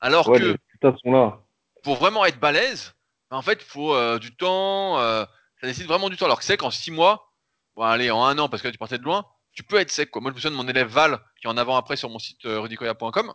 Alors 0.00 0.28
Ouais, 0.28 0.40
que 0.40 0.56
sont 0.82 1.12
là. 1.12 1.38
pour 1.82 1.96
vraiment 1.96 2.24
être 2.24 2.40
balèze, 2.40 2.94
en 3.30 3.42
fait, 3.42 3.60
il 3.62 3.66
faut 3.66 3.94
euh, 3.94 4.18
du 4.18 4.34
temps, 4.34 4.98
euh, 4.98 5.24
ça 5.60 5.66
nécessite 5.66 5.88
vraiment 5.88 6.08
du 6.08 6.16
temps. 6.16 6.24
Alors 6.24 6.38
que 6.38 6.44
sec 6.44 6.62
en 6.62 6.70
6 6.70 6.90
mois, 6.90 7.32
bon 7.76 7.82
allez, 7.82 8.10
en 8.10 8.24
un 8.24 8.38
an 8.38 8.48
parce 8.48 8.62
que 8.62 8.68
là, 8.68 8.72
tu 8.72 8.78
partais 8.78 8.98
de 8.98 9.04
loin, 9.04 9.26
tu 9.52 9.62
peux 9.62 9.76
être 9.76 9.90
sec 9.90 10.10
quoi. 10.10 10.20
Moi 10.22 10.30
je 10.30 10.36
me 10.36 10.40
souviens 10.40 10.56
de 10.56 10.62
mon 10.62 10.68
élève 10.68 10.88
Val 10.88 11.20
qui 11.40 11.46
est 11.46 11.50
en 11.50 11.56
avant 11.56 11.76
après 11.76 11.96
sur 11.96 12.08
mon 12.08 12.18
site 12.18 12.40
rudicoya.com. 12.44 13.34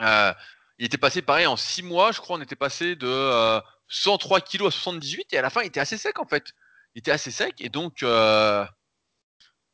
Euh, 0.00 0.32
il 0.80 0.86
était 0.86 0.98
passé 0.98 1.20
pareil 1.20 1.46
en 1.46 1.56
6 1.56 1.82
mois, 1.82 2.10
je 2.10 2.20
crois, 2.20 2.38
on 2.38 2.40
était 2.40 2.56
passé 2.56 2.96
de 2.96 3.06
euh, 3.06 3.60
103 3.88 4.40
kg 4.40 4.66
à 4.66 4.70
78 4.70 5.34
et 5.34 5.38
à 5.38 5.42
la 5.42 5.50
fin 5.50 5.60
il 5.60 5.66
était 5.66 5.78
assez 5.78 5.98
sec 5.98 6.18
en 6.18 6.26
fait. 6.26 6.54
Il 6.94 7.00
était 7.00 7.10
assez 7.10 7.30
sec 7.30 7.60
et 7.60 7.68
donc 7.68 8.02
euh, 8.02 8.64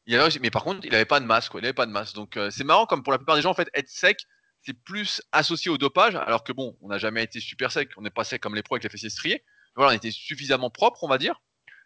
mais 0.09 0.51
par 0.51 0.65
contre 0.65 0.85
il 0.85 0.93
avait 0.95 1.05
pas 1.05 1.21
de 1.21 1.25
masse 1.25 1.49
quoi, 1.49 1.61
il 1.61 1.65
avait 1.65 1.73
pas 1.73 1.87
de 1.87 1.93
masse. 1.93 2.13
Donc 2.13 2.37
euh, 2.37 2.51
c'est 2.51 2.65
marrant 2.65 2.87
comme 2.87 3.05
pour 3.05 3.13
la 3.13 3.19
plupart 3.19 3.37
des 3.37 3.43
gens 3.43 3.51
en 3.51 3.55
fait 3.55 3.71
être 3.73 3.89
sec 3.89 4.27
c'est 4.63 4.75
plus 4.75 5.23
associé 5.31 5.71
au 5.71 5.79
dopage 5.79 6.17
alors 6.17 6.43
que 6.43 6.53
bon 6.53 6.77
on 6.81 6.89
n'a 6.89 6.99
jamais 6.99 7.23
été 7.23 7.39
super 7.39 7.71
sec, 7.71 7.91
on 7.97 8.03
n'est 8.03 8.11
pas 8.11 8.25
sec 8.25 8.43
comme 8.43 8.57
les 8.57 8.65
pros 8.65 8.75
avec 8.75 8.83
les 8.83 8.91
fessiers 8.91 9.11
striés. 9.11 9.45
Voilà, 9.77 9.93
on 9.93 9.95
était 9.95 10.11
suffisamment 10.11 10.71
propre 10.71 11.05
on 11.05 11.09
va 11.09 11.19
dire. 11.19 11.41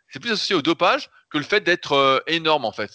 C'est 0.08 0.18
plus 0.18 0.32
associé 0.32 0.54
au 0.54 0.62
dopage 0.62 1.10
que 1.28 1.36
le 1.36 1.44
fait 1.44 1.60
d'être 1.60 1.92
euh, 1.92 2.20
énorme 2.26 2.64
en 2.64 2.72
fait. 2.72 2.90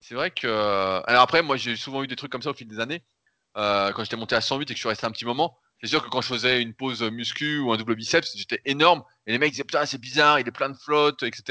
C'est 0.00 0.14
vrai 0.14 0.30
que 0.30 0.46
euh, 0.46 1.00
alors 1.06 1.22
après 1.22 1.40
moi 1.40 1.56
j'ai 1.56 1.74
souvent 1.74 2.02
eu 2.02 2.06
des 2.06 2.16
trucs 2.16 2.30
comme 2.30 2.42
ça 2.42 2.50
au 2.50 2.54
fil 2.54 2.68
des 2.68 2.80
années 2.80 3.02
euh, 3.56 3.92
quand 3.92 4.04
j'étais 4.04 4.16
monté 4.16 4.34
à 4.34 4.40
108 4.40 4.64
et 4.64 4.66
que 4.66 4.74
je 4.74 4.80
suis 4.80 4.88
resté 4.88 5.06
un 5.06 5.10
petit 5.10 5.24
moment, 5.24 5.58
c'est 5.80 5.86
sûr 5.88 6.02
que 6.04 6.08
quand 6.08 6.20
je 6.20 6.28
faisais 6.28 6.62
une 6.62 6.74
pause 6.74 7.02
muscu 7.02 7.58
ou 7.58 7.72
un 7.72 7.76
double 7.76 7.94
biceps, 7.96 8.36
j'étais 8.36 8.60
énorme. 8.64 9.02
Et 9.26 9.32
les 9.32 9.38
mecs 9.38 9.50
disaient 9.50 9.64
putain 9.64 9.84
c'est 9.86 10.00
bizarre, 10.00 10.38
il 10.40 10.46
est 10.48 10.52
plein 10.52 10.70
de 10.70 10.76
flotte, 10.76 11.22
etc. 11.22 11.42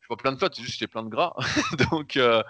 Je 0.00 0.06
suis 0.06 0.08
pas 0.08 0.16
plein 0.16 0.32
de 0.32 0.38
flotte, 0.38 0.54
c'est 0.54 0.62
juste 0.62 0.74
que 0.74 0.78
j'étais 0.80 0.90
plein 0.90 1.02
de 1.02 1.08
gras. 1.10 1.34
Donc 1.90 2.16
euh, 2.16 2.42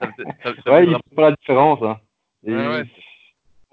ça 0.00 0.12
faisait- 0.16 0.54
ça- 0.64 0.72
Ouais, 0.72 0.86
pas 1.16 1.30
la 1.30 1.36
différence. 1.36 1.82
Hein. 1.82 1.98
Et 2.46 2.54
Ouais, 2.54 2.84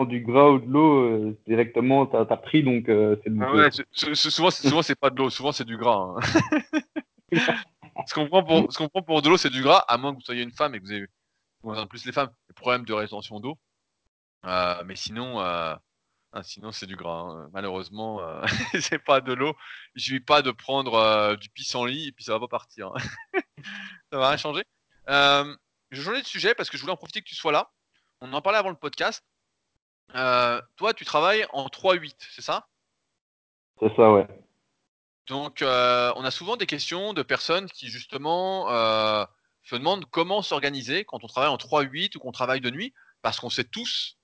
du 0.06 0.22
gras 0.22 0.50
ou 0.50 0.60
de 0.60 0.66
l'eau, 0.72 1.04
euh, 1.06 1.38
directement, 1.48 2.06
t'as 2.06 2.22
as 2.22 2.38
pris, 2.38 2.64
donc 2.64 2.88
euh, 2.88 3.16
c'est 3.24 3.32
Ah 3.42 3.52
ouais, 3.52 3.70
souvent, 3.92 4.52
c'est- 4.52 4.68
souvent 4.68 4.82
c'est 4.84 4.96
pas 4.96 5.10
de 5.10 5.16
l'eau, 5.18 5.30
souvent 5.32 5.52
c'est 5.52 5.66
du 5.66 5.76
gras. 5.76 6.16
hein. 6.16 6.20
ce 8.08 8.14
qu'on 8.14 8.28
prend 8.28 8.44
pour, 8.44 8.72
ce 8.72 8.78
qu'on 8.78 8.90
prend 8.90 9.02
pour 9.02 9.22
de 9.22 9.30
l'eau, 9.30 9.38
c'est 9.38 9.50
du 9.50 9.62
gras, 9.64 9.80
à 9.88 9.98
moins 9.98 10.12
que 10.12 10.18
vous 10.18 10.24
soyez 10.26 10.44
une 10.44 10.52
femme 10.52 10.76
et 10.76 10.80
que 10.80 10.84
vous 10.86 10.94
ayez, 10.94 11.08
en 11.64 11.88
plus 11.88 12.06
les 12.06 12.12
femmes, 12.12 12.30
des 12.48 12.54
problèmes 12.54 12.86
de 12.86 12.94
rétention 12.94 13.40
d'eau. 13.40 13.58
Euh, 14.46 14.84
mais 14.86 14.96
sinon, 14.96 15.42
euh, 15.42 15.76
ah, 16.34 16.44
sinon 16.44 16.72
c'est 16.72 16.86
du 16.88 16.96
gras. 16.96 17.22
hein. 17.22 17.50
Malheureusement, 17.54 18.22
euh, 18.22 18.42
c'est 18.82 19.00
pas 19.04 19.22
de 19.22 19.34
l'eau. 19.34 19.56
Il 19.96 20.02
suffit 20.02 20.20
pas 20.20 20.42
de 20.42 20.52
prendre 20.52 20.94
euh, 20.96 21.36
du 21.36 21.50
pissenlit 21.50 22.08
et 22.08 22.12
puis 22.12 22.24
ça 22.24 22.34
va 22.34 22.40
pas 22.40 22.48
partir. 22.48 22.88
hein. 22.88 23.34
ça 24.12 24.18
va 24.18 24.30
rien 24.30 24.38
changer. 24.38 24.64
Euh, 25.10 25.56
je 25.92 26.02
changeais 26.02 26.22
de 26.22 26.28
sujet 26.28 26.54
parce 26.56 26.70
que 26.70 26.78
je 26.78 26.82
voulais 26.82 26.94
en 26.94 26.98
profiter 26.98 27.22
que 27.22 27.28
tu 27.28 27.36
sois 27.36 27.52
là. 27.52 27.72
On 28.22 28.32
en 28.34 28.42
parlait 28.42 28.60
avant 28.60 28.70
le 28.70 28.76
podcast. 28.76 29.24
Euh, 30.16 30.62
toi, 30.78 30.94
tu 30.94 31.06
travailles 31.06 31.46
en 31.52 31.68
3-8, 31.68 32.16
c'est 32.32 32.42
ça? 32.42 32.68
C'est 33.80 33.94
ça, 33.96 34.12
ouais. 34.12 34.28
Donc, 35.28 35.62
euh, 35.62 36.14
on 36.16 36.24
a 36.24 36.32
souvent 36.32 36.56
des 36.56 36.66
questions 36.66 37.14
de 37.14 37.22
personnes 37.22 37.70
qui, 37.70 37.90
justement, 37.90 38.72
euh, 38.72 39.26
se 39.64 39.76
demandent 39.76 40.06
comment 40.10 40.42
s'organiser 40.42 41.04
quand 41.04 41.24
on 41.24 41.28
travaille 41.28 41.50
en 41.50 41.58
3-8 41.58 42.16
ou 42.16 42.20
qu'on 42.20 42.32
travaille 42.32 42.62
de 42.62 42.70
nuit, 42.70 42.94
parce 43.22 43.40
qu'on 43.40 43.50
sait 43.50 43.66
tous, 43.66 44.17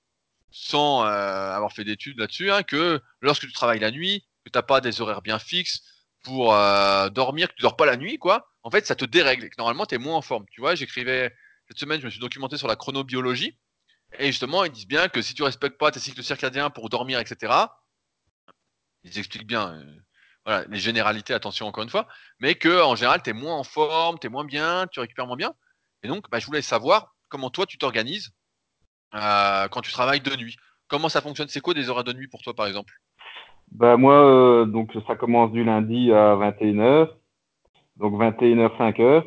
sans 0.56 1.04
euh, 1.04 1.50
avoir 1.50 1.72
fait 1.72 1.82
d'études 1.82 2.16
là-dessus, 2.16 2.48
hein, 2.52 2.62
que 2.62 3.02
lorsque 3.20 3.42
tu 3.42 3.52
travailles 3.52 3.80
la 3.80 3.90
nuit, 3.90 4.24
que 4.44 4.50
tu 4.50 4.56
n'as 4.56 4.62
pas 4.62 4.80
des 4.80 5.00
horaires 5.00 5.20
bien 5.20 5.40
fixes 5.40 5.82
pour 6.22 6.54
euh, 6.54 7.10
dormir, 7.10 7.48
que 7.48 7.54
tu 7.54 7.62
dors 7.62 7.76
pas 7.76 7.86
la 7.86 7.96
nuit, 7.96 8.18
quoi, 8.18 8.48
en 8.62 8.70
fait, 8.70 8.86
ça 8.86 8.94
te 8.94 9.04
dérègle 9.04 9.46
et 9.46 9.50
que 9.50 9.56
normalement, 9.58 9.84
tu 9.84 9.96
es 9.96 9.98
moins 9.98 10.14
en 10.16 10.22
forme. 10.22 10.46
Tu 10.52 10.60
vois, 10.60 10.76
j'écrivais, 10.76 11.34
cette 11.66 11.78
semaine, 11.80 12.00
je 12.00 12.06
me 12.06 12.10
suis 12.10 12.20
documenté 12.20 12.56
sur 12.56 12.68
la 12.68 12.76
chronobiologie, 12.76 13.58
et 14.20 14.28
justement, 14.28 14.62
ils 14.62 14.70
disent 14.70 14.86
bien 14.86 15.08
que 15.08 15.22
si 15.22 15.34
tu 15.34 15.42
respectes 15.42 15.76
pas 15.76 15.90
tes 15.90 15.98
cycles 15.98 16.22
circadiens 16.22 16.70
pour 16.70 16.88
dormir, 16.88 17.18
etc., 17.18 17.52
ils 19.02 19.18
expliquent 19.18 19.48
bien, 19.48 19.74
euh, 19.74 19.96
voilà, 20.44 20.66
les 20.68 20.78
généralités, 20.78 21.34
attention 21.34 21.66
encore 21.66 21.82
une 21.82 21.90
fois, 21.90 22.06
mais 22.38 22.54
que 22.54 22.80
en 22.80 22.94
général, 22.94 23.24
tu 23.24 23.30
es 23.30 23.32
moins 23.32 23.56
en 23.56 23.64
forme, 23.64 24.20
tu 24.20 24.28
es 24.28 24.30
moins 24.30 24.44
bien, 24.44 24.86
tu 24.86 25.00
récupères 25.00 25.26
moins 25.26 25.36
bien. 25.36 25.52
Et 26.04 26.08
donc, 26.08 26.30
bah, 26.30 26.38
je 26.38 26.46
voulais 26.46 26.62
savoir 26.62 27.16
comment 27.28 27.50
toi, 27.50 27.66
tu 27.66 27.76
t'organises 27.76 28.30
quand 29.14 29.80
tu 29.82 29.92
travailles 29.92 30.20
de 30.20 30.36
nuit. 30.36 30.56
Comment 30.88 31.08
ça 31.08 31.20
fonctionne? 31.20 31.48
C'est 31.48 31.60
quoi 31.60 31.74
des 31.74 31.88
horaires 31.88 32.04
de 32.04 32.12
nuit 32.12 32.28
pour 32.28 32.42
toi, 32.42 32.54
par 32.54 32.66
exemple? 32.66 32.94
Bah, 33.72 33.96
moi, 33.96 34.14
euh, 34.14 34.66
donc 34.66 34.92
ça 35.06 35.16
commence 35.16 35.50
du 35.52 35.64
lundi 35.64 36.12
à 36.12 36.36
21h, 36.36 37.08
donc 37.96 38.14
21h, 38.14 38.76
5h, 38.76 39.24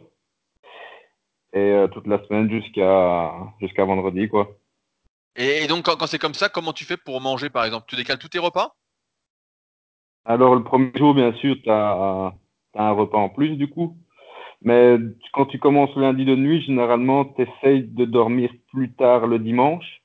et 1.54 1.58
euh, 1.58 1.88
toute 1.88 2.08
la 2.08 2.24
semaine 2.26 2.50
jusqu'à 2.50 3.34
jusqu'à 3.60 3.84
vendredi, 3.84 4.30
quoi. 4.30 4.58
et, 5.36 5.64
et 5.64 5.68
donc, 5.68 5.86
quand, 5.86 5.98
quand 5.98 6.08
c'est 6.08 6.20
comme 6.20 6.34
ça, 6.34 6.50
comment 6.50 6.74
tu 6.74 6.86
fais 6.86 6.98
pour 6.98 7.20
manger, 7.20 7.50
par 7.50 7.66
exemple? 7.66 7.86
Tu 7.88 7.96
décales 7.96 8.20
tous 8.20 8.30
tes 8.30 8.40
repas? 8.40 8.76
Alors, 10.24 10.56
le 10.56 10.64
premier 10.64 10.92
jour, 10.96 11.14
bien 11.14 11.34
sûr, 11.34 11.56
tu 11.64 11.70
as, 11.70 12.34
un 12.76 12.92
repas 12.92 13.18
en 13.18 13.30
plus, 13.30 13.56
du 13.56 13.70
coup. 13.70 13.98
Mais 14.62 14.98
quand 15.34 15.46
tu 15.46 15.60
commences 15.60 15.96
lundi 15.96 16.26
de 16.26 16.36
nuit, 16.36 16.62
généralement, 16.62 17.26
tu 17.26 17.44
essayes 17.44 17.84
de 17.84 18.06
dormir 18.06 18.52
plus 18.72 18.92
tard 18.94 19.28
le 19.28 19.40
dimanche. 19.40 20.02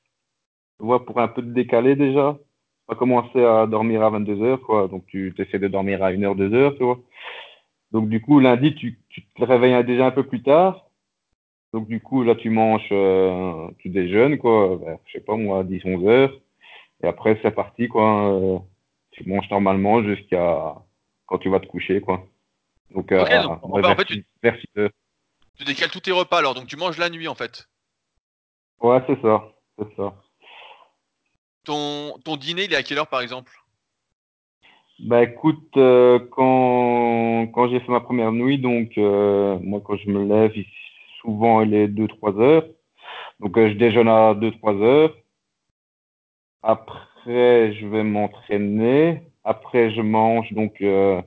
Tu 0.79 0.85
vois, 0.85 1.05
pour 1.05 1.19
un 1.19 1.27
peu 1.27 1.41
te 1.41 1.47
décaler 1.47 1.95
déjà. 1.95 2.37
Tu 2.39 2.85
vas 2.89 2.95
commencer 2.95 3.43
à 3.43 3.67
dormir 3.67 4.03
à 4.03 4.11
22h, 4.11 4.59
quoi. 4.59 4.87
Donc, 4.87 5.05
tu 5.07 5.33
essaies 5.37 5.59
de 5.59 5.67
dormir 5.67 6.03
à 6.03 6.11
1h, 6.11 6.35
2h, 6.35 6.77
tu 6.77 6.83
vois. 6.83 6.99
Donc, 7.91 8.09
du 8.09 8.21
coup, 8.21 8.39
lundi, 8.39 8.75
tu, 8.75 8.99
te 9.35 9.43
réveilles 9.43 9.83
déjà 9.85 10.07
un 10.07 10.11
peu 10.11 10.23
plus 10.27 10.43
tard. 10.43 10.89
Donc, 11.73 11.87
du 11.87 12.01
coup, 12.01 12.23
là, 12.23 12.35
tu 12.35 12.49
manges, 12.49 12.87
euh, 12.91 13.69
tu 13.79 13.89
déjeunes, 13.89 14.37
quoi. 14.37 14.77
Vers, 14.77 14.97
je 15.07 15.13
sais 15.13 15.21
pas, 15.21 15.35
moi, 15.37 15.63
10, 15.63 15.79
11h. 15.85 16.31
Et 17.03 17.07
après, 17.07 17.39
c'est 17.41 17.51
parti, 17.51 17.87
quoi. 17.87 18.33
Euh, 18.33 18.59
tu 19.11 19.27
manges 19.29 19.49
normalement 19.51 20.03
jusqu'à 20.03 20.75
quand 21.27 21.37
tu 21.39 21.49
vas 21.49 21.59
te 21.59 21.67
coucher, 21.67 22.01
quoi. 22.01 22.27
Donc, 22.91 23.11
Ok, 23.11 23.11
à, 23.11 23.43
donc 23.43 23.63
en 23.63 23.67
fait, 23.75 23.79
en 23.79 23.81
vers, 23.81 23.95
fait, 23.97 24.05
tu, 24.05 24.13
6, 24.15 24.23
vers 24.43 24.55
6 24.59 24.79
heures. 24.79 24.89
tu 25.57 25.63
décales 25.65 25.89
tous 25.91 25.99
tes 26.01 26.11
repas 26.11 26.37
alors, 26.39 26.53
donc 26.53 26.67
tu 26.67 26.75
manges 26.77 26.97
la 26.97 27.09
nuit 27.09 27.27
en 27.27 27.35
fait. 27.35 27.67
Ouais, 28.81 29.01
c'est 29.07 29.19
ça. 29.21 29.43
C'est 29.79 29.95
ça. 29.95 30.13
Ton, 31.65 32.17
ton 32.25 32.35
dîner, 32.37 32.65
il 32.65 32.73
est 32.73 32.75
à 32.77 32.83
quelle 32.83 32.97
heure 32.99 33.07
par 33.07 33.21
exemple? 33.21 33.51
Bah 34.99 35.23
écoute, 35.23 35.75
euh, 35.77 36.19
quand, 36.31 37.47
quand 37.53 37.67
j'ai 37.69 37.79
fait 37.79 37.91
ma 37.91 37.99
première 38.01 38.31
nuit, 38.31 38.59
donc 38.59 38.97
euh, 38.97 39.57
moi 39.59 39.81
quand 39.83 39.97
je 39.97 40.09
me 40.09 40.23
lève, 40.25 40.53
souvent 41.21 41.61
il 41.61 41.73
est 41.73 41.87
2-3 41.87 42.39
heures. 42.39 42.65
Donc 43.39 43.57
euh, 43.57 43.69
je 43.69 43.73
déjeune 43.73 44.07
à 44.07 44.33
2-3 44.35 44.81
heures. 44.83 45.15
Après, 46.61 47.73
je 47.73 47.87
vais 47.87 48.03
m'entraîner. 48.03 49.23
Après, 49.43 49.93
je 49.93 50.01
mange 50.01 50.51
donc 50.53 50.79
euh, 50.81 51.21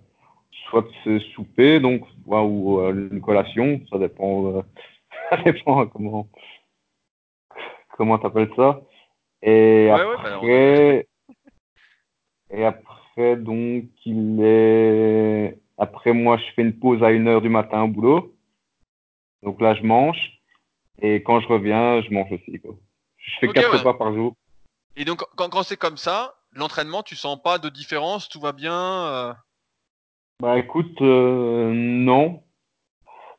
soit 0.68 0.86
ce 1.04 1.18
souper, 1.34 1.80
donc 1.80 2.02
ou 2.26 2.80
euh, 2.80 3.08
une 3.10 3.20
collation, 3.20 3.80
ça 3.90 3.98
dépend, 3.98 4.46
euh, 4.46 4.62
ça 5.30 5.36
dépend 5.42 5.86
comment 5.86 6.28
comment 7.96 8.18
t'appelles 8.18 8.52
ça. 8.56 8.80
Et 9.42 9.88
Ouais, 9.90 10.04
ouais, 10.04 10.16
bah, 10.22 10.36
après, 10.36 11.08
et 12.50 12.64
après 12.64 13.36
donc 13.36 13.84
il 14.04 14.40
est 14.42 15.58
après 15.78 16.12
moi 16.12 16.36
je 16.38 16.52
fais 16.54 16.62
une 16.62 16.78
pause 16.78 17.02
à 17.02 17.10
une 17.10 17.28
heure 17.28 17.40
du 17.42 17.48
matin 17.48 17.82
au 17.82 17.88
boulot. 17.88 18.34
Donc 19.42 19.60
là 19.60 19.74
je 19.74 19.82
mange 19.82 20.40
et 21.00 21.22
quand 21.22 21.40
je 21.40 21.48
reviens 21.48 22.02
je 22.02 22.10
mange 22.12 22.32
aussi 22.32 22.60
quoi. 22.60 22.74
Je 23.16 23.32
fais 23.40 23.48
Ok, 23.48 23.54
quatre 23.54 23.72
ouais. 23.72 23.78
repas 23.78 23.94
par 23.94 24.14
jour. 24.14 24.34
Et 24.96 25.04
donc, 25.04 25.22
quand, 25.36 25.50
quand 25.50 25.62
c'est 25.62 25.76
comme 25.76 25.96
ça, 25.98 26.34
l'entraînement, 26.52 27.02
tu 27.02 27.16
sens 27.16 27.40
pas 27.42 27.58
de 27.58 27.68
différence, 27.68 28.28
tout 28.28 28.40
va 28.40 28.52
bien. 28.52 28.72
euh, 28.72 29.34
Bah 30.40 30.58
écoute, 30.58 31.00
euh, 31.00 31.72
non. 31.74 32.42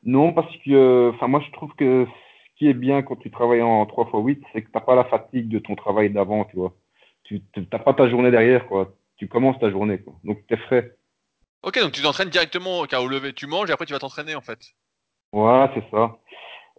Non, 0.04 0.34
parce 0.34 0.56
que 0.66 1.12
enfin 1.14 1.28
moi 1.28 1.41
je 1.45 1.52
trouve 1.52 1.74
que 1.76 2.06
ce 2.08 2.58
qui 2.58 2.68
est 2.68 2.74
bien 2.74 3.04
quand 3.04 3.18
tu 3.18 3.30
travailles 3.30 3.62
en 3.62 3.86
3 3.86 4.06
x 4.06 4.14
8, 4.14 4.43
c'est 4.54 4.62
que 4.64 4.72
t'as 4.72 4.80
pas 4.82 4.95
la 4.95 5.04
fatigue 5.06 5.50
de 5.50 5.60
ton 5.60 5.76
travail 5.76 6.10
d'avant, 6.10 6.45
tu 6.45 6.56
vois. 6.56 6.74
Tu 7.24 7.41
t'as 7.70 7.80
pas 7.80 7.93
ta 7.93 8.10
journée 8.10 8.32
derrière, 8.32 8.68
quoi. 8.68 8.93
Tu 9.18 9.28
commences 9.28 9.60
ta 9.60 9.70
journée, 9.70 10.00
quoi. 10.00 10.14
Donc 10.24 10.45
t'es 10.48 10.58
frais. 10.58 10.95
Ok, 11.64 11.80
donc 11.80 11.91
tu 11.91 12.02
t'entraînes 12.02 12.30
directement 12.30 12.80
au 12.80 12.86
cas 12.86 13.02
au 13.02 13.08
lever. 13.08 13.34
Tu 13.34 13.48
manges 13.48 13.70
et 13.70 13.74
après 13.74 13.86
tu 13.86 13.93
vas 13.93 14.00
t'entraîner 14.00 14.36
en 14.36 14.41
fait. 14.41 14.60
Ouais, 15.34 15.68
c'est 15.76 15.84
ça. 15.91 16.18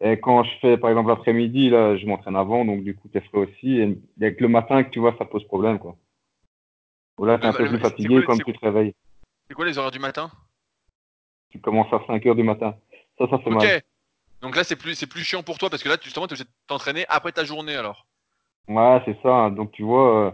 Et 0.00 0.18
quand 0.20 0.42
je 0.44 0.50
fais 0.60 0.78
par 0.78 0.90
exemple 0.90 1.08
l'après-midi, 1.10 1.70
là, 1.70 1.96
je 1.96 2.06
m'entraîne 2.06 2.36
avant, 2.36 2.64
donc 2.64 2.82
du 2.82 2.94
coup 2.96 3.08
t'es 3.08 3.20
frais 3.20 3.38
aussi. 3.38 3.78
Et 3.78 3.98
il 4.16 4.22
y 4.22 4.24
a 4.26 4.30
que 4.32 4.42
le 4.42 4.48
matin 4.48 4.82
que 4.84 4.90
tu 4.90 5.00
vois, 5.00 5.14
ça 5.18 5.24
pose 5.24 5.44
problème, 5.44 5.78
quoi. 5.78 5.96
Ou 7.18 7.24
là, 7.24 7.38
t'es 7.38 7.46
un 7.46 7.52
Le- 7.52 7.58
peu 7.58 7.64
le- 7.64 7.68
plus 7.70 7.78
fatigué 7.80 8.24
c'est- 8.26 8.44
tu 8.44 8.52
te 8.52 8.64
réveilles. 8.64 8.94
C'est 9.48 9.54
quoi 9.54 9.64
les 9.66 9.78
horaires 9.78 9.90
du 9.90 9.98
matin? 9.98 10.30
Tu 11.50 11.60
commences 11.60 11.92
à 11.92 12.00
5 12.06 12.24
heures 12.26 12.34
du 12.34 12.42
matin. 12.42 12.76
Ça, 13.18 13.26
ça 13.28 13.38
fait 13.38 13.50
Ok. 13.50 13.54
mal. 13.62 13.82
Donc 14.42 14.54
là, 14.54 14.62
c'est 14.62 14.76
plus, 14.76 14.94
c'est 14.94 15.06
plus 15.08 15.24
chiant 15.24 15.42
pour 15.42 15.58
toi 15.58 15.70
parce 15.70 15.82
que 15.82 15.88
là, 15.88 15.96
tu- 15.98 16.04
justement, 16.04 16.26
tu 16.28 16.34
es 16.34 16.36
obligé 16.36 16.44
de 16.44 16.50
t'entraîner 16.68 17.06
après 17.08 17.32
ta 17.32 17.44
journée 17.44 17.74
alors. 17.74 18.06
Ouais, 18.68 19.02
c'est 19.04 19.18
ça. 19.22 19.50
Donc 19.50 19.72
tu 19.72 19.82
vois, 19.82 20.26
euh, 20.26 20.30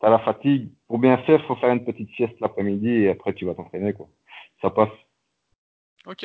t'as 0.00 0.10
la 0.10 0.18
fatigue. 0.20 0.70
Pour 0.86 0.98
bien 0.98 1.18
faire, 1.24 1.44
faut 1.46 1.56
faire 1.56 1.70
une 1.72 1.84
petite 1.84 2.10
sieste 2.14 2.38
l'après-midi 2.40 2.88
et 2.88 3.10
après 3.10 3.32
tu 3.34 3.46
vas 3.46 3.54
t'entraîner, 3.54 3.94
quoi. 3.94 4.08
Ça 4.60 4.70
passe. 4.70 4.90
Ok. 6.06 6.24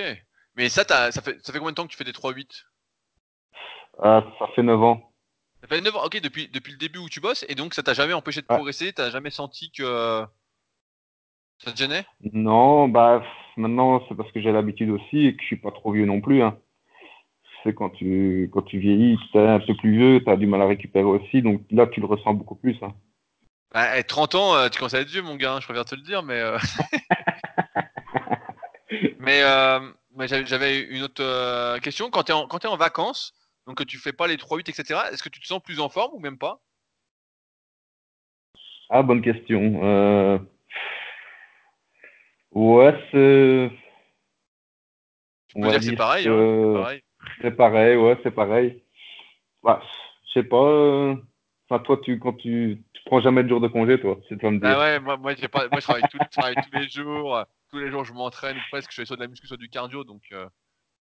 Mais 0.55 0.69
ça, 0.69 0.83
t'as- 0.85 1.11
ça 1.11 1.21
fait, 1.21 1.43
ça 1.45 1.53
fait 1.53 1.59
combien 1.59 1.71
de 1.71 1.75
temps 1.75 1.85
que 1.85 1.91
tu 1.91 1.97
fais 1.97 2.03
des 2.03 2.13
3-8 2.13 2.65
Ah, 4.03 4.23
ça 4.37 4.47
fait 4.55 4.63
9 4.63 4.81
ans. 4.83 5.11
Ça 5.61 5.67
fait 5.67 5.81
9 5.81 5.95
ans. 5.95 6.03
Ok, 6.03 6.19
depuis, 6.21 6.47
depuis 6.49 6.71
le 6.73 6.77
début 6.77 6.99
où 6.99 7.09
tu 7.09 7.19
bosses 7.19 7.45
et 7.49 7.55
donc 7.55 7.73
ça 7.73 7.81
t'a 7.81 7.93
jamais 7.93 8.13
empêché 8.13 8.41
de 8.41 8.47
Ouais. 8.49 8.55
progresser? 8.55 8.93
T'as 8.93 9.09
jamais 9.09 9.31
senti 9.31 9.71
que 9.71 9.83
euh, 9.83 10.25
ça 11.59 11.71
te 11.71 11.77
gênait? 11.77 12.05
Non, 12.33 12.87
bah 12.89 13.23
maintenant 13.57 14.03
c'est 14.07 14.15
parce 14.15 14.31
que 14.31 14.41
j'ai 14.41 14.51
l'habitude 14.51 14.89
aussi 14.91 15.27
et 15.27 15.35
que 15.35 15.41
je 15.41 15.47
suis 15.47 15.57
pas 15.57 15.71
trop 15.71 15.91
vieux 15.91 16.05
non 16.05 16.21
plus. 16.21 16.41
Hein. 16.43 16.57
C'est 17.63 17.73
quand 17.73 17.89
tu 17.91 18.49
quand 18.53 18.63
tu 18.63 18.79
vieillis, 18.79 19.17
t'es 19.33 19.39
un 19.39 19.59
peu 19.59 19.75
plus 19.75 19.91
vieux, 19.97 20.23
t'as 20.23 20.37
du 20.37 20.47
mal 20.47 20.61
à 20.61 20.67
récupérer 20.67 21.03
aussi, 21.05 21.41
donc 21.41 21.61
là 21.71 21.87
tu 21.87 21.99
le 22.01 22.07
ressens 22.07 22.33
beaucoup 22.33 22.55
plus. 22.55 22.77
Hein. 22.83 22.93
bah, 23.73 23.97
eh, 23.99 24.03
30 24.03 24.35
ans, 24.35 24.55
euh, 24.55 24.69
tu 24.69 24.79
commences 24.79 24.93
à 24.93 25.01
être 25.01 25.09
vieux, 25.09 25.21
mon 25.21 25.35
gars. 25.35 25.53
hein, 25.55 25.59
je 25.59 25.65
préfère 25.65 25.85
te 25.85 25.95
le 25.95 26.01
dire, 26.01 26.23
mais 26.23 26.39
euh, 26.39 26.57
mais, 29.19 29.41
euh, 29.43 29.79
mais 30.15 30.27
j'avais- 30.27 30.81
une 30.81 31.03
autre 31.03 31.79
question. 31.79 32.09
Quand 32.09 32.29
en, 32.29 32.47
quand 32.47 32.59
t'es 32.59 32.67
en 32.67 32.77
vacances, 32.77 33.33
donc 33.65 33.77
que 33.77 33.83
tu 33.83 33.97
fais 33.97 34.13
pas 34.13 34.27
les 34.27 34.37
3-8, 34.37 34.69
etc. 34.69 35.01
Est-ce 35.11 35.23
que 35.23 35.29
tu 35.29 35.39
te 35.39 35.47
sens 35.47 35.61
plus 35.61 35.79
en 35.79 35.89
forme 35.89 36.13
ou 36.13 36.19
même 36.19 36.37
pas? 36.37 36.61
Ah, 38.89 39.03
bonne 39.03 39.21
question. 39.21 39.81
Euh... 39.83 40.39
Ouais, 42.57 42.93
c'est 43.11 43.71
Tu 45.47 45.57
on 45.57 45.61
va 45.61 45.69
dire 45.69 45.79
que 45.79 45.85
c'est 45.85 45.95
pareil, 45.95 46.27
hein. 46.27 46.31
C'est 46.73 46.73
pareil. 46.73 47.01
c'est 47.41 47.51
pareil, 47.55 47.95
ouais, 47.97 48.17
c'est 48.23 48.31
pareil. 48.31 48.83
Bah, 49.63 49.81
je 50.27 50.31
sais 50.39 50.43
pas. 50.43 50.57
euh, 50.57 51.15
Enfin, 51.69 51.83
toi, 51.83 51.99
tu 52.01 52.17
quand 52.19 52.33
tu 52.33 52.83
tu 52.93 53.01
prends 53.05 53.21
jamais 53.21 53.43
de 53.43 53.49
jour 53.49 53.59
de 53.61 53.67
congé, 53.67 53.99
toi, 53.99 54.17
c'est 54.27 54.37
toi 54.39 54.51
me 54.51 54.59
Bah 54.59 54.69
dire. 54.69 54.77
ouais, 54.79 54.99
moi, 54.99 55.17
moi, 55.17 55.35
pas, 55.51 55.67
moi 55.69 55.79
je 55.79 55.85
travaille, 55.85 56.07
tout, 56.09 56.17
je 56.19 56.29
travaille 56.29 56.55
tous 56.55 56.71
les 56.77 56.87
jours. 56.89 57.43
Tous 57.69 57.77
les 57.79 57.91
jours, 57.91 58.05
je 58.05 58.13
m'entraîne 58.13 58.57
presque. 58.71 58.91
Je 58.91 58.95
fais 59.01 59.05
soit 59.05 59.17
de 59.17 59.21
la 59.21 59.27
muscu, 59.27 59.45
soit 59.47 59.57
du 59.57 59.69
cardio. 59.69 60.03
Donc, 60.05 60.23
euh, 60.31 60.47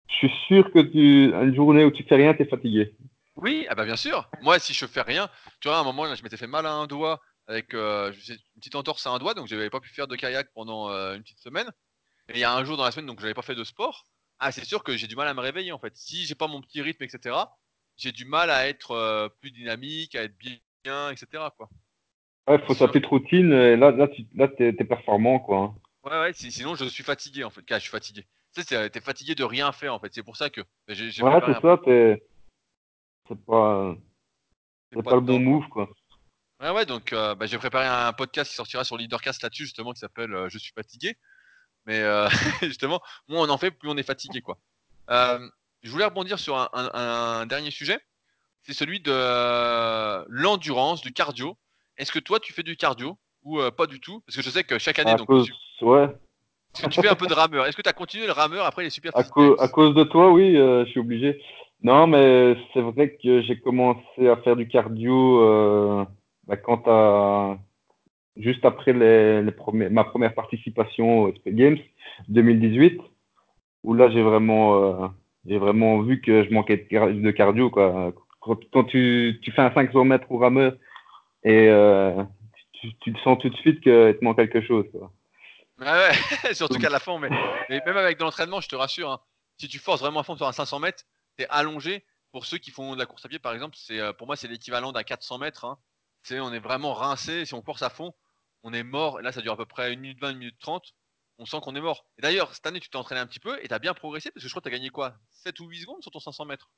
Je 0.08 0.14
suis 0.28 0.32
sûr 0.46 0.70
que 0.72 0.78
tu 0.78 1.32
une 1.34 1.54
journée 1.54 1.84
où 1.84 1.90
tu 1.90 2.04
fais 2.04 2.14
rien, 2.16 2.34
t'es 2.34 2.44
fatigué. 2.46 2.94
oui, 3.36 3.66
ah 3.68 3.74
bah 3.74 3.84
bien 3.84 3.96
sûr. 3.96 4.30
Moi, 4.42 4.58
si 4.60 4.72
je 4.72 4.86
fais 4.86 5.02
rien, 5.02 5.28
tu 5.60 5.68
vois, 5.68 5.78
à 5.78 5.80
un 5.80 5.84
moment, 5.84 6.04
là, 6.04 6.14
je 6.14 6.22
m'étais 6.22 6.36
fait 6.36 6.46
mal 6.46 6.66
à 6.66 6.72
un 6.72 6.86
doigt 6.86 7.20
avec 7.46 7.74
euh, 7.74 8.12
une 8.28 8.36
petite 8.60 8.74
entorse 8.74 9.06
à 9.06 9.10
un 9.10 9.18
doigt, 9.18 9.34
donc 9.34 9.46
j'avais 9.48 9.70
pas 9.70 9.80
pu 9.80 9.88
faire 9.90 10.06
de 10.08 10.16
kayak 10.16 10.52
pendant 10.54 10.90
euh, 10.90 11.16
une 11.16 11.22
petite 11.22 11.40
semaine. 11.40 11.70
Et 12.28 12.34
il 12.34 12.38
y 12.38 12.44
a 12.44 12.54
un 12.54 12.64
jour 12.64 12.76
dans 12.76 12.84
la 12.84 12.90
semaine, 12.92 13.06
donc 13.06 13.20
j'avais 13.20 13.34
pas 13.34 13.42
fait 13.42 13.54
de 13.54 13.64
sport. 13.64 14.06
Ah, 14.38 14.52
c'est 14.52 14.64
sûr 14.64 14.82
que 14.84 14.96
j'ai 14.96 15.06
du 15.06 15.16
mal 15.16 15.28
à 15.28 15.34
me 15.34 15.40
réveiller 15.40 15.72
en 15.72 15.78
fait. 15.78 15.96
Si 15.96 16.24
j'ai 16.26 16.34
pas 16.34 16.48
mon 16.48 16.60
petit 16.60 16.80
rythme, 16.82 17.02
etc., 17.04 17.36
j'ai 17.96 18.12
du 18.12 18.24
mal 18.24 18.50
à 18.50 18.68
être 18.68 18.92
euh, 18.92 19.28
plus 19.40 19.50
dynamique, 19.50 20.14
à 20.14 20.22
être 20.22 20.36
bien, 20.84 21.10
etc. 21.10 21.26
Quoi. 21.56 21.68
Ouais, 22.48 22.58
faut 22.66 22.74
sa 22.74 22.88
petite 22.88 23.06
routine. 23.06 23.52
Et 23.52 23.76
là, 23.76 23.90
là, 23.92 24.08
tu, 24.08 24.26
là, 24.34 24.48
t'es, 24.48 24.72
t'es 24.74 24.84
performant, 24.84 25.38
quoi. 25.38 25.58
hein. 25.58 25.74
Ouais, 26.04 26.18
ouais, 26.18 26.32
si- 26.32 26.50
sinon 26.50 26.74
je 26.74 26.84
suis 26.86 27.04
fatigué 27.04 27.44
en 27.44 27.50
fait. 27.50 27.62
Je 27.68 27.78
suis 27.78 27.90
fatigué. 27.90 28.26
Tu 28.54 28.62
sais, 28.62 28.90
t'es 28.90 29.00
fatigué 29.00 29.34
de 29.34 29.44
rien 29.44 29.70
faire 29.72 29.94
en 29.94 30.00
fait. 30.00 30.12
C'est 30.12 30.24
pour 30.24 30.36
ça 30.36 30.50
que 30.50 30.60
j'ai 30.88 31.04
Ouais, 31.22 31.40
c'est 31.46 31.52
ça. 31.60 31.78
c'est 33.28 33.44
pas, 33.46 33.94
c'est 34.90 35.02
pas 35.02 35.10
pas 35.10 35.14
le 35.16 35.20
bon 35.20 35.38
move, 35.38 35.68
quoi. 35.68 35.88
Ouais, 36.62 36.70
ouais, 36.70 36.86
donc 36.86 37.12
euh, 37.12 37.34
bah, 37.34 37.46
j'ai 37.46 37.58
préparé 37.58 37.86
un 37.86 38.12
podcast 38.12 38.48
qui 38.50 38.56
sortira 38.56 38.84
sur 38.84 38.96
Leadercast 38.96 39.42
là-dessus 39.42 39.64
justement 39.64 39.92
qui 39.92 39.98
s'appelle 39.98 40.32
euh, 40.32 40.48
Je 40.48 40.58
suis 40.58 40.72
fatigué. 40.72 41.14
Mais 41.86 41.98
euh, 42.00 42.28
justement, 42.62 43.00
moins 43.28 43.46
on 43.48 43.50
en 43.50 43.58
fait, 43.58 43.72
plus 43.72 43.88
on 43.88 43.96
est 43.96 44.02
fatigué 44.04 44.40
quoi. 44.40 44.58
Je 45.10 45.90
voulais 45.90 46.04
rebondir 46.04 46.38
sur 46.38 46.56
un, 46.56 46.68
un- 46.72 46.90
un 46.94 47.46
dernier 47.46 47.72
sujet. 47.72 47.98
C'est 48.62 48.72
celui 48.74 49.00
de 49.00 49.10
l'endurance, 50.28 51.02
du 51.02 51.12
cardio. 51.12 51.56
Est-ce 51.98 52.12
que 52.12 52.20
toi 52.20 52.38
tu 52.38 52.52
fais 52.52 52.62
du 52.62 52.76
cardio 52.76 53.18
ou 53.42 53.58
pas 53.76 53.86
du 53.86 54.00
tout? 54.00 54.20
Parce 54.24 54.36
que 54.36 54.42
je 54.42 54.50
sais 54.50 54.62
que 54.62 54.78
chaque 54.78 55.00
année, 55.00 55.10
donc 55.16 55.26
cause, 55.26 55.46
tu, 55.78 55.84
ouais, 55.84 56.06
parce 56.72 56.84
que 56.84 56.88
tu 56.90 57.00
fais 57.02 57.08
un 57.08 57.16
peu 57.16 57.26
de 57.26 57.34
rameur. 57.34 57.66
Est-ce 57.66 57.76
que 57.76 57.82
tu 57.82 57.88
as 57.88 57.92
continué 57.92 58.26
le 58.26 58.32
rameur 58.32 58.64
après 58.64 58.84
les 58.84 58.90
Super 58.90 59.10
à, 59.16 59.24
à 59.58 59.68
cause 59.68 59.94
de 59.96 60.04
toi, 60.04 60.30
oui, 60.30 60.54
je 60.54 60.86
suis 60.90 61.00
obligé. 61.00 61.42
Non, 61.82 62.06
mais 62.06 62.56
c'est 62.72 62.80
vrai 62.80 63.18
que 63.20 63.42
j'ai 63.42 63.58
commencé 63.58 64.28
à 64.28 64.36
faire 64.36 64.54
du 64.54 64.68
cardio 64.68 66.06
quand 66.56 66.78
t'as, 66.78 67.56
juste 68.36 68.64
après 68.64 68.92
les, 68.92 69.42
les 69.42 69.52
premiers, 69.52 69.88
ma 69.88 70.04
première 70.04 70.34
participation 70.34 71.22
aux 71.22 71.28
SP 71.32 71.50
Games 71.50 71.78
2018, 72.28 73.00
où 73.84 73.94
là 73.94 74.10
j'ai 74.10 74.22
vraiment, 74.22 75.04
euh, 75.04 75.08
j'ai 75.46 75.58
vraiment 75.58 76.02
vu 76.02 76.20
que 76.20 76.44
je 76.44 76.50
manquais 76.50 76.76
de, 76.78 76.82
car- 76.82 77.12
de 77.12 77.30
cardio, 77.30 77.70
quoi. 77.70 78.12
Quand, 78.40 78.58
quand 78.72 78.84
tu, 78.84 79.38
tu 79.42 79.52
fais 79.52 79.62
un 79.62 79.72
500 79.72 80.04
mètres 80.04 80.30
au 80.30 80.38
rameur 80.38 80.74
et 81.44 81.68
euh, 81.68 82.22
tu, 82.72 82.88
tu 83.00 83.12
te 83.12 83.18
sens 83.20 83.38
tout 83.38 83.48
de 83.48 83.56
suite 83.56 83.80
qu'il 83.80 83.92
te 83.92 84.24
manque 84.24 84.36
quelque 84.36 84.62
chose, 84.62 84.86
quoi. 84.92 85.12
Ouais, 85.78 85.86
ouais. 85.86 86.54
surtout 86.54 86.78
qu'à 86.78 86.90
la 86.90 87.00
fin, 87.00 87.18
mais, 87.18 87.28
mais 87.68 87.80
même 87.86 87.96
avec 87.96 88.18
de 88.18 88.24
l'entraînement, 88.24 88.60
je 88.60 88.68
te 88.68 88.76
rassure, 88.76 89.10
hein, 89.10 89.20
si 89.58 89.68
tu 89.68 89.78
forces 89.78 90.00
vraiment 90.00 90.20
à 90.20 90.22
fond 90.22 90.36
sur 90.36 90.46
un 90.46 90.52
500 90.52 90.78
mètres, 90.80 91.04
t'es 91.36 91.46
allongé. 91.50 92.04
Pour 92.30 92.46
ceux 92.46 92.58
qui 92.58 92.70
font 92.70 92.94
de 92.94 92.98
la 92.98 93.04
course 93.06 93.24
à 93.26 93.28
pied, 93.28 93.38
par 93.38 93.52
exemple, 93.52 93.76
c'est 93.78 94.00
euh, 94.00 94.12
pour 94.12 94.26
moi 94.26 94.36
c'est 94.36 94.48
l'équivalent 94.48 94.90
d'un 94.92 95.02
400 95.02 95.38
mètres. 95.38 95.64
Hein. 95.66 95.76
C'est 96.22 96.40
on 96.40 96.52
est 96.52 96.60
vraiment 96.60 96.94
rincé. 96.94 97.44
Si 97.44 97.54
on 97.54 97.62
course 97.62 97.82
à 97.82 97.90
fond, 97.90 98.12
on 98.62 98.72
est 98.72 98.84
mort. 98.84 99.20
Et 99.20 99.22
là, 99.22 99.32
ça 99.32 99.40
dure 99.40 99.52
à 99.52 99.56
peu 99.56 99.66
près 99.66 99.92
1 99.92 99.96
minute 99.96 100.20
20, 100.20 100.28
1 100.28 100.34
minute 100.34 100.56
30. 100.60 100.94
On 101.38 101.44
sent 101.44 101.58
qu'on 101.62 101.74
est 101.74 101.80
mort. 101.80 102.04
Et 102.18 102.22
d'ailleurs, 102.22 102.54
cette 102.54 102.66
année, 102.66 102.80
tu 102.80 102.88
t'es 102.90 102.96
entraîné 102.96 103.20
un 103.20 103.26
petit 103.26 103.40
peu 103.40 103.58
et 103.62 103.68
t'as 103.68 103.78
bien 103.78 103.94
progressé 103.94 104.30
parce 104.30 104.44
que 104.44 104.48
je 104.48 104.52
crois 104.52 104.60
que 104.60 104.68
t'as 104.68 104.76
gagné 104.76 104.90
quoi 104.90 105.14
7 105.30 105.58
ou 105.60 105.66
8 105.66 105.80
secondes 105.80 106.02
sur 106.02 106.12
ton 106.12 106.20
500 106.20 106.44
mètres? 106.44 106.70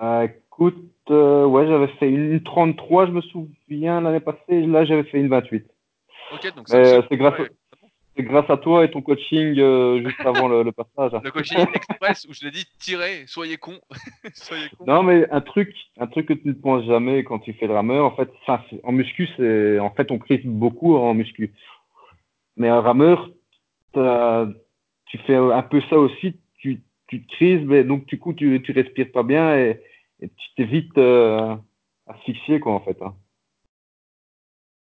euh, 0.00 0.22
écoute, 0.22 0.90
euh, 1.10 1.44
ouais, 1.44 1.66
j'avais 1.66 1.88
fait 1.98 2.08
une 2.08 2.42
33, 2.42 3.06
je 3.06 3.10
me 3.12 3.20
souviens, 3.20 4.00
l'année 4.00 4.20
passée. 4.20 4.66
Là, 4.66 4.84
j'avais 4.86 5.04
fait 5.04 5.18
une 5.18 5.28
28. 5.28 5.66
Ok, 6.32 6.54
donc 6.54 6.70
euh, 6.72 7.02
c'est 7.08 7.16
grâce, 7.18 7.38
ouais, 7.38 7.50
c'est 8.16 8.22
grâce 8.24 8.48
à 8.50 8.56
toi 8.58 8.84
et 8.84 8.90
ton 8.90 9.00
coaching 9.02 9.58
euh, 9.58 10.02
juste 10.04 10.20
avant 10.24 10.48
le, 10.48 10.62
le 10.62 10.72
passage. 10.72 11.12
le 11.22 11.30
coaching 11.30 11.66
express 11.74 12.26
où 12.28 12.32
je 12.34 12.44
l'ai 12.44 12.50
dit, 12.50 12.66
tirez, 12.78 13.24
soyez 13.26 13.56
con, 13.56 13.80
soyez 14.34 14.68
con. 14.70 14.84
Non, 14.86 15.02
mais 15.02 15.28
un 15.30 15.40
truc, 15.40 15.74
un 15.98 16.06
truc 16.06 16.26
que 16.28 16.34
tu 16.34 16.48
ne 16.48 16.52
penses 16.52 16.84
jamais 16.84 17.24
quand 17.24 17.38
tu 17.38 17.52
fais 17.54 17.66
le 17.66 17.74
rameur, 17.74 18.04
en 18.04 18.14
fait, 18.14 18.30
ça, 18.46 18.64
en 18.84 18.92
muscu, 18.92 19.28
c'est, 19.36 19.78
en 19.78 19.90
fait, 19.90 20.10
on 20.10 20.18
crise 20.18 20.44
beaucoup 20.44 20.96
en 20.96 21.14
muscu. 21.14 21.52
Mais 22.56 22.68
un 22.68 22.80
rameur, 22.82 23.30
tu 23.94 25.18
fais 25.26 25.36
un 25.36 25.62
peu 25.62 25.80
ça 25.88 25.98
aussi, 25.98 26.38
tu, 26.58 26.82
tu 27.06 27.24
crises, 27.26 27.64
mais 27.66 27.82
donc 27.84 28.06
du 28.06 28.18
coup, 28.18 28.32
tu, 28.34 28.60
tu 28.62 28.72
respires 28.72 29.10
pas 29.12 29.22
bien 29.22 29.56
et, 29.56 29.80
et 30.20 30.28
tu 30.28 30.54
t'évites 30.56 30.96
euh, 30.98 31.56
asphyxier, 32.06 32.60
quoi, 32.60 32.72
en 32.74 32.80
fait. 32.80 33.00
hein. 33.02 33.14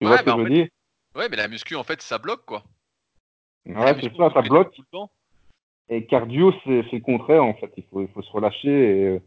Tu 0.01 0.07
vois 0.07 0.15
Ouais, 0.15 0.19
ce 0.19 0.25
que 0.25 0.31
je 0.31 0.35
veux 0.37 0.43
fait, 0.47 0.53
dire? 0.53 0.67
Ouais, 1.15 1.29
mais 1.29 1.37
la 1.37 1.47
muscu, 1.47 1.75
en 1.75 1.83
fait, 1.83 2.01
ça 2.01 2.17
bloque, 2.17 2.45
quoi. 2.45 2.63
Ouais, 3.65 3.95
c'est 3.99 4.15
ça, 4.15 4.29
ça 4.33 4.41
bloque. 4.41 4.75
Et 5.89 6.05
cardio, 6.05 6.53
c'est 6.63 6.83
le 6.91 6.99
contraire, 6.99 7.43
en 7.43 7.53
fait. 7.53 7.71
Il 7.77 7.83
faut, 7.91 8.01
il 8.01 8.07
faut 8.09 8.21
se 8.21 8.31
relâcher 8.31 8.69
et. 8.69 9.05
Euh, 9.07 9.19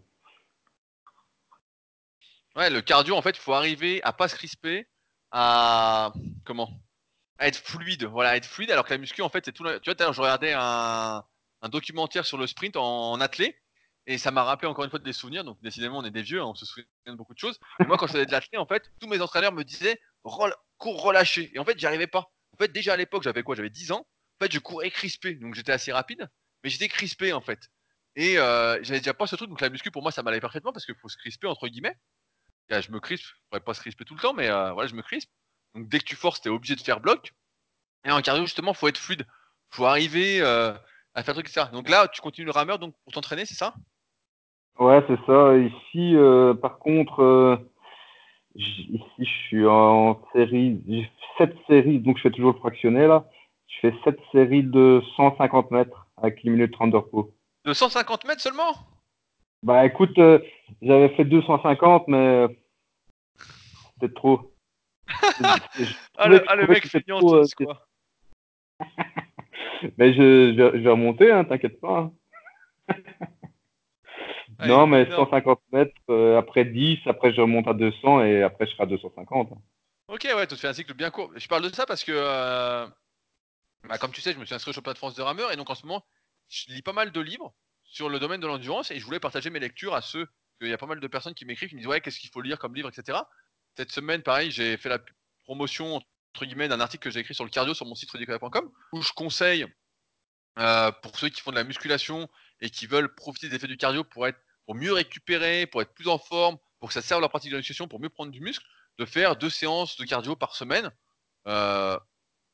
ouais, 2.57 2.71
le 2.71 2.81
cardio, 2.81 3.15
en 3.15 3.23
fait, 3.23 3.37
il 3.37 3.41
faut 3.41 3.53
arriver 3.53 4.03
à 4.03 4.13
pas 4.13 4.29
se 4.29 4.35
crisper, 4.35 4.87
à. 5.31 6.13
Comment 6.45 6.71
À 7.39 7.49
être 7.49 7.59
fluide. 7.59 8.05
Voilà, 8.05 8.37
être 8.37 8.47
fluide, 8.47 8.71
alors 8.71 8.85
que 8.85 8.93
la 8.93 8.99
muscu, 8.99 9.23
en 9.23 9.29
fait, 9.29 9.45
c'est 9.45 9.53
tout. 9.53 9.65
Tu 9.83 9.93
vois, 9.93 10.13
je 10.13 10.21
regardais 10.21 10.53
un, 10.53 11.25
un, 11.63 11.69
documentaire 11.69 12.25
sur 12.25 12.39
le 12.39 12.47
sprint 12.47 12.77
en, 12.77 13.13
en 13.13 13.21
athlée. 13.21 13.57
Et 14.07 14.17
ça 14.17 14.31
m'a 14.31 14.43
rappelé 14.43 14.69
encore 14.69 14.85
une 14.85 14.91
fois 14.91 14.99
des 14.99 15.13
souvenirs. 15.13 15.45
Donc, 15.45 15.61
décidément, 15.63 15.99
on 15.99 16.05
est 16.05 16.11
des 16.11 16.23
vieux, 16.23 16.41
hein, 16.41 16.47
on 16.47 16.55
se 16.55 16.65
souvient 16.65 16.87
de 17.07 17.13
beaucoup 17.13 17.35
de 17.35 17.39
choses. 17.39 17.61
Et 17.79 17.85
moi, 17.85 17.99
quand 17.99 18.07
je 18.07 18.13
faisais 18.13 18.25
de 18.25 18.33
l'athlé, 18.33 18.57
en 18.57 18.65
fait, 18.67 18.91
tous 19.01 19.07
mes 19.07 19.21
entraîneurs 19.21 19.53
me 19.53 19.65
disaient 19.65 20.01
cours 20.79 21.03
relâché. 21.03 21.51
Et 21.55 21.59
en 21.59 21.65
fait, 21.65 21.79
j'y 21.79 21.87
arrivais 21.87 22.07
pas. 22.07 22.31
En 22.53 22.57
fait, 22.57 22.73
déjà 22.73 22.95
à 22.95 22.97
l'époque, 22.97 23.23
j'avais 23.23 23.43
quoi? 23.43 23.55
J'avais 23.55 23.71
10 23.71 23.93
ans. 23.93 24.07
En 24.41 24.45
fait, 24.45 24.53
je 24.53 24.59
courais 24.61 24.91
crispé. 24.91 25.35
Donc, 25.35 25.55
j'étais 25.55 25.73
assez 25.73 25.93
rapide. 25.93 26.29
Mais 26.63 26.71
j'étais 26.71 26.89
crispé, 26.89 27.33
en 27.33 27.41
fait. 27.41 27.69
Et 28.15 28.39
euh, 28.39 28.79
j'avais 28.83 29.01
déjà 29.01 29.15
pas 29.15 29.27
ce 29.27 29.37
truc. 29.37 29.49
Donc, 29.49 29.61
la 29.61 29.71
muscu, 29.71 29.91
pour 29.91 30.03
moi, 30.03 30.13
ça 30.13 30.23
m'allait 30.23 30.41
parfaitement 30.41 30.73
parce 30.73 30.85
qu'il 30.85 30.95
faut 30.95 31.09
se 31.09 31.17
crisper, 31.17 31.47
entre 31.47 31.69
guillemets. 31.69 31.97
je 32.71 32.91
me 32.93 33.01
crispe. 33.01 33.25
Je 33.27 33.49
pourrais 33.51 33.61
pas 33.61 33.75
se 33.75 33.81
crisper 33.81 34.05
tout 34.05 34.15
le 34.15 34.21
temps, 34.21 34.35
mais 34.35 34.49
euh, 34.49 34.73
voilà, 34.73 34.89
je 34.89 34.95
me 34.95 35.03
crispe. 35.03 35.31
Donc, 35.75 35.89
dès 35.89 35.99
que 35.99 36.05
tu 36.05 36.17
forces, 36.17 36.41
t'es 36.41 36.51
obligé 36.51 36.77
de 36.77 36.81
faire 36.81 37.01
bloc. 37.01 37.33
Et 38.05 38.11
en 38.11 38.21
cardio, 38.21 38.45
justement, 38.45 38.75
faut 38.75 38.89
être 38.89 38.99
fluide. 38.99 39.27
Faut 39.71 39.87
arriver 39.87 40.41
euh, 40.41 40.73
à 41.15 41.23
faire 41.23 41.35
truc, 41.35 41.49
ça. 41.49 41.67
Donc 41.67 41.89
là, 41.89 42.07
tu 42.09 42.21
continues 42.21 42.47
le 42.47 42.53
rameur 42.53 42.79
donc, 42.79 42.95
pour 43.05 43.13
t'entraîner, 43.13 43.45
c'est 43.45 43.55
ça? 43.55 43.75
Ouais, 44.79 45.03
c'est 45.09 45.19
ça. 45.27 45.57
Ici, 45.57 46.15
euh, 46.17 46.55
par 46.55 46.79
contre, 46.79 47.61
ici, 48.55 49.01
je 49.19 49.47
suis 49.47 49.67
en 49.67 50.23
série, 50.33 50.81
j'ai 50.89 51.11
sept 51.37 51.57
séries, 51.67 51.99
donc 51.99 52.17
je 52.17 52.23
fais 52.23 52.31
toujours 52.31 52.53
le 52.53 52.59
fractionné 52.59 53.07
là. 53.07 53.29
Je 53.69 53.81
fais 53.81 53.95
sept 54.05 54.19
séries 54.33 54.65
de 54.65 55.03
150 55.17 55.71
mètres 55.71 56.07
avec 56.17 56.43
10 56.43 56.51
minutes 56.51 56.73
30 56.73 56.91
de 56.91 56.97
repos. 56.97 57.33
De 57.65 57.73
150 57.73 58.25
mètres 58.27 58.41
seulement? 58.41 58.75
Bah 59.63 59.85
écoute, 59.85 60.19
euh, 60.19 60.39
j'avais 60.83 61.09
fait 61.11 61.25
250, 61.25 62.09
mais 62.09 62.47
peut-être 63.99 64.15
trop. 64.15 64.53
ah, 65.43 66.29
le, 66.29 66.45
ah, 66.49 66.57
le 66.57 66.67
mec 66.67 66.87
feignant, 66.87 67.21
quoi. 67.21 67.43
mais 69.99 70.13
je, 70.13 70.55
je, 70.57 70.79
vais 70.79 70.91
remonter, 70.91 71.33
hein, 71.33 71.45
t'inquiète 71.45 71.81
pas. 71.81 72.11
Hein. 72.89 72.95
non, 74.67 74.87
mais 74.87 75.11
150 75.11 75.61
mètres, 75.73 75.93
euh, 76.11 76.39
après 76.39 76.65
10, 76.65 77.01
après 77.07 77.33
je 77.33 77.41
remonte 77.41 77.67
à 77.69 77.75
200 77.75 78.25
et 78.25 78.43
après 78.43 78.67
je 78.67 78.73
serai 78.73 78.85
à 78.85 78.87
250. 78.87 79.51
Ok, 80.09 80.25
ouais, 80.25 80.47
tu 80.47 80.55
te 80.55 80.61
fais 80.61 80.69
un 80.69 80.73
cycle 80.73 80.95
bien 80.95 81.11
court. 81.11 81.31
Je 81.37 81.49
parle 81.49 81.65
de 81.65 81.69
ça 81.69 81.85
parce 81.87 82.05
que, 82.05 82.13
euh, 82.15 82.87
bah, 83.85 83.99
comme 83.99 84.13
tu 84.13 84.21
sais, 84.21 84.33
je 84.33 84.39
me 84.39 84.45
suis 84.45 84.55
inscrit 84.55 84.71
au 84.71 84.75
championnat 84.75 84.95
de 84.95 84.99
France 84.99 85.15
de 85.15 85.23
rameur 85.23 85.53
et 85.53 85.57
donc 85.57 85.71
en 85.71 85.75
ce 85.75 85.87
moment, 85.87 86.05
je 86.49 86.73
lis 86.73 86.83
pas 86.83 86.93
mal 86.93 87.13
de 87.13 87.21
livres 87.21 87.55
sur 87.85 88.09
le 88.09 88.19
domaine 88.19 88.41
de 88.41 88.47
l'endurance 88.47 88.91
et 88.91 88.99
je 88.99 89.05
voulais 89.05 89.21
partager 89.21 89.51
mes 89.51 89.61
lectures 89.61 89.95
à 89.95 90.03
ceux. 90.03 90.27
Il 90.61 90.69
y 90.69 90.73
a 90.73 90.79
pas 90.79 90.87
mal 90.87 91.01
de 91.01 91.07
personnes 91.07 91.35
qui 91.35 91.45
m'écrivent, 91.45 91.69
qui 91.69 91.77
me 91.77 91.81
disent 91.81 91.89
Ouais, 91.89 92.01
qu'est-ce 92.01 92.19
qu'il 92.19 92.31
faut 92.31 92.41
lire 92.41 92.59
comme 92.59 92.75
livre, 92.75 92.89
etc. 92.89 93.19
Cette 93.77 93.93
semaine, 93.93 94.23
pareil, 94.23 94.51
j'ai 94.51 94.77
fait 94.77 94.89
la 94.89 94.99
promotion, 95.45 95.97
entre 95.97 96.45
guillemets, 96.45 96.69
d'un 96.69 96.81
article 96.81 97.05
que 97.05 97.11
j'ai 97.11 97.21
écrit 97.21 97.35
sur 97.35 97.45
le 97.45 97.51
cardio 97.51 97.75
sur 97.75 97.87
mon 97.87 97.95
site 97.95 98.11
redicola.com 98.11 98.71
où 98.93 99.03
je 99.03 99.13
conseille 99.13 99.67
euh, 100.59 100.91
pour 101.03 101.17
ceux 101.19 101.29
qui 101.29 101.41
font 101.41 101.53
de 101.53 101.57
la 101.57 101.65
musculation 101.65 102.29
et 102.61 102.71
qui 102.71 102.87
veulent 102.87 103.15
profiter 103.15 103.49
des 103.49 103.57
effets 103.57 103.69
du 103.69 103.77
cardio 103.77 104.03
pour 104.03 104.27
être 104.27 104.41
pour 104.67 104.75
mieux 104.75 104.93
récupérer, 104.93 105.67
pour 105.67 105.81
être 105.81 105.95
plus 105.95 106.09
en 106.09 106.19
forme, 106.19 106.59
pour 106.79 106.91
que 106.91 106.93
ça 106.93 107.01
serve 107.01 107.23
leur 107.23 107.31
pratique 107.31 107.51
de 107.51 107.57
la 107.57 107.61
nutrition, 107.61 107.89
pour 107.89 108.01
mieux 108.01 108.11
prendre 108.11 108.31
du 108.31 108.43
muscle, 108.43 108.67
de 108.99 109.07
faire 109.07 109.37
deux 109.37 109.49
séances 109.49 109.97
de 109.97 110.05
cardio 110.05 110.37
par 110.37 110.55
semaine. 110.55 110.93
Euh, 111.47 111.99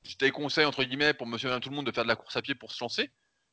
je 0.04 0.16
déconseille, 0.16 0.66
entre 0.66 0.84
guillemets, 0.84 1.14
pour 1.14 1.26
monsieur 1.26 1.54
et 1.54 1.60
tout 1.60 1.70
le 1.70 1.76
monde, 1.76 1.86
de 1.86 1.92
faire 1.92 2.04
de 2.04 2.08
la 2.08 2.16
course 2.16 2.36
à 2.36 2.42
pied 2.42 2.54
pour 2.54 2.72
se 2.72 2.82
lancer, 2.84 3.10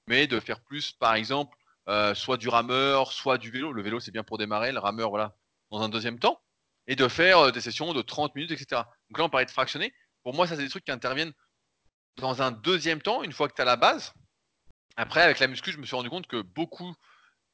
mais 0.07 0.27
de 0.27 0.39
faire 0.39 0.61
plus, 0.61 0.91
par 0.91 1.15
exemple, 1.15 1.57
euh, 1.87 2.13
soit 2.13 2.37
du 2.37 2.49
rameur, 2.49 3.11
soit 3.11 3.37
du 3.37 3.49
vélo. 3.51 3.73
Le 3.73 3.81
vélo, 3.81 3.99
c'est 3.99 4.11
bien 4.11 4.23
pour 4.23 4.37
démarrer, 4.37 4.71
le 4.71 4.79
rameur, 4.79 5.09
voilà, 5.09 5.35
dans 5.71 5.81
un 5.81 5.89
deuxième 5.89 6.19
temps. 6.19 6.41
Et 6.87 6.95
de 6.95 7.07
faire 7.07 7.39
euh, 7.39 7.51
des 7.51 7.61
sessions 7.61 7.93
de 7.93 8.01
30 8.01 8.35
minutes, 8.35 8.51
etc. 8.51 8.81
Donc 9.09 9.17
là, 9.17 9.23
on 9.23 9.29
parlait 9.29 9.45
de 9.45 9.51
fractionner. 9.51 9.93
Pour 10.23 10.33
moi, 10.33 10.47
ça, 10.47 10.55
c'est 10.55 10.63
des 10.63 10.69
trucs 10.69 10.85
qui 10.85 10.91
interviennent 10.91 11.33
dans 12.17 12.41
un 12.41 12.51
deuxième 12.51 13.01
temps, 13.01 13.23
une 13.23 13.31
fois 13.31 13.47
que 13.47 13.55
tu 13.55 13.61
as 13.61 13.65
la 13.65 13.77
base. 13.77 14.13
Après, 14.97 15.21
avec 15.21 15.39
la 15.39 15.47
muscu, 15.47 15.71
je 15.71 15.77
me 15.77 15.85
suis 15.85 15.95
rendu 15.95 16.09
compte 16.09 16.27
que 16.27 16.41
beaucoup 16.41 16.93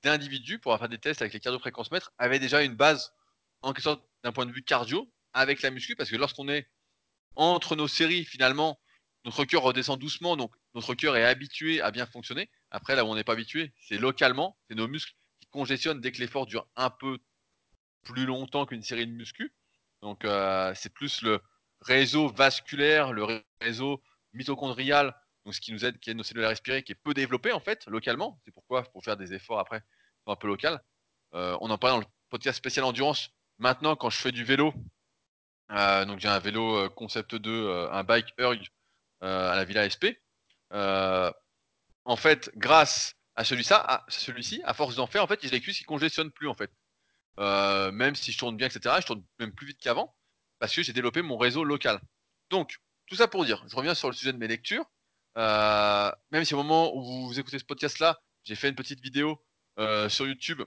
d'individus, 0.04 0.60
pour 0.60 0.78
faire 0.78 0.90
des 0.90 0.98
tests 0.98 1.22
avec 1.22 1.34
les 1.34 1.40
cardio-fréquences 1.40 1.92
mètres, 1.92 2.12
avaient 2.18 2.40
déjà 2.40 2.64
une 2.64 2.76
base 2.76 3.14
en 3.62 3.74
quelque 3.74 3.84
sorte 3.84 4.04
d'un 4.24 4.32
point 4.32 4.46
de 4.46 4.52
vue 4.52 4.64
cardio 4.64 5.12
avec 5.34 5.62
la 5.62 5.70
muscu, 5.70 5.96
parce 5.96 6.10
que 6.10 6.16
lorsqu'on 6.16 6.50
est 6.50 6.68
entre 7.36 7.76
nos 7.76 7.88
séries, 7.88 8.26
finalement, 8.26 8.80
notre 9.28 9.44
cœur 9.44 9.62
redescend 9.62 10.00
doucement, 10.00 10.38
donc 10.38 10.56
notre 10.74 10.96
cœur 10.96 11.18
est 11.18 11.26
habitué 11.26 11.82
à 11.82 11.92
bien 11.92 12.06
fonctionner. 12.06 12.50
Après, 12.72 12.96
là 12.96 13.04
où 13.04 13.10
on 13.10 13.16
n'est 13.16 13.26
pas 13.26 13.34
habitué, 13.34 13.74
c'est 13.82 13.98
localement, 13.98 14.58
c'est 14.70 14.76
nos 14.76 14.88
muscles 14.88 15.14
qui 15.42 15.50
congestionnent 15.50 16.00
dès 16.00 16.14
que 16.14 16.20
l'effort 16.20 16.46
dure 16.46 16.66
un 16.78 16.90
peu 16.90 17.20
plus 18.04 18.26
longtemps 18.26 18.66
qu'une 18.66 18.84
série 18.84 19.06
de 19.06 19.12
muscu. 19.12 19.54
Donc, 20.02 20.24
euh, 20.24 20.72
c'est 20.76 20.94
plus 20.94 21.24
le 21.24 21.42
réseau 21.82 22.30
vasculaire, 22.30 23.12
le 23.12 23.44
réseau 23.60 24.02
mitochondrial 24.32 25.14
donc 25.44 25.56
ce 25.56 25.62
qui 25.62 25.74
nous 25.74 25.84
aide, 25.84 26.00
qui 26.00 26.10
aide 26.10 26.18
nos 26.18 26.24
cellules 26.24 26.46
à 26.46 26.50
respirer, 26.50 26.84
qui 26.84 26.94
est 26.94 26.96
peu 26.96 27.14
développé 27.14 27.52
en 27.52 27.60
fait 27.60 27.86
localement. 27.88 28.40
C'est 28.46 28.52
pourquoi 28.52 28.84
pour 28.84 29.04
faire 29.04 29.18
des 29.18 29.34
efforts 29.34 29.60
après, 29.60 29.82
un 30.26 30.36
peu 30.38 30.48
local. 30.48 30.82
Euh, 31.34 31.58
on 31.60 31.70
en 31.70 31.78
parlait 31.78 31.96
dans 31.96 32.02
le 32.02 32.14
podcast 32.30 32.58
spécial 32.58 32.86
endurance. 32.86 33.30
Maintenant, 33.58 33.98
quand 33.98 34.10
je 34.10 34.18
fais 34.18 34.32
du 34.32 34.46
vélo, 34.46 34.74
euh, 35.72 36.06
donc 36.06 36.20
j'ai 36.20 36.28
un 36.30 36.40
vélo 36.40 36.90
Concept 36.92 37.36
2, 37.36 37.90
un 37.92 38.04
bike 38.04 38.34
Erg 38.38 38.70
à 39.22 39.56
la 39.56 39.66
Villa 39.66 39.90
SP. 39.90 40.18
en 40.72 42.16
fait, 42.16 42.52
grâce 42.56 43.16
à 43.36 43.44
celui-ci, 43.44 43.74
à, 43.74 44.06
celui 44.08 44.62
à 44.64 44.74
force 44.74 44.96
d'en 44.96 45.08
faire, 45.08 45.24
en 45.24 45.28
fait, 45.28 45.40
j'ai 45.42 45.50
les 45.50 45.62
cuisses 45.62 45.78
qui 45.78 45.84
congestionnent 45.84 46.32
plus 46.32 46.48
en 46.48 46.56
fait. 46.56 46.72
même 47.38 48.16
si 48.16 48.32
je 48.32 48.38
tourne 48.38 48.58
bien, 48.58 48.68
etc., 48.68 48.96
je 49.02 49.06
tourne 49.06 49.24
même 49.40 49.54
plus 49.54 49.68
vite 49.68 49.80
qu'avant 49.80 50.16
parce 50.60 50.76
que 50.76 50.84
j'ai 50.84 50.94
développé 50.94 51.22
mon 51.22 51.38
réseau 51.38 51.64
local. 51.64 52.00
Donc, 52.50 52.78
tout 53.08 53.16
ça 53.16 53.28
pour 53.28 53.46
dire, 53.46 53.64
je 53.70 53.76
reviens 53.76 53.96
sur 53.96 54.10
le 54.10 54.16
sujet 54.16 54.34
de 54.34 54.38
mes 54.38 54.48
lectures. 54.48 54.86
Euh, 55.38 56.12
même 56.32 56.46
si 56.46 56.54
au 56.54 56.58
moment 56.58 56.96
où 56.96 57.28
vous 57.28 57.40
écoutez 57.40 57.60
ce 57.60 57.66
podcast-là, 57.66 58.20
j'ai 58.44 58.56
fait 58.56 58.70
une 58.70 58.76
petite 58.76 59.02
vidéo 59.02 59.44
euh, 59.78 60.10
sur 60.10 60.26
YouTube 60.28 60.64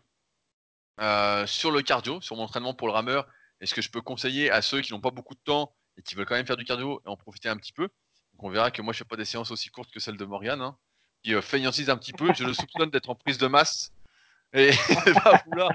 euh, 1.01 1.46
sur 1.46 1.70
le 1.70 1.82
cardio, 1.82 2.20
sur 2.20 2.36
mon 2.36 2.42
entraînement 2.44 2.74
pour 2.74 2.86
le 2.86 2.92
rameur, 2.92 3.26
et 3.61 3.66
ce 3.66 3.74
que 3.74 3.82
je 3.82 3.90
peux 3.90 4.01
conseiller 4.01 4.51
à 4.51 4.62
ceux 4.62 4.80
qui 4.80 4.92
n'ont 4.92 5.01
pas 5.01 5.11
beaucoup 5.11 5.34
de 5.34 5.40
temps 5.40 5.74
et 5.96 6.03
qui 6.03 6.14
veulent 6.14 6.26
quand 6.26 6.34
même 6.34 6.46
faire 6.46 6.57
du 6.57 6.64
cardio 6.64 7.03
et 7.05 7.09
en 7.09 7.16
profiter 7.16 7.48
un 7.48 7.57
petit 7.57 7.72
peu. 7.72 7.88
Donc 8.41 8.49
on 8.49 8.53
verra 8.55 8.70
que 8.70 8.80
moi 8.80 8.95
je 8.95 8.99
fais 9.01 9.05
pas 9.05 9.16
des 9.16 9.26
séances 9.26 9.51
aussi 9.51 9.68
courtes 9.68 9.91
que 9.91 10.01
celles 10.01 10.16
de 10.16 10.24
Morgan, 10.24 10.62
hein, 10.62 10.78
qui 11.22 11.34
euh, 11.34 11.41
un 11.43 11.97
petit 11.99 12.14
peu. 12.14 12.32
Je 12.32 12.45
le 12.45 12.55
soupçonne 12.55 12.88
d'être 12.88 13.11
en 13.11 13.14
prise 13.14 13.36
de 13.36 13.47
masse 13.47 13.93
et 14.55 14.70
va 15.24 15.43
vouloir 15.45 15.70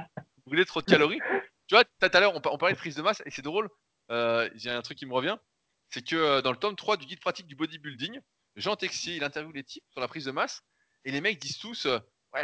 brûler 0.47 0.65
trop 0.65 0.81
de 0.81 0.87
calories? 0.87 1.19
Tu 1.67 1.75
vois, 1.75 1.83
tout 1.83 2.09
à 2.11 2.19
l'heure 2.19 2.33
on, 2.33 2.41
parlait 2.41 2.73
de 2.73 2.79
prise 2.79 2.95
de 2.95 3.03
masse 3.03 3.21
et 3.23 3.29
c'est 3.29 3.43
drôle. 3.43 3.69
J'ai 4.09 4.71
un 4.71 4.81
truc 4.81 4.97
qui 4.97 5.05
me 5.05 5.13
revient, 5.13 5.37
c'est 5.91 6.03
que 6.03 6.41
dans 6.41 6.49
le 6.49 6.57
tome 6.57 6.75
3 6.75 6.97
du 6.97 7.05
guide 7.05 7.19
pratique 7.19 7.45
du 7.45 7.53
bodybuilding, 7.53 8.19
Jean 8.55 8.75
Texier, 8.75 9.15
il 9.15 9.23
interviewe 9.23 9.53
les 9.53 9.63
types 9.63 9.83
sur 9.91 10.01
la 10.01 10.07
prise 10.07 10.25
de 10.25 10.31
masse, 10.31 10.63
et 11.03 11.11
les 11.11 11.21
mecs 11.21 11.39
disent 11.39 11.59
tous 11.59 11.85
euh, 11.85 11.99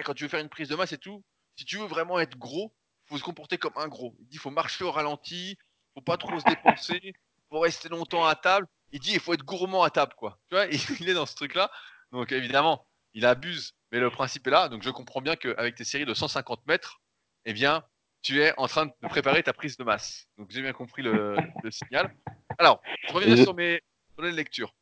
quand 0.05 0.13
tu 0.13 0.25
veux 0.25 0.29
faire 0.29 0.39
une 0.39 0.49
prise 0.49 0.69
de 0.69 0.75
masse 0.75 0.91
et 0.91 0.99
tout, 0.99 1.23
si 1.55 1.65
tu 1.65 1.77
veux 1.77 1.87
vraiment 1.87 2.19
être 2.19 2.37
gros, 2.37 2.75
faut 3.05 3.17
se 3.17 3.23
comporter 3.23 3.57
comme 3.57 3.73
un 3.75 3.87
gros. 3.87 4.15
Il 4.19 4.27
dit 4.27 4.37
faut 4.37 4.51
marcher 4.51 4.83
au 4.83 4.91
ralenti, 4.91 5.57
faut 5.95 6.01
pas 6.01 6.17
trop 6.17 6.39
se 6.39 6.45
dépenser, 6.45 7.15
faut 7.49 7.59
rester 7.59 7.89
longtemps 7.89 8.23
à 8.23 8.35
table. 8.35 8.67
Il 8.91 8.99
dit 8.99 9.13
il 9.13 9.19
faut 9.19 9.33
être 9.33 9.43
gourmand 9.43 9.83
à 9.83 9.89
table, 9.89 10.13
quoi. 10.17 10.39
Tu 10.49 10.55
vois, 10.55 10.65
il 10.99 11.09
est 11.09 11.13
dans 11.13 11.25
ce 11.25 11.35
truc-là. 11.35 11.71
Donc 12.11 12.31
évidemment, 12.31 12.87
il 13.13 13.25
abuse, 13.25 13.75
mais 13.91 13.99
le 13.99 14.09
principe 14.09 14.47
est 14.47 14.51
là. 14.51 14.69
Donc 14.69 14.83
je 14.83 14.89
comprends 14.89 15.21
bien 15.21 15.35
qu'avec 15.35 15.75
tes 15.75 15.83
séries 15.83 16.05
de 16.05 16.13
150 16.13 16.65
mètres, 16.67 17.01
eh 17.45 17.53
bien, 17.53 17.83
tu 18.21 18.41
es 18.41 18.53
en 18.57 18.67
train 18.67 18.85
de 18.85 19.07
préparer 19.07 19.43
ta 19.43 19.53
prise 19.53 19.77
de 19.77 19.83
masse. 19.83 20.27
Donc 20.37 20.51
j'ai 20.51 20.61
bien 20.61 20.73
compris 20.73 21.01
le, 21.01 21.35
signal. 21.69 22.13
Alors, 22.57 22.81
je 23.07 23.13
reviens 23.13 23.35
sur 23.35 23.53
mes, 23.55 23.81
sur 24.13 24.23
les 24.23 24.31
lectures 24.31 24.73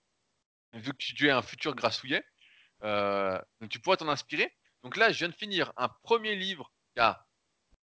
vu 0.73 0.91
que 0.91 0.97
tu 0.97 1.27
es 1.27 1.31
un 1.31 1.41
futur 1.41 1.75
grassouillet, 1.75 2.23
euh, 2.83 3.39
donc 3.59 3.69
tu 3.69 3.79
pourras 3.79 3.97
t'en 3.97 4.07
inspirer. 4.07 4.53
Donc 4.83 4.95
là, 4.95 5.11
je 5.11 5.19
viens 5.19 5.29
de 5.29 5.35
finir 5.35 5.73
un 5.77 5.89
premier 6.03 6.35
livre. 6.35 6.71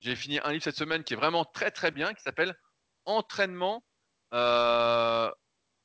J'ai 0.02 0.16
fini 0.16 0.40
un 0.44 0.52
livre 0.52 0.64
cette 0.64 0.78
semaine 0.78 1.04
qui 1.04 1.14
est 1.14 1.18
vraiment 1.18 1.46
très 1.46 1.72
très 1.72 1.92
bien, 1.92 2.14
qui 2.14 2.22
s'appelle 2.22 2.56
Entraînement, 3.06 3.84
euh, 4.34 5.32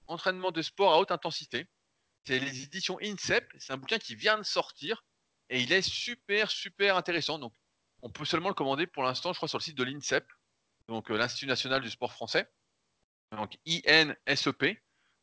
Entraînement 0.06 0.50
de 0.50 0.62
sport 0.62 0.92
à 0.92 0.98
haute 0.98 1.10
intensité. 1.10 1.66
C'est 2.26 2.38
les 2.38 2.62
éditions 2.62 2.98
INSEP. 3.02 3.46
C'est 3.58 3.72
un 3.72 3.76
bouquin 3.76 3.98
qui 3.98 4.14
vient 4.14 4.38
de 4.38 4.42
sortir 4.42 5.04
et 5.50 5.60
il 5.60 5.72
est 5.72 5.82
super 5.82 6.50
super 6.50 6.96
intéressant. 6.96 7.38
Donc 7.38 7.54
on 8.02 8.10
peut 8.10 8.24
seulement 8.24 8.48
le 8.48 8.54
commander 8.54 8.86
pour 8.86 9.02
l'instant, 9.02 9.32
je 9.32 9.38
crois, 9.38 9.48
sur 9.48 9.58
le 9.58 9.62
site 9.62 9.76
de 9.76 9.84
l'INSEP, 9.84 10.26
donc 10.88 11.10
euh, 11.10 11.16
l'Institut 11.16 11.46
national 11.46 11.80
du 11.80 11.90
sport 11.90 12.12
français. 12.12 12.50
Donc 13.32 13.56
INSEP. 13.66 14.78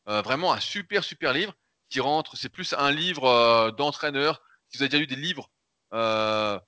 Euh, 0.08 0.20
vraiment 0.22 0.52
un 0.52 0.60
super, 0.60 1.04
super 1.04 1.32
livre 1.32 1.54
qui 1.88 2.00
rentre. 2.00 2.36
C'est 2.36 2.48
plus 2.48 2.72
un 2.72 2.90
livre 2.90 3.24
euh, 3.24 3.70
d'entraîneur. 3.70 4.42
Si 4.68 4.76
vous 4.76 4.82
avez 4.82 4.88
déjà 4.88 5.00
lu 5.00 5.06
des 5.06 5.16
livres 5.16 5.50
euh, 5.94 6.58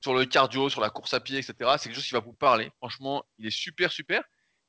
sur 0.00 0.14
le 0.14 0.24
cardio, 0.24 0.70
sur 0.70 0.80
la 0.80 0.90
course 0.90 1.12
à 1.12 1.20
pied, 1.20 1.38
etc., 1.38 1.54
c'est 1.78 1.88
quelque 1.88 1.96
chose 1.96 2.06
qui 2.06 2.14
va 2.14 2.20
vous 2.20 2.32
parler. 2.32 2.70
Franchement, 2.78 3.24
il 3.38 3.46
est 3.46 3.50
super, 3.50 3.92
super. 3.92 4.22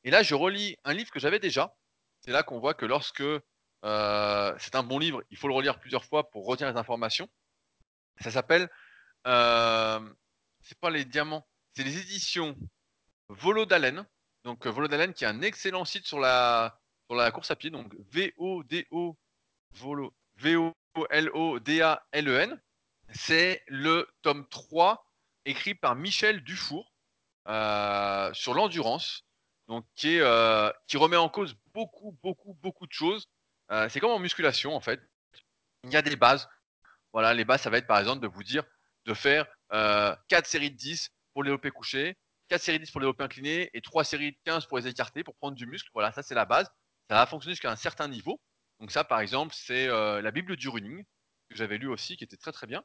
Et 0.04 0.12
là, 0.12 0.24
je 0.24 0.36
relis 0.36 0.76
un 0.84 0.93
livre 0.93 1.12
que 1.12 1.20
j'avais 1.20 1.39
déjà. 1.39 1.74
C'est 2.22 2.32
là 2.32 2.43
qu'on 2.43 2.59
voit 2.59 2.74
que 2.74 2.86
lorsque 2.86 3.24
Euh, 3.86 4.53
c'est 4.59 4.76
un 4.76 4.84
bon 4.84 4.99
livre. 4.99 5.24
Il 5.30 5.38
faut 5.38 5.47
le 5.47 5.53
relire 5.53 5.80
plusieurs 5.80 6.03
fois 6.03 6.30
pour 6.30 6.45
retenir 6.45 6.72
les 6.72 6.78
informations. 6.78 7.30
Ça 8.22 8.32
s'appelle. 8.32 8.70
Euh, 9.28 9.99
c'est 10.61 10.80
pas 10.80 10.89
les 10.89 11.05
diamants. 11.05 11.47
C'est 11.74 11.84
les 11.84 11.97
éditions 11.99 12.55
Volo 13.30 13.65
d'Alen. 13.65 14.05
Donc 14.43 14.65
Volo 14.67 14.88
d'Alen 14.88 15.13
qui 15.13 15.24
est 15.24 15.28
un 15.28 15.41
excellent 15.41 15.86
site 15.86 16.05
sur 16.07 16.20
la, 16.20 16.80
sur 17.07 17.15
la 17.15 17.32
course 17.32 17.51
à 17.51 17.55
pied. 17.55 17.70
Donc 17.70 17.93
V-O-D-O 18.11 19.17
Volo. 19.76 20.13
V-O-L-O-D-A-L-E-N. 20.38 22.61
C'est 23.13 23.63
le 23.67 24.07
tome 24.22 24.47
3 24.49 25.05
écrit 25.45 25.76
par 25.76 25.95
Michel 25.95 26.43
Dufour 26.43 26.93
euh, 27.47 28.32
sur 28.34 28.53
l'endurance. 28.53 29.26
Donc 29.70 29.86
euh, 30.03 30.74
qui 30.88 30.97
remet 30.97 31.15
en 31.15 31.30
cause 31.30 31.55
beaucoup, 31.74 32.17
beaucoup, 32.24 32.55
beaucoup 32.55 32.88
de 32.88 32.91
choses. 32.91 33.30
Euh, 33.72 33.88
c'est 33.88 33.99
comme 33.99 34.09
en 34.09 34.20
musculation 34.20 34.76
en 34.76 34.82
fait. 34.82 34.99
Il 35.84 35.91
y 35.91 35.95
a 35.95 36.01
des 36.01 36.15
bases. 36.15 36.49
Voilà, 37.13 37.36
les 37.36 37.45
bases, 37.45 37.61
ça 37.61 37.70
va 37.70 37.78
être 37.78 37.88
par 37.88 37.99
exemple 37.99 38.22
de 38.22 38.28
vous 38.28 38.43
dire 38.43 38.63
de 39.05 39.13
faire 39.13 39.45
4 39.70 40.45
séries 40.45 40.72
de 40.72 40.76
10 40.76 41.11
pour 41.34 41.43
les 41.43 41.49
développés 41.49 41.70
couchés, 41.70 42.17
4 42.49 42.61
séries 42.61 42.80
de 42.80 42.86
10 42.86 42.91
pour 42.91 42.99
les 42.99 43.05
développés 43.05 43.24
inclinés 43.24 43.70
et 43.74 43.82
3 43.82 44.03
séries 44.03 44.32
de 44.32 44.38
15 44.43 44.65
pour 44.65 44.80
les 44.80 44.88
écartés 44.88 45.24
pour 45.24 45.36
prendre 45.36 45.55
du 45.55 45.67
muscle. 45.67 45.89
Voilà, 45.93 46.11
ça 46.11 46.24
c'est 46.24 46.36
la 46.36 46.45
base. 46.45 46.67
Ça 47.07 47.15
va 47.15 47.28
fonctionner 47.28 47.53
jusqu'à 47.53 47.72
un 47.72 47.76
certain 47.76 48.07
niveau. 48.07 48.41
Donc 48.80 48.91
ça, 48.91 49.03
par 49.03 49.20
exemple, 49.20 49.53
c'est 49.55 49.88
la 49.88 50.32
Bible 50.32 50.55
du 50.55 50.67
running 50.67 51.03
que 51.49 51.55
j'avais 51.55 51.78
lu 51.78 51.88
aussi, 51.88 52.17
qui 52.17 52.24
était 52.24 52.38
très 52.38 52.51
très 52.51 52.65
bien. 52.65 52.84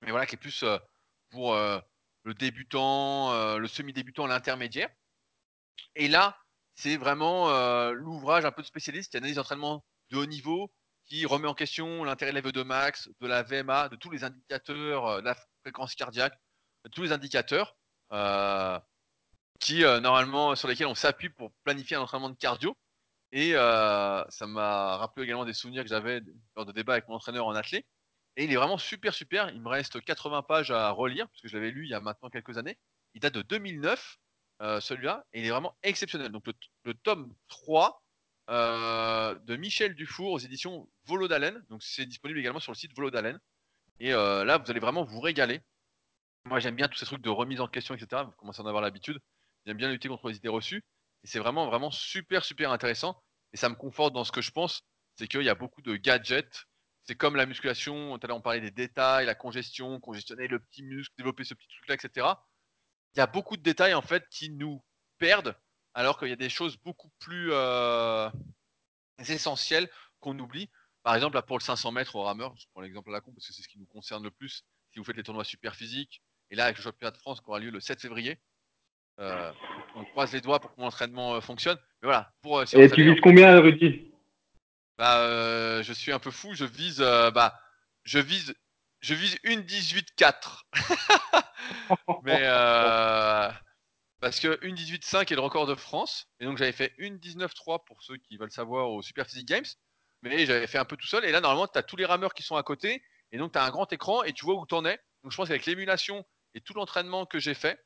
Mais 0.00 0.10
voilà, 0.12 0.24
qui 0.24 0.34
est 0.36 0.38
plus 0.38 0.64
pour 1.30 1.54
le 1.54 2.34
débutant, 2.34 3.58
le 3.58 3.68
semi-débutant, 3.68 4.26
l'intermédiaire. 4.26 4.88
Et 5.94 6.08
là, 6.08 6.36
c'est 6.74 6.96
vraiment 6.96 7.50
l'ouvrage 7.90 8.44
un 8.44 8.52
peu 8.52 8.62
de 8.62 8.66
spécialiste 8.66 9.10
qui 9.10 9.16
analyse 9.16 9.36
l'entraînement 9.36 9.84
de 10.10 10.16
haut 10.16 10.26
niveau, 10.26 10.72
qui 11.06 11.26
remet 11.26 11.48
en 11.48 11.54
question 11.54 12.04
l'intérêt 12.04 12.32
de 12.32 12.40
la 12.40 12.42
VO2 12.42 12.64
max, 12.64 13.10
de 13.20 13.26
la 13.26 13.42
VMA, 13.42 13.88
de 13.88 13.96
tous 13.96 14.10
les 14.10 14.24
indicateurs, 14.24 15.20
de 15.20 15.24
la 15.24 15.36
fréquence 15.62 15.94
cardiaque, 15.94 16.38
de 16.84 16.90
tous 16.90 17.02
les 17.02 17.12
indicateurs 17.12 17.76
qui 19.58 19.80
normalement 19.80 20.54
sur 20.56 20.68
lesquels 20.68 20.86
on 20.86 20.94
s'appuie 20.94 21.28
pour 21.30 21.52
planifier 21.64 21.96
un 21.96 22.00
entraînement 22.00 22.30
de 22.30 22.36
cardio. 22.36 22.76
Et 23.32 23.52
ça 23.52 24.46
m'a 24.46 24.96
rappelé 24.96 25.26
également 25.26 25.44
des 25.44 25.52
souvenirs 25.52 25.82
que 25.82 25.88
j'avais 25.88 26.22
lors 26.56 26.66
de 26.66 26.72
débats 26.72 26.94
avec 26.94 27.08
mon 27.08 27.16
entraîneur 27.16 27.46
en 27.46 27.54
athlète. 27.54 27.86
Et 28.36 28.44
il 28.44 28.52
est 28.52 28.56
vraiment 28.56 28.78
super, 28.78 29.12
super. 29.12 29.50
Il 29.50 29.60
me 29.60 29.68
reste 29.68 30.00
80 30.02 30.42
pages 30.42 30.70
à 30.70 30.90
relire, 30.90 31.28
parce 31.28 31.42
que 31.42 31.48
je 31.48 31.56
l'avais 31.56 31.72
lu 31.72 31.84
il 31.84 31.90
y 31.90 31.94
a 31.94 32.00
maintenant 32.00 32.30
quelques 32.30 32.56
années. 32.56 32.78
Il 33.14 33.20
date 33.20 33.34
de 33.34 33.42
2009, 33.42 34.18
celui-là, 34.60 35.24
et 35.32 35.40
il 35.40 35.46
est 35.46 35.50
vraiment 35.50 35.76
exceptionnel. 35.82 36.30
Donc 36.32 36.44
le, 36.84 36.94
tome 36.94 37.34
3 37.48 38.02
de 38.48 39.56
Michel 39.56 39.94
Dufour 39.94 40.32
aux 40.32 40.38
éditions 40.38 40.88
Volo 41.04 41.28
d'Alen. 41.28 41.64
Donc 41.70 41.82
c'est 41.82 42.06
disponible 42.06 42.38
également 42.38 42.60
sur 42.60 42.72
le 42.72 42.76
site 42.76 42.94
Volo 42.94 43.10
d'Alen. 43.10 43.38
Et 44.00 44.10
là, 44.10 44.58
vous 44.58 44.70
allez 44.70 44.80
vraiment 44.80 45.04
vous 45.04 45.20
régaler. 45.20 45.60
Moi, 46.44 46.58
j'aime 46.60 46.74
bien 46.74 46.88
tous 46.88 46.98
ces 46.98 47.06
trucs 47.06 47.22
de 47.22 47.30
remise 47.30 47.60
en 47.60 47.68
question, 47.68 47.94
etc. 47.94 48.22
Vous 48.24 48.32
commencez 48.32 48.60
à 48.60 48.64
en 48.64 48.66
avoir 48.66 48.82
l'habitude. 48.82 49.18
J'aime 49.66 49.76
bien 49.76 49.90
lutter 49.90 50.08
contre 50.08 50.28
les 50.28 50.36
idées 50.36 50.48
reçues. 50.48 50.84
Et 51.22 51.26
c'est 51.26 51.38
vraiment, 51.38 51.66
vraiment 51.66 51.90
super, 51.90 52.44
super 52.44 52.70
intéressant. 52.70 53.22
Et 53.52 53.56
ça 53.56 53.68
me 53.68 53.74
conforte 53.74 54.14
dans 54.14 54.24
ce 54.24 54.32
que 54.32 54.40
je 54.40 54.50
pense, 54.50 54.82
c'est 55.16 55.28
qu'il 55.28 55.42
y 55.42 55.48
a 55.48 55.54
beaucoup 55.54 55.82
de 55.82 55.96
gadgets. 55.96 56.66
C'est 57.04 57.14
comme 57.14 57.36
la 57.36 57.46
musculation, 57.46 58.18
tout 58.18 58.24
à 58.24 58.28
l'heure 58.28 58.36
on 58.36 58.42
parlait 58.42 58.60
des 58.60 58.70
détails, 58.70 59.26
la 59.26 59.34
congestion, 59.34 60.00
congestionner 60.00 60.48
le 60.48 60.60
petit 60.60 60.82
muscle, 60.82 61.12
développer 61.18 61.44
ce 61.44 61.54
petit 61.54 61.68
truc-là, 61.68 61.94
etc. 61.94 62.26
Il 63.14 63.18
y 63.18 63.20
a 63.20 63.26
beaucoup 63.26 63.56
de 63.56 63.62
détails 63.62 63.94
en 63.94 64.02
fait 64.02 64.28
qui 64.30 64.50
nous 64.50 64.82
perdent, 65.18 65.56
alors 65.94 66.18
qu'il 66.18 66.28
y 66.28 66.32
a 66.32 66.36
des 66.36 66.48
choses 66.48 66.76
beaucoup 66.78 67.10
plus 67.18 67.50
euh, 67.52 68.28
essentielles 69.18 69.88
qu'on 70.20 70.38
oublie. 70.38 70.70
Par 71.02 71.14
exemple, 71.14 71.34
là, 71.34 71.42
pour 71.42 71.58
le 71.58 71.62
500 71.62 71.92
mètres 71.92 72.14
au 72.16 72.22
rameur, 72.22 72.54
je 72.56 72.66
prends 72.72 72.82
l'exemple 72.82 73.10
à 73.10 73.14
la 73.14 73.20
con 73.20 73.32
parce 73.32 73.46
que 73.46 73.52
c'est 73.52 73.62
ce 73.62 73.68
qui 73.68 73.78
nous 73.78 73.86
concerne 73.86 74.22
le 74.22 74.30
plus. 74.30 74.64
Si 74.92 74.98
vous 74.98 75.04
faites 75.04 75.16
les 75.16 75.22
tournois 75.22 75.44
super 75.44 75.74
physiques, 75.74 76.22
et 76.50 76.56
là 76.56 76.64
avec 76.64 76.76
le 76.76 76.82
championnat 76.82 77.12
de 77.12 77.16
France 77.16 77.40
qui 77.40 77.48
aura 77.48 77.58
lieu 77.58 77.70
le 77.70 77.80
7 77.80 78.00
février, 78.00 78.38
euh, 79.20 79.52
on 79.96 80.04
croise 80.04 80.32
les 80.32 80.40
doigts 80.40 80.60
pour 80.60 80.74
que 80.74 80.80
mon 80.80 80.86
entraînement 80.86 81.34
euh, 81.34 81.40
fonctionne. 81.40 81.76
Mais 82.02 82.06
voilà. 82.06 82.32
Pour, 82.42 82.58
euh, 82.58 82.64
Et 82.72 82.90
tu 82.90 83.04
vises 83.04 83.20
combien, 83.22 83.60
Rudy 83.60 84.10
bah, 84.96 85.82
Je 85.82 85.92
suis 85.92 86.12
un 86.12 86.18
peu 86.18 86.30
fou. 86.30 86.54
Je 86.54 86.64
vise, 86.64 87.00
bah, 87.00 87.60
je 88.04 88.18
vise, 88.18 88.54
je 89.00 89.14
vise 89.14 89.36
une 89.44 89.60
18-4. 89.62 90.62
Mais 92.24 92.42
parce 94.20 94.38
que 94.38 94.58
une 94.62 94.74
18-5 94.74 95.32
est 95.32 95.34
le 95.34 95.40
record 95.40 95.66
de 95.66 95.74
France. 95.74 96.28
Et 96.40 96.44
donc 96.44 96.58
j'avais 96.58 96.72
fait 96.72 96.92
une 96.98 97.16
19-3 97.16 97.84
pour 97.84 98.02
ceux 98.02 98.16
qui 98.18 98.36
veulent 98.36 98.52
savoir 98.52 98.90
au 98.90 99.02
Super 99.02 99.26
Physique 99.26 99.48
Games. 99.48 99.64
Mais 100.22 100.44
j'avais 100.44 100.66
fait 100.66 100.78
un 100.78 100.84
peu 100.84 100.96
tout 100.96 101.06
seul. 101.06 101.24
Et 101.24 101.32
là, 101.32 101.40
normalement, 101.40 101.66
tu 101.66 101.78
as 101.78 101.82
tous 101.82 101.96
les 101.96 102.04
rameurs 102.04 102.34
qui 102.34 102.42
sont 102.42 102.56
à 102.56 102.62
côté. 102.62 103.02
Et 103.32 103.38
donc, 103.38 103.52
tu 103.52 103.58
as 103.58 103.64
un 103.64 103.70
grand 103.70 103.90
écran 103.92 104.22
et 104.22 104.32
tu 104.32 104.44
vois 104.44 104.54
où 104.54 104.66
tu 104.66 104.74
en 104.74 104.84
es. 104.84 105.00
Donc, 105.22 105.32
je 105.32 105.36
pense 105.36 105.48
qu'avec 105.48 105.66
l'émulation 105.66 106.26
et 106.54 106.60
tout 106.60 106.74
l'entraînement 106.74 107.26
que 107.26 107.38
j'ai 107.38 107.54
fait, 107.54 107.82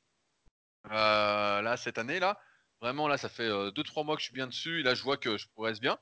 euh, 0.91 1.62
là, 1.62 1.77
cette 1.77 1.99
année, 1.99 2.19
là, 2.19 2.41
vraiment, 2.81 3.07
là, 3.07 3.17
ça 3.19 3.29
fait 3.29 3.49
2-3 3.49 4.01
euh, 4.01 4.05
mois 4.05 4.17
que 4.17 4.21
je 4.21 4.27
suis 4.27 4.35
bien 4.35 4.49
dessus. 4.49 4.81
Et 4.81 4.83
là, 4.83 4.95
je 4.95 5.03
vois 5.03 5.17
que 5.17 5.37
je 5.37 5.47
progresse 5.49 5.81
bien. 5.81 5.99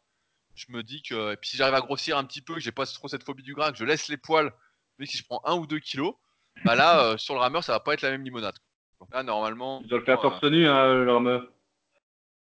Je 0.55 0.67
me 0.71 0.83
dis 0.83 1.03
que, 1.03 1.33
et 1.33 1.37
puis 1.37 1.51
si 1.51 1.57
j'arrive 1.57 1.75
à 1.75 1.81
grossir 1.81 2.17
un 2.17 2.25
petit 2.25 2.43
peu, 2.43 2.55
que 2.55 2.61
j'ai 2.61 2.73
pas 2.73 2.87
trop 2.87 3.09
cette 3.09 3.25
phobie 3.25 3.43
du 3.43 3.55
gras, 3.55 3.73
que 3.73 3.79
je 3.79 3.85
laisse 3.85 4.09
les 4.09 4.19
poils, 4.19 4.53
mais 4.99 5.07
si 5.07 5.17
je 5.17 5.25
prends 5.25 5.41
1 5.45 5.55
ou 5.55 5.67
2 5.67 5.79
kilos, 5.79 6.15
bah 6.65 6.75
là, 6.75 7.05
euh, 7.05 7.17
sur 7.17 7.35
le 7.35 7.41
rameur, 7.41 7.65
ça 7.65 7.73
va 7.73 7.81
pas 7.81 7.95
être 7.95 8.03
la 8.03 8.11
même 8.11 8.25
limonade. 8.25 8.57
là, 9.13 9.23
normalement. 9.23 9.81
Tu 9.83 9.89
dois 9.89 9.99
le 9.99 10.05
faire 10.05 10.21
torse 10.21 10.43
nu, 10.45 10.69
hein, 10.69 10.95
le 10.95 11.13
rameur. 11.13 11.49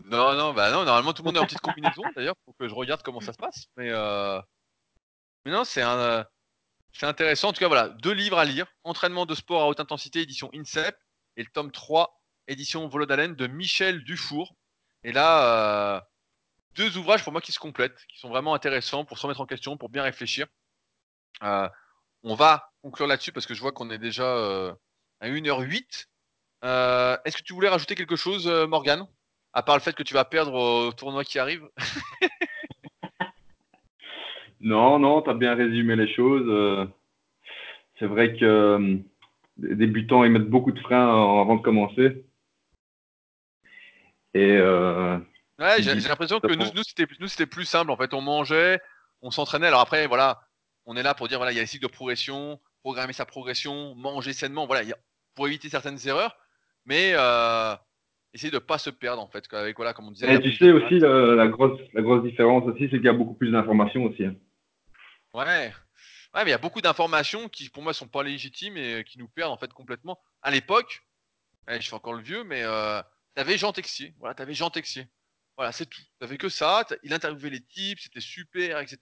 Non, 0.06 0.34
non, 0.34 0.54
bah 0.54 0.72
non, 0.72 0.86
normalement 0.86 1.12
tout 1.12 1.24
le 1.24 1.28
monde 1.28 1.36
est 1.36 1.39
en 1.39 1.45
petite 1.45 1.60
combinaison 1.60 2.04
d'ailleurs, 2.16 2.36
pour 2.45 2.56
que 2.58 2.70
je 2.70 2.74
regarde 2.74 3.02
comment 3.04 3.20
ça 3.20 3.34
se 3.34 3.38
passe. 3.38 3.68
Mais, 3.76 3.91
mais 5.45 5.52
non, 5.52 5.64
c'est 5.66 5.82
un, 5.82 6.26
c'est 6.93 7.06
intéressant. 7.06 7.50
En 7.50 7.54
tout 7.54 7.60
cas, 7.60 7.68
voilà, 7.68 7.89
deux 7.89 8.14
livres 8.14 8.38
à 8.38 8.45
lire 8.45 8.68
Entraînement 8.84 9.26
de 9.26 9.36
sport 9.36 9.62
à 9.62 9.68
haute 9.68 9.80
intensité, 9.80 10.22
édition 10.22 10.50
INSEP, 10.54 10.95
et 11.38 11.43
le 11.43 11.50
tome 11.50 11.72
3 11.72 12.20
édition 12.47 12.88
Volodalen 12.88 13.36
de 13.36 13.47
Michel 13.47 14.04
Dufour. 14.04 14.56
Et 15.04 15.12
là, 15.12 15.95
euh, 15.95 16.02
deux 16.76 16.97
ouvrages 16.97 17.24
pour 17.24 17.32
moi 17.32 17.41
qui 17.41 17.52
se 17.52 17.60
complètent, 17.60 18.06
qui 18.08 18.20
sont 18.20 18.30
vraiment 18.30 18.54
intéressants 18.54 19.06
pour 19.06 19.18
se 19.18 19.24
remettre 19.24 19.41
en 19.41 19.45
question, 19.45 19.78
pour 19.78 19.89
bien 19.89 20.04
réfléchir. 20.04 20.47
Euh, 21.43 21.70
on 22.24 22.36
va 22.36 22.72
conclure 22.82 23.07
là-dessus 23.07 23.32
parce 23.32 23.45
que 23.45 23.53
je 23.53 23.61
vois 23.61 23.72
qu'on 23.72 23.89
est 23.89 23.97
déjà 23.97 24.24
euh, 24.24 24.74
à 25.20 25.30
1h08. 25.30 26.07
Est-ce 26.63 27.38
que 27.38 27.43
tu 27.43 27.53
voulais 27.53 27.70
rajouter 27.70 27.95
quelque 27.95 28.15
chose, 28.15 28.47
Morgan 28.67 29.07
À 29.53 29.63
part 29.63 29.76
le 29.76 29.82
fait 29.82 29.93
que 29.93 30.03
tu 30.03 30.13
vas 30.13 30.26
perdre 30.26 30.53
au 30.53 30.91
tournoi 30.91 31.24
qui 31.24 31.39
arrive? 31.39 31.67
Non, 34.61 34.99
non, 34.99 35.22
tu 35.22 35.30
as 35.30 35.36
bien 35.36 35.55
résumé 35.55 35.95
les 35.95 36.13
choses. 36.13 36.89
C'est 37.97 38.08
vrai 38.08 38.36
que 38.36 39.00
les 39.58 39.75
débutants, 39.75 40.24
ils 40.24 40.32
mettent 40.32 40.50
beaucoup 40.50 40.71
de 40.71 40.79
freins 40.79 41.08
avant 41.08 41.55
de 41.55 41.62
commencer. 41.62 42.25
Et 44.33 44.58
euh, 44.58 45.17
ouais, 45.59 45.82
j'ai 45.82 45.96
l'impression 45.96 46.39
que 46.39 46.54
nous, 46.54 46.71
nous 47.20 47.28
c'était 47.28 47.46
plus 47.46 47.66
simple. 47.66 47.91
En 47.91 47.97
fait, 47.97 48.13
on 48.13 48.21
mangeait, 48.21 48.79
on 49.21 49.32
s'entraînait. 49.32 49.67
Alors 49.67 49.82
après, 49.82 50.08
voilà, 50.08 50.41
on 50.89 50.95
est 50.95 51.03
là 51.03 51.13
pour 51.13 51.28
dire 51.28 51.37
voilà, 51.37 51.51
il 51.51 51.55
y 51.55 51.59
a 51.59 51.61
les 51.61 51.67
cycles 51.67 51.86
de 51.86 51.91
progression, 51.91 52.59
programmer 52.82 53.13
sa 53.13 53.25
progression, 53.25 53.95
manger 53.95 54.33
sainement. 54.33 54.66
Voilà, 54.66 54.82
pour 55.36 55.47
éviter 55.47 55.70
certaines 55.70 55.99
erreurs, 56.07 56.37
mais 56.86 57.11
euh, 57.13 57.75
essayer 58.33 58.51
de 58.51 58.59
pas 58.59 58.78
se 58.78 58.89
perdre 58.89 59.21
en 59.21 59.28
fait. 59.28 59.45
Avec 59.53 59.78
voilà, 59.78 59.93
comme 59.93 60.07
on 60.07 60.11
disait. 60.11 60.33
Et 60.33 60.41
tu 60.41 60.51
sais 60.51 60.71
aussi 60.71 60.99
la, 60.99 61.47
grosse, 61.47 61.79
la 61.93 62.01
grosse 62.01 62.24
différence 62.24 62.66
aussi, 62.66 62.89
c'est 62.89 62.97
qu'il 62.97 63.05
y 63.05 63.09
a 63.09 63.13
beaucoup 63.13 63.36
plus 63.36 63.51
d'informations 63.51 64.03
aussi. 64.03 64.25
Hein. 64.25 64.36
Ouais. 65.33 65.71
Ouais, 66.33 66.43
mais 66.43 66.49
il 66.49 66.51
y 66.51 66.53
a 66.53 66.59
beaucoup 66.59 66.82
d'informations 66.82 67.49
qui, 67.49 67.70
pour 67.70 67.82
moi, 67.82 67.93
sont 67.93 68.07
pas 68.07 68.21
légitimes 68.21 68.78
et 68.78 69.03
qui 69.03 69.17
nous 69.17 69.28
perdent 69.28 69.51
en 69.51 69.57
fait 69.57 69.74
complètement. 69.74 70.20
À 70.43 70.51
l'époque, 70.51 71.01
je 71.67 71.87
fais 71.87 71.95
encore 71.95 72.13
le 72.13 72.21
vieux, 72.21 72.43
mais 72.43 72.61
euh, 72.63 73.01
T'avais 73.39 73.57
Jean 73.57 73.71
Texier, 73.71 74.13
voilà, 74.20 74.33
t'avais 74.36 74.53
Jean 74.53 74.70
Texier. 74.70 75.07
Voilà, 75.55 75.71
c'est 75.71 75.86
tout. 75.86 76.01
T'avais 76.20 76.37
que 76.37 76.49
ça. 76.49 76.86
Il 77.03 77.13
interviewait 77.13 77.49
les 77.49 77.63
types, 77.63 77.99
c'était 77.99 78.20
super, 78.20 78.79
etc. 78.79 78.97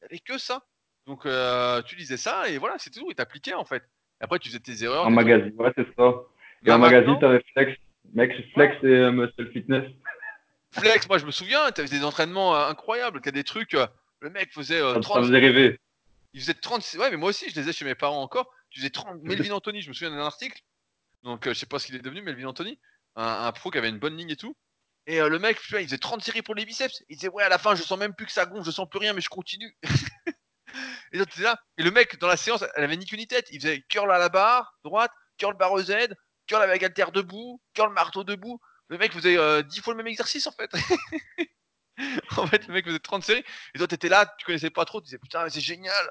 T'avais 0.00 0.18
que 0.18 0.36
ça. 0.36 0.66
Donc 1.08 1.26
euh, 1.26 1.82
tu 1.82 1.96
disais 1.96 2.18
ça 2.18 2.48
et 2.48 2.58
voilà, 2.58 2.76
c'était 2.78 3.00
tout. 3.00 3.10
Et 3.10 3.14
t'appliquais 3.14 3.54
en 3.54 3.64
fait. 3.64 3.82
Et 4.20 4.24
après, 4.24 4.38
tu 4.38 4.48
faisais 4.48 4.60
tes 4.60 4.84
erreurs. 4.84 5.06
En 5.06 5.10
magazine, 5.10 5.52
ouais, 5.58 5.72
c'est 5.74 5.86
ça. 5.96 6.14
Et 6.64 6.70
en 6.70 6.78
magazine, 6.78 7.18
t'avais 7.18 7.42
Flex. 7.52 7.72
Mec, 8.14 8.32
Flex 8.54 8.76
et 8.84 8.86
euh, 8.86 9.10
Muscle 9.10 9.50
Fitness. 9.50 9.84
Flex, 10.72 11.08
moi 11.08 11.18
je 11.18 11.26
me 11.26 11.30
souviens, 11.30 11.70
t'avais 11.72 11.88
des 11.88 12.04
entraînements 12.04 12.54
euh, 12.54 12.68
incroyables. 12.68 13.20
T'as 13.20 13.30
des 13.30 13.42
trucs. 13.42 13.72
le 14.20 14.30
mec 14.30 14.52
faisait 14.52 14.80
30. 14.80 15.04
Ça 15.04 15.22
faisait 15.22 15.38
rêver. 15.38 15.80
Il 16.34 16.40
faisait 16.40 16.54
30. 16.54 16.96
Ouais, 17.00 17.10
mais 17.10 17.16
moi 17.16 17.30
aussi, 17.30 17.50
je 17.50 17.58
les 17.58 17.68
ai 17.68 17.72
chez 17.72 17.84
mes 17.84 17.94
parents 17.94 18.22
encore. 18.22 18.52
Tu 18.70 18.80
faisais 18.80 18.90
30. 18.90 19.18
Melvin 19.22 19.52
Anthony, 19.52 19.80
je 19.80 19.88
me 19.88 19.94
souviens 19.94 20.10
d'un 20.10 20.22
article. 20.22 20.60
Donc 21.24 21.48
je 21.48 21.54
sais 21.54 21.66
pas 21.66 21.78
ce 21.78 21.86
qu'il 21.86 21.96
est 21.96 22.00
devenu, 22.02 22.22
Melvin 22.22 22.46
Anthony 22.46 22.78
un, 23.18 23.52
pro 23.52 23.70
qui 23.70 23.78
avait 23.78 23.88
une 23.88 23.98
bonne 23.98 24.16
ligne 24.16 24.30
et 24.30 24.36
tout. 24.36 24.56
Et 25.06 25.20
euh, 25.20 25.28
le 25.28 25.38
mec, 25.38 25.58
il 25.72 25.84
faisait 25.84 25.98
30 25.98 26.22
séries 26.22 26.42
pour 26.42 26.54
les 26.54 26.66
biceps. 26.66 27.02
Il 27.08 27.16
disait, 27.16 27.30
ouais, 27.30 27.42
à 27.42 27.48
la 27.48 27.58
fin, 27.58 27.74
je 27.74 27.82
sens 27.82 27.98
même 27.98 28.14
plus 28.14 28.26
que 28.26 28.32
ça 28.32 28.44
gonfle, 28.44 28.66
je 28.66 28.70
sens 28.70 28.88
plus 28.88 28.98
rien, 28.98 29.14
mais 29.14 29.20
je 29.20 29.28
continue. 29.28 29.74
et, 31.12 31.18
là. 31.18 31.60
et 31.76 31.82
le 31.82 31.90
mec, 31.90 32.18
dans 32.18 32.28
la 32.28 32.36
séance, 32.36 32.64
elle 32.74 32.84
avait 32.84 32.96
ni 32.96 33.06
queue 33.06 33.16
ni 33.16 33.26
tête. 33.26 33.48
Il 33.50 33.60
faisait 33.60 33.82
curl 33.88 34.10
à 34.10 34.18
la 34.18 34.28
barre, 34.28 34.78
droite, 34.84 35.12
curl 35.38 35.56
barre 35.56 35.78
Z, 35.78 36.14
curl 36.46 36.62
avec 36.62 36.82
halter 36.82 37.06
debout, 37.12 37.60
curl 37.74 37.92
marteau 37.92 38.24
debout. 38.24 38.60
Le 38.88 38.98
mec 38.98 39.12
faisait 39.12 39.36
euh, 39.36 39.62
10 39.62 39.80
fois 39.80 39.94
le 39.94 39.98
même 39.98 40.06
exercice, 40.06 40.46
en 40.46 40.52
fait. 40.52 40.70
en 42.36 42.46
fait, 42.46 42.66
le 42.66 42.74
mec 42.74 42.84
faisait 42.86 42.98
30 42.98 43.24
séries. 43.24 43.44
Et 43.74 43.78
toi, 43.78 43.86
t'étais 43.86 44.08
là, 44.08 44.26
tu 44.38 44.46
connaissais 44.46 44.70
pas 44.70 44.84
trop, 44.84 45.00
tu 45.00 45.06
disais 45.06 45.18
putain, 45.18 45.48
c'est 45.48 45.60
génial. 45.60 46.10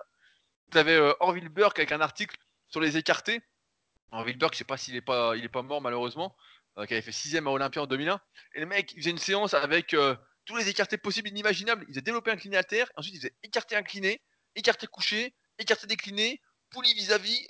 T'avais 0.71 0.95
euh, 0.95 1.13
Orville 1.19 1.49
Burke 1.49 1.79
avec 1.79 1.91
un 1.91 2.01
article 2.01 2.38
sur 2.67 2.81
les 2.81 2.97
écartés. 2.97 3.41
Orville 4.11 4.38
Burke, 4.38 4.53
je 4.53 4.59
sais 4.59 4.63
pas 4.63 4.77
s'il 4.77 4.95
est 4.95 5.01
pas, 5.01 5.35
il 5.35 5.43
est 5.43 5.49
pas 5.49 5.61
mort 5.61 5.81
malheureusement, 5.81 6.35
euh, 6.77 6.85
qui 6.85 6.93
avait 6.93 7.01
fait 7.01 7.11
6 7.11 7.35
à 7.38 7.41
Olympia 7.41 7.81
en 7.81 7.88
2001. 7.88 8.19
Et 8.55 8.59
le 8.59 8.65
mec, 8.65 8.91
il 8.93 8.99
faisait 8.99 9.11
une 9.11 9.17
séance 9.17 9.53
avec 9.53 9.93
euh, 9.93 10.15
tous 10.45 10.55
les 10.55 10.69
écartés 10.69 10.97
possibles, 10.97 11.29
inimaginables. 11.29 11.84
Il 11.88 11.91
faisait 11.91 12.01
développer 12.01 12.31
incliné 12.31 12.61
terre, 12.63 12.89
ensuite 12.95 13.15
il 13.15 13.19
faisait 13.19 13.35
écarté 13.43 13.75
incliné, 13.75 14.21
écarté 14.57 14.88
couché, 14.88 15.34
écarté 15.57 15.88
décliné, 15.88 16.41
poulie 16.69 16.93
vis-à-vis. 16.93 17.47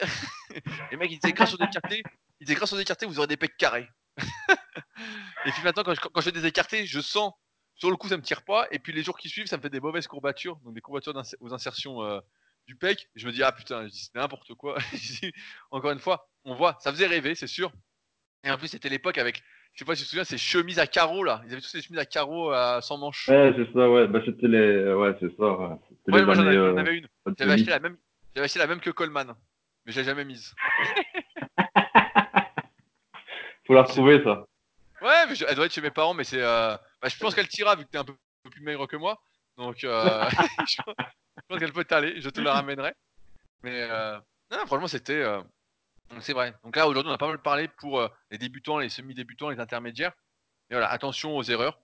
et 0.53 0.61
le 0.91 0.97
mec, 0.97 1.11
il 1.11 1.19
disait 1.19 1.33
grâce 1.33 1.53
aux 1.53 1.63
écartés, 1.63 2.03
il 2.39 2.45
disait 2.45 2.55
grâce 2.55 2.73
écartés, 2.73 3.05
vous 3.05 3.17
aurez 3.17 3.27
des 3.27 3.37
pecs 3.37 3.57
carrés. 3.57 3.89
et 5.45 5.51
puis 5.51 5.63
maintenant, 5.63 5.83
quand 5.83 5.93
je, 5.95 6.01
je 6.15 6.21
fais 6.21 6.31
des 6.31 6.45
écartés, 6.45 6.85
je 6.85 6.99
sens 6.99 7.33
sur 7.75 7.89
le 7.89 7.95
coup, 7.95 8.09
ça 8.09 8.17
me 8.17 8.23
tire 8.23 8.43
pas. 8.43 8.67
Et 8.71 8.79
puis 8.79 8.93
les 8.93 9.03
jours 9.03 9.17
qui 9.17 9.29
suivent, 9.29 9.47
ça 9.47 9.57
me 9.57 9.61
fait 9.61 9.69
des 9.69 9.79
mauvaises 9.79 10.07
courbatures, 10.07 10.57
donc 10.57 10.73
des 10.73 10.81
courbatures 10.81 11.13
aux 11.39 11.53
insertions 11.53 12.03
euh, 12.03 12.19
du 12.65 12.75
pec. 12.75 13.09
je 13.15 13.27
me 13.27 13.31
dis, 13.31 13.43
ah 13.43 13.51
putain, 13.51 13.87
c'est 13.91 14.13
n'importe 14.15 14.53
quoi. 14.55 14.77
Encore 15.71 15.91
une 15.91 15.99
fois, 15.99 16.29
on 16.43 16.55
voit, 16.55 16.77
ça 16.81 16.91
faisait 16.91 17.07
rêver, 17.07 17.35
c'est 17.35 17.47
sûr. 17.47 17.71
Et 18.43 18.51
en 18.51 18.57
plus, 18.57 18.67
c'était 18.67 18.89
l'époque 18.89 19.17
avec, 19.17 19.43
je 19.73 19.79
sais 19.79 19.85
pas 19.85 19.95
si 19.95 20.01
tu 20.01 20.05
te 20.05 20.09
souviens, 20.09 20.23
ces 20.23 20.37
chemises 20.37 20.79
à 20.79 20.87
carreaux 20.87 21.23
là. 21.23 21.41
Ils 21.45 21.51
avaient 21.51 21.61
tous 21.61 21.67
ces 21.67 21.81
chemises 21.81 21.99
à 21.99 22.05
carreaux 22.05 22.51
à, 22.51 22.81
sans 22.81 22.97
manches. 22.97 23.27
Ouais, 23.27 23.53
c'est 23.55 23.71
ça, 23.73 23.89
ouais. 23.89 24.07
Bah, 24.07 24.21
c'était 24.25 24.47
les. 24.47 24.93
Ouais, 24.93 25.15
c'est 25.19 25.35
ça. 25.35 25.43
Ouais, 25.43 25.77
ouais 26.07 26.23
moi 26.23 26.33
j'en 26.33 26.47
avais, 26.47 26.57
avais, 26.57 26.97
une. 26.97 27.07
J'avais 27.37 27.53
acheté, 27.53 27.69
la 27.69 27.79
même... 27.79 27.97
acheté 28.35 28.59
la 28.59 28.67
même 28.67 28.79
que 28.79 28.89
Coleman, 28.89 29.35
mais 29.85 29.91
je 29.91 29.99
l'ai 29.99 30.05
jamais 30.05 30.25
mise. 30.25 30.55
Faut 33.65 33.73
la 33.73 33.81
retrouver, 33.83 34.23
ça. 34.23 34.45
Ouais, 35.01 35.25
mais 35.27 35.35
elle 35.47 35.55
doit 35.55 35.65
être 35.65 35.73
chez 35.73 35.81
mes 35.81 35.91
parents, 35.91 36.13
mais 36.13 36.23
c'est. 36.23 36.41
Euh... 36.41 36.75
Bah, 37.01 37.09
je 37.09 37.17
pense 37.17 37.35
qu'elle 37.35 37.49
tira 37.49 37.75
vu 37.75 37.85
que 37.85 37.89
t'es 37.89 37.97
un 37.97 38.05
peu 38.05 38.13
plus 38.49 38.61
maigre 38.61 38.87
que 38.87 38.95
moi. 38.95 39.19
Donc, 39.57 39.83
euh... 39.83 40.23
je 40.67 40.77
pense 41.47 41.59
qu'elle 41.59 41.73
peut 41.73 41.83
t'aller. 41.83 42.21
Je 42.21 42.29
te 42.29 42.39
la 42.39 42.53
ramènerai. 42.53 42.93
Mais 43.63 43.87
euh... 43.91 44.17
non, 44.51 44.65
franchement, 44.65 44.87
c'était. 44.87 45.21
C'est 46.21 46.33
vrai. 46.33 46.53
Donc 46.63 46.75
là, 46.75 46.87
aujourd'hui, 46.87 47.11
on 47.11 47.15
a 47.15 47.17
pas 47.17 47.27
mal 47.27 47.41
parlé 47.41 47.67
pour 47.67 47.99
euh, 47.99 48.07
les 48.31 48.37
débutants, 48.37 48.79
les 48.79 48.89
semi-débutants, 48.89 49.49
les 49.49 49.59
intermédiaires. 49.59 50.13
Et 50.69 50.73
voilà, 50.73 50.89
attention 50.89 51.37
aux 51.37 51.43
erreurs. 51.43 51.79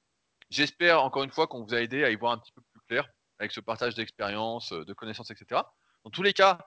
J'espère 0.49 1.03
encore 1.03 1.23
une 1.23 1.31
fois 1.31 1.47
qu'on 1.47 1.63
vous 1.63 1.73
a 1.73 1.81
aidé 1.81 2.03
à 2.03 2.09
y 2.09 2.15
voir 2.15 2.33
un 2.33 2.37
petit 2.37 2.51
peu 2.51 2.61
plus 2.61 2.81
clair 2.87 3.07
avec 3.39 3.51
ce 3.51 3.59
partage 3.59 3.95
d'expérience, 3.95 4.71
euh, 4.71 4.85
de 4.85 4.93
connaissances, 4.93 5.31
etc. 5.31 5.61
Dans 6.03 6.09
tous 6.09 6.23
les 6.23 6.33
cas, 6.33 6.59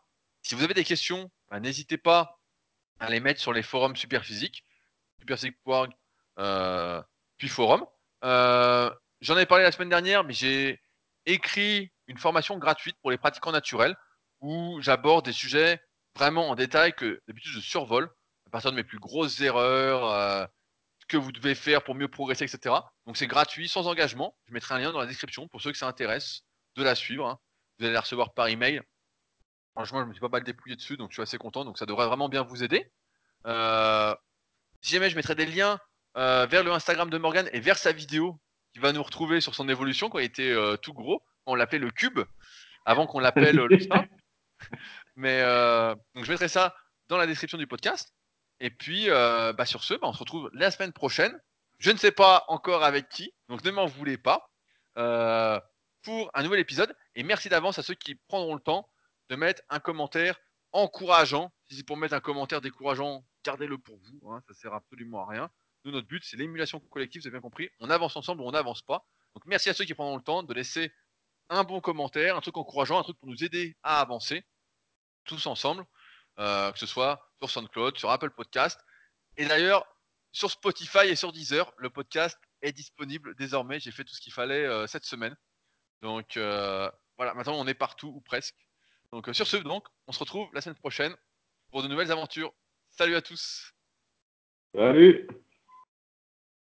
si 0.43 0.55
vous 0.55 0.62
avez 0.62 0.74
des 0.74 0.85
questions, 0.85 1.31
bah, 1.51 1.61
n'hésitez 1.61 1.99
pas 1.99 2.39
à 3.01 3.11
les 3.11 3.20
mettre 3.20 3.41
sur 3.41 3.53
les 3.53 3.62
forums 3.62 3.97
Superphysique, 3.97 4.65
superphysique.org, 5.20 5.93
euh, 6.39 7.03
puis 7.39 7.49
forum. 7.49 7.85
Euh, 8.24 8.91
j'en 9.20 9.37
ai 9.37 9.47
parlé 9.47 9.65
la 9.65 9.73
semaine 9.73 9.89
dernière, 9.89 10.24
mais 10.24 10.33
j'ai 10.33 10.81
écrit 11.27 11.93
une 12.07 12.19
formation 12.19 12.59
gratuite 12.59 12.97
pour 13.03 13.11
les 13.11 13.19
pratiquants 13.19 13.53
naturels 13.53 13.97
où 14.41 14.81
j'aborde 14.81 15.24
des 15.24 15.33
sujets 15.33 15.81
vraiment 16.17 16.49
en 16.49 16.55
détail 16.55 16.95
que 16.95 17.21
d'habitude 17.29 17.53
je 17.53 17.61
survole 17.61 18.11
à 18.47 18.51
partir 18.51 18.71
de 18.71 18.77
mes 18.77 18.85
plus 18.85 18.99
grosses 18.99 19.41
erreurs, 19.41 20.11
euh, 20.11 20.47
ce 21.01 21.07
que 21.07 21.17
vous 21.17 21.33
devez 21.33 21.55
faire 21.55 21.85
pour 21.85 21.95
mieux 21.95 22.09
progresser, 22.09 22.45
etc. 22.45 22.75
Donc 23.07 23.17
c'est 23.17 23.27
gratuit, 23.27 23.69
sans 23.69 23.87
engagement. 23.87 24.37
Je 24.47 24.53
mettrai 24.53 24.75
un 24.75 24.79
lien 24.79 24.93
dans 24.93 25.01
la 25.01 25.07
description 25.07 25.49
pour 25.49 25.61
ceux 25.61 25.73
que 25.73 25.79
ça 25.79 25.87
intéresse 25.87 26.43
de 26.77 26.83
la 26.83 26.95
suivre. 26.95 27.27
Hein. 27.27 27.39
Vous 27.79 27.85
allez 27.85 27.95
la 27.95 28.01
recevoir 28.01 28.33
par 28.33 28.49
email. 28.49 28.81
Franchement, 29.75 30.01
je 30.03 30.07
me 30.07 30.13
suis 30.13 30.21
pas 30.21 30.29
mal 30.29 30.43
dépouillé 30.43 30.77
dessus, 30.77 30.97
donc 30.97 31.11
je 31.11 31.17
suis 31.17 31.23
assez 31.23 31.39
content. 31.39 31.65
Donc 31.65 31.79
ça 31.79 31.87
devrait 31.87 32.07
vraiment 32.07 32.29
bien 32.29 32.43
vous 32.43 32.65
aider. 32.65 32.91
Euh, 33.47 34.15
si 34.81 34.93
jamais 34.93 35.11
je 35.11 35.17
mettrai 35.17 35.35
des 35.35 35.47
liens 35.47 35.79
euh, 36.17 36.47
vers 36.47 36.65
le 36.65 36.73
Instagram 36.73 37.11
de 37.11 37.19
Morgan 37.19 37.49
et 37.53 37.61
vers 37.61 37.77
sa 37.77 37.93
vidéo 37.93 38.41
qui 38.73 38.79
va 38.79 38.93
nous 38.93 39.03
retrouver 39.03 39.41
sur 39.41 39.55
son 39.55 39.69
évolution 39.69 40.09
quand 40.09 40.19
il 40.19 40.25
était 40.25 40.51
euh, 40.51 40.77
tout 40.77 40.95
gros. 40.95 41.23
On 41.45 41.55
l'appelait 41.55 41.79
le 41.79 41.91
cube 41.91 42.21
avant 42.85 43.07
qu'on 43.07 43.21
l'appelle 43.21 43.57
le. 43.57 43.69
Mais 45.17 45.41
euh, 45.43 45.95
donc 46.15 46.25
je 46.25 46.31
mettrai 46.31 46.49
ça 46.49 46.75
dans 47.09 47.17
la 47.17 47.27
description 47.27 47.59
du 47.59 47.67
podcast. 47.67 48.15
Et 48.61 48.71
puis 48.71 49.09
bah, 49.09 49.67
sur 49.67 49.85
ce, 49.85 49.95
bah, 49.95 50.09
on 50.09 50.13
se 50.13 50.19
retrouve 50.19 50.51
la 50.55 50.71
semaine 50.71 50.93
prochaine. 50.93 51.39
Je 51.79 51.91
ne 51.91 51.99
sais 51.99 52.13
pas 52.13 52.45
encore 52.49 52.85
avec 52.85 53.09
qui, 53.11 53.35
donc 53.49 53.63
ne 53.65 53.71
m'en 53.71 53.87
voulez 53.87 54.17
pas, 54.17 54.51
pour 54.95 56.31
un 56.33 56.43
nouvel 56.43 56.61
épisode. 56.61 56.97
Et 57.15 57.23
merci 57.23 57.51
d'avance 57.51 57.79
à 57.79 57.83
ceux 57.83 57.95
qui 57.95 58.15
prendront 58.29 58.55
le 58.55 58.61
temps 58.61 58.89
de 59.29 59.37
mettre 59.37 59.63
un 59.69 59.79
commentaire 59.79 60.39
encourageant. 60.73 61.53
Si 61.69 61.77
c'est 61.77 61.83
pour 61.83 61.97
mettre 61.97 62.15
un 62.15 62.21
commentaire 62.21 62.61
décourageant, 62.61 63.25
gardez-le 63.45 63.77
pour 63.77 63.99
vous, 63.99 64.31
hein, 64.31 64.41
ça 64.49 64.55
sert 64.55 64.73
absolument 64.73 65.27
à 65.27 65.31
rien. 65.31 65.51
Nous, 65.85 65.93
notre 65.93 66.07
but, 66.07 66.25
c'est 66.25 66.37
l'émulation 66.37 66.81
collective, 66.81 67.23
vous 67.23 67.29
avez 67.29 67.35
bien 67.35 67.41
compris. 67.41 67.69
On 67.81 67.91
avance 67.91 68.17
ensemble 68.17 68.41
ou 68.43 68.45
on 68.45 68.53
n'avance 68.53 68.83
pas. 68.83 69.07
Donc 69.35 69.45
merci 69.47 69.69
à 69.69 69.75
ceux 69.75 69.85
qui 69.85 69.95
prendront 69.95 70.17
le 70.17 70.23
temps 70.23 70.43
de 70.43 70.55
laisser 70.55 70.93
un 71.49 71.63
bon 71.63 71.81
commentaire, 71.81 72.37
un 72.37 72.41
truc 72.41 72.57
encourageant, 72.57 72.99
un 72.99 73.03
truc 73.03 73.19
pour 73.19 73.29
nous 73.29 73.45
aider 73.45 73.77
à 73.83 74.01
avancer, 74.01 74.45
tous 75.27 75.47
ensemble, 75.47 75.85
euh, 76.39 76.73
que 76.73 76.78
ce 76.78 76.86
soit 76.86 77.31
sur 77.39 77.51
SoundCloud, 77.51 77.98
sur 77.98 78.11
Apple 78.11 78.31
Podcast. 78.31 78.81
Et 79.36 79.44
d'ailleurs, 79.44 79.86
sur 80.32 80.51
Spotify 80.51 81.07
et 81.07 81.16
sur 81.16 81.32
Deezer, 81.32 81.73
le 81.78 81.90
podcast 81.90 82.39
est 82.62 82.73
disponible 82.73 83.35
désormais. 83.36 83.81
J'ai 83.81 83.90
fait 83.90 84.05
tout 84.05 84.15
ce 84.15 84.20
qu'il 84.20 84.32
fallait 84.32 84.65
euh, 84.65 84.86
cette 84.86 85.05
semaine. 85.05 85.36
Donc 86.03 86.36
euh, 86.36 86.90
voilà, 87.16 87.35
maintenant 87.35 87.55
on 87.55 87.66
est 87.66 87.74
partout 87.74 88.09
ou 88.09 88.20
presque. 88.20 88.57
Donc 89.12 89.28
sur 89.32 89.47
ce, 89.47 89.57
on 90.07 90.12
se 90.12 90.19
retrouve 90.19 90.48
la 90.53 90.61
semaine 90.61 90.77
prochaine 90.77 91.15
pour 91.70 91.82
de 91.82 91.89
nouvelles 91.89 92.12
aventures. 92.12 92.53
Salut 92.90 93.15
à 93.15 93.23
tous. 93.23 93.73
Salut 94.74 95.27